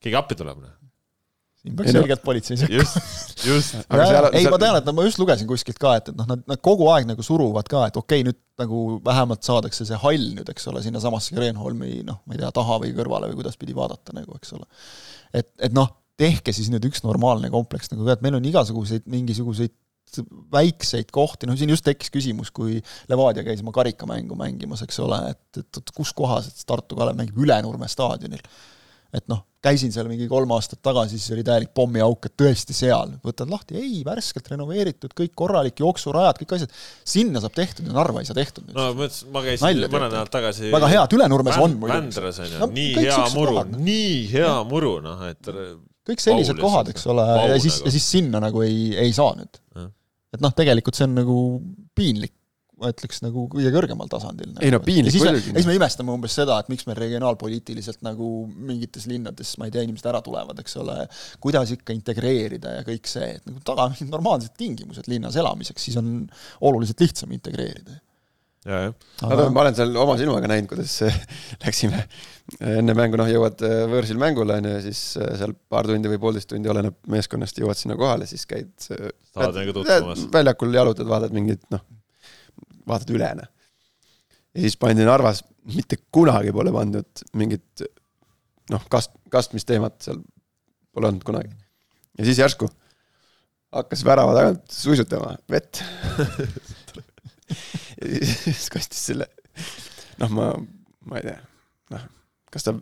keegi 0.00 0.18
appi 0.22 0.40
tuleb, 0.40 0.64
noh 0.64 0.78
siin 1.62 1.76
peaks 1.78 1.94
selgelt 1.94 2.22
politsei 2.26 2.58
sekkuma. 2.58 2.82
just, 2.82 3.44
just. 3.46 3.76
ei, 4.38 4.46
ma 4.50 4.58
tean, 4.58 4.78
et 4.80 4.88
no 4.88 4.94
ma 4.96 5.06
just 5.06 5.20
lugesin 5.22 5.48
kuskilt 5.50 5.78
ka, 5.82 5.94
et, 6.00 6.10
et 6.10 6.18
noh, 6.18 6.26
nad, 6.28 6.42
nad 6.50 6.62
kogu 6.64 6.88
aeg 6.90 7.06
nagu 7.08 7.24
suruvad 7.26 7.70
ka, 7.70 7.84
et 7.90 7.98
okei 8.00 8.22
okay,, 8.22 8.26
nüüd 8.28 8.40
nagu 8.62 8.82
vähemalt 9.04 9.46
saadakse 9.46 9.86
see 9.88 9.98
hall 10.02 10.26
nüüd, 10.38 10.50
eks 10.52 10.66
ole, 10.72 10.82
sinnasamasse 10.84 11.36
Kreenholmi 11.36 12.02
noh, 12.08 12.22
ma 12.26 12.36
ei 12.36 12.42
tea, 12.42 12.50
taha 12.54 12.80
või 12.82 12.94
kõrvale 12.96 13.30
või 13.30 13.40
kuidaspidi 13.40 13.76
vaadata 13.78 14.16
nagu, 14.16 14.34
eks 14.40 14.56
ole. 14.58 14.66
et, 15.38 15.52
et 15.68 15.76
noh, 15.76 15.90
tehke 16.20 16.54
siis 16.54 16.68
nüüd 16.72 16.84
üks 16.90 17.06
normaalne 17.06 17.50
kompleks 17.52 17.94
nagu 17.94 18.06
ka, 18.06 18.18
et 18.18 18.26
meil 18.26 18.36
on 18.38 18.50
igasuguseid 18.50 19.06
mingisuguseid 19.10 19.74
väikseid 20.52 21.08
kohti, 21.14 21.46
noh 21.48 21.56
siin 21.56 21.70
just 21.72 21.86
tekkis 21.86 22.10
küsimus, 22.12 22.50
kui 22.52 22.82
Levadia 23.08 23.46
käis 23.46 23.62
oma 23.64 23.72
karikamängu 23.72 24.36
mängimas, 24.36 24.82
eks 24.84 24.98
ole, 25.00 25.22
et, 25.30 25.62
et, 25.62 25.78
et 25.78 25.92
kus 25.96 26.12
kohas, 26.16 26.50
et 26.50 26.66
Tartu 26.68 26.98
Kalev 26.98 27.16
mängib 27.16 27.38
Ülenurme 27.40 27.88
staadionil 27.88 28.42
et 29.12 29.26
noh, 29.28 29.42
käisin 29.62 29.92
seal 29.94 30.08
mingi 30.10 30.26
kolm 30.30 30.50
aastat 30.56 30.80
tagasi, 30.82 31.18
siis 31.20 31.34
oli 31.36 31.44
täielik 31.46 31.70
pommiauk, 31.76 32.26
et 32.26 32.34
tõesti 32.40 32.74
seal, 32.74 33.12
võtad 33.24 33.50
lahti, 33.52 33.76
ei, 33.78 34.00
värskelt 34.06 34.48
renoveeritud, 34.50 35.12
kõik 35.18 35.34
korralik, 35.38 35.78
jooksurajad, 35.84 36.40
kõik 36.40 36.56
asjad, 36.56 36.74
sinna 37.14 37.42
saab 37.44 37.54
tehtud 37.56 37.86
ja 37.86 37.94
Narva 37.94 38.24
ei 38.24 38.28
saa 38.28 38.38
tehtud. 38.38 38.66
no 38.72 38.88
ma 38.88 38.96
mõtlesin, 39.04 39.30
ma 39.34 39.44
käisin 39.46 39.84
mõned 39.84 40.08
nädalad 40.08 40.32
tagasi 40.34 40.72
väga 40.74 40.90
hea, 40.94 41.04
et 41.06 41.16
Ülenurmes 41.18 41.60
on 41.62 41.76
muidugi. 41.76 41.94
Vändras 41.94 42.42
on 42.42 42.50
ju. 42.50 42.60
No,, 42.64 42.70
nii 42.74 42.92
hea 42.98 43.22
muru, 43.36 43.64
nii 43.76 44.18
hea 44.32 44.52
muru, 44.72 44.92
noh, 45.04 45.24
et 45.30 45.52
kõik 46.10 46.24
sellised 46.24 46.56
paulis, 46.56 46.66
kohad, 46.66 46.92
eks 46.94 47.10
ole, 47.12 47.26
ja 47.52 47.62
siis, 47.62 47.82
ja 47.86 47.94
siis 47.94 48.12
sinna 48.16 48.42
nagu 48.42 48.64
ei, 48.66 48.90
ei 49.04 49.14
saa 49.14 49.36
nüüd. 49.38 49.62
et 50.32 50.42
noh, 50.42 50.54
tegelikult 50.56 50.98
see 50.98 51.06
on 51.06 51.18
nagu 51.20 51.36
piinlik 51.94 52.34
ma 52.82 52.92
ütleks 52.92 53.22
nagu 53.24 53.46
kõige 53.52 53.72
kõrgemal 53.74 54.10
tasandil. 54.12 54.52
ei 54.60 54.72
no 54.74 54.82
piinlik 54.84 55.16
muidugi. 55.16 55.52
ja 55.52 55.58
siis 55.60 55.70
me 55.70 55.76
imestame 55.78 56.14
umbes 56.14 56.36
seda, 56.38 56.58
et 56.62 56.70
miks 56.72 56.86
meil 56.88 56.98
regionaalpoliitiliselt 57.00 58.02
nagu 58.06 58.30
mingites 58.52 59.08
linnades, 59.10 59.54
ma 59.60 59.68
ei 59.68 59.74
tea, 59.74 59.86
inimesed 59.86 60.10
ära 60.12 60.22
tulevad, 60.24 60.58
eks 60.62 60.78
ole, 60.82 60.98
kuidas 61.42 61.74
ikka 61.76 61.96
integreerida 61.96 62.78
ja 62.78 62.86
kõik 62.86 63.10
see, 63.10 63.34
et 63.38 63.48
nagu 63.48 63.62
taga 63.66 63.90
mingid 63.92 64.12
normaalsed 64.12 64.56
tingimused 64.58 65.10
linnas 65.12 65.38
elamiseks, 65.40 65.88
siis 65.88 66.00
on 66.02 66.14
oluliselt 66.68 67.02
lihtsam 67.06 67.32
integreerida 67.38 68.00
ja, 68.66 68.82
jah. 68.86 68.92
aga 69.26 69.46
ma 69.52 69.64
olen 69.64 69.76
seal 69.76 69.96
oma 70.02 70.14
silmaga 70.20 70.50
näinud, 70.50 70.70
kuidas 70.70 70.98
läksime 71.64 72.04
enne 72.60 72.94
mängu, 72.98 73.18
noh, 73.20 73.30
jõuad 73.30 73.62
äh, 73.66 73.82
võõrsil 73.90 74.20
mängule, 74.20 74.58
on 74.58 74.68
ju, 74.68 74.74
ja 74.76 74.84
siis 74.84 75.00
äh, 75.20 75.32
seal 75.40 75.54
paar 75.70 75.88
tundi 75.88 76.10
või 76.10 76.20
poolteist 76.22 76.50
tundi, 76.52 76.70
oleneb 76.70 76.98
meeskonnast, 77.10 77.58
jõuad 77.62 77.78
sinna 77.78 77.96
kohale, 77.98 78.28
siis 78.30 78.44
käid 78.50 78.72
väljakul 80.34 80.78
jalutad, 80.78 81.08
vaatad 81.10 81.34
mingit, 81.34 81.64
noh, 81.74 81.84
vaatad 82.88 83.14
üle, 83.14 83.30
noh. 83.38 83.48
ja 84.54 84.64
siis 84.64 84.76
pandi 84.80 85.06
Narvas, 85.06 85.42
mitte 85.72 85.98
kunagi 86.14 86.52
pole 86.54 86.72
pandud 86.74 87.24
mingit 87.38 87.84
noh, 88.72 88.86
kast-, 88.92 89.16
kastmisteemat 89.32 90.00
seal 90.04 90.22
pole 90.92 91.10
olnud 91.10 91.24
kunagi. 91.26 91.52
ja 92.18 92.28
siis 92.28 92.40
järsku 92.42 92.68
hakkas 93.72 94.04
värava 94.04 94.34
tagant 94.36 94.74
suisutama 94.74 95.34
vett 95.50 95.80
ja 98.02 98.26
siis 98.26 98.68
kastis 98.72 99.06
selle, 99.10 99.28
noh, 100.20 100.32
ma, 100.34 100.50
ma 101.08 101.20
ei 101.20 101.28
tea, 101.30 101.38
noh, 101.94 102.08
kas 102.52 102.68
ta 102.68 102.76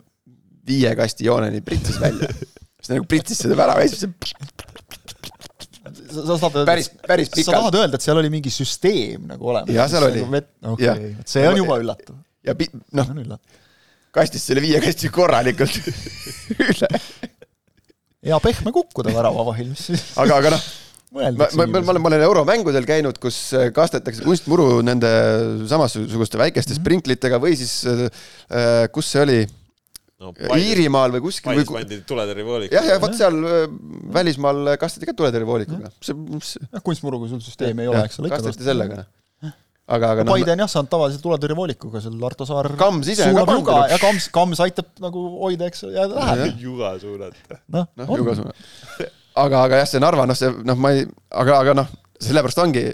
viie 0.67 0.91
kasti 0.97 1.27
jooneni 1.27 1.63
pritsis 1.65 1.99
välja. 2.01 2.29
siis 2.31 2.89
ta 2.89 2.97
nagu 2.97 3.07
pritsis 3.09 3.39
seda 3.45 3.57
värava 3.59 3.85
ja 3.85 3.93
siis 3.93 4.05
sa, 6.11 6.25
sa 6.27 6.37
tahad 6.49 6.67
päris, 6.67 6.91
päris 7.07 7.31
pikalt. 7.31 7.47
sa 7.47 7.57
tahad 7.57 7.79
öelda, 7.81 7.99
et 7.99 8.05
seal 8.05 8.19
oli 8.21 8.31
mingi 8.33 8.53
süsteem 8.53 9.25
nagu 9.31 9.51
olemas? 9.53 9.73
jah, 9.75 9.89
seal 9.91 10.07
oli. 10.09 10.23
okei 10.25 10.43
okay., 10.73 11.09
et 11.23 11.33
see 11.33 11.47
on 11.47 11.59
juba 11.59 11.79
üllatav. 11.81 12.19
ja 12.47 12.55
pi-, 12.57 12.69
noh, 12.97 13.39
kastis 14.15 14.45
selle 14.49 14.63
viie 14.63 14.81
kasti 14.83 15.11
korralikult 15.13 15.79
üle. 16.57 16.91
hea 18.27 18.39
pehme 18.43 18.75
kukkuda 18.75 19.13
väravavahil, 19.15 19.71
mis 19.73 19.87
siis 19.91 20.05
aga, 20.21 20.41
aga 20.41 20.53
noh, 20.55 20.67
ma, 21.15 21.31
ma, 21.31 21.47
ma, 21.55 21.65
ma 21.71 21.95
olen, 21.95 22.03
ma 22.03 22.11
olen 22.11 22.25
euromängudel 22.27 22.87
käinud, 22.87 23.17
kus 23.21 23.39
kastetakse 23.75 24.25
kunstmuru 24.25 24.83
nende 24.85 25.09
samasuguste 25.71 26.39
väikeste 26.41 26.73
mm 26.73 26.77
-hmm. 26.77 26.85
sprinklitega 26.85 27.41
või 27.41 27.57
siis 27.59 27.81
äh, 27.87 28.85
kus 28.93 29.11
see 29.11 29.25
oli 29.25 29.41
no,? 30.21 30.33
Iirimaal 30.57 31.15
või 31.17 31.25
kuskil. 31.27 31.51
Paides 31.51 31.71
pandi 31.71 32.01
tuletõrjevoolikuga. 32.07 32.77
jah, 32.77 32.91
ja 32.93 32.99
vot 33.01 33.17
seal 33.17 33.39
äh, 33.41 33.63
välismaal 34.19 34.75
kasteti 34.81 35.09
ka 35.09 35.17
tuletõrjevoolikuga. 35.17 35.91
see, 35.99 36.17
see. 36.45 36.67
jah, 36.67 36.85
kunstmuruga 36.85 37.31
sul 37.31 37.41
süsteemi 37.45 37.87
ei 37.87 37.91
ole, 37.91 38.05
eks 38.09 38.21
ole. 38.21 38.31
kasteti 38.33 38.67
sellega 38.67 39.03
aga, 39.91 40.11
aga 40.15 40.25
no, 40.25 40.35
Paide 40.35 40.53
on 40.53 40.63
jah 40.63 40.69
saanud 40.71 40.91
tavaliselt 40.91 41.23
tuletõrjevoolikuga, 41.25 42.01
seal 42.03 42.25
Arto 42.27 42.47
Saar 42.47 42.71
Kams 42.79 43.09
ise 43.11 43.27
ka 43.27 43.45
pannud. 43.47 43.71
ja 43.91 43.99
Kams, 44.01 44.27
Kams 44.33 44.61
aitab 44.63 44.91
nagu 45.03 45.23
hoida, 45.41 45.69
eks, 45.71 45.85
ja 45.91 46.07
läheb. 46.11 46.57
juga 46.65 46.93
suunata. 47.01 47.59
noh, 47.75 47.87
noh, 47.99 48.13
juga 48.21 48.37
suunata. 48.39 49.09
aga, 49.43 49.63
aga 49.65 49.81
jah, 49.81 49.89
see 49.91 50.03
Narva, 50.03 50.27
noh, 50.29 50.37
see, 50.37 50.51
noh, 50.67 50.79
ma 50.79 50.93
ei, 50.95 51.07
aga, 51.43 51.61
aga 51.65 51.77
noh, 51.81 51.95
sellepärast 52.21 52.61
ongi 52.63 52.85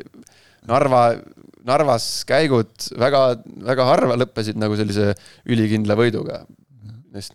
Narva, 0.67 1.03
Narvas 1.67 2.07
käigud 2.27 2.89
väga, 2.99 3.23
väga 3.67 3.89
harva 3.89 4.17
lõppesid 4.23 4.59
nagu 4.59 4.77
sellise 4.79 5.11
ülikindla 5.51 5.97
võiduga. 5.99 6.45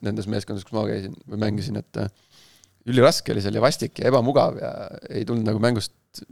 Nendes 0.04 0.28
meeskondades, 0.30 0.66
kus 0.68 0.76
ma 0.76 0.84
käisin 0.88 1.16
või 1.26 1.42
mängisin, 1.44 1.80
et 1.82 2.00
äh, 2.00 2.12
üliraske 2.90 3.34
oli 3.34 3.44
seal 3.44 3.58
ja 3.58 3.64
vastik 3.64 4.02
ja 4.02 4.10
ebamugav 4.10 4.58
ja 4.60 4.72
ei 5.10 5.26
tulnud 5.28 5.46
nagu 5.46 5.62
mängust 5.62 6.22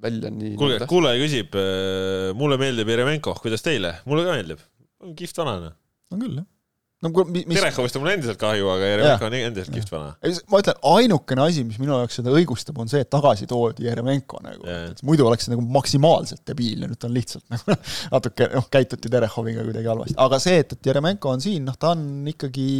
välja 0.00 0.32
nii. 0.32 0.54
kuulge, 0.60 0.86
kuulaja 0.90 1.20
küsib, 1.22 1.56
äh, 1.58 2.30
mulle 2.38 2.60
meeldib 2.60 2.88
Jeremenko, 2.90 3.36
kuidas 3.42 3.66
teile? 3.66 3.98
mulle 4.08 4.26
ka 4.26 4.38
meeldib. 4.38 4.64
kihvt 5.18 5.42
vanane. 5.42 5.74
on 6.14 6.24
küll, 6.24 6.40
jah 6.42 6.48
no 7.00 7.24
mis 7.32 7.46
Terehovist 7.48 7.96
on 7.96 8.04
mul 8.04 8.12
endiselt 8.12 8.40
kahju, 8.40 8.68
aga 8.74 8.88
Jeremenko 8.90 9.28
on 9.28 9.36
endiselt 9.38 9.72
kihvt 9.74 9.92
vana. 9.94 10.12
ma 10.52 10.60
ütlen, 10.60 10.78
ainukene 10.92 11.44
asi, 11.46 11.64
mis 11.64 11.80
minu 11.80 11.94
jaoks 11.96 12.20
seda 12.20 12.34
õigustab, 12.36 12.78
on 12.82 12.92
see, 12.92 13.00
et 13.04 13.10
tagasi 13.12 13.48
toodi 13.50 13.88
Jeremenko 13.88 14.42
nagu, 14.44 14.66
et 14.90 15.02
muidu 15.08 15.24
oleks 15.28 15.48
see 15.48 15.54
nagu 15.54 15.64
maksimaalselt 15.78 16.44
debiilne, 16.50 16.90
nüüd 16.90 17.08
on 17.08 17.16
lihtsalt 17.16 17.46
nagu 17.52 17.76
natuke 18.14 18.50
noh, 18.52 18.68
käituti 18.72 19.12
Terehoviga 19.12 19.64
kuidagi 19.66 19.92
halvasti, 19.92 20.18
aga 20.26 20.40
see, 20.42 20.60
et, 20.64 20.76
et 20.76 20.90
Jeremenko 20.92 21.32
on 21.32 21.44
siin, 21.44 21.64
noh, 21.68 21.78
ta 21.80 21.94
on 21.96 22.04
ikkagi 22.34 22.70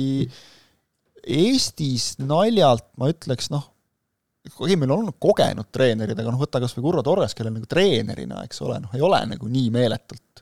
Eestis 1.20 2.14
naljalt, 2.20 2.86
ma 3.00 3.10
ütleks, 3.12 3.50
noh, 3.52 3.64
okei, 4.52 4.76
meil 4.76 4.90
on 4.90 5.02
olnud 5.02 5.16
kogenud 5.20 5.68
treenerid, 5.72 6.18
aga 6.20 6.32
noh, 6.32 6.40
võta 6.40 6.60
kas 6.60 6.76
või 6.76 6.92
Urvo 6.92 7.04
Torres, 7.04 7.36
kellel 7.36 7.56
nagu 7.56 7.68
treenerina, 7.68 8.44
eks 8.44 8.60
ole, 8.64 8.80
noh, 8.84 8.92
ei 8.96 9.04
ole 9.04 9.20
nagu 9.32 9.48
nii 9.48 9.72
meeletult 9.74 10.39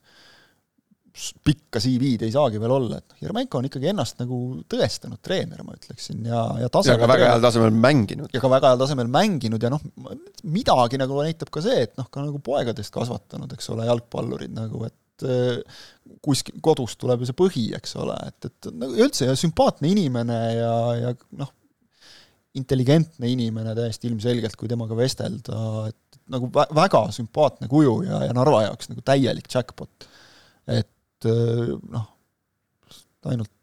pikka 1.45 1.81
CV-d 1.83 2.27
ei 2.27 2.33
saagi 2.35 2.61
veel 2.63 2.73
olla, 2.75 2.99
et 3.01 3.07
noh, 3.11 3.19
Jeremenko 3.23 3.61
on 3.61 3.67
ikkagi 3.69 3.91
ennast 3.91 4.21
nagu 4.21 4.39
tõestanud 4.71 5.21
treener, 5.25 5.65
ma 5.67 5.75
ütleksin, 5.77 6.21
ja, 6.29 6.43
ja 6.63 6.71
tase 6.73 6.95
ja 6.95 7.01
ka 7.01 7.09
väga 7.11 7.33
heal 7.33 7.45
tasemel 7.45 7.75
mänginud. 7.75 8.31
ja 8.35 8.43
ka 8.43 8.51
väga 8.53 8.73
heal 8.73 8.83
tasemel 8.83 9.11
mänginud 9.13 9.65
ja 9.65 9.73
noh, 9.73 9.83
midagi 10.47 11.01
nagu 11.01 11.21
näitab 11.25 11.53
ka 11.55 11.63
see, 11.65 11.85
et 11.89 11.95
noh, 11.99 12.09
ka 12.13 12.25
nagu 12.25 12.41
poegadest 12.45 12.95
kasvatanud, 12.95 13.53
eks 13.57 13.71
ole, 13.75 13.87
jalgpallurid 13.89 14.55
nagu, 14.55 14.85
et 14.87 15.27
äh, 15.27 15.81
kuskil 16.25 16.61
kodus 16.65 16.97
tuleb 17.01 17.25
ju 17.25 17.31
see 17.31 17.39
põhi, 17.39 17.65
eks 17.79 17.97
ole, 17.99 18.19
et, 18.31 18.51
et 18.51 18.71
nagu 18.75 18.99
üldse 18.99 19.31
ja 19.31 19.39
sümpaatne 19.39 19.91
inimene 19.91 20.39
ja, 20.59 20.75
ja 21.03 21.15
noh, 21.41 21.51
intelligentne 22.59 23.31
inimene 23.31 23.75
täiesti 23.77 24.09
ilmselgelt, 24.11 24.57
kui 24.59 24.71
temaga 24.71 24.97
vestelda, 24.99 25.89
et 25.91 26.21
nagu 26.33 26.51
vä 26.53 26.65
väga 26.77 27.03
sümpaatne 27.15 27.69
kuju 27.71 28.03
ja, 28.07 28.23
ja 28.29 28.37
Narva 28.37 28.65
jaoks 28.67 28.91
nagu 28.93 29.05
täielik 29.05 29.49
jackpot. 29.53 30.09
et 30.69 30.89
äh, 31.27 31.75
noh, 31.93 32.11
ainult 33.29 33.55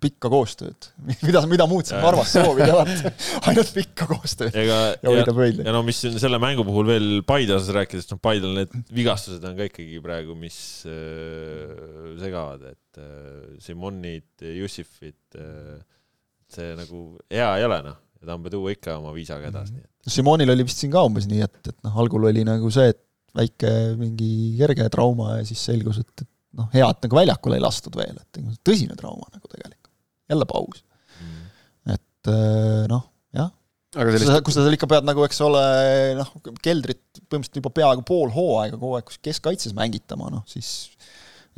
pikka 0.00 0.28
koostööd, 0.28 0.90
mida, 1.26 1.40
mida 1.48 1.64
muud 1.68 1.88
sa 1.88 2.00
Narvas 2.02 2.34
soovid 2.34 2.68
alati, 2.74 3.12
ainult 3.48 3.70
pikka 3.72 4.08
koostööd 4.10 4.56
Ega, 4.60 4.80
ja 5.00 5.14
hoida 5.14 5.32
pöidli. 5.36 5.64
ja 5.64 5.72
no 5.72 5.80
mis 5.86 6.00
selle 6.20 6.40
mängu 6.42 6.64
puhul 6.68 6.90
veel 6.90 7.08
Paide 7.26 7.56
osas 7.56 7.72
rääkides, 7.76 8.10
noh 8.12 8.20
Paidel 8.20 8.52
need 8.58 8.74
vigastused 8.92 9.44
on 9.48 9.56
ka 9.56 9.70
ikkagi 9.70 10.02
praegu, 10.04 10.36
mis 10.38 10.58
äh, 10.88 12.12
segavad, 12.20 12.68
et 12.74 13.00
äh, 13.00 13.56
Simonid, 13.64 14.28
Jussifid 14.60 15.40
äh,, 15.40 15.80
see 16.52 16.76
nagu 16.76 17.06
hea 17.32 17.48
ei 17.56 17.68
ole, 17.68 17.80
noh 17.88 17.98
ja 18.20 18.28
Tambe 18.28 18.52
tuua 18.52 18.74
ikka 18.74 18.98
oma 19.00 19.14
viisaga 19.16 19.48
edasi, 19.48 19.76
nii 19.76 19.86
et. 19.86 20.12
Simonil 20.12 20.52
oli 20.52 20.66
vist 20.68 20.82
siin 20.82 20.92
ka 20.92 21.04
umbes 21.08 21.28
nii, 21.30 21.44
et, 21.46 21.60
et 21.72 21.78
noh, 21.86 21.96
algul 22.02 22.28
oli 22.30 22.44
nagu 22.46 22.68
see, 22.74 22.92
et 22.92 23.00
väike 23.36 23.70
mingi 23.98 24.30
kerge 24.58 24.88
trauma 24.92 25.38
ja 25.38 25.46
siis 25.48 25.62
selgus, 25.70 26.00
et, 26.02 26.24
et 26.24 26.29
noh, 26.58 26.68
hea, 26.74 26.86
et 26.86 27.06
nagu 27.06 27.20
väljakule 27.20 27.58
ei 27.58 27.64
lastud 27.64 27.96
veel, 27.98 28.18
et 28.18 28.58
tõsine 28.66 28.96
trauma 28.98 29.28
nagu 29.30 29.46
tegelikult. 29.46 29.92
jälle 30.30 30.46
paus 30.50 30.82
mm.. 31.18 31.38
et 31.94 32.32
äh, 32.32 32.82
noh, 32.90 33.06
jah. 33.36 33.52
aga 33.96 34.16
sellist... 34.16 34.36
kus 34.46 34.58
sa 34.58 34.66
seal 34.66 34.78
ikka 34.78 34.90
pead 34.90 35.08
nagu, 35.08 35.24
eks 35.26 35.40
ole, 35.46 35.62
noh, 36.18 36.34
keldrit 36.64 37.22
põhimõtteliselt 37.22 37.62
juba 37.62 37.74
peaaegu 37.80 38.06
pool 38.06 38.34
hooaega 38.34 38.78
kogu 38.78 38.98
aeg 38.98 39.16
keskkaitses 39.30 39.76
mängitama, 39.78 40.30
noh 40.34 40.44
siis 40.50 40.90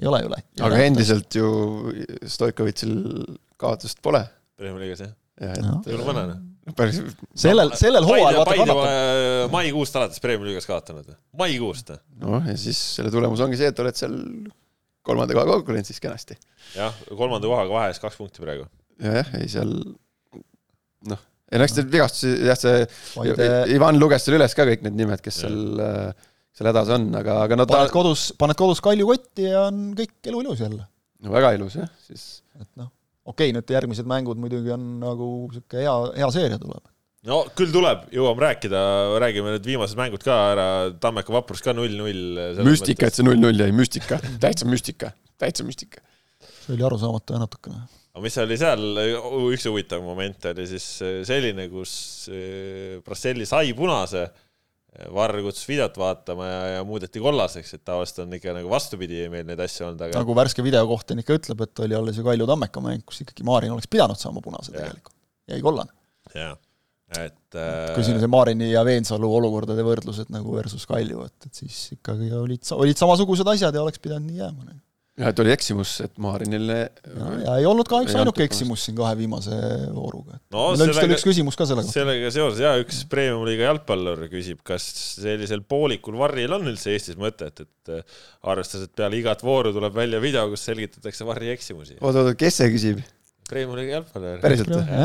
ei 0.00 0.08
ole 0.08 0.22
ju 0.24 0.32
läti. 0.32 0.62
aga 0.68 0.84
endiselt 0.86 1.36
ju 1.36 1.48
Stoikovitšil 2.32 2.94
kaotust 3.60 4.00
pole. 4.04 4.24
Premier 4.58 4.80
League'is 4.80 5.04
jah? 5.04 5.12
jah, 5.42 5.58
et 5.58 5.92
jõuluvanane 5.92 6.40
päris 6.76 7.00
sellel, 7.34 7.72
sellel 7.78 8.06
hooajal 8.06 8.38
vaata 8.38 8.56
kannatab. 8.60 9.52
maikuust 9.52 9.96
alates 9.98 10.22
Premiumi 10.22 10.52
liigas 10.52 10.68
kaotanud, 10.68 11.08
maikuust. 11.38 11.90
noh, 12.22 12.42
ja 12.46 12.56
siis 12.60 12.78
selle 12.96 13.10
tulemus 13.14 13.42
ongi 13.42 13.58
see, 13.58 13.72
et 13.72 13.82
oled 13.82 13.98
seal 13.98 14.14
kolmanda 15.06 15.36
koha 15.36 15.46
konkurentsis 15.50 16.00
kenasti. 16.02 16.38
jah, 16.76 16.94
kolmanda 17.10 17.50
kohaga 17.50 17.74
vahes 17.74 18.00
kaks 18.02 18.18
punkti 18.20 18.44
praegu. 18.44 18.68
ja, 19.02 19.18
jah, 19.20 19.34
ei 19.40 19.50
seal 19.52 19.74
noh, 21.10 21.24
ei 21.52 21.60
no 21.60 21.68
eks 21.68 21.78
need 21.80 21.92
vigastusi, 21.94 22.34
jah, 22.48 22.58
see 22.58 22.86
Vaide... 23.16 23.50
Ivan 23.74 24.00
luges 24.00 24.26
seal 24.26 24.38
üles 24.38 24.56
ka 24.58 24.68
kõik 24.68 24.86
need 24.86 24.98
nimed, 25.02 25.24
kes 25.24 25.42
ja. 25.42 25.50
seal, 25.50 25.84
äh, 25.84 26.32
seal 26.56 26.70
hädas 26.72 26.94
on, 26.96 27.10
aga, 27.18 27.42
aga 27.48 27.58
no 27.58 27.68
ta 27.68 27.82
paned 27.82 27.94
kodus, 27.94 28.30
paned 28.38 28.58
kodus 28.58 28.82
Kalju 28.84 29.10
kotti 29.10 29.50
ja 29.50 29.68
on 29.68 29.92
kõik 29.98 30.32
elu 30.32 30.46
ilus 30.46 30.64
jälle. 30.64 30.86
no 31.22 31.34
väga 31.34 31.54
ilus 31.58 31.78
jah, 31.80 31.92
siis 32.08 32.42
et 32.58 32.68
noh 32.80 32.90
okei 33.24 33.50
okay,, 33.50 33.56
nüüd 33.56 33.70
järgmised 33.70 34.08
mängud 34.08 34.40
muidugi 34.40 34.72
on 34.74 34.86
nagu 35.02 35.28
niisugune 35.48 35.84
hea, 35.84 35.94
hea 36.18 36.30
seeria 36.34 36.58
tuleb. 36.62 36.82
No 37.28 37.42
küll 37.58 37.72
tuleb, 37.74 38.06
jõuame 38.14 38.44
rääkida, 38.46 38.82
räägime 39.22 39.56
need 39.56 39.66
viimased 39.68 39.98
mängud 39.98 40.24
ka 40.26 40.36
ära, 40.52 40.68
Tammeka 41.02 41.34
Vaprus 41.34 41.62
ka 41.64 41.74
null-null. 41.76 42.38
müstika, 42.66 43.08
et 43.08 43.18
see 43.18 43.26
null-null 43.26 43.64
jäi, 43.64 43.72
müstika, 43.76 44.20
täitsa 44.42 44.68
müstika, 44.68 45.12
täitsa 45.40 45.66
müstika. 45.66 46.04
see 46.62 46.76
oli 46.76 46.86
arusaamatu 46.86 47.36
jah 47.36 47.42
natukene. 47.42 47.84
aga 48.12 48.24
mis 48.26 48.38
oli 48.42 48.58
seal, 48.60 48.86
üks 49.52 49.68
huvitav 49.70 50.02
moment 50.04 50.50
oli 50.52 50.66
siis 50.70 50.88
selline, 51.28 51.68
kus 51.72 51.92
eh, 52.32 52.98
Brasselli 53.04 53.46
sai 53.48 53.74
punase 53.78 54.26
Varr 54.92 55.38
kutsus 55.40 55.64
videot 55.64 55.94
vaatama 55.96 56.46
ja, 56.46 56.56
ja 56.74 56.80
muudeti 56.84 57.20
kollaseks, 57.22 57.70
et 57.78 57.80
tavaliselt 57.80 58.26
on 58.26 58.34
ikka 58.36 58.52
nagu 58.58 58.68
vastupidi 58.68 59.22
meil 59.32 59.46
neid 59.48 59.62
asju 59.64 59.86
olnud, 59.86 60.02
aga 60.04 60.20
nagu 60.20 60.34
värske 60.36 60.64
videokohtunik 60.66 61.32
ütleb, 61.32 61.62
et 61.64 61.80
oli 61.86 61.96
alles 61.96 62.18
ju 62.20 62.24
Kalju 62.26 62.48
Tammeka 62.50 62.82
mäng, 62.84 63.00
kus 63.08 63.22
ikkagi 63.24 63.46
Maarin 63.48 63.72
oleks 63.72 63.88
pidanud 63.88 64.20
saama 64.20 64.44
punase 64.44 64.74
tegelikult, 64.74 65.16
jäi 65.48 65.62
kollane. 65.64 65.96
jah, 66.36 66.58
et 67.20 67.58
äh... 67.58 67.90
kui 67.96 68.06
siin 68.06 68.20
see 68.22 68.30
Maarini 68.30 68.70
ja 68.72 68.84
Veensalu 68.86 69.28
olukordade 69.40 69.84
võrdlused 69.86 70.32
nagu 70.32 70.56
versus 70.56 70.86
Kalju, 70.88 71.26
et, 71.28 71.50
et 71.50 71.64
siis 71.64 71.82
ikkagi 71.98 72.32
olid, 72.38 72.64
olid 72.78 73.00
samasugused 73.00 73.48
asjad 73.54 73.76
ja 73.76 73.84
oleks 73.84 74.02
pidanud 74.02 74.30
nii 74.30 74.42
jääma 74.42 74.72
jah, 75.18 75.28
et 75.28 75.40
oli 75.42 75.52
eksimus, 75.52 75.92
et 76.04 76.12
Maarinile 76.22 76.76
ja, 76.78 77.30
ja 77.42 77.56
ei 77.60 77.66
olnud 77.68 77.88
kahjuks 77.88 78.14
ainuke 78.16 78.44
eksimus 78.46 78.86
siin 78.86 78.96
kahe 78.96 79.16
viimase 79.18 79.56
vooruga. 79.92 80.38
no 80.54 80.70
sellega, 80.78 81.04
oli 81.04 81.16
üks 81.18 81.26
küsimus 81.26 81.58
ka 81.58 81.66
selle 81.68 81.84
kohta. 81.84 81.96
sellega 81.98 82.30
seoses 82.34 82.62
jaa, 82.64 82.78
üks 82.80 83.02
Premium-liiga 83.12 83.68
jalgpallur 83.68 84.24
küsib, 84.32 84.62
kas 84.66 84.86
sellisel 85.18 85.64
poolikul 85.68 86.16
varril 86.20 86.56
on 86.56 86.64
üldse 86.72 86.94
Eestis 86.94 87.20
mõtet, 87.20 87.64
et 87.66 87.92
äh, 87.92 88.24
arvestades, 88.54 88.88
et 88.88 88.96
peale 89.02 89.20
igat 89.20 89.44
vooru 89.44 89.74
tuleb 89.76 90.00
välja 90.00 90.22
video, 90.22 90.46
kus 90.52 90.64
selgitatakse 90.70 91.28
varri 91.28 91.52
eksimusi. 91.52 91.98
oota, 92.00 92.24
oota, 92.24 92.34
kes 92.38 92.62
see 92.62 92.72
küsib? 92.72 93.04
Premium-liiga 93.52 93.98
jalgpallur. 93.98 94.42
päriselt 94.44 94.72
või? 94.72 95.04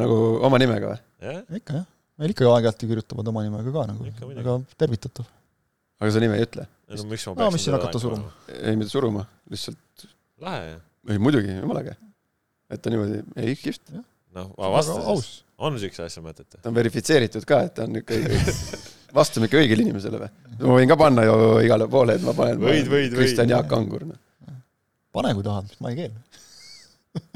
nagu 0.00 0.18
oma 0.48 0.60
nimega 0.62 0.94
või? 0.94 1.06
Ikka 1.20 1.80
jah, 1.80 1.86
meil 2.20 2.34
ikka 2.34 2.48
aeg-ajalt 2.48 2.84
ju 2.84 2.90
kirjutavad 2.90 3.30
oma 3.32 3.44
nimega 3.44 3.72
ka 3.74 3.86
nagu, 3.90 4.12
väga 4.30 4.56
tervitatav. 4.80 5.26
aga 6.00 6.12
sa 6.14 6.22
nime 6.22 6.38
ei 6.38 6.46
ütle? 6.46 6.66
no 6.90 7.08
miks 7.10 7.26
ma 7.28 7.34
peaksin 7.34 7.44
no, 7.44 7.50
mis 7.56 7.66
siin 7.66 7.76
hakata 7.76 8.02
suruma? 8.02 8.30
ei, 8.56 8.78
mitte 8.80 8.92
suruma, 8.92 9.26
lihtsalt 9.52 10.06
lahe 10.44 10.62
ju. 10.70 10.78
ei 11.14 11.22
muidugi, 11.26 11.58
jumala 11.60 11.84
äge. 11.84 11.96
et 12.70 12.82
ta 12.82 12.92
niimoodi, 12.92 13.20
ei 13.42 13.58
kihvt. 13.60 13.92
noh, 14.36 14.48
ma 14.56 14.72
vastasin, 14.76 15.28
on 15.60 15.76
siukse 15.82 16.06
asja 16.06 16.24
mõtet? 16.24 16.48
ta 16.56 16.72
on 16.72 16.78
verifitseeritud 16.78 17.46
ka, 17.48 17.62
et 17.68 17.76
ta 17.76 17.88
on 17.88 18.00
ikka 18.00 18.16
õige 18.16 18.56
vastame 19.20 19.50
ikka 19.50 19.60
õigele 19.60 19.86
inimesele 19.86 20.22
või? 20.24 20.32
ma 20.62 20.80
võin 20.80 20.90
ka 20.90 20.98
panna 21.00 21.26
ju 21.28 21.36
igale 21.66 21.88
poole, 21.90 22.16
et 22.16 22.24
ma 22.24 22.36
panen 22.36 22.60
võid, 22.62 22.88
võid, 22.90 23.14
Kristjan 23.16 23.52
Jaak 23.52 23.72
Angur 23.76 24.08
no.. 24.08 24.18
pane, 25.12 25.36
kui 25.36 25.46
tahad, 25.46 25.72
ma 25.84 25.92
ei 25.92 26.02
keeldu 26.04 26.29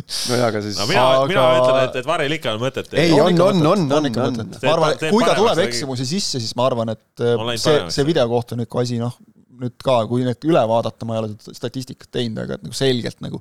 nojah, 0.05 0.49
aga 0.51 0.63
siis 0.65 0.79
no 0.81 0.87
mina 0.91 1.05
aga..., 1.11 1.29
mina 1.31 1.45
ütlen, 1.59 1.79
et, 1.85 2.01
et 2.01 2.09
varil 2.09 2.35
ikka 2.37 2.55
on 2.55 2.63
mõtet. 2.63 2.91
ei, 3.01 3.13
on, 3.17 3.41
on, 3.41 3.61
on, 3.73 3.85
on, 3.99 4.11
on. 4.27 4.41
ma 4.55 4.75
arvan, 4.75 4.97
et 4.97 5.07
kui 5.09 5.25
ta 5.25 5.37
tuleb 5.39 5.63
eksimusi 5.67 6.09
sisse, 6.09 6.43
siis 6.43 6.57
ma 6.59 6.69
arvan, 6.71 6.93
et 6.95 7.25
see, 7.61 7.79
see 7.95 8.07
videokohtuniku 8.09 8.83
asi, 8.83 9.01
noh, 9.03 9.17
nüüd 9.61 9.77
ka, 9.85 10.01
kui 10.11 10.27
need 10.27 10.49
üle 10.49 10.65
vaadata, 10.69 11.09
ma 11.09 11.17
ei 11.17 11.23
ole 11.23 11.33
seda 11.37 11.57
statistikat 11.57 12.11
teinud, 12.15 12.43
aga 12.45 12.59
et 12.59 12.67
nagu 12.67 12.77
selgelt 12.77 13.23
nagu 13.25 13.41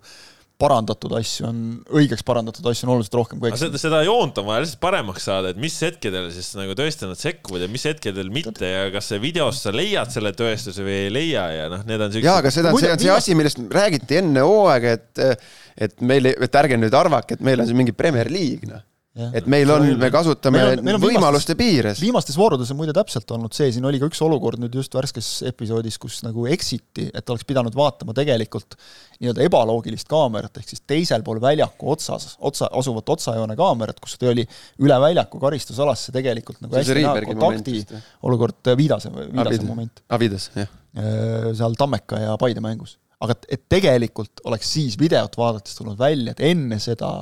parandatud 0.64 1.14
asju 1.19 1.48
on, 1.49 1.60
õigeks 1.99 2.26
parandatud 2.27 2.68
asju 2.72 2.88
on 2.88 2.94
oluliselt 2.95 3.18
rohkem 3.19 3.41
kui 3.41 3.52
seda, 3.60 3.81
seda 3.81 3.99
joont 4.07 4.40
on 4.41 4.48
vaja 4.48 4.64
lihtsalt 4.64 4.81
paremaks 4.84 5.27
saada, 5.30 5.52
et 5.53 5.60
mis 5.61 5.76
hetkedel 5.85 6.30
siis 6.35 6.53
nagu 6.60 6.77
tõesti 6.80 7.10
nad 7.10 7.19
sekkuvad 7.19 7.65
ja 7.65 7.72
mis 7.72 7.84
hetkedel 7.90 8.31
mitte 8.34 8.72
ja 8.72 8.88
kas 8.94 9.11
see 9.11 9.22
videos 9.23 9.60
sa 9.65 9.76
leiad 9.76 10.14
selle 10.14 10.34
tõestuse 10.38 10.85
või 10.85 10.98
ei 11.07 11.11
leia 11.14 11.49
ja 11.57 11.68
noh, 11.73 11.84
need 11.90 12.07
on 12.07 12.15
siuksed. 12.15 12.30
jaa, 12.30 12.40
aga 12.44 12.53
seda, 12.56 12.73
see 12.80 12.95
on 12.95 13.03
see 13.03 13.14
asi, 13.18 13.38
millest 13.38 13.61
räägiti 13.73 14.22
enne 14.22 14.48
hooaega, 14.48 14.95
et, 14.98 15.45
et 15.90 16.02
meil, 16.06 16.34
et 16.34 16.60
ärge 16.64 16.80
nüüd 16.80 16.98
arvake, 16.98 17.38
et 17.38 17.45
meil 17.45 17.61
on 17.61 17.69
siin 17.69 17.80
mingi 17.84 17.95
Premier 17.98 18.31
League, 18.31 18.69
noh 18.69 18.84
et 19.14 19.45
meil 19.49 19.69
on, 19.69 19.84
me 20.02 20.07
kasutame 20.10 20.57
meil 20.57 20.72
on, 20.72 20.80
meil 20.88 20.98
on 20.98 21.02
võimaluste 21.03 21.53
piires. 21.57 21.99
viimastes 22.02 22.38
voorudes 22.40 22.72
on 22.73 22.80
muide 22.80 22.95
täpselt 22.98 23.30
olnud 23.35 23.53
see, 23.53 23.69
siin 23.76 23.85
oli 23.85 23.99
ka 24.02 24.07
üks 24.10 24.22
olukord 24.26 24.61
nüüd 24.61 24.73
just 24.73 24.95
värskes 24.98 25.27
episoodis, 25.52 25.99
kus 26.02 26.23
nagu 26.26 26.48
eksiti, 26.49 27.06
et 27.14 27.30
oleks 27.30 27.45
pidanud 27.45 27.76
vaatama 27.77 28.15
tegelikult 28.18 28.73
nii-öelda 29.19 29.45
ebaloogilist 29.45 30.10
kaamerat, 30.10 30.57
ehk 30.57 30.73
siis 30.73 30.81
teisel 30.90 31.26
pool 31.26 31.41
väljaku 31.44 31.91
otsas, 31.94 32.31
otsa, 32.41 32.72
asuvat 32.73 33.14
otsajoone 33.14 33.57
kaamerat, 33.60 34.02
kus 34.02 34.18
ta 34.18 34.31
oli 34.31 34.48
üle 34.81 34.98
väljaku 35.06 35.41
karistusalasse 35.44 36.15
tegelikult 36.15 36.64
nagu 36.65 36.80
hästi 36.80 37.03
näha 37.03 37.22
kontakti 37.30 37.84
olukord, 38.26 38.64
äh, 38.65 38.77
Viidase, 38.80 39.14
Viidase 39.14 39.60
Avid, 39.60 39.68
moment. 39.69 40.02
Avidas, 40.10 40.49
jah. 40.57 40.73
Äh, 40.98 41.52
seal 41.57 41.77
Tammeka 41.77 42.18
ja 42.22 42.34
Paide 42.41 42.65
mängus. 42.65 42.98
aga 43.23 43.38
et, 43.38 43.45
et 43.56 43.61
tegelikult 43.72 44.41
oleks 44.49 44.73
siis 44.73 44.98
videot 44.99 45.38
vaadates 45.40 45.77
tulnud 45.77 45.95
välja, 46.02 46.34
et 46.34 46.41
enne 46.44 46.76
seda 46.81 47.14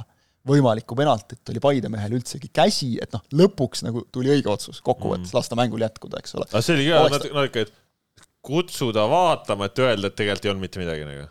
võimalikku 0.48 0.98
penaltit 0.98 1.52
oli 1.54 1.62
Paide 1.64 1.92
mehel 1.94 2.16
üldsegi 2.18 2.50
käsi, 2.54 2.96
et 3.02 3.12
noh, 3.14 3.24
lõpuks 3.38 3.86
nagu 3.86 4.06
tuli 4.14 4.32
õige 4.34 4.50
otsus 4.52 4.82
kokkuvõttes 4.86 5.30
mm., 5.30 5.38
lasta 5.38 5.58
mängul 5.60 5.84
jätkuda, 5.86 6.22
eks 6.22 6.38
ole. 6.38 6.48
aga 6.50 6.64
see 6.66 6.78
oli 6.78 6.88
ka 6.90 7.04
Oleks... 7.04 7.18
natuke, 7.18 7.36
natuke, 7.38 7.66
et 7.68 8.26
kutsuda 8.46 9.06
vaatama, 9.12 9.70
et 9.70 9.84
öelda, 9.84 10.10
et 10.10 10.18
tegelikult 10.18 10.48
ei 10.48 10.54
olnud 10.54 10.66
mitte 10.66 10.82
midagi 10.82 11.06
nagu. 11.06 11.28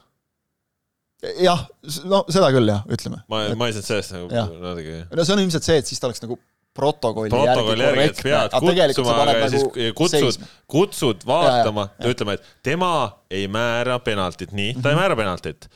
jah, 1.42 1.66
no 2.10 2.22
seda 2.30 2.52
küll 2.54 2.70
jah, 2.70 2.86
ütleme. 2.86 3.20
ma, 3.26 3.42
ma 3.58 3.68
ei 3.68 3.76
saanud 3.76 3.90
sellest 3.90 4.16
nagu 4.16 4.30
natuke. 4.30 5.02
no 5.10 5.26
see 5.26 5.36
on 5.36 5.44
ilmselt 5.44 5.66
see, 5.66 5.82
et 5.82 5.90
siis 5.90 6.02
ta 6.02 6.10
oleks 6.10 6.22
nagu 6.24 6.38
protokolli, 6.76 7.32
protokolli 7.34 7.82
järgi, 7.82 8.00
järgi, 8.00 8.22
pead 8.22 8.94
kutsuma, 8.94 9.14
aga 9.16 9.32
nagu 9.32 9.48
siis 9.50 9.94
kutsud, 9.98 10.50
kutsud 10.70 11.26
vaatama, 11.26 11.88
ütleme, 12.06 12.38
et 12.38 12.52
tema 12.70 12.92
ei 13.26 13.50
määra 13.50 13.98
penaltit, 14.06 14.54
nii, 14.54 14.76
ta 14.78 14.92
ei 14.92 14.94
mhm. 14.94 15.02
määra 15.02 15.18
penaltit 15.18 15.66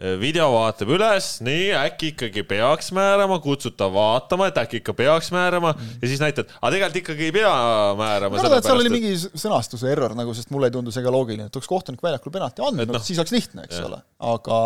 video 0.00 0.46
vaatab 0.54 0.90
üles, 0.96 1.26
nii 1.44 1.66
äkki 1.76 2.12
ikkagi 2.14 2.42
peaks 2.48 2.88
määrama, 2.96 3.36
kutsud 3.44 3.76
ta 3.78 3.90
vaatama, 3.92 4.48
et 4.48 4.58
äkki 4.62 4.80
ikka 4.80 4.94
peaks 4.98 5.28
määrama 5.34 5.74
mm. 5.76 5.98
ja 6.00 6.08
siis 6.10 6.22
näitad, 6.22 6.48
aga 6.58 6.70
tegelikult 6.74 7.00
ikkagi 7.02 7.28
ei 7.28 7.34
pea 7.36 7.52
määrama. 7.98 8.34
ma 8.34 8.40
arvan, 8.42 8.56
et 8.58 8.68
seal 8.70 8.80
oli 8.80 8.92
mingi 8.94 9.12
sõnastuse 9.20 9.90
error 9.92 10.16
nagu, 10.18 10.34
sest 10.34 10.50
mulle 10.54 10.70
ei 10.70 10.74
tundu 10.74 10.94
see 10.94 11.04
ka 11.04 11.12
loogiline, 11.12 11.50
et 11.50 11.60
oleks 11.60 11.70
kohtunik 11.70 12.02
väljakul 12.02 12.34
penalti 12.34 12.64
andnud, 12.64 12.88
no, 12.88 13.02
siis 13.04 13.20
oleks 13.20 13.36
lihtne, 13.36 13.68
eks 13.68 13.78
ja. 13.78 13.84
ole, 13.90 14.00
aga. 14.32 14.58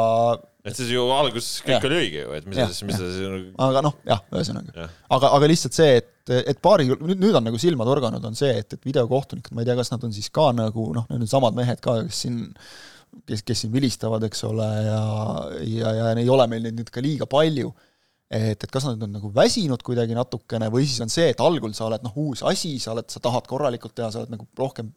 et 0.70 0.78
siis 0.78 0.94
ju 0.94 1.10
alguses 1.18 1.52
kõik 1.66 1.76
ja. 1.76 1.84
oli 1.90 2.00
õige 2.06 2.22
ju, 2.22 2.32
et 2.38 2.48
mis 2.48 2.62
sa 2.62 2.70
siis, 2.70 2.82
mis 2.86 3.00
sa 3.02 3.10
siis. 3.10 3.28
Nagu- 3.34 3.54
aga 3.68 3.86
noh, 3.90 4.00
jah, 4.06 4.24
ühesõnaga, 4.32 4.88
aga, 5.18 5.36
aga 5.36 5.52
lihtsalt 5.52 5.76
see, 5.76 6.00
et, 6.00 6.36
et 6.54 6.64
paari, 6.64 6.88
nüüd, 7.02 7.32
on 7.34 7.50
nagu 7.50 7.60
silma 7.60 7.84
torganud, 7.88 8.24
on 8.30 8.38
see, 8.38 8.54
et, 8.62 8.78
et 8.78 8.92
videokohtunikud, 8.92 9.58
ma 9.58 9.66
ei 9.66 9.72
tea, 9.72 9.80
kas 9.82 9.90
nad 9.92 10.06
on 10.06 10.14
siis 10.14 10.30
ka 10.30 10.52
nagu 10.54 10.92
noh, 10.96 11.10
need 11.18 11.34
samad 11.34 11.58
mehed 11.58 11.82
ka, 11.82 12.04
kes 12.06 12.28
siin 12.28 12.44
kes, 13.26 13.42
kes 13.46 13.64
siin 13.64 13.74
vilistavad, 13.74 14.24
eks 14.28 14.44
ole, 14.48 14.68
ja, 14.86 15.02
ja, 15.66 15.92
ja 16.00 16.08
ei 16.16 16.30
ole 16.32 16.48
meil 16.50 16.66
neid 16.66 16.80
nüüd 16.80 16.90
ka 16.92 17.04
liiga 17.04 17.28
palju, 17.30 17.72
et, 18.30 18.58
et 18.58 18.70
kas 18.72 18.88
nad 18.88 19.02
on 19.06 19.14
nagu 19.18 19.30
väsinud 19.34 19.82
kuidagi 19.86 20.16
natukene 20.16 20.68
või 20.72 20.86
siis 20.88 21.00
on 21.04 21.12
see, 21.12 21.30
et 21.32 21.40
algul 21.42 21.74
sa 21.76 21.86
oled 21.88 22.04
noh, 22.06 22.18
uus 22.26 22.42
asi, 22.46 22.76
sa 22.82 22.94
oled, 22.94 23.08
sa 23.12 23.22
tahad 23.22 23.48
korralikult 23.50 23.94
teha, 23.96 24.10
sa 24.12 24.22
oled 24.22 24.34
nagu 24.34 24.48
rohkem 24.58 24.92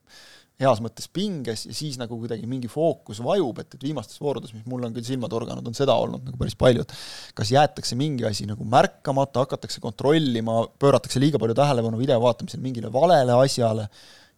heas 0.60 0.82
mõttes 0.84 1.08
pinges 1.16 1.64
ja 1.70 1.74
siis 1.76 1.96
nagu 2.00 2.18
kuidagi 2.20 2.48
mingi 2.50 2.68
fookus 2.72 3.22
vajub, 3.24 3.62
et, 3.64 3.78
et 3.78 3.86
viimastes 3.86 4.20
voorudes, 4.20 4.52
mis 4.52 4.66
mul 4.68 4.84
on 4.84 4.96
küll 4.96 5.08
silma 5.08 5.30
torganud, 5.32 5.64
on 5.64 5.78
seda 5.78 5.96
olnud 5.96 6.26
nagu 6.28 6.40
päris 6.42 6.58
palju, 6.60 6.84
et 6.84 6.96
kas 7.38 7.54
jäetakse 7.54 7.96
mingi 8.00 8.28
asi 8.28 8.48
nagu 8.50 8.68
märkamata, 8.68 9.46
hakatakse 9.46 9.80
kontrollima, 9.84 10.66
pööratakse 10.82 11.22
liiga 11.24 11.40
palju 11.40 11.56
tähelepanu 11.62 12.02
video 12.02 12.20
vaatamisel 12.26 12.64
mingile 12.64 12.92
valele 12.92 13.40
asjale 13.40 13.88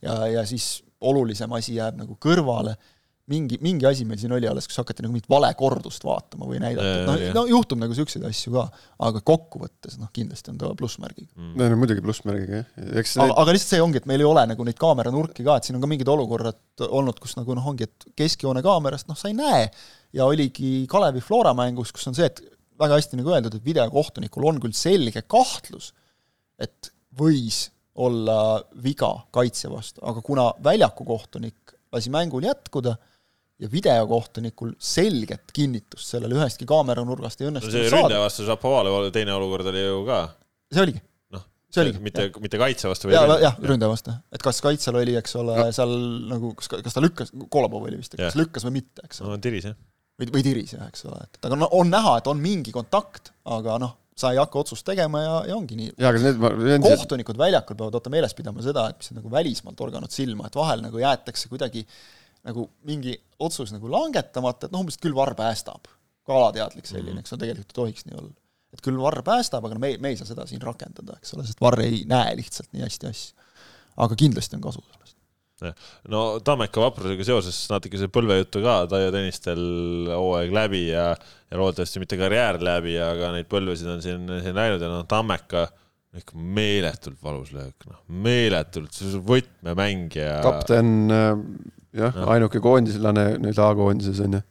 ja, 0.05 0.19
ja 0.29 0.45
siis 0.45 0.83
olulisem 1.01 1.57
asi 1.57 1.79
jääb 1.79 1.97
nagu 2.03 2.17
kõrvale 2.21 2.75
mingi, 3.31 3.57
mingi 3.63 3.87
asi 3.87 4.05
meil 4.07 4.19
siin 4.21 4.33
oli 4.35 4.49
alles, 4.49 4.67
kus 4.69 4.79
hakati 4.81 5.05
nagu 5.05 5.15
mingit 5.15 5.29
valekordust 5.31 6.03
vaatama 6.05 6.49
või 6.49 6.59
näidata, 6.63 7.05
noh, 7.07 7.23
no 7.37 7.43
juhtub 7.49 7.79
nagu 7.81 7.95
niisuguseid 7.95 8.25
asju 8.27 8.53
ka, 8.55 8.65
aga 9.07 9.23
kokkuvõttes 9.31 9.97
noh, 10.01 10.11
kindlasti 10.15 10.53
on 10.53 10.59
ta 10.61 10.71
plussmärgiga. 10.77 11.31
Mm.. 11.39 11.55
no 11.61 11.79
muidugi 11.81 12.03
plussmärgiga, 12.05 12.61
jah. 12.61 12.93
eks 13.01 13.17
aga, 13.23 13.37
aga 13.43 13.55
lihtsalt 13.55 13.75
see 13.75 13.83
ongi, 13.83 14.01
et 14.01 14.09
meil 14.11 14.23
ei 14.23 14.29
ole 14.29 14.45
nagu 14.51 14.67
neid 14.67 14.79
kaameranurki 14.81 15.47
ka, 15.47 15.57
et 15.57 15.67
siin 15.67 15.79
on 15.79 15.83
ka 15.83 15.89
mingid 15.91 16.11
olukorrad 16.11 16.85
olnud, 16.87 17.19
kus 17.23 17.37
nagu 17.39 17.57
noh, 17.57 17.67
ongi, 17.73 17.89
et 17.89 18.09
keskjoone 18.19 18.63
kaamerast 18.65 19.09
noh, 19.11 19.19
sa 19.19 19.31
ei 19.31 19.37
näe. 19.37 19.67
Ja 20.15 20.27
oligi 20.27 20.85
Kalevi 20.91 21.21
Flora 21.23 21.53
mängus, 21.55 21.93
kus 21.95 22.09
on 22.11 22.17
see, 22.17 22.27
et 22.27 22.41
väga 22.81 22.97
hästi 22.97 23.19
nagu 23.19 23.31
öeldud, 23.31 23.55
et 23.55 23.67
videokohtunikul 23.67 24.47
on 24.49 24.59
küll 24.63 24.75
selge 24.75 25.23
kahtlus, 25.29 25.93
et 26.61 26.91
võis 27.17 27.69
olla 28.01 28.61
viga 28.83 29.11
kaitse 29.35 29.69
vastu, 29.71 30.01
aga 30.07 30.23
kuna 30.23 30.49
väljaku 30.63 31.05
kohtunik 31.07 31.75
lasi 31.91 32.11
mängul 32.13 32.45
jätkuda 32.47 32.95
ja 33.61 33.69
videokohtunikul 33.71 34.73
selget 34.81 35.53
kinnitust 35.53 36.15
sellele 36.15 36.37
ühestki 36.39 36.65
kaameranurgast 36.69 37.43
ei 37.43 37.49
õnnestunud 37.51 37.77
no 37.77 37.85
see 37.85 37.93
ründaja 37.93 38.23
vastu 38.23 38.45
Šapovale 38.47 39.11
teine 39.13 39.35
olukord 39.37 39.69
oli 39.69 39.83
ju 39.83 40.01
ka. 40.07 40.19
see 40.73 40.83
oligi. 40.85 41.03
noh, 41.35 41.45
see 41.69 41.83
oligi. 41.83 42.01
mitte, 42.07 42.27
mitte 42.41 42.61
kaitse 42.61 42.89
vastu 42.89 43.09
või 43.09 43.17
ja, 43.17 43.37
jah, 43.45 43.61
ründaja 43.71 43.91
vastu. 43.93 44.15
et 44.33 44.45
kas 44.45 44.63
kaitsel 44.65 44.97
oli, 45.03 45.15
eks 45.19 45.37
ole 45.41 45.59
no., 45.59 45.69
seal 45.77 45.95
nagu, 46.31 46.55
kas, 46.57 46.71
kas 46.73 46.97
ta 46.97 47.03
lükkas, 47.05 47.33
Kolobov 47.53 47.85
oli 47.89 48.01
vist, 48.01 48.17
kas 48.17 48.37
lükkas 48.39 48.65
või 48.67 48.79
mitte, 48.79 49.05
eks 49.05 49.21
ole. 49.21 49.35
no 49.35 49.41
tiris, 49.45 49.67
jah. 49.69 49.77
või, 50.17 50.31
või 50.37 50.45
tiris, 50.47 50.73
jah, 50.77 50.87
eks 50.89 51.05
ole, 51.11 51.21
et 51.27 51.49
aga 51.49 51.59
no 51.61 51.69
on 51.77 51.93
näha, 51.93 52.15
et 52.21 52.29
on 52.31 52.41
mingi 52.41 52.73
kontakt, 52.73 53.29
aga 53.57 53.77
noh, 53.83 53.93
sa 54.17 54.31
ei 54.33 54.39
hakka 54.41 54.63
otsust 54.63 54.85
tegema 54.87 55.21
ja, 55.21 55.35
ja 55.51 55.57
ongi 55.57 55.77
nii. 55.77 55.93
kohtunikud 56.81 57.37
väljakul 57.39 57.77
peavad 57.77 57.99
vaata 57.99 58.11
meeles 58.13 58.33
pidama 58.37 58.65
seda, 58.65 58.87
et 58.89 58.99
mis 59.01 59.13
on 59.13 59.21
nagu 59.21 59.31
välismaalt 59.33 59.77
torganud 59.77 60.13
silma, 60.13 60.49
et 60.49 60.57
vahel 60.57 60.81
nagu 60.83 61.01
jäetakse 61.01 61.49
kuidagi 61.51 61.85
nagu 62.47 62.67
mingi 62.87 63.15
otsus 63.41 63.73
nagu 63.75 63.89
langetamata, 63.91 64.67
et 64.67 64.73
noh, 64.73 64.83
umbes 64.85 64.99
küll 65.01 65.15
varr 65.17 65.35
päästab. 65.37 65.89
ka 66.21 66.35
alateadlik 66.37 66.85
selline, 66.85 67.15
mhm. 67.15 67.23
eks 67.23 67.33
ole, 67.33 67.41
tegelikult 67.41 67.71
ei 67.71 67.77
tohiks 67.79 68.05
nii 68.07 68.17
olla. 68.19 68.33
et 68.71 68.83
küll 68.85 68.99
varr 69.01 69.23
päästab, 69.25 69.65
aga 69.65 69.75
no 69.75 69.83
me, 69.83 69.95
me 69.99 70.13
ei 70.13 70.19
saa 70.19 70.29
seda 70.29 70.45
siin 70.47 70.61
rakendada, 70.63 71.17
eks 71.19 71.33
ole, 71.35 71.45
sest 71.47 71.61
varr 71.63 71.81
ei 71.83 72.03
näe 72.09 72.35
lihtsalt 72.39 72.69
nii 72.71 72.85
hästi 72.85 73.09
asju. 73.09 73.49
aga 74.05 74.17
kindlasti 74.19 74.57
on 74.57 74.63
kasu 74.67 74.83
sellest. 74.85 75.17
no 76.13 76.21
Tammeka 76.45 76.81
vaprusega 76.81 77.25
seoses 77.27 77.57
natuke 77.69 77.99
see 77.99 78.13
põlvejuttu 78.13 78.63
ka, 78.63 78.77
Taio 78.93 79.11
Tõnistel 79.13 79.65
hooaeg 80.13 80.55
läbi 80.55 80.87
ja, 80.87 81.11
ja 81.51 81.59
loodetavasti 81.59 82.01
mitte 82.01 82.17
karjäär 82.21 82.61
läbi, 82.63 82.95
aga 83.01 83.33
neid 83.35 83.49
põlvesid 83.51 83.91
on 83.97 84.01
siin, 84.05 84.25
siin 84.45 84.57
läinud 84.57 84.81
ja 84.81 84.89
noh, 84.93 85.05
Tammeka 85.09 85.67
ikka 86.17 86.35
meeletult 86.35 87.21
valus 87.23 87.53
löök, 87.55 87.85
noh, 87.87 88.01
meeletult, 88.23 88.97
võtmemängija. 89.27 90.41
kapten 90.43 90.89
jah 91.97 92.15
ja., 92.15 92.27
ainuke 92.35 92.61
koondislane 92.63 93.25
nüüd 93.41 93.59
A-koondises 93.61 94.21
on 94.23 94.37
ju. 94.37 94.41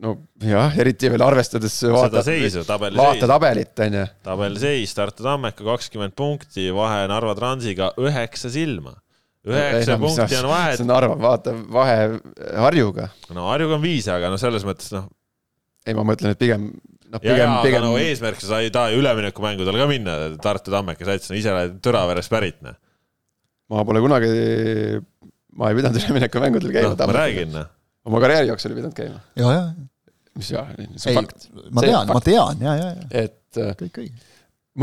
no 0.00 0.14
jah, 0.48 0.74
eriti 0.80 1.10
veel 1.12 1.24
arvestades 1.24 1.74
vaata, 1.92 2.22
seisu, 2.24 2.64
tabeli 2.68 2.96
vaata 3.00 3.28
tabelit, 3.28 3.72
on 3.84 3.98
ju. 4.00 4.04
tabeli 4.28 4.62
seis, 4.62 4.94
Tartu 4.96 5.26
Tammeka 5.26 5.66
kakskümmend 5.66 6.16
punkti, 6.18 6.70
vahe 6.74 7.06
Narva 7.10 7.34
Transiga 7.38 7.92
üheksa 8.00 8.52
silma. 8.52 8.94
üheksa 9.48 9.98
punkti 10.00 10.38
on 10.40 10.48
vahet. 10.52 10.78
see 10.78 10.86
on 10.86 10.92
Narva, 10.94 11.18
vaata 11.20 11.56
vahe 11.76 11.98
Harjuga. 12.64 13.10
no 13.34 13.50
Harjuga 13.50 13.76
on 13.80 13.84
viis, 13.84 14.08
aga 14.12 14.32
no 14.32 14.40
selles 14.40 14.64
mõttes 14.68 14.92
noh. 14.94 15.10
ei, 15.86 15.96
ma 15.96 16.06
mõtlen, 16.08 16.36
et 16.36 16.40
pigem 16.40 16.70
noh, 17.12 17.20
pigem, 17.20 17.56
pigem. 17.64 17.84
no 17.84 17.96
eesmärk, 18.00 18.40
sa 18.40 18.62
ei 18.64 18.72
taha 18.72 18.96
üleminekumängudel 18.96 19.80
ka 19.84 19.88
minna, 19.90 20.18
Tartu 20.42 20.72
Tammeka 20.72 21.08
sats, 21.08 21.32
no 21.32 21.40
ise 21.40 21.52
oled 21.52 21.80
Tõraverest 21.84 22.32
pärit, 22.32 22.60
noh. 22.64 22.76
ma 23.72 23.84
pole 23.88 24.00
kunagi 24.04 24.32
ma 25.58 25.70
ei 25.70 25.78
pidanud 25.78 26.00
üleminekumängudel 26.00 26.74
käima 26.74 26.92
no,. 26.94 27.06
ma 27.08 27.16
räägin. 27.16 27.54
Noh. 27.54 27.70
oma 28.08 28.20
karjääri 28.24 28.50
jooksul 28.52 28.72
ei 28.74 28.80
pidanud 28.80 28.96
käima. 28.96 29.20
ja, 29.36 29.54
ja. 29.56 29.64
mis 30.38 30.52
ja, 30.52 30.66
see 30.96 31.16
on 31.16 31.22
fakt. 31.22 31.48
ma 31.70 31.84
tean, 31.84 32.12
ma 32.12 32.22
tean 32.24 32.64
ja, 32.64 32.76
ja, 32.78 32.92
ja. 32.96 33.08
et 33.24 33.60
äh, 33.60 33.74
kõik 33.82 34.00
õige. 34.04 34.24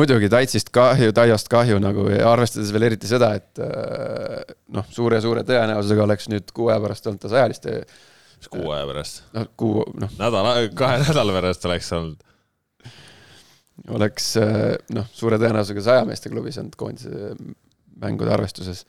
muidugi 0.02 0.30
Taitsist 0.32 0.72
kahju, 0.76 1.16
Taiost 1.18 1.52
kahju 1.52 1.82
nagu 1.84 2.06
ja 2.14 2.30
arvestades 2.32 2.72
veel 2.76 2.90
eriti 2.92 3.10
seda, 3.10 3.34
et 3.40 3.64
äh, 3.66 4.56
noh, 4.76 4.88
suure-suure 4.94 5.46
tõenäosusega 5.48 6.06
oleks 6.06 6.30
nüüd 6.32 6.54
kuu 6.56 6.72
aja 6.74 6.80
pärast 6.86 7.10
olnud 7.10 7.26
ta 7.26 7.34
sajaliste. 7.34 7.82
mis 8.40 8.54
kuu 8.54 8.72
aja 8.76 8.88
pärast? 8.90 9.24
noh, 9.38 9.52
kuu, 9.60 9.86
noh. 10.00 10.18
nädala, 10.22 10.56
kahe 10.78 11.02
nädala 11.08 11.40
pärast 11.40 11.70
oleks 11.70 11.94
olnud 11.98 12.28
oleks 13.96 14.34
äh, 14.38 14.76
noh, 14.94 15.10
suure 15.16 15.40
tõenäosusega 15.42 15.86
sajameeste 15.86 16.30
klubis 16.30 16.58
olnud 16.62 16.78
koondise 16.78 17.34
mängude 18.00 18.32
arvestuses 18.32 18.86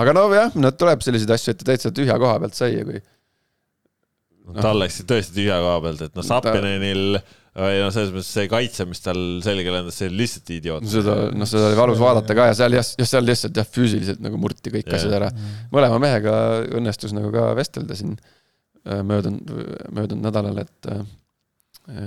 aga 0.00 0.14
nojah, 0.16 0.54
no 0.60 0.70
tuleb 0.76 1.02
selliseid 1.04 1.32
asju, 1.36 1.54
et 1.54 1.60
ta 1.60 1.72
täitsa 1.72 1.92
tühja 1.94 2.16
koha 2.20 2.38
pealt 2.42 2.56
sai 2.58 2.72
ja 2.74 2.86
kui 2.86 3.00
no,. 3.00 4.60
tal 4.60 4.80
läks 4.80 5.02
tõesti 5.08 5.36
tühja 5.36 5.60
koha 5.62 5.76
pealt, 5.84 6.06
et 6.08 6.18
noh, 6.18 6.26
Sapinenil 6.26 7.20
või 7.60 7.80
noh, 7.82 7.90
selles 7.90 8.12
mõttes 8.14 8.30
see 8.30 8.46
kaitse, 8.50 8.86
mis 8.86 9.02
tal 9.02 9.20
selga 9.44 9.74
lendas, 9.74 9.98
see 9.98 10.10
oli 10.10 10.22
lihtsalt 10.22 10.52
idioot. 10.54 10.86
seda, 10.90 11.16
noh, 11.34 11.48
seda 11.50 11.70
oli 11.70 11.78
valus 11.80 12.00
vaadata 12.02 12.36
ka 12.38 12.46
ja 12.50 12.56
seal 12.60 12.76
jah, 12.78 12.92
jah, 13.02 13.10
seal 13.10 13.26
lihtsalt 13.26 13.58
jah, 13.58 13.68
füüsiliselt 13.78 14.22
nagu 14.22 14.38
murti 14.40 14.72
kõik 14.74 14.90
asjad 14.96 15.16
ära. 15.18 15.30
mõlema 15.74 15.98
mehega 16.02 16.34
õnnestus 16.78 17.14
nagu 17.16 17.32
ka 17.34 17.50
vestelda 17.58 17.98
siin 17.98 18.14
möödunud, 18.84 19.50
möödunud 19.92 20.24
nädalal, 20.24 20.62
et, 20.62 20.90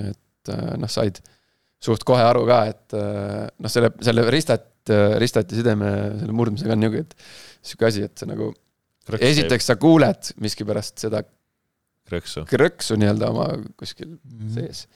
et 0.08 0.54
noh, 0.80 0.92
said 0.92 1.20
suht 1.84 2.06
kohe 2.08 2.24
aru 2.24 2.46
ka, 2.48 2.60
et 2.72 2.96
noh, 2.96 3.72
selle, 3.72 3.92
selle 4.04 4.26
ristat, 4.34 4.70
ristati 5.22 5.60
sideme 5.60 5.90
selle 6.20 6.36
murdmisega 6.36 6.76
on 6.76 6.84
nihuke, 6.84 7.06
et 7.06 7.16
sihuke 7.64 7.88
asi, 7.90 8.06
et 8.08 8.20
see 8.20 8.30
nagu 8.30 8.52
esiteks 9.20 9.72
sa 9.72 9.78
kuuled 9.80 10.34
miskipärast 10.44 11.04
seda 11.04 11.24
krõksu, 12.08 12.46
krõksu 12.48 12.98
nii-öelda 13.00 13.32
oma 13.32 13.48
kuskil 13.80 14.14
mm 14.14 14.20
-hmm. 14.20 14.54
sees. 14.56 14.88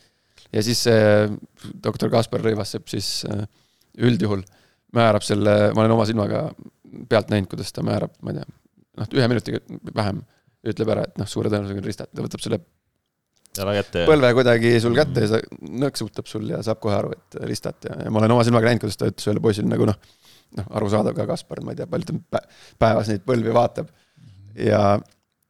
ja 0.52 0.64
siis 0.64 0.84
see 0.88 1.28
doktor 1.84 2.12
Kaspar 2.12 2.44
Rõivassepp 2.44 2.88
siis 2.92 3.26
üldjuhul 3.98 4.44
määrab 4.96 5.26
selle, 5.26 5.74
ma 5.74 5.84
olen 5.84 5.96
oma 5.98 6.06
silmaga 6.08 6.48
pealt 7.10 7.32
näinud, 7.34 7.50
kuidas 7.52 7.74
ta 7.74 7.84
määrab, 7.84 8.14
ma 8.22 8.32
ei 8.32 8.40
tea, 8.40 8.48
noh, 9.02 9.14
ühe 9.20 9.28
minutiga 9.28 9.60
vähem 9.96 10.22
ütleb 10.68 10.92
ära, 10.94 11.04
et 11.08 11.20
noh, 11.20 11.28
suure 11.30 11.52
tõenäosusega 11.52 11.84
on 11.84 11.88
ristat, 11.88 12.12
ta 12.16 12.24
võtab 12.24 12.44
selle 12.44 12.60
jala 13.62 13.76
kätte 13.78 14.06
põlve 14.10 14.32
kuidagi 14.38 14.74
sul 14.84 14.96
kätte 14.98 15.26
ja 15.26 15.32
sa 15.34 15.42
nõksutab 15.84 16.30
sul 16.30 16.48
ja 16.52 16.62
saab 16.66 16.82
kohe 16.84 16.96
aru, 16.98 17.14
et 17.18 17.38
ristat 17.50 17.90
ja, 17.90 17.98
ja 18.06 18.14
ma 18.14 18.22
olen 18.22 18.36
oma 18.38 18.46
silmaga 18.48 18.70
näinud, 18.70 18.84
kuidas 18.86 19.00
ta 19.00 19.10
ütles 19.12 19.28
ühele 19.30 19.44
poisile 19.44 19.70
nagu 19.72 19.88
noh, 19.90 20.00
noh, 20.58 20.72
arusaadav 20.80 21.16
ka 21.18 21.28
Kaspar, 21.30 21.62
ma 21.66 21.74
ei 21.74 21.80
tea, 21.82 21.88
palju 21.92 22.18
ta 22.32 22.42
päevas 22.80 23.12
neid 23.12 23.24
põlvi 23.28 23.54
vaatab. 23.56 23.92
ja 24.58 24.82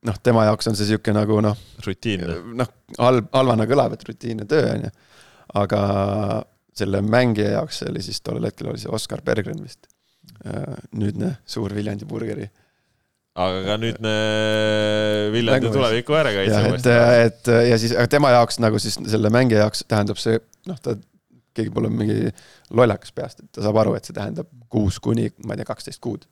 noh, 0.07 0.19
tema 0.23 0.45
jaoks 0.47 0.71
on 0.71 0.77
see 0.79 0.91
sihuke 0.91 1.13
nagu 1.15 1.39
noh. 1.43 1.57
rutiinne. 1.85 2.39
noh, 2.61 2.71
halb, 2.99 3.31
halvana 3.33 3.67
kõlab, 3.69 3.97
et 3.97 4.07
rutiinne 4.07 4.47
töö 4.49 4.69
on 4.75 4.87
ju. 4.87 4.93
aga 5.61 5.81
selle 6.77 7.01
mängija 7.01 7.55
jaoks 7.57 7.81
see 7.81 7.91
oli 7.91 8.03
siis 8.05 8.21
tollel 8.21 8.49
hetkel 8.49 8.71
oli 8.71 8.81
see 8.81 8.93
Oskar 8.93 9.23
Berggren 9.25 9.63
vist. 9.63 9.87
nüüdne 10.93 11.37
suur 11.49 11.73
Viljandi 11.73 12.05
burgeri 12.05 12.45
aga 13.37 13.59
ka 13.67 13.75
nüüdne 13.81 14.13
Viljandi 15.33 15.71
tuleviku 15.73 16.17
äärekaitse. 16.17 16.61
et, 16.73 16.89
et 17.27 17.51
ja 17.71 17.77
siis, 17.81 17.93
aga 17.93 18.09
tema 18.11 18.33
jaoks 18.33 18.61
nagu 18.63 18.81
siis 18.81 18.97
selle 19.05 19.31
mängija 19.33 19.65
jaoks 19.65 19.85
tähendab 19.87 20.21
see, 20.21 20.39
noh, 20.69 20.79
ta, 20.83 20.95
keegi 21.57 21.73
pole 21.73 21.91
mingi 21.93 22.31
lollakas 22.77 23.13
peast, 23.15 23.43
et 23.43 23.51
ta 23.57 23.65
saab 23.65 23.81
aru, 23.83 23.95
et 23.97 24.07
see 24.07 24.15
tähendab 24.17 24.49
kuus 24.73 24.99
kuni, 25.03 25.29
ma 25.45 25.55
ei 25.55 25.61
tea, 25.61 25.69
kaksteist 25.69 26.01
kuud. 26.03 26.25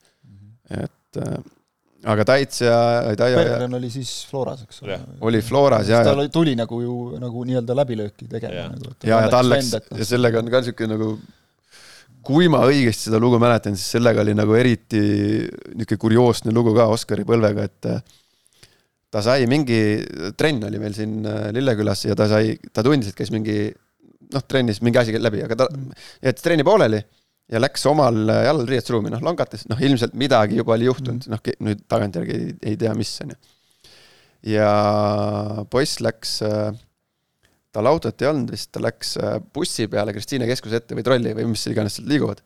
et 0.73 1.21
äh, 1.21 1.37
aga 2.11 2.25
Taits 2.27 2.61
ja 2.61 2.77
Taio 3.17 3.37
Bergen 3.39 3.77
oli 3.77 3.89
siis 3.93 4.11
Floras, 4.29 4.65
eks 4.65 4.83
ole. 4.85 4.99
oli 5.25 5.41
Floras 5.45 5.89
ja. 5.89 6.03
ta 6.05 6.13
tuli 6.33 6.55
nagu 6.57 6.81
ju 6.81 6.97
nagu 7.21 7.45
nii-öelda 7.49 7.77
läbilööki 7.81 8.29
tegema. 8.29 8.67
Nagu, 8.73 8.93
ja, 9.05 9.21
ja 9.25 9.41
läks 9.45 9.73
no. 9.73 9.99
ja 10.01 10.07
sellega 10.09 10.41
on 10.41 10.51
ka 10.53 10.61
niisugune 10.61 10.97
nagu 10.97 11.09
kui 12.25 12.49
ma 12.51 12.63
õigesti 12.67 13.09
seda 13.09 13.19
lugu 13.21 13.39
mäletan, 13.41 13.77
siis 13.77 13.95
sellega 13.97 14.23
oli 14.25 14.35
nagu 14.37 14.55
eriti 14.57 14.99
niisugune 14.99 16.01
kurioosne 16.01 16.53
lugu 16.55 16.73
ka 16.75 16.87
Oskari 16.93 17.25
põlvega, 17.27 17.65
et 17.69 17.89
äh, 17.91 17.99
ta 19.13 19.23
sai 19.25 19.45
mingi, 19.49 19.79
trenn 20.37 20.65
oli 20.67 20.81
meil 20.81 20.95
siin 20.97 21.19
äh, 21.23 21.49
Lillekülas 21.55 22.05
ja 22.07 22.17
ta 22.17 22.27
sai, 22.31 22.55
ta 22.73 22.83
tundis, 22.85 23.13
et 23.13 23.19
käis 23.19 23.31
mingi 23.33 23.69
noh, 24.33 24.43
trennis 24.47 24.81
mingi 24.83 25.01
asi 25.01 25.15
läbi, 25.21 25.43
aga 25.45 25.59
ta 25.63 25.69
jättis 25.71 26.45
trenni 26.45 26.65
pooleli 26.67 27.01
ja 27.51 27.61
läks 27.61 27.85
omal 27.89 28.23
äh, 28.33 28.43
jalal 28.47 28.65
riietusruumi, 28.69 29.13
noh 29.13 29.23
longates, 29.25 29.67
noh 29.69 29.81
ilmselt 29.81 30.17
midagi 30.17 30.59
juba 30.59 30.75
oli 30.75 30.89
juhtunud, 30.89 31.29
noh 31.31 31.43
nüüd 31.67 31.85
tagantjärgi 31.91 32.39
ei, 32.39 32.55
ei 32.71 32.79
tea, 32.81 32.95
mis 32.97 33.13
on 33.23 33.35
ju. 33.35 33.39
ja 34.55 34.69
poiss 35.71 36.01
läks 36.03 36.39
äh, 36.45 36.73
tal 37.75 37.89
autot 37.91 38.21
ei 38.23 38.29
olnud 38.29 38.51
vist, 38.55 38.71
ta 38.73 38.81
läks 38.83 39.15
äh, 39.19 39.39
bussi 39.53 39.89
peale 39.91 40.13
Kristiine 40.15 40.47
keskuse 40.49 40.79
ette 40.79 40.97
või 40.97 41.05
trolli 41.05 41.33
või 41.37 41.49
mis 41.51 41.65
iganes 41.71 41.97
sealt 41.97 42.07
liiguvad. 42.11 42.43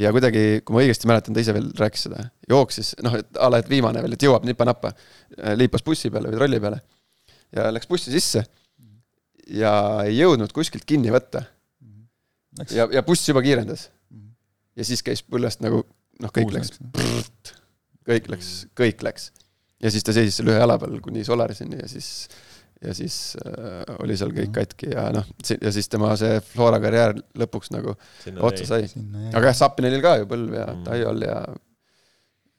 ja 0.00 0.10
kuidagi, 0.14 0.60
kui 0.66 0.76
ma 0.76 0.82
õigesti 0.82 1.08
mäletan, 1.08 1.36
ta 1.36 1.44
ise 1.44 1.54
veel 1.56 1.70
rääkis 1.78 2.08
seda, 2.08 2.26
jooksis, 2.50 2.94
noh, 3.06 3.14
et 3.20 3.40
a 3.40 3.48
la, 3.50 3.62
et 3.62 3.70
viimane 3.70 4.02
veel, 4.04 4.16
et 4.16 4.26
jõuab 4.26 4.44
nipa-napa, 4.48 4.92
äh, 5.38 5.54
liipas 5.56 5.86
bussi 5.86 6.12
peale 6.12 6.32
või 6.32 6.40
trolli 6.40 6.60
peale. 6.60 6.82
ja 7.54 7.70
läks 7.72 7.88
bussi 7.88 8.12
sisse 8.12 8.44
ja 9.50 9.72
ei 10.04 10.16
jõudnud 10.18 10.52
kuskilt 10.54 10.86
kinni 10.88 11.12
võtta. 11.14 11.44
ja, 12.70 12.88
ja 12.92 13.02
buss 13.02 13.28
juba 13.28 13.42
kiirendas. 13.44 13.90
ja 14.76 14.84
siis 14.84 15.02
käis 15.02 15.22
põllest 15.22 15.62
nagu 15.64 15.84
noh, 16.20 16.32
kõik 16.34 16.52
läks, 16.54 16.78
kõik 18.08 18.30
läks, 18.30 18.50
kõik 18.76 19.02
läks. 19.06 19.30
ja 19.82 19.90
siis 19.90 20.04
ta 20.06 20.14
seisis 20.16 20.40
seal 20.40 20.52
ühe 20.52 20.58
jala 20.58 20.78
peal 20.78 21.00
kuni 21.04 21.24
Solariseni 21.24 21.80
ja 21.80 21.88
siis 21.90 22.28
ja 22.84 22.94
siis 22.96 23.18
äh, 23.40 23.82
oli 24.04 24.16
seal 24.18 24.32
kõik 24.36 24.52
katki 24.54 24.90
ja 24.92 25.08
noh, 25.14 25.28
ja 25.54 25.72
siis 25.74 25.88
tema 25.92 26.14
see 26.20 26.38
Flora 26.44 26.80
karjäär 26.82 27.16
lõpuks 27.40 27.72
nagu 27.74 27.96
Sinna 28.22 28.44
otsa 28.48 28.66
sai. 28.68 28.88
aga 29.32 29.50
jah, 29.50 29.58
Sapinenil 29.58 30.04
ka 30.04 30.16
ju 30.20 30.28
põlv 30.30 30.58
ja 30.58 30.66
mm. 30.72 30.82
Taiol 30.88 31.24
ja 31.26 31.38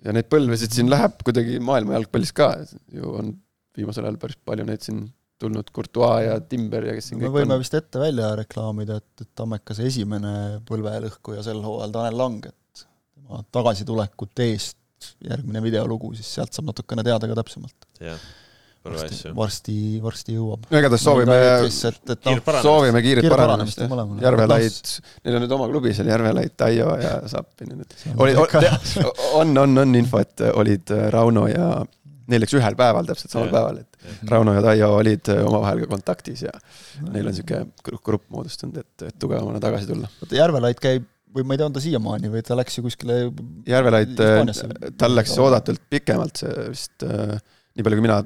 ja 0.06 0.14
neid 0.16 0.30
põlvesid 0.32 0.76
siin 0.76 0.90
läheb 0.92 1.20
kuidagi 1.26 1.60
maailma 1.64 1.98
jalgpallis 1.98 2.34
ka, 2.36 2.52
ju 2.94 3.14
on 3.20 3.36
viimasel 3.76 4.08
ajal 4.08 4.20
päris 4.22 4.40
palju 4.46 4.68
neid 4.68 4.84
siin 4.86 5.06
tulnud, 5.42 5.68
Courtois 5.76 6.24
ja 6.28 6.38
Timber 6.40 6.86
ja 6.88 6.94
kes 6.96 7.10
siin 7.12 7.20
me 7.20 7.32
võime 7.32 7.58
on. 7.58 7.64
vist 7.64 7.76
ette 7.76 8.00
välja 8.00 8.30
reklaamida, 8.40 9.02
et, 9.02 9.26
et 9.26 9.32
Tammekas 9.36 9.82
esimene 9.84 10.62
põlvelõhkuja 10.68 11.44
sel 11.44 11.60
hooajal, 11.66 11.92
Tanel 11.96 12.18
Lang, 12.22 12.48
et 12.48 12.86
tema 12.86 13.44
tagasitulekut 13.56 14.46
eest 14.46 14.80
järgmine 15.26 15.60
videolugu, 15.62 16.14
siis 16.16 16.30
sealt 16.38 16.56
saab 16.56 16.72
natukene 16.72 17.04
teada 17.06 17.28
ka 17.30 17.38
täpsemalt. 17.42 17.90
jah 18.00 18.32
varsti, 18.86 19.32
varsti, 19.36 19.76
varsti 20.04 20.36
jõuab. 20.36 20.68
no 20.70 20.80
igatahes 20.80 21.04
soovime, 21.06 21.38
no, 21.66 22.60
soovime 22.64 23.02
kiiret 23.06 23.28
paranemist, 23.32 23.82
Järvelaid, 24.22 24.94
neil 25.26 25.40
on 25.40 25.46
nüüd 25.46 25.56
oma 25.58 25.68
klubi 25.72 25.94
seal, 25.98 26.10
Järvelaid, 26.12 26.54
Taio 26.60 26.92
ja 27.02 27.16
Zappin. 27.32 27.74
oli, 28.16 28.36
on, 29.42 29.58
on, 29.58 29.78
on 29.86 29.98
info, 29.98 30.22
et 30.24 30.46
olid 30.54 30.94
äh, 30.96 31.08
Rauno 31.14 31.48
ja 31.50 31.70
neil 32.32 32.42
läks 32.42 32.56
ühel 32.58 32.78
päeval, 32.78 33.08
täpselt 33.10 33.34
samal 33.34 33.50
ja. 33.50 33.56
päeval, 33.58 33.82
et. 33.84 34.22
Rauno 34.30 34.54
ja 34.54 34.62
Taio 34.66 34.92
olid 35.00 35.34
äh, 35.34 35.42
omavahel 35.46 35.84
ka 35.84 35.90
kontaktis 35.96 36.46
ja 36.46 36.54
neil 37.10 37.26
on 37.26 37.34
niisugune 37.34 38.00
grupp 38.06 38.30
moodustunud, 38.34 38.80
et, 38.82 39.10
et 39.10 39.20
tugevamana 39.22 39.62
tagasi 39.64 39.90
tulla. 39.90 40.10
oota, 40.22 40.38
Järvelaid 40.38 40.82
käib 40.82 41.10
või 41.36 41.44
ma 41.44 41.56
ei 41.56 41.60
tea, 41.60 41.68
on 41.68 41.76
ta 41.76 41.84
siiamaani 41.84 42.32
või 42.32 42.46
ta 42.48 42.56
läks 42.56 42.78
ju 42.78 42.86
kuskile 42.86 43.20
Järvelaid, 43.68 44.16
äh, 44.24 44.90
tal 45.00 45.18
läks 45.18 45.36
oodatult 45.42 45.84
pikemalt 45.92 46.46
see 46.46 46.70
vist, 46.70 47.06
nii 47.06 47.86
palju 47.86 48.00
kui 48.00 48.08
mina 48.08 48.22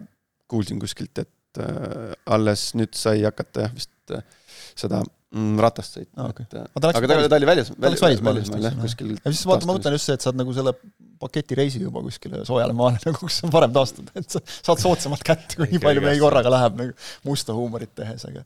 kuulsin 0.50 0.82
kuskilt, 0.82 1.22
et 1.22 1.62
äh, 1.64 2.14
alles 2.30 2.72
nüüd 2.78 2.98
sai 2.98 3.24
hakata 3.26 3.68
jah, 3.68 3.76
vist 3.76 4.16
äh, 4.16 4.24
seda 4.78 5.02
mm, 5.04 5.60
ratast 5.64 6.00
sõitma 6.00 6.26
ah,, 6.26 6.32
okay. 6.34 6.48
et 6.48 6.58
äh, 6.60 6.66
aga 6.80 7.12
ta, 7.12 7.20
ta 7.34 7.40
oli 7.40 7.50
väljas, 7.50 7.72
ta 7.76 7.92
läks 7.94 8.06
välismaale 8.06 8.66
jah, 8.66 8.80
kuskil 8.82 9.14
ja 9.16 9.34
siis 9.34 9.46
vaata, 9.50 9.70
ma 9.70 9.78
mõtlen 9.78 9.98
just 9.98 10.10
see, 10.10 10.18
et 10.18 10.26
saad 10.26 10.40
nagu 10.40 10.56
selle 10.56 10.74
paketireisi 11.20 11.84
juba 11.84 12.04
kuskile 12.06 12.42
soojale 12.48 12.76
maale 12.78 13.02
nagu, 13.08 13.22
kus 13.22 13.42
on 13.46 13.54
parem 13.54 13.76
taastuda, 13.76 14.14
et 14.20 14.30
sa 14.38 14.44
saad 14.50 14.84
soodsamalt 14.84 15.26
kätte, 15.28 15.60
kui 15.60 15.70
nii 15.74 15.84
palju 15.84 16.06
meil 16.06 16.22
korraga 16.22 16.54
läheb 16.56 16.82
nagu 16.82 17.10
musta 17.28 17.56
huumorit 17.58 17.94
tehes, 17.98 18.26
aga 18.30 18.46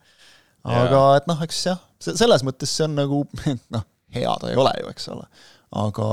aga 0.63 1.01
et 1.19 1.25
noh, 1.31 1.41
eks 1.43 1.65
jah, 1.69 1.81
selles 2.03 2.45
mõttes 2.47 2.71
see 2.71 2.87
on 2.87 2.95
nagu 2.99 3.23
noh, 3.75 3.87
hea 4.15 4.37
ta 4.41 4.51
ei 4.51 4.59
ole 4.59 4.73
ju, 4.79 4.93
eks 4.93 5.11
ole 5.15 5.27
aga, 5.79 6.09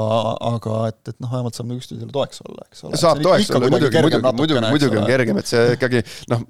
aga 0.51 0.78
et, 0.91 1.01
et 1.12 1.19
noh, 1.20 1.31
vähemalt 1.32 1.59
saab 1.59 1.69
nagu 1.69 1.82
üksteisele 1.82 2.15
toeks 2.15 2.43
olla, 2.47 2.65
eks 2.70 2.85
ole. 2.87 3.01
saab 3.01 3.20
toeks 3.24 3.53
olla, 3.53 3.70
muidugi, 3.74 4.03
muidugi, 4.07 4.32
muidugi, 4.41 4.65
muidugi 4.66 5.01
on 5.01 5.09
kergem, 5.11 5.41
et 5.43 5.51
see 5.51 5.65
ikkagi 5.77 6.03
noh, 6.32 6.45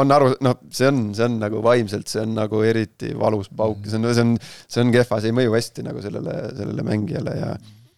on 0.00 0.14
aru, 0.16 0.32
noh, 0.42 0.56
see 0.74 0.88
on, 0.90 1.02
see 1.14 1.26
on 1.28 1.36
nagu 1.42 1.60
vaimselt, 1.62 2.08
see 2.10 2.22
on 2.24 2.32
nagu 2.34 2.62
eriti 2.66 3.12
valus 3.18 3.50
pauk. 3.54 3.84
Ja 3.86 3.92
see 3.92 4.00
on, 4.00 4.08
see 4.10 4.24
on, 4.24 4.32
see 4.66 4.82
on 4.82 4.94
kehva, 4.94 5.20
see 5.22 5.30
ei 5.30 5.36
mõju 5.36 5.54
hästi 5.54 5.84
nagu 5.86 6.02
sellele, 6.02 6.38
sellele 6.58 6.86
mängijale 6.86 7.36
ja 7.38 7.52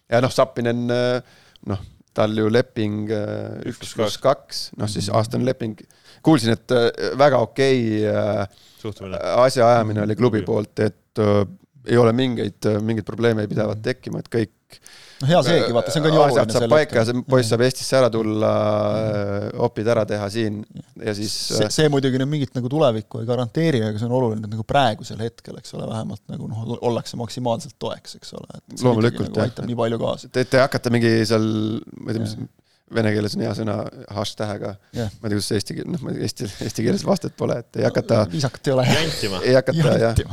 ja 0.09 0.21
noh, 0.25 0.33
Sapinen 0.33 0.85
noh, 0.89 1.81
tal 2.17 2.33
ju 2.37 2.49
leping 2.51 3.09
äh, 3.13 3.57
üks 3.69 3.93
pluss 3.95 4.21
kaks, 4.21 4.69
noh 4.77 4.89
siis 4.89 5.09
aastane 5.13 5.45
leping. 5.45 5.77
kuulsin, 6.25 6.53
et 6.57 6.73
äh, 6.75 6.89
väga 7.17 7.41
okei 7.45 8.05
okay, 8.09 9.13
asjaajamine 9.45 10.05
oli 10.05 10.17
klubi 10.17 10.41
poolt, 10.45 10.79
et 10.85 11.21
ei 11.89 11.97
ole 11.97 12.13
mingeid, 12.15 12.65
mingeid 12.85 13.07
probleeme 13.07 13.43
ei 13.43 13.51
pidavat 13.51 13.81
tekkima, 13.83 14.21
et 14.21 14.29
kõik 14.31 14.53
no 15.19 15.27
hea 15.29 15.39
seegi, 15.45 15.73
vaata, 15.75 15.93
see 15.93 16.01
on 16.01 16.05
ka 16.05 16.11
nii 16.13 16.21
oluline. 16.23 16.55
saab 16.55 16.73
paika, 16.73 17.03
see 17.07 17.23
poiss 17.33 17.51
saab 17.51 17.63
Eestisse 17.65 17.97
ära 17.99 18.11
tulla, 18.13 18.51
opid 19.67 19.89
ära 19.91 20.05
teha 20.09 20.29
siin 20.33 20.61
ja 21.03 21.15
siis 21.17 21.33
see, 21.49 21.65
äh, 21.65 21.73
see 21.73 21.89
muidugi 21.91 22.21
nüüd 22.21 22.31
mingit 22.31 22.55
nagu 22.57 22.71
tulevikku 22.71 23.23
ei 23.23 23.27
garanteeri, 23.29 23.81
aga 23.87 23.99
see 23.99 24.07
on 24.07 24.15
oluline, 24.19 24.45
et 24.45 24.53
nagu 24.55 24.65
praegusel 24.67 25.19
hetkel, 25.25 25.59
eks 25.59 25.75
ole, 25.77 25.89
vähemalt 25.89 26.23
nagu 26.31 26.47
noh, 26.51 26.77
ollakse 26.79 27.19
maksimaalselt 27.19 27.75
toeks, 27.81 28.15
eks 28.21 28.37
ole. 28.39 28.61
loomulikult, 28.83 29.27
nagu 29.31 29.43
jah. 29.43 29.51
aitab 29.51 29.69
nii 29.69 29.81
palju 29.83 29.99
kaasa. 30.05 30.31
Te, 30.31 30.45
te 30.47 30.63
hakkate 30.63 30.93
mingi 30.93 31.13
seal, 31.27 31.51
ma 31.99 32.13
ei 32.13 32.19
tea, 32.19 32.25
mis 32.25 32.37
vene 32.95 33.11
keeles 33.13 33.35
on 33.37 33.43
hea 33.45 33.51
sõna 33.57 33.75
hash-tähega 34.15 34.73
yeah.. 34.97 35.11
ma 35.19 35.27
ei 35.27 35.33
tea, 35.33 35.35
kuidas 35.35 35.51
see 35.51 35.59
eesti 35.59 35.77
keel, 35.77 35.91
noh, 35.93 36.01
ma 36.01 36.13
ei 36.13 36.17
tea, 36.17 36.29
eesti, 36.29 36.49
eesti 36.65 36.85
keeles 36.87 37.05
vastet 37.05 37.35
pole, 37.37 37.59
et 37.61 37.81
ei 37.81 37.85
hakata. 37.85 38.23
viisakat 38.31 38.71
ei 38.71 38.75
ole. 38.75 38.87
ei 39.43 39.55
hakata 39.59 39.95
jah, 40.01 40.23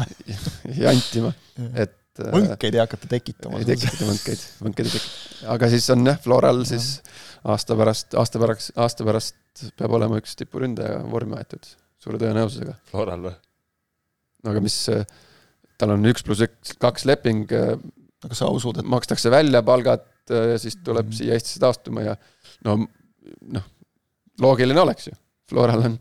jantima, 0.87 1.35
et 1.75 1.93
et 2.23 2.33
võnkeid 2.35 2.71
äh, 2.71 2.79
ei 2.79 2.83
hakata 2.83 3.11
tekitama. 3.11 3.61
ei 3.61 3.69
tekita 3.69 4.09
võnkeid, 4.09 4.45
võnkeid 4.65 4.89
ei 4.89 4.95
tekita. 4.95 5.49
aga 5.55 5.71
siis 5.73 5.89
on 5.95 6.07
jah, 6.11 6.21
Floral 6.25 6.63
siis 6.69 6.89
aasta 7.47 7.77
pärast, 7.79 8.17
aasta 8.19 8.43
pärast, 8.43 8.73
aasta 8.77 9.07
pärast 9.07 9.67
peab 9.79 9.97
olema 9.99 10.21
üks 10.21 10.37
tipuründaja 10.39 11.03
vormi 11.11 11.39
aetud, 11.39 11.69
suure 12.03 12.21
tõenäosusega. 12.23 12.77
Floral 12.91 13.29
või? 13.29 13.37
no 14.45 14.55
aga 14.55 14.65
mis, 14.65 14.79
äh, 14.93 15.07
tal 15.81 15.95
on 15.97 16.11
üks 16.13 16.27
pluss 16.27 16.45
üks, 16.47 16.77
kaks 16.83 17.07
leping. 17.09 17.47
Äh, 17.53 17.77
aga 18.27 18.35
sa 18.35 18.49
usud, 18.51 18.81
et 18.81 18.89
makstakse 18.89 19.31
välja 19.31 19.61
palgad 19.63 20.07
ja 20.27 20.57
siis 20.59 20.79
tuleb 20.83 21.07
mm 21.07 21.11
-hmm. 21.13 21.19
siia 21.19 21.35
Eestisse 21.37 21.61
taastuma 21.63 22.03
ja 22.03 22.17
no, 22.65 22.81
noh, 23.55 23.67
loogiline 24.43 24.81
oleks 24.81 25.07
ju 25.07 25.13
Floral 25.51 25.85
on 25.87 25.99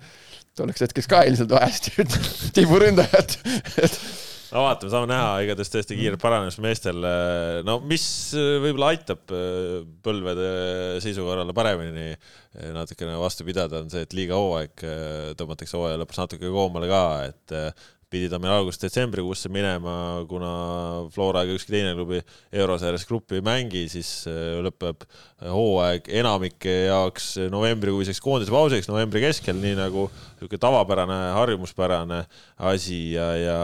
tolleks 0.57 0.85
hetkeks 0.85 1.09
ka 1.11 1.23
ilmselt 1.27 1.51
vaja 1.51 1.69
tiburündajat, 2.55 3.37
et 3.83 3.99
no 4.53 4.65
vaatame, 4.65 4.91
saame 4.93 5.09
näha, 5.09 5.31
igatahes 5.45 5.71
tõesti 5.73 5.97
kiirelt 5.97 6.21
paranemas 6.21 6.57
meestel. 6.63 7.01
no 7.67 7.79
mis 7.87 8.05
võib-olla 8.35 8.91
aitab 8.93 9.33
äh, 9.33 9.81
põlvede 10.05 10.49
seisukorrale 11.03 11.55
paremini 11.57 12.11
äh, 12.13 12.69
natukene 12.75 13.17
vastu 13.21 13.47
pidada, 13.47 13.81
on 13.81 13.91
see, 13.93 14.05
et 14.05 14.15
liiga 14.17 14.37
hooaeg 14.39 14.85
äh, 14.85 15.33
tõmmatakse 15.39 15.77
hooaja 15.79 15.99
lõpus 16.01 16.21
natuke 16.21 16.53
koomale 16.53 16.91
ka, 16.91 17.03
et 17.31 17.57
pidi 18.15 18.29
ta 18.29 18.39
meil 18.39 18.53
alguses-detsembrikuusse 18.55 19.49
minema, 19.51 20.23
kuna 20.29 20.51
Flora 21.13 21.43
ega 21.45 21.55
ükski 21.57 21.73
teine 21.73 21.93
klubi 21.97 22.21
eurosarjas 22.55 23.05
gruppi 23.09 23.39
ei 23.39 23.45
mängi, 23.45 23.85
siis 23.91 24.11
äh, 24.29 24.59
lõpeb 24.65 25.03
hooaeg 25.41 26.09
enamike 26.21 26.75
jaoks 26.87 27.33
novembrikuiseks 27.51 28.21
koondisepausiks 28.23 28.89
novembri 28.91 29.23
keskel, 29.25 29.59
nii 29.61 29.75
nagu 29.79 30.07
niisugune 30.45 30.61
tavapärane, 30.61 31.17
harjumuspärane 31.35 32.19
asi 32.57 33.13
ja, 33.13 33.27
ja, 33.35 33.59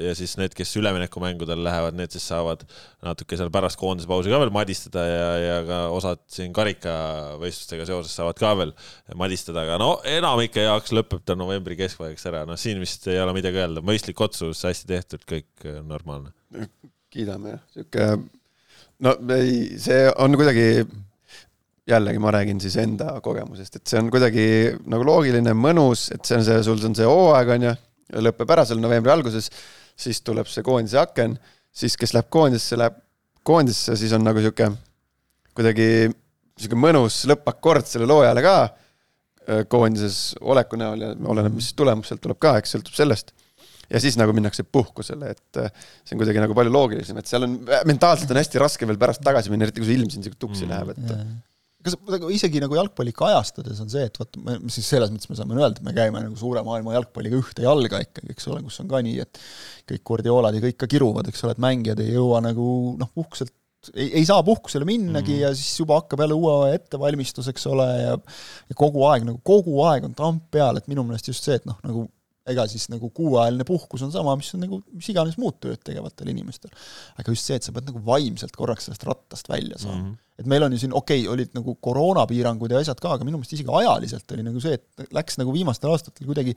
ja 0.00 0.14
siis 0.14 0.36
need, 0.38 0.54
kes 0.56 0.76
üleminekumängudel 0.78 1.62
lähevad, 1.64 1.96
need 1.98 2.14
siis 2.14 2.26
saavad 2.28 2.64
natuke 3.04 3.36
seal 3.36 3.50
pärast 3.50 3.78
koondisepausi 3.80 4.30
ka 4.30 4.40
veel 4.40 4.52
madistada 4.54 5.04
ja, 5.06 5.28
ja 5.42 5.56
ka 5.66 5.80
osad 5.94 6.22
siin 6.32 6.54
karikavõistlustega 6.56 7.86
seoses 7.88 8.14
saavad 8.16 8.38
ka 8.38 8.54
veel 8.58 8.74
madistada, 9.18 9.64
aga 9.66 9.78
no 9.82 9.96
enamike 10.06 10.66
jaoks 10.66 10.94
lõpeb 10.96 11.24
ta 11.26 11.36
novembri 11.38 11.78
keskpaigaks 11.78 12.26
ära, 12.30 12.44
noh, 12.48 12.58
siin 12.60 12.80
vist 12.82 13.06
ei 13.10 13.20
ole 13.22 13.34
midagi 13.36 13.62
öelda, 13.62 13.84
mõistlik 13.84 14.20
otsus, 14.24 14.64
hästi 14.66 14.90
tehtud, 14.90 15.26
kõik 15.28 15.66
äh, 15.66 15.80
normaalne. 15.86 16.32
kiidame 17.12 17.56
jah, 17.56 17.64
sihuke, 17.74 18.12
no 19.04 19.16
ei, 19.36 19.76
see 19.80 20.06
on 20.22 20.36
kuidagi 20.38 20.86
jällegi 21.86 22.20
ma 22.22 22.32
räägin 22.34 22.60
siis 22.62 22.76
enda 22.82 23.20
kogemusest, 23.22 23.78
et 23.78 23.90
see 23.90 24.00
on 24.00 24.10
kuidagi 24.10 24.46
nagu 24.90 25.06
loogiline, 25.06 25.54
mõnus, 25.54 26.08
et 26.14 26.24
see 26.26 26.38
on 26.38 26.46
see, 26.46 26.62
sul 26.66 26.82
on 26.88 26.96
see 26.98 27.06
hooaeg, 27.06 27.52
on 27.56 27.66
ju, 27.68 27.74
lõpeb 28.26 28.54
ära 28.56 28.64
seal 28.66 28.82
novembri 28.82 29.14
alguses, 29.14 29.50
siis 29.96 30.20
tuleb 30.26 30.50
see 30.50 30.66
koondise 30.66 30.98
aken, 31.02 31.36
siis 31.76 31.96
kes 31.98 32.14
läheb 32.16 32.30
koondisse, 32.32 32.78
läheb 32.80 32.98
koondisse, 33.46 33.94
siis 33.98 34.14
on 34.16 34.26
nagu 34.26 34.42
sihuke 34.42 34.72
kuidagi 35.56 36.10
sihuke 36.56 36.78
mõnus 36.80 37.22
lõppakord 37.30 37.86
sellele 37.88 38.18
hooajale 38.18 38.44
ka 38.44 38.56
koondises 39.70 40.34
oleku 40.42 40.78
näol 40.80 41.02
ja 41.04 41.14
oleneb, 41.30 41.54
mis 41.54 41.70
tulemus 41.78 42.10
sealt 42.10 42.22
tuleb 42.24 42.38
ka, 42.42 42.56
eks 42.60 42.74
sõltub 42.74 42.96
sellest. 42.98 43.30
ja 43.86 44.00
siis 44.02 44.16
nagu 44.18 44.32
minnakse 44.34 44.64
puhkusele, 44.66 45.30
et 45.30 45.58
see 46.02 46.16
on 46.16 46.18
kuidagi 46.18 46.40
nagu 46.42 46.54
palju 46.58 46.72
loogilisem, 46.74 47.20
et 47.20 47.30
seal 47.30 47.46
on, 47.46 47.60
mentaalselt 47.86 48.32
on 48.34 48.40
hästi 48.40 48.58
raske 48.58 48.88
veel 48.90 48.98
pärast 48.98 49.22
tagasi 49.22 49.52
minna, 49.52 49.68
eriti 49.68 49.78
kui 49.78 49.86
see 49.86 50.00
ilm 50.00 50.10
siin 50.10 50.26
sihuke 50.26 50.40
tuksi 50.42 50.66
mm, 50.66 50.72
läheb, 50.72 50.90
et 50.96 51.12
kas 51.86 51.96
nagu 52.12 52.30
isegi 52.34 52.62
nagu 52.62 52.78
jalgpalli 52.78 53.14
kajastades 53.16 53.82
on 53.82 53.92
see, 53.92 54.06
et 54.08 54.18
vot 54.20 54.40
siis 54.72 54.88
selles 54.94 55.12
mõttes 55.12 55.30
me 55.30 55.38
saame 55.38 55.58
öelda, 55.58 55.76
et 55.78 55.86
me 55.86 55.94
käime 55.96 56.22
nagu 56.24 56.38
suure 56.38 56.64
maailma 56.66 56.96
jalgpalliga 56.96 57.38
ühte 57.38 57.66
jalga 57.66 58.02
ikkagi, 58.04 58.32
eks 58.34 58.48
ole, 58.52 58.64
kus 58.66 58.80
on 58.82 58.90
ka 58.90 59.02
nii, 59.06 59.20
et 59.24 59.40
kõik 59.92 60.04
Guardiolad 60.10 60.58
ja 60.58 60.64
kõik 60.64 60.80
ka 60.82 60.90
kiruvad, 60.90 61.30
eks 61.30 61.46
ole, 61.46 61.54
et 61.56 61.62
mängijad 61.62 62.02
ei 62.02 62.16
jõua 62.16 62.42
nagu 62.44 62.66
noh, 63.00 63.12
puhkuselt 63.14 63.54
ei, 63.94 64.08
ei 64.20 64.26
saa 64.26 64.42
puhkusele 64.42 64.86
minnagi 64.88 65.36
mm. 65.36 65.40
ja 65.44 65.52
siis 65.54 65.78
juba 65.78 66.00
hakkab 66.00 66.24
jälle 66.24 66.34
uue 66.34 66.74
ettevalmistus, 66.74 67.48
eks 67.52 67.66
ole, 67.70 67.86
ja 68.00 68.16
ja 68.16 68.78
kogu 68.78 69.04
aeg 69.10 69.26
nagu, 69.28 69.40
kogu 69.46 69.78
aeg 69.86 70.08
on 70.08 70.16
tamp 70.18 70.50
peal, 70.54 70.78
et 70.78 70.90
minu 70.90 71.06
meelest 71.06 71.30
just 71.30 71.46
see, 71.46 71.58
et 71.60 71.68
noh, 71.68 71.78
nagu 71.86 72.08
ega 72.50 72.66
siis 72.70 72.86
nagu 72.92 73.10
kuuajaline 73.14 73.66
puhkus 73.66 74.04
on 74.06 74.12
sama, 74.14 74.36
mis 74.38 74.52
on 74.54 74.62
nagu 74.62 74.78
mis 74.92 75.08
iganes 75.10 75.38
muud 75.40 75.58
tööd 75.62 75.82
tegevatel 75.86 76.30
inimestel. 76.30 76.70
aga 77.18 77.34
just 77.34 77.48
see, 77.48 77.58
et 77.58 77.66
sa 77.66 77.74
pead 77.74 77.88
nagu 77.90 78.02
vaimselt 78.06 78.54
korraks 78.56 78.86
sellest 78.86 79.06
rattast 79.08 79.50
välja 79.50 79.78
saama 79.82 80.02
mm. 80.02 80.06
-hmm 80.12 80.22
et 80.36 80.48
meil 80.48 80.64
on 80.66 80.74
ju 80.74 80.80
siin, 80.82 80.92
okei 80.96 81.22
okay,, 81.22 81.32
olid 81.32 81.54
nagu 81.56 81.74
koroonapiirangud 81.84 82.72
ja 82.74 82.80
asjad 82.82 83.00
ka, 83.00 83.14
aga 83.16 83.24
minu 83.24 83.40
meelest 83.40 83.54
isegi 83.56 83.72
ajaliselt 83.80 84.34
oli 84.36 84.44
nagu 84.44 84.60
see, 84.60 84.76
et 84.76 85.14
läks 85.16 85.38
nagu 85.40 85.54
viimastel 85.54 85.92
aastatel 85.94 86.28
kuidagi 86.28 86.52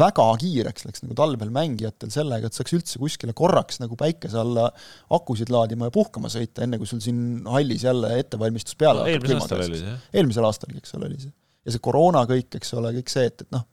väga 0.00 0.26
kiireks, 0.42 0.84
läks 0.88 1.04
nagu 1.06 1.16
talvel 1.18 1.52
mängijatel 1.54 2.12
sellega, 2.12 2.50
et 2.50 2.58
saaks 2.58 2.76
üldse 2.76 3.00
kuskile 3.00 3.36
korraks 3.36 3.80
nagu 3.80 3.96
päikese 4.00 4.40
alla 4.42 4.68
akusid 5.16 5.52
laadima 5.54 5.88
ja 5.88 5.94
puhkama 5.94 6.32
sõita, 6.32 6.66
enne 6.66 6.80
kui 6.80 6.90
sul 6.90 7.00
siin 7.04 7.46
hallis 7.48 7.86
jälle 7.86 8.12
ettevalmistus 8.20 8.76
peale 8.80 9.06
no, 9.06 9.12
eelmisel 9.14 9.40
aastal 9.40 9.64
oli 9.64 9.80
see, 9.80 9.94
eelmisel 10.20 10.50
aastalgi, 10.50 10.82
eks 10.84 10.98
ole, 10.98 11.08
oli 11.08 11.22
see. 11.24 11.32
ja 11.64 11.76
see 11.76 11.86
koroona 11.88 12.26
kõik, 12.28 12.50
eks 12.60 12.76
ole, 12.76 12.92
kõik 12.98 13.14
see, 13.14 13.24
et, 13.32 13.46
et 13.46 13.56
noh, 13.56 13.64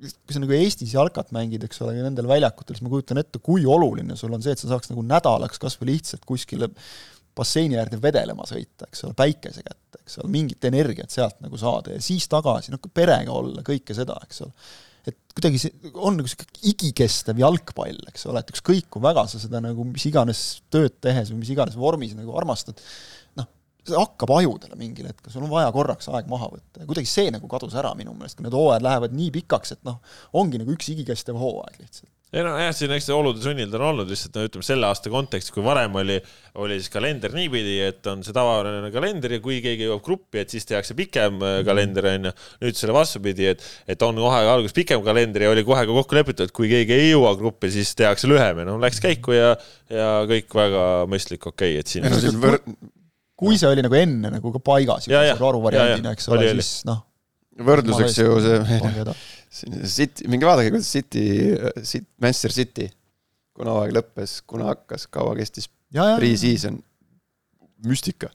kui 0.00 0.34
sa 0.34 0.42
nagu 0.42 0.54
Eestis 0.56 0.96
jalkat 0.96 1.30
mängid, 1.36 1.62
eks 1.66 1.82
ole, 1.84 1.94
nendel 2.00 2.26
väljakutel, 2.26 2.74
siis 2.74 2.82
ma 2.82 2.90
kujutan 2.92 3.20
ette, 3.20 3.38
kui 3.44 3.62
oluline 3.68 4.16
sul 4.18 4.34
on 4.34 4.42
see, 4.42 4.54
et 4.56 4.62
sa 4.62 4.72
saaks 4.72 4.90
nagu 4.90 5.04
nädalaks 5.06 5.60
kas 5.60 5.76
või 5.78 5.94
lihtsalt 5.94 6.24
kuskile 6.28 6.70
basseini 7.36 7.78
äärde 7.80 8.00
vedelema 8.02 8.46
sõita, 8.48 8.88
eks 8.90 9.04
ole, 9.06 9.16
päikese 9.18 9.64
kätte, 9.64 10.02
eks 10.02 10.20
ole, 10.20 10.30
mingit 10.32 10.64
energiat 10.68 11.12
sealt 11.14 11.38
nagu 11.44 11.58
saada 11.60 11.94
ja 11.94 12.02
siis 12.04 12.28
tagasi, 12.30 12.72
noh, 12.74 12.82
perega 12.94 13.34
olla, 13.34 13.64
kõike 13.66 13.96
seda, 13.96 14.18
eks 14.26 14.42
ole. 14.46 14.52
et 15.10 15.16
kuidagi 15.36 15.62
see 15.62 15.92
on 15.94 16.18
nagu 16.18 16.26
niisugune 16.26 16.64
igikestev 16.72 17.40
jalgpall, 17.40 18.02
eks 18.10 18.26
ole, 18.30 18.42
et 18.42 18.52
ükskõik 18.54 18.90
kui 18.92 19.04
väga 19.04 19.24
sa 19.30 19.40
seda 19.42 19.62
nagu 19.64 19.86
mis 19.88 20.04
iganes 20.10 20.44
tööd 20.72 20.98
tehes 21.00 21.32
või 21.32 21.42
mis 21.44 21.54
iganes 21.54 21.78
vormis 21.80 22.14
nagu 22.18 22.36
armastad, 22.38 22.82
noh, 23.40 23.48
see 23.86 23.96
hakkab 23.96 24.34
ajudele 24.36 24.78
mingil 24.80 25.08
hetkel, 25.08 25.32
sul 25.32 25.46
on 25.46 25.54
vaja 25.54 25.72
korraks 25.74 26.10
aeg 26.12 26.28
maha 26.30 26.50
võtta 26.52 26.82
ja 26.82 26.90
kuidagi 26.90 27.08
see 27.08 27.30
nagu 27.32 27.48
kadus 27.50 27.78
ära 27.78 27.94
minu 27.98 28.12
meelest, 28.16 28.36
kui 28.38 28.46
need 28.46 28.58
hooajad 28.58 28.84
lähevad 28.84 29.16
nii 29.16 29.34
pikaks, 29.40 29.78
et 29.78 29.84
noh, 29.88 30.02
ongi 30.36 30.60
nagu 30.60 30.74
üks 30.76 30.92
igikestev 30.92 31.38
hooaeg 31.40 31.78
lihtsalt 31.80 32.10
ei 32.30 32.44
no 32.46 32.52
jah, 32.60 32.70
siin 32.74 32.92
eks 32.94 33.08
olude 33.10 33.42
sunnil 33.42 33.70
ta 33.72 33.78
on 33.80 33.88
olnud 33.88 34.10
lihtsalt 34.10 34.36
no 34.38 34.44
ütleme 34.46 34.66
selle 34.66 34.86
aasta 34.86 35.10
kontekstis, 35.10 35.50
kui 35.54 35.64
varem 35.66 35.96
oli, 35.98 36.18
oli 36.62 36.76
siis 36.78 36.92
kalender 36.92 37.34
niipidi, 37.34 37.80
et 37.88 38.06
on 38.10 38.22
see 38.26 38.34
tavapärane 38.36 38.92
kalender 38.94 39.34
ja 39.34 39.40
kui 39.42 39.58
keegi 39.64 39.88
jõuab 39.88 40.04
gruppi, 40.06 40.44
et 40.44 40.54
siis 40.54 40.68
tehakse 40.68 40.94
pikem 40.98 41.42
äh, 41.42 41.56
kalender 41.66 42.06
onju. 42.12 42.32
nüüd 42.62 42.78
selle 42.78 42.94
vastupidi, 42.94 43.50
et, 43.50 43.66
et 43.90 44.06
on 44.06 44.22
kohe 44.22 44.44
alguses 44.44 44.76
pikem 44.76 45.02
kalender 45.06 45.48
ja 45.48 45.50
oli 45.56 45.66
kohe 45.66 45.82
ka 45.88 45.98
kokku 45.98 46.20
lepitud, 46.20 46.46
et 46.46 46.54
kui 46.54 46.70
keegi 46.70 46.94
ei 46.94 47.10
jõua 47.10 47.34
gruppi, 47.40 47.72
siis 47.74 47.92
tehakse 47.98 48.30
lühem 48.30 48.62
ja 48.62 48.70
noh, 48.70 48.78
läks 48.82 49.02
käiku 49.02 49.34
ja, 49.34 49.52
ja 49.90 50.08
kõik 50.30 50.54
väga 50.62 50.86
mõistlik, 51.10 51.50
okei 51.50 51.74
okay,, 51.74 51.82
et 51.82 51.90
siin. 51.90 52.06
kui 53.40 53.58
see 53.58 53.74
oli 53.74 53.82
nagu 53.82 53.98
enne 53.98 54.30
nagu 54.38 54.54
ka 54.54 54.62
paigas, 54.62 55.10
aruvariandina, 55.10 56.14
eks 56.14 56.30
ole, 56.30 56.52
siis 56.54 56.84
noh. 56.86 57.08
Võrdluseks 57.66 58.18
ju 58.20 58.36
see 58.44 58.58
City, 59.50 60.28
minge 60.30 60.46
vaadake, 60.46 60.70
kuidas 60.70 60.90
City, 60.94 61.24
City, 61.82 62.06
Manchester 62.22 62.54
City, 62.54 62.86
kuna 63.56 63.74
hooaeg 63.74 63.96
lõppes, 63.96 64.38
kuna 64.48 64.70
hakkas, 64.70 65.08
kaua 65.10 65.34
kestis 65.38 65.66
pre-season, 65.90 66.78
müstika. 67.86 68.30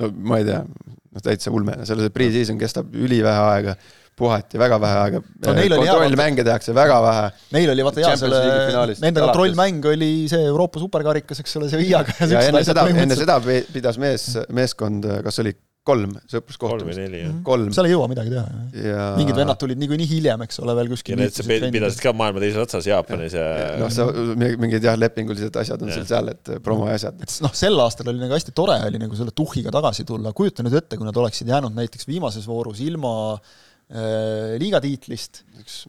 no 0.00 0.08
ma 0.28 0.40
ei 0.40 0.48
tea, 0.48 0.62
noh 0.64 1.24
täitsa 1.24 1.52
ulme, 1.52 1.76
selle 1.88 2.06
see 2.06 2.14
pre-season 2.14 2.58
kestab 2.60 2.96
ülivähe 2.96 3.44
aega, 3.52 3.76
puhati 4.16 4.56
väga 4.60 4.78
vähe 4.80 4.98
aega 5.02 5.20
no,. 5.20 5.54
kontrollmänge 5.76 6.44
tehakse 6.44 6.72
väga 6.76 6.96
vähe. 7.04 7.28
Neil 7.52 7.72
oli 7.74 7.84
vaata 7.84 8.00
hea 8.00 8.16
selle, 8.20 8.96
nende 9.04 9.24
kontrollmäng 9.24 9.88
oli 9.92 10.10
see 10.32 10.48
Euroopa 10.48 10.80
superkarikas, 10.80 11.44
eks 11.44 11.56
ole, 11.60 11.68
see 11.72 11.84
Viiaga. 11.84 12.16
ja 12.32 12.46
enne 12.48 12.64
seda, 12.64 12.88
enne 12.92 13.18
seda 13.18 13.38
pidas 13.44 14.00
mees, 14.00 14.30
meeskond, 14.56 15.04
kas 15.28 15.44
oli 15.44 15.52
kolm 15.86 16.14
sõpruskohtumist. 16.30 17.00
kolm 17.00 17.16
jah. 17.20 17.34
kolm. 17.46 17.72
seal 17.76 17.88
ei 17.88 17.94
jõua 17.94 18.08
midagi 18.10 18.32
teha 18.32 18.62
ja.... 18.82 19.08
mingid 19.18 19.38
vennad 19.38 19.60
tulid 19.60 19.80
niikuinii 19.82 20.08
hiljem, 20.10 20.46
eks 20.46 20.60
ole, 20.64 20.74
veel 20.80 20.90
kuskil. 20.92 21.14
ja 21.14 21.20
need 21.22 21.36
sa 21.36 21.46
pidasid 21.46 22.02
ka 22.04 22.14
maailma 22.16 22.42
teises 22.42 22.62
otsas 22.62 22.88
Jaapanis 22.90 23.36
ja, 23.38 23.46
ja.... 23.60 23.68
noh, 23.82 23.92
sa, 23.92 24.08
mingid 24.36 24.86
jah, 24.86 24.98
lepingulised 24.98 25.60
asjad 25.62 25.84
on 25.86 25.92
ja. 25.92 26.00
sul 26.00 26.08
seal, 26.08 26.32
et 26.34 26.56
promoasjad. 26.64 27.22
et 27.22 27.38
noh, 27.46 27.54
sel 27.56 27.78
aastal 27.84 28.10
oli 28.12 28.24
nagu 28.24 28.36
hästi 28.36 28.56
tore 28.56 28.78
oli 28.88 29.02
nagu 29.02 29.18
selle 29.18 29.34
tuhhiga 29.36 29.74
tagasi 29.74 30.06
tulla, 30.08 30.34
kujuta 30.36 30.66
nüüd 30.66 30.76
ette, 30.82 30.98
kui 30.98 31.08
nad 31.08 31.22
oleksid 31.22 31.48
jäänud 31.54 31.74
näiteks 31.76 32.08
viimases 32.10 32.48
voorus 32.50 32.82
ilma 32.84 33.14
Äh, 33.16 33.65
liigatiitlist, 33.86 35.44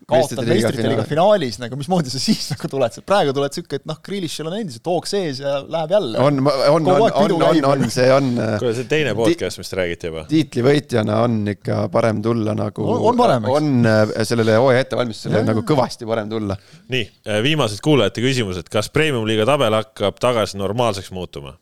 kaotad 0.06 0.44
meistrite 0.46 0.86
liiga 0.86 1.02
finaalis, 1.08 1.56
nagu 1.58 1.80
mismoodi 1.80 2.12
sa 2.14 2.20
siis 2.22 2.52
nagu 2.52 2.70
tuled, 2.70 2.94
sest 2.94 3.06
praegu 3.10 3.34
tuled 3.34 3.56
sihuke, 3.58 3.80
et 3.82 3.88
noh, 3.90 3.98
Grealishil 4.06 4.46
on 4.52 4.58
endiselt 4.60 4.86
hoog 4.86 5.10
sees 5.10 5.42
ja 5.42 5.56
läheb 5.66 5.96
jälle. 5.96 6.22
on, 6.22 6.38
on, 6.46 6.92
on, 6.94 7.08
on, 7.10 7.36
on, 7.42 7.66
on, 7.72 7.88
see 7.90 8.06
on. 8.14 8.30
Äh, 8.38 8.54
kuule, 8.62 8.76
see 8.78 8.86
on 8.86 8.92
teine 8.94 9.16
podcast, 9.18 9.58
mis 9.58 9.74
te 9.74 9.82
räägite 9.82 10.12
juba. 10.12 10.28
tiitlivõitjana 10.30 11.20
on 11.26 11.40
ikka 11.56 11.80
parem 11.94 12.22
tulla 12.22 12.54
nagu. 12.58 12.86
on 12.86 13.18
parem, 13.18 13.50
eks. 13.50 13.58
on 13.58 13.90
äh, 13.90 14.18
sellele 14.30 14.62
hooaja 14.62 14.86
ettevalmistusele 14.86 15.42
nagu 15.50 15.66
kõvasti 15.66 16.10
parem 16.10 16.30
tulla. 16.30 16.58
nii, 16.94 17.08
viimased 17.50 17.82
kuulajate 17.86 18.22
küsimused, 18.22 18.70
kas 18.70 18.94
premium-liiga 18.94 19.50
tabel 19.50 19.82
hakkab 19.82 20.22
tagasi 20.22 20.62
normaalseks 20.62 21.10
muutuma? 21.18 21.58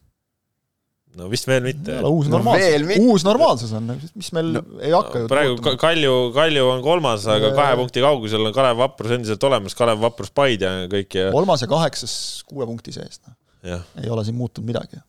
No 1.15 1.27
vist 1.31 1.47
veel 1.49 1.63
mitte. 1.65 1.97
uus 2.09 2.29
normaalsus 2.31 2.85
no,, 2.85 3.09
uus 3.09 3.25
normaalsus 3.27 3.73
on, 3.77 3.91
mis 4.19 4.31
meil 4.35 4.51
no, 4.57 4.63
ei 4.81 4.93
hakka 4.95 5.23
ju 5.23 5.29
praegu 5.31 5.53
muutuma. 5.55 5.75
Kalju, 5.81 6.15
Kalju 6.35 6.65
on 6.71 6.83
kolmas, 6.85 7.27
aga 7.31 7.51
ja, 7.51 7.57
kahe 7.57 7.77
punkti 7.79 8.03
kaugusel 8.03 8.49
on 8.49 8.55
Kalev 8.55 8.81
Vaprus 8.83 9.15
endiselt 9.17 9.45
olemas, 9.47 9.77
Kalev 9.77 10.01
Vaprus 10.03 10.33
Paide 10.35 10.71
ja 10.71 10.89
kõik 10.91 11.19
ja 11.19 11.29
kolmas 11.35 11.63
ja 11.63 11.69
kaheksas 11.71 12.17
kuue 12.49 12.67
punkti 12.67 12.95
sees, 12.95 13.21
noh. 13.23 13.85
ei 14.01 14.11
ole 14.11 14.25
siin 14.27 14.37
muutunud 14.39 14.67
midagi. 14.67 15.01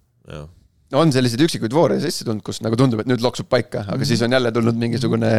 on 0.97 1.13
selliseid 1.13 1.43
üksikuid 1.49 1.75
voore 1.75 1.99
sisse 2.03 2.27
tulnud, 2.27 2.45
kus 2.47 2.63
nagu 2.63 2.79
tundub, 2.79 3.03
et 3.03 3.11
nüüd 3.11 3.25
loksub 3.25 3.51
paika, 3.51 3.83
aga 3.83 3.97
mm 3.97 4.03
-hmm. 4.03 4.13
siis 4.13 4.23
on 4.23 4.39
jälle 4.39 4.53
tulnud 4.53 4.79
mingisugune 4.79 5.31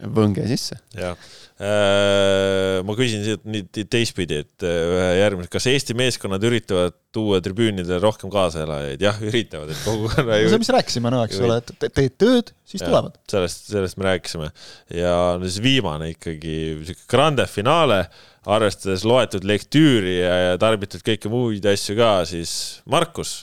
võnge 0.00 0.44
sisse. 0.48 0.78
jah, 0.96 1.18
äh, 1.60 2.80
ma 2.86 2.96
küsin 2.98 3.24
siit 3.26 3.44
nüüd 3.48 3.68
teistpidi, 3.92 4.40
et 4.44 4.64
äh, 4.66 4.78
ühe 4.94 5.10
järgmise, 5.18 5.50
kas 5.52 5.68
Eesti 5.70 5.96
meeskonnad 5.98 6.44
üritavad 6.46 6.96
tuua 7.14 7.40
tribüünidele 7.44 8.00
rohkem 8.02 8.32
kaaselajaid? 8.32 9.02
jah, 9.04 9.20
üritavad, 9.24 9.72
et 9.74 9.84
kogukonna 9.84 10.38
no 10.40 10.54
see, 10.54 10.62
mis 10.62 10.72
rääkisime, 10.76 11.12
no 11.12 11.22
eks 11.26 11.42
ole, 11.44 11.60
et 11.60 11.86
teed 11.88 12.16
tööd, 12.20 12.54
siis 12.64 12.84
ja, 12.84 12.88
tulevad. 12.88 13.20
sellest, 13.30 13.70
sellest 13.74 14.00
me 14.00 14.08
rääkisime 14.08 14.50
ja 14.96 15.14
no 15.36 15.46
siis 15.46 15.60
viimane 15.64 16.12
ikkagi 16.14 16.56
sihuke 16.88 17.08
grande 17.10 17.46
finale, 17.50 18.04
arvestades 18.50 19.04
loetud 19.04 19.44
lektüüri 19.44 20.16
ja, 20.22 20.34
ja 20.48 20.58
tarbitud 20.60 21.04
kõiki 21.04 21.32
muid 21.32 21.66
asju 21.68 21.98
ka, 21.98 22.12
siis 22.30 22.52
Markus 22.88 23.42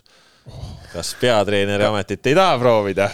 kas 0.94 1.14
peatreeneri 1.20 1.86
ametit 1.88 2.30
ei 2.32 2.38
taha 2.38 2.56
proovida 2.62 3.10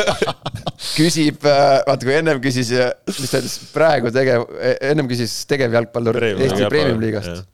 küsib, 0.96 1.42
äh, 1.44 1.82
vaata 1.86 2.06
kui 2.06 2.14
ennem 2.16 2.40
küsis, 2.44 2.72
mis 3.10 3.32
ta 3.32 3.42
ütles, 3.42 3.58
praegu 3.74 4.12
tegev, 4.14 4.46
ennem 4.76 5.10
küsis 5.10 5.34
tegevjalgpallur 5.50 6.18
Eesti 6.30 6.70
Premium-liigast. 6.70 7.46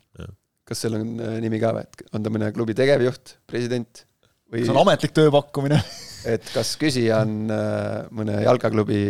kas 0.69 0.85
seal 0.85 0.99
on 1.01 1.13
äh, 1.19 1.37
nimi 1.43 1.61
ka 1.63 1.75
või, 1.77 1.87
et 1.87 2.17
on 2.17 2.25
ta 2.25 2.33
mõne 2.33 2.51
klubi 2.55 2.77
tegevjuht, 2.79 3.37
president 3.51 4.05
või? 4.53 4.65
see 4.65 4.75
on 4.75 4.83
ametlik 4.85 5.15
tööpakkumine 5.17 5.81
et 6.35 6.51
kas 6.55 6.75
küsija 6.81 7.23
on 7.27 7.53
äh, 7.53 8.03
mõne 8.15 8.43
jalkaklubi 8.45 9.03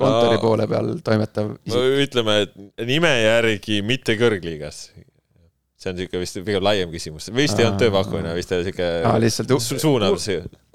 kontori 0.00 0.40
poole 0.40 0.66
peal 0.70 0.94
toimetav 1.04 1.54
isik? 1.68 2.02
ütleme, 2.06 2.36
et 2.46 2.86
nime 2.88 3.12
järgi 3.22 3.80
mitte 3.86 4.16
kõrgliigas 4.20 4.88
see 5.80 5.92
on 5.92 5.96
niisugune 5.96 6.20
vist 6.20 6.36
pigem 6.44 6.64
laiem 6.64 6.92
küsimus, 6.92 7.30
vist 7.32 7.56
ei 7.56 7.64
olnud 7.64 7.80
tööpakkumine, 7.80 8.34
vist 8.36 8.52
oli 8.52 8.68
niisugune 8.68 9.60
su 9.64 9.80
suunav. 9.80 10.18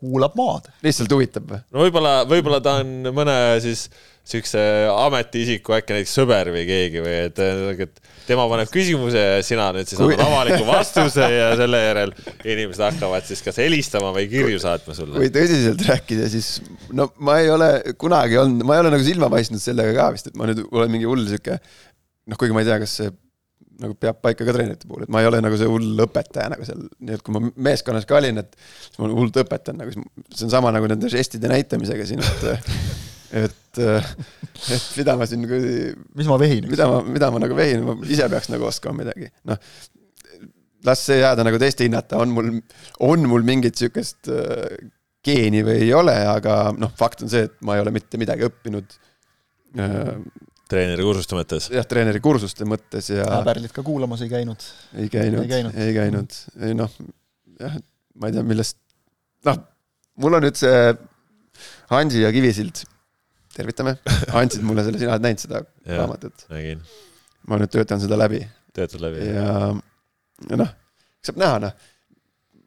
kuulab 0.02 0.34
maad. 0.40 0.72
lihtsalt 0.86 1.14
huvitab 1.14 1.48
või? 1.52 1.62
no 1.70 1.86
võib-olla, 1.86 2.18
võib-olla 2.30 2.60
ta 2.66 2.80
on 2.82 3.12
mõne 3.14 3.38
siis 3.64 3.86
niisuguse 4.26 4.62
ametiisiku 4.90 5.76
äkki 5.78 5.94
näiteks 5.94 6.16
sõber 6.18 6.50
või 6.56 6.64
keegi 6.66 7.04
või 7.06 7.14
et, 7.28 7.42
et 7.86 8.00
tema 8.26 8.48
paneb 8.50 8.72
küsimuse 8.74 9.22
ja 9.22 9.44
sina 9.46 9.68
nüüd 9.76 9.92
siis 9.92 10.02
annad 10.02 10.24
avaliku 10.26 10.66
vastuse 10.66 11.28
ja 11.30 11.52
selle 11.60 11.82
järel 11.84 12.14
inimesed 12.42 12.82
hakkavad 12.88 13.28
siis 13.30 13.46
kas 13.46 13.62
helistama 13.62 14.10
või 14.16 14.26
kirju 14.32 14.58
saatma 14.64 14.98
sulle. 14.98 15.20
kui 15.22 15.30
tõsiselt 15.36 15.86
rääkida, 15.86 16.32
siis 16.34 16.56
no 16.98 17.12
ma 17.22 17.38
ei 17.44 17.52
ole 17.54 17.70
kunagi 18.02 18.42
olnud, 18.42 18.66
ma 18.66 18.80
ei 18.80 18.88
ole 18.88 18.96
nagu 18.96 19.06
silma 19.06 19.30
paistnud 19.30 19.62
sellega 19.62 19.94
ka 20.00 20.10
vist, 20.18 20.32
et 20.32 20.42
ma 20.42 20.50
nüüd 20.50 20.66
olen 20.66 20.98
mingi 20.98 21.06
hull 21.06 21.30
sihuke 21.30 21.60
noh, 21.62 22.40
kuigi 22.42 22.58
ma 22.58 22.66
ei 22.66 22.72
tea, 22.72 22.82
kas 22.82 22.98
see 23.04 23.14
nagu 23.82 23.96
peab 24.00 24.22
paika 24.24 24.46
ka 24.48 24.54
treenerite 24.56 24.88
puhul, 24.90 25.06
et 25.06 25.12
ma 25.12 25.22
ei 25.24 25.30
ole 25.30 25.42
nagu 25.44 25.58
see 25.60 25.70
hull 25.70 26.06
õpetaja 26.06 26.52
nagu 26.54 26.68
seal, 26.68 26.86
nii 27.04 27.18
et 27.18 27.24
kui 27.26 27.36
ma 27.36 27.42
meeskonnas 27.68 28.08
ka 28.10 28.20
olin, 28.20 28.40
et 28.42 28.56
siis 28.60 29.02
ma 29.02 29.10
hullult 29.10 29.42
õpetan 29.44 29.82
nagu, 29.82 30.06
see 30.32 30.48
on 30.48 30.54
sama 30.54 30.72
nagu 30.76 30.90
nende 30.92 31.12
žestide 31.12 31.52
näitamisega 31.52 32.08
siin, 32.08 32.24
et 32.24 32.72
et, 33.36 33.82
et 33.82 34.88
mida 34.96 35.18
ma 35.20 35.28
siin 35.28 35.44
kuradi. 35.50 35.92
mis 36.16 36.30
ma 36.30 36.40
vehin? 36.40 36.70
mida 36.72 36.88
ma, 36.92 37.02
mida 37.04 37.30
ma 37.34 37.42
nagu 37.44 37.58
vehin, 37.58 37.84
ma 37.84 37.98
ise 38.08 38.30
peaks 38.32 38.52
nagu 38.54 38.68
oskama 38.70 39.04
midagi, 39.04 39.30
noh. 39.50 39.60
las 40.86 41.04
see 41.08 41.20
jääda 41.20 41.46
nagu 41.48 41.60
teiste 41.62 41.88
hinnata, 41.88 42.22
on 42.22 42.32
mul, 42.36 42.52
on 43.04 43.28
mul 43.30 43.46
mingit 43.48 43.80
sihukest 43.82 44.32
äh, 44.32 44.78
geeni 45.26 45.66
või 45.66 45.82
ei 45.88 45.94
ole, 45.98 46.16
aga 46.30 46.70
noh, 46.78 46.94
fakt 46.96 47.26
on 47.26 47.32
see, 47.32 47.48
et 47.50 47.56
ma 47.66 47.76
ei 47.76 47.84
ole 47.84 47.94
mitte 47.96 48.20
midagi 48.22 48.46
õppinud 48.48 49.00
äh, 50.66 50.70
treeneri 50.72 51.06
kursuste 51.06 51.38
mõttes? 51.38 51.70
jah, 51.74 51.86
treeneri 51.90 52.22
kursuste 52.24 52.68
mõttes 52.68 53.10
ja. 53.14 53.26
Pärlit 53.46 53.74
ka 53.76 53.84
kuulamas 53.86 54.24
ei 54.26 54.32
käinud? 54.32 54.66
ei 54.98 55.10
käinud, 55.14 55.44
ei 55.44 55.52
käinud, 55.52 55.78
ei, 55.78 55.94
käinud. 55.96 56.38
ei 56.66 56.78
noh, 56.78 56.92
jah, 57.62 57.78
ma 58.20 58.30
ei 58.30 58.36
tea, 58.36 58.46
millest, 58.48 58.80
noh, 59.48 59.62
mul 60.22 60.40
on 60.40 60.46
nüüd 60.48 60.60
see 60.60 60.78
Hansi 61.92 62.24
ja 62.24 62.32
Kivisild, 62.34 62.82
tervitame, 63.56 63.98
andsid 64.40 64.66
mulle 64.66 64.86
selle, 64.88 65.02
sina 65.02 65.16
oled 65.16 65.28
näinud 65.28 65.46
seda 65.46 65.62
raamatut? 65.86 66.48
nägin. 66.52 66.86
ma 67.50 67.62
nüüd 67.62 67.74
töötan 67.74 68.02
seda 68.04 68.18
läbi. 68.20 68.42
töötad 68.76 69.04
läbi? 69.06 69.26
ja, 69.30 69.72
ja 70.50 70.62
noh, 70.62 70.72
saab 71.26 71.42
näha, 71.42 71.60
noh. 71.68 71.92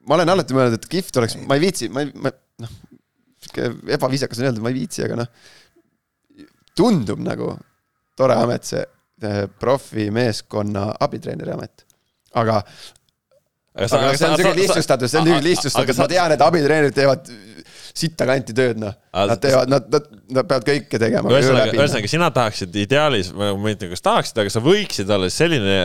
ma 0.06 0.18
olen 0.18 0.36
alati 0.36 0.56
mõelnud, 0.56 0.78
et 0.78 0.90
kihvt 0.90 1.18
oleks, 1.20 1.38
ma 1.42 1.58
ei 1.58 1.66
viitsi, 1.66 1.90
ma 1.92 2.06
ei, 2.06 2.12
ma 2.14 2.32
noh, 2.62 2.76
sihuke 3.42 3.72
ebaviisakas 3.98 4.40
on 4.40 4.50
öelda, 4.50 4.62
ma 4.62 4.70
ei 4.70 4.78
viitsi, 4.80 5.02
aga 5.06 5.18
noh, 5.24 5.32
tundub 6.78 7.20
nagu 7.24 7.56
tore 8.18 8.36
amet, 8.38 8.66
see 8.68 8.84
profimeeskonna 9.58 10.92
abitreeneri 11.06 11.54
amet. 11.54 11.84
aga 12.38 12.60
aga, 13.78 13.88
sa, 13.88 14.00
see 14.14 14.28
on 14.28 14.36
siuke 14.38 14.54
lihtsustatud, 14.58 15.10
see 15.10 15.20
on 15.20 15.26
niisugune 15.28 15.46
lihtsustatud, 15.46 15.98
ma 15.98 16.08
tean, 16.10 16.34
et 16.34 16.44
abitreenerid 16.44 16.96
teevad 16.96 17.30
sitta 17.98 18.26
kanti 18.28 18.54
tööd, 18.54 18.78
noh. 18.82 18.94
Nad 19.14 19.40
teevad, 19.42 19.70
nad, 19.70 19.88
nad, 19.90 20.06
nad 20.38 20.48
peavad 20.48 20.66
kõike 20.68 21.00
tegema. 21.00 21.32
ühesõnaga, 21.34 21.74
ühesõnaga 21.74 22.10
sina 22.10 22.30
tahaksid 22.34 22.78
ideaalis, 22.84 23.32
ma 23.34 23.52
ei 23.70 23.78
tea, 23.78 23.90
kas 23.92 24.04
tahaksid, 24.04 24.42
aga 24.42 24.54
sa 24.54 24.62
võiksid 24.64 25.10
olla 25.14 25.30
selline 25.32 25.78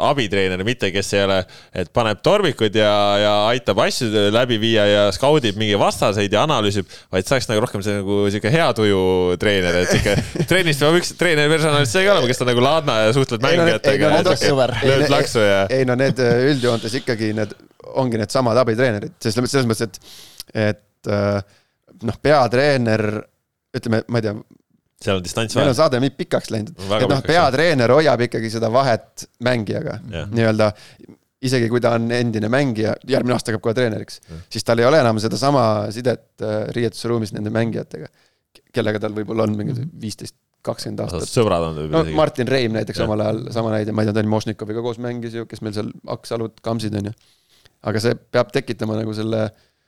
abitreener, 0.00 0.62
mitte 0.66 0.90
kes 0.94 1.12
ei 1.14 1.22
ole, 1.24 1.38
et 1.76 1.90
paneb 1.94 2.18
tormikuid 2.24 2.74
ja, 2.76 2.92
ja 3.20 3.32
aitab 3.50 3.78
asju 3.84 4.08
läbi 4.34 4.58
viia 4.62 4.86
ja 4.88 5.04
skaudib 5.14 5.58
mingi 5.60 5.78
vastaseid 5.78 6.32
ja 6.34 6.44
analüüsib, 6.48 6.88
vaid 7.12 7.28
saaks 7.28 7.46
nagu 7.50 7.62
rohkem 7.64 7.84
see 7.86 8.00
nagu 8.00 8.18
sihuke 8.32 8.52
hea 8.52 8.66
tuju 8.76 9.00
treener, 9.42 9.80
et 9.82 9.92
sihuke 9.94 10.16
trennist 10.50 10.82
peab 10.82 10.98
üks 10.98 11.14
treeneri 11.20 11.52
personalist 11.52 11.94
see 11.94 12.04
ka 12.06 12.14
olema, 12.16 12.30
kes 12.30 12.42
on 12.42 12.50
nagu 12.52 12.66
laadna 12.66 12.98
ja 13.04 13.14
suhtled 13.16 13.46
mängijatega. 13.46 14.12
lööd 14.82 15.10
laksu 15.12 15.46
ja. 15.46 15.64
ei 15.70 15.86
no 15.88 15.98
need 16.00 16.20
äh, 16.22 16.44
üldjoontes 16.50 16.98
ikkagi 17.02 17.32
need 17.38 17.54
ongi 18.00 18.20
needsamad 18.20 18.58
abitreenerid, 18.60 19.16
selles 19.22 19.66
mõttes, 19.66 19.86
et, 19.86 20.00
et 20.68 21.10
äh, 21.10 21.40
noh, 22.06 22.18
peatreener, 22.22 23.06
ütleme, 23.76 24.02
ma 24.10 24.20
ei 24.20 24.26
tea 24.26 24.34
seal 25.00 25.16
on 25.16 25.24
distants 25.24 25.56
vahe. 25.56 25.64
meil 25.64 25.72
on 25.72 25.78
saade 25.78 26.00
nii 26.02 26.12
pikaks 26.16 26.50
läinud, 26.52 26.74
et 26.76 27.08
noh, 27.08 27.22
peatreener 27.24 27.94
hoiab 27.94 28.26
ikkagi 28.26 28.50
seda 28.52 28.68
vahet 28.72 29.26
mängijaga 29.46 29.96
nii-öelda. 30.04 30.70
isegi 31.48 31.70
kui 31.72 31.80
ta 31.80 31.94
on 31.96 32.10
endine 32.12 32.50
mängija, 32.52 32.92
järgmine 33.08 33.32
aasta 33.32 33.48
hakkab 33.48 33.64
kohe 33.64 33.76
treeneriks, 33.78 34.20
siis 34.52 34.66
tal 34.66 34.82
ei 34.82 34.84
ole 34.84 35.00
enam 35.00 35.16
sedasama 35.22 35.62
sidet 35.94 36.44
äh, 36.44 36.66
riietusruumis 36.76 37.32
nende 37.32 37.52
mängijatega, 37.54 38.10
kellega 38.76 39.00
tal 39.00 39.16
võib-olla 39.16 39.46
on 39.48 39.56
mingi 39.56 39.88
viisteist, 40.02 40.36
kakskümmend 40.60 41.00
aastat. 41.06 41.30
sõbrad 41.30 41.64
on 41.70 41.78
no 41.94 42.02
Martin 42.18 42.48
Reim 42.50 42.76
näiteks 42.76 43.00
ja. 43.00 43.06
omal 43.08 43.24
ajal, 43.24 43.40
sama 43.56 43.72
näide, 43.72 43.94
ma 43.96 44.04
ei 44.04 44.10
tea, 44.10 44.18
Tõnis 44.18 44.32
Mošnikoviga 44.34 44.82
koos 44.84 45.00
mängis 45.00 45.38
ju, 45.38 45.46
kes 45.48 45.64
meil 45.64 45.72
seal 45.78 45.88
Aksalud, 46.12 46.58
Kamsid 46.60 46.98
on 47.00 47.08
ju. 47.08 47.14
aga 47.88 48.02
see 48.04 48.18
peab 48.36 48.52
tekitama 48.52 48.98
nagu 49.00 49.16
selle, 49.16 49.46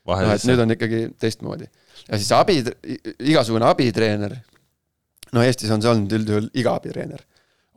noh, 0.09 0.25
et 0.33 0.49
nüüd 0.49 0.65
on 0.65 0.73
ikkagi 0.73 1.03
teistmoodi. 1.21 1.69
ja 2.07 2.17
siis 2.17 2.33
abi, 2.33 2.63
igasugune 3.21 3.69
abitreener 3.69 4.39
no 5.37 5.45
Eestis 5.45 5.73
on 5.75 5.83
see 5.83 5.93
olnud 5.93 6.17
üldjuhul 6.19 6.49
iga 6.59 6.77
abitreener. 6.79 7.23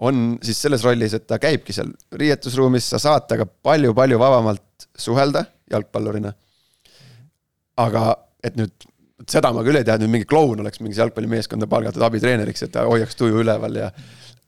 on 0.05 0.35
siis 0.43 0.59
selles 0.59 0.83
rollis, 0.83 1.13
et 1.15 1.27
ta 1.27 1.39
käibki 1.39 1.73
seal 1.75 1.93
riietusruumis, 2.19 2.89
sa 2.91 2.99
saad 2.99 3.29
temaga 3.29 3.47
palju-palju 3.63 4.19
vabamalt 4.19 4.89
suhelda 4.99 5.45
jalgpallurina. 5.71 6.33
aga 7.85 8.03
et 8.43 8.59
nüüd, 8.59 8.73
seda 9.31 9.51
ma 9.55 9.63
küll 9.65 9.79
ei 9.79 9.87
tea, 9.87 9.95
et 9.95 10.03
nüüd 10.03 10.13
mingi 10.17 10.29
kloun 10.29 10.61
oleks 10.63 10.81
mingis 10.83 10.99
jalgpallimeeskonda 11.01 11.67
palgatud 11.71 12.03
abitreeneriks, 12.05 12.67
et 12.67 12.75
ta 12.75 12.85
hoiaks 12.89 13.17
tuju 13.19 13.41
üleval 13.43 13.79
ja 13.79 13.89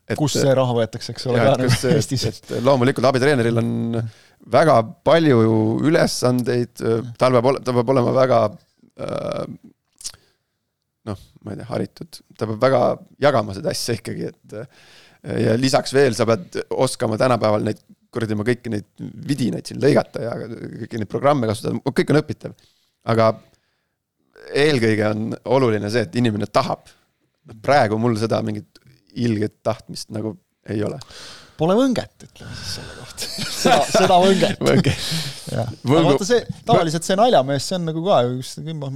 et, 0.08 0.16
kust 0.20 0.40
see 0.40 0.54
raha 0.56 0.76
võetakse, 0.76 1.16
eks 1.16 1.28
ole, 1.32 1.40
ka 1.44 1.56
nagu 1.64 1.96
Eestis. 1.96 2.28
et 2.30 2.54
loomulikult 2.64 3.08
abitreeneril 3.10 3.64
on 3.64 3.72
väga 4.52 4.78
palju 5.08 5.40
ülesandeid, 5.88 6.84
tal 7.20 7.40
peab, 7.40 7.64
ta 7.64 7.76
peab 7.80 7.96
olema 7.96 8.14
väga 8.16 8.44
äh, 8.52 9.48
noh, 11.08 11.26
ma 11.44 11.54
ei 11.54 11.60
tea, 11.60 11.68
haritud, 11.72 12.22
ta 12.38 12.48
peab 12.50 12.64
väga 12.64 12.82
jagama 13.28 13.56
seda 13.58 13.74
asja 13.74 13.98
ikkagi, 13.98 14.32
et 14.32 14.58
ja 15.48 15.56
lisaks 15.60 15.94
veel 15.96 16.16
sa 16.16 16.28
pead 16.30 16.60
oskama 16.78 17.18
tänapäeval 17.20 17.66
neid 17.66 17.82
kuradi 18.14 18.36
oma 18.38 18.46
kõiki 18.48 18.72
neid 18.72 18.88
vidinaid 19.28 19.68
siin 19.68 19.82
lõigata 19.84 20.24
ja 20.24 20.36
kõiki 20.38 21.02
neid 21.02 21.12
programme 21.12 21.50
kasutada, 21.50 21.80
kõik 21.90 22.14
on 22.14 22.22
õpitav. 22.22 22.56
aga 23.08 23.32
eelkõige 24.56 25.10
on 25.10 25.36
oluline 25.58 25.90
see, 25.92 26.06
et 26.08 26.16
inimene 26.16 26.48
tahab. 26.48 26.88
praegu 27.64 27.98
mul 27.98 28.18
seda 28.20 28.42
mingit 28.44 28.80
ilget 29.16 29.64
tahtmist 29.64 30.10
nagu 30.12 30.36
ei 30.68 30.84
ole 30.84 31.00
Pole 31.58 31.74
võnget, 31.78 32.26
ütleme 32.28 32.56
siis 32.58 32.74
selle 32.78 32.96
kohta 33.00 33.28
seda, 33.62 33.78
seda 33.90 34.18
võnget 34.22 34.60
Võnge. 34.62 34.94
aga 35.58 36.04
vaata 36.06 36.28
see, 36.28 36.40
tavaliselt 36.68 37.08
see 37.08 37.18
naljamees, 37.18 37.66
see 37.70 37.78
on 37.80 37.88
nagu 37.90 38.04
ka 38.06 38.20
üks 38.30 38.52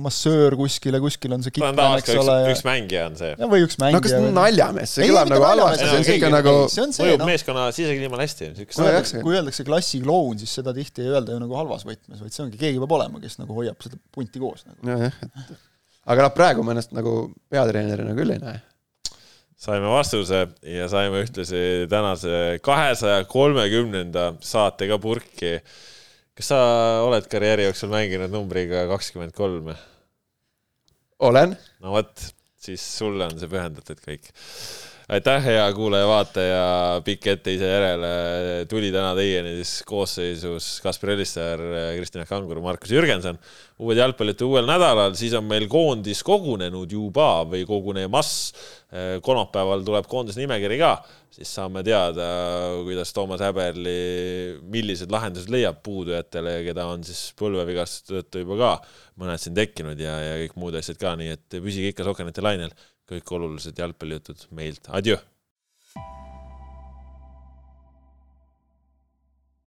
massöör 0.06 0.56
kuskil 0.60 0.98
ja 0.98 1.02
kuskil 1.04 1.36
on 1.36 1.46
see 1.46 1.56
kitlane, 1.56 2.02
eks 2.02 2.14
ole. 2.22 2.36
üks 2.52 2.64
mängija 2.68 3.08
on 3.10 3.18
see. 3.20 3.32
või 3.54 3.66
üks 3.66 3.80
mängija. 3.82 3.98
no 3.98 4.04
kas 4.06 4.36
naljamees, 4.38 4.96
see 4.98 5.10
kõlab 5.10 5.34
nagu 5.34 5.48
halvasti, 5.48 5.90
see 5.90 6.02
on 6.02 6.08
siuke 6.12 6.32
nagu. 6.36 6.56
mõjub 6.70 7.24
no. 7.24 7.30
meeskonna 7.32 7.68
sisekliimale 7.76 8.28
hästi. 8.30 8.52
kui 9.26 9.38
öeldakse 9.40 9.66
klassikloun, 9.68 10.40
siis 10.42 10.54
seda 10.62 10.76
tihti 10.78 11.06
ei 11.06 11.16
öelda 11.16 11.38
ju 11.38 11.42
nagu 11.42 11.58
halvas 11.58 11.88
võtmes, 11.88 12.22
vaid 12.22 12.36
see 12.36 12.46
ongi, 12.46 12.62
keegi 12.62 12.82
peab 12.84 12.98
olema, 13.00 13.22
kes 13.24 13.40
nagu 13.42 13.58
hoiab 13.58 13.82
seda 13.82 13.98
punti 14.14 14.42
koos 14.44 14.68
nagu.. 14.68 14.82
nojah, 14.86 15.22
et 15.26 15.56
aga 16.12 16.28
noh, 16.28 16.36
praegu 16.36 16.66
ma 16.66 16.76
ennast 16.76 16.94
nagu 16.98 17.32
peatreenerina 17.52 18.14
küll 18.18 18.36
ei 18.36 18.42
näe 18.44 18.60
saime 19.62 19.90
vastuse 19.94 20.42
ja 20.66 20.90
saime 20.90 21.22
ühtlasi 21.26 21.86
tänase 21.90 22.60
kahesaja 22.66 23.26
kolmekümnenda 23.30 24.34
saate 24.42 24.88
ka 24.90 24.98
purki. 25.02 25.60
kas 26.34 26.50
sa 26.54 26.60
oled 27.06 27.28
karjääri 27.30 27.68
jooksul 27.68 27.92
mänginud 27.94 28.34
numbriga 28.34 28.88
kakskümmend 28.90 29.36
kolm? 29.38 29.74
olen. 31.20 31.58
no 31.80 31.98
vot, 31.98 32.32
siis 32.58 32.86
sulle 32.98 33.30
on 33.30 33.38
see 33.38 33.52
pühendatud 33.52 34.02
kõik 34.02 34.32
aitäh, 35.12 35.42
hea 35.44 35.64
kuulaja-vaataja, 35.76 36.60
pikk 37.04 37.26
ette 37.34 37.52
ise 37.52 37.68
järele, 37.68 38.12
tuli 38.72 38.94
täna 38.94 39.12
teieni 39.18 39.58
siis 39.58 39.82
koosseisus 39.88 40.70
Kaspar 40.84 41.12
Elissaar, 41.18 41.64
Kristjan 41.98 42.28
Kangur, 42.30 42.62
Markus 42.64 42.94
Jürgenson. 42.96 43.40
uued 43.82 43.98
jalgpallid 43.98 44.40
uuel 44.46 44.70
nädalal, 44.70 45.16
siis 45.18 45.34
on 45.36 45.48
meil 45.50 45.66
koondis 45.68 46.22
kogunenud 46.24 46.92
juba 46.92 47.42
või 47.50 47.66
kogunemas. 47.68 48.54
kolmapäeval 49.24 49.84
tuleb 49.88 50.08
koondise 50.08 50.40
nimekiri 50.40 50.78
ka, 50.80 50.94
siis 51.32 51.52
saame 51.56 51.84
teada, 51.84 52.26
kuidas 52.84 53.12
Toomas 53.16 53.44
Häberli, 53.44 54.60
millised 54.64 55.12
lahendused 55.12 55.52
leiab 55.52 55.80
puudujatele, 55.84 56.62
keda 56.68 56.86
on 56.92 57.04
siis 57.08 57.34
põlvevigastuste 57.40 58.20
tõttu 58.20 58.46
juba 58.46 58.60
ka 58.60 58.72
mõned 59.20 59.44
siin 59.44 59.56
tekkinud 59.56 60.00
ja, 60.00 60.16
ja 60.24 60.40
kõik 60.46 60.56
muud 60.60 60.76
asjad 60.80 61.00
ka, 61.00 61.16
nii 61.20 61.36
et 61.36 61.60
püsige 61.60 61.92
ikka 61.92 62.08
Sokanite 62.08 62.44
lainel 62.44 62.72
kõik 63.12 63.36
olulised 63.38 63.80
jalgpallijutud 63.80 64.48
meilt, 64.56 64.88
adjöö! 64.90 65.20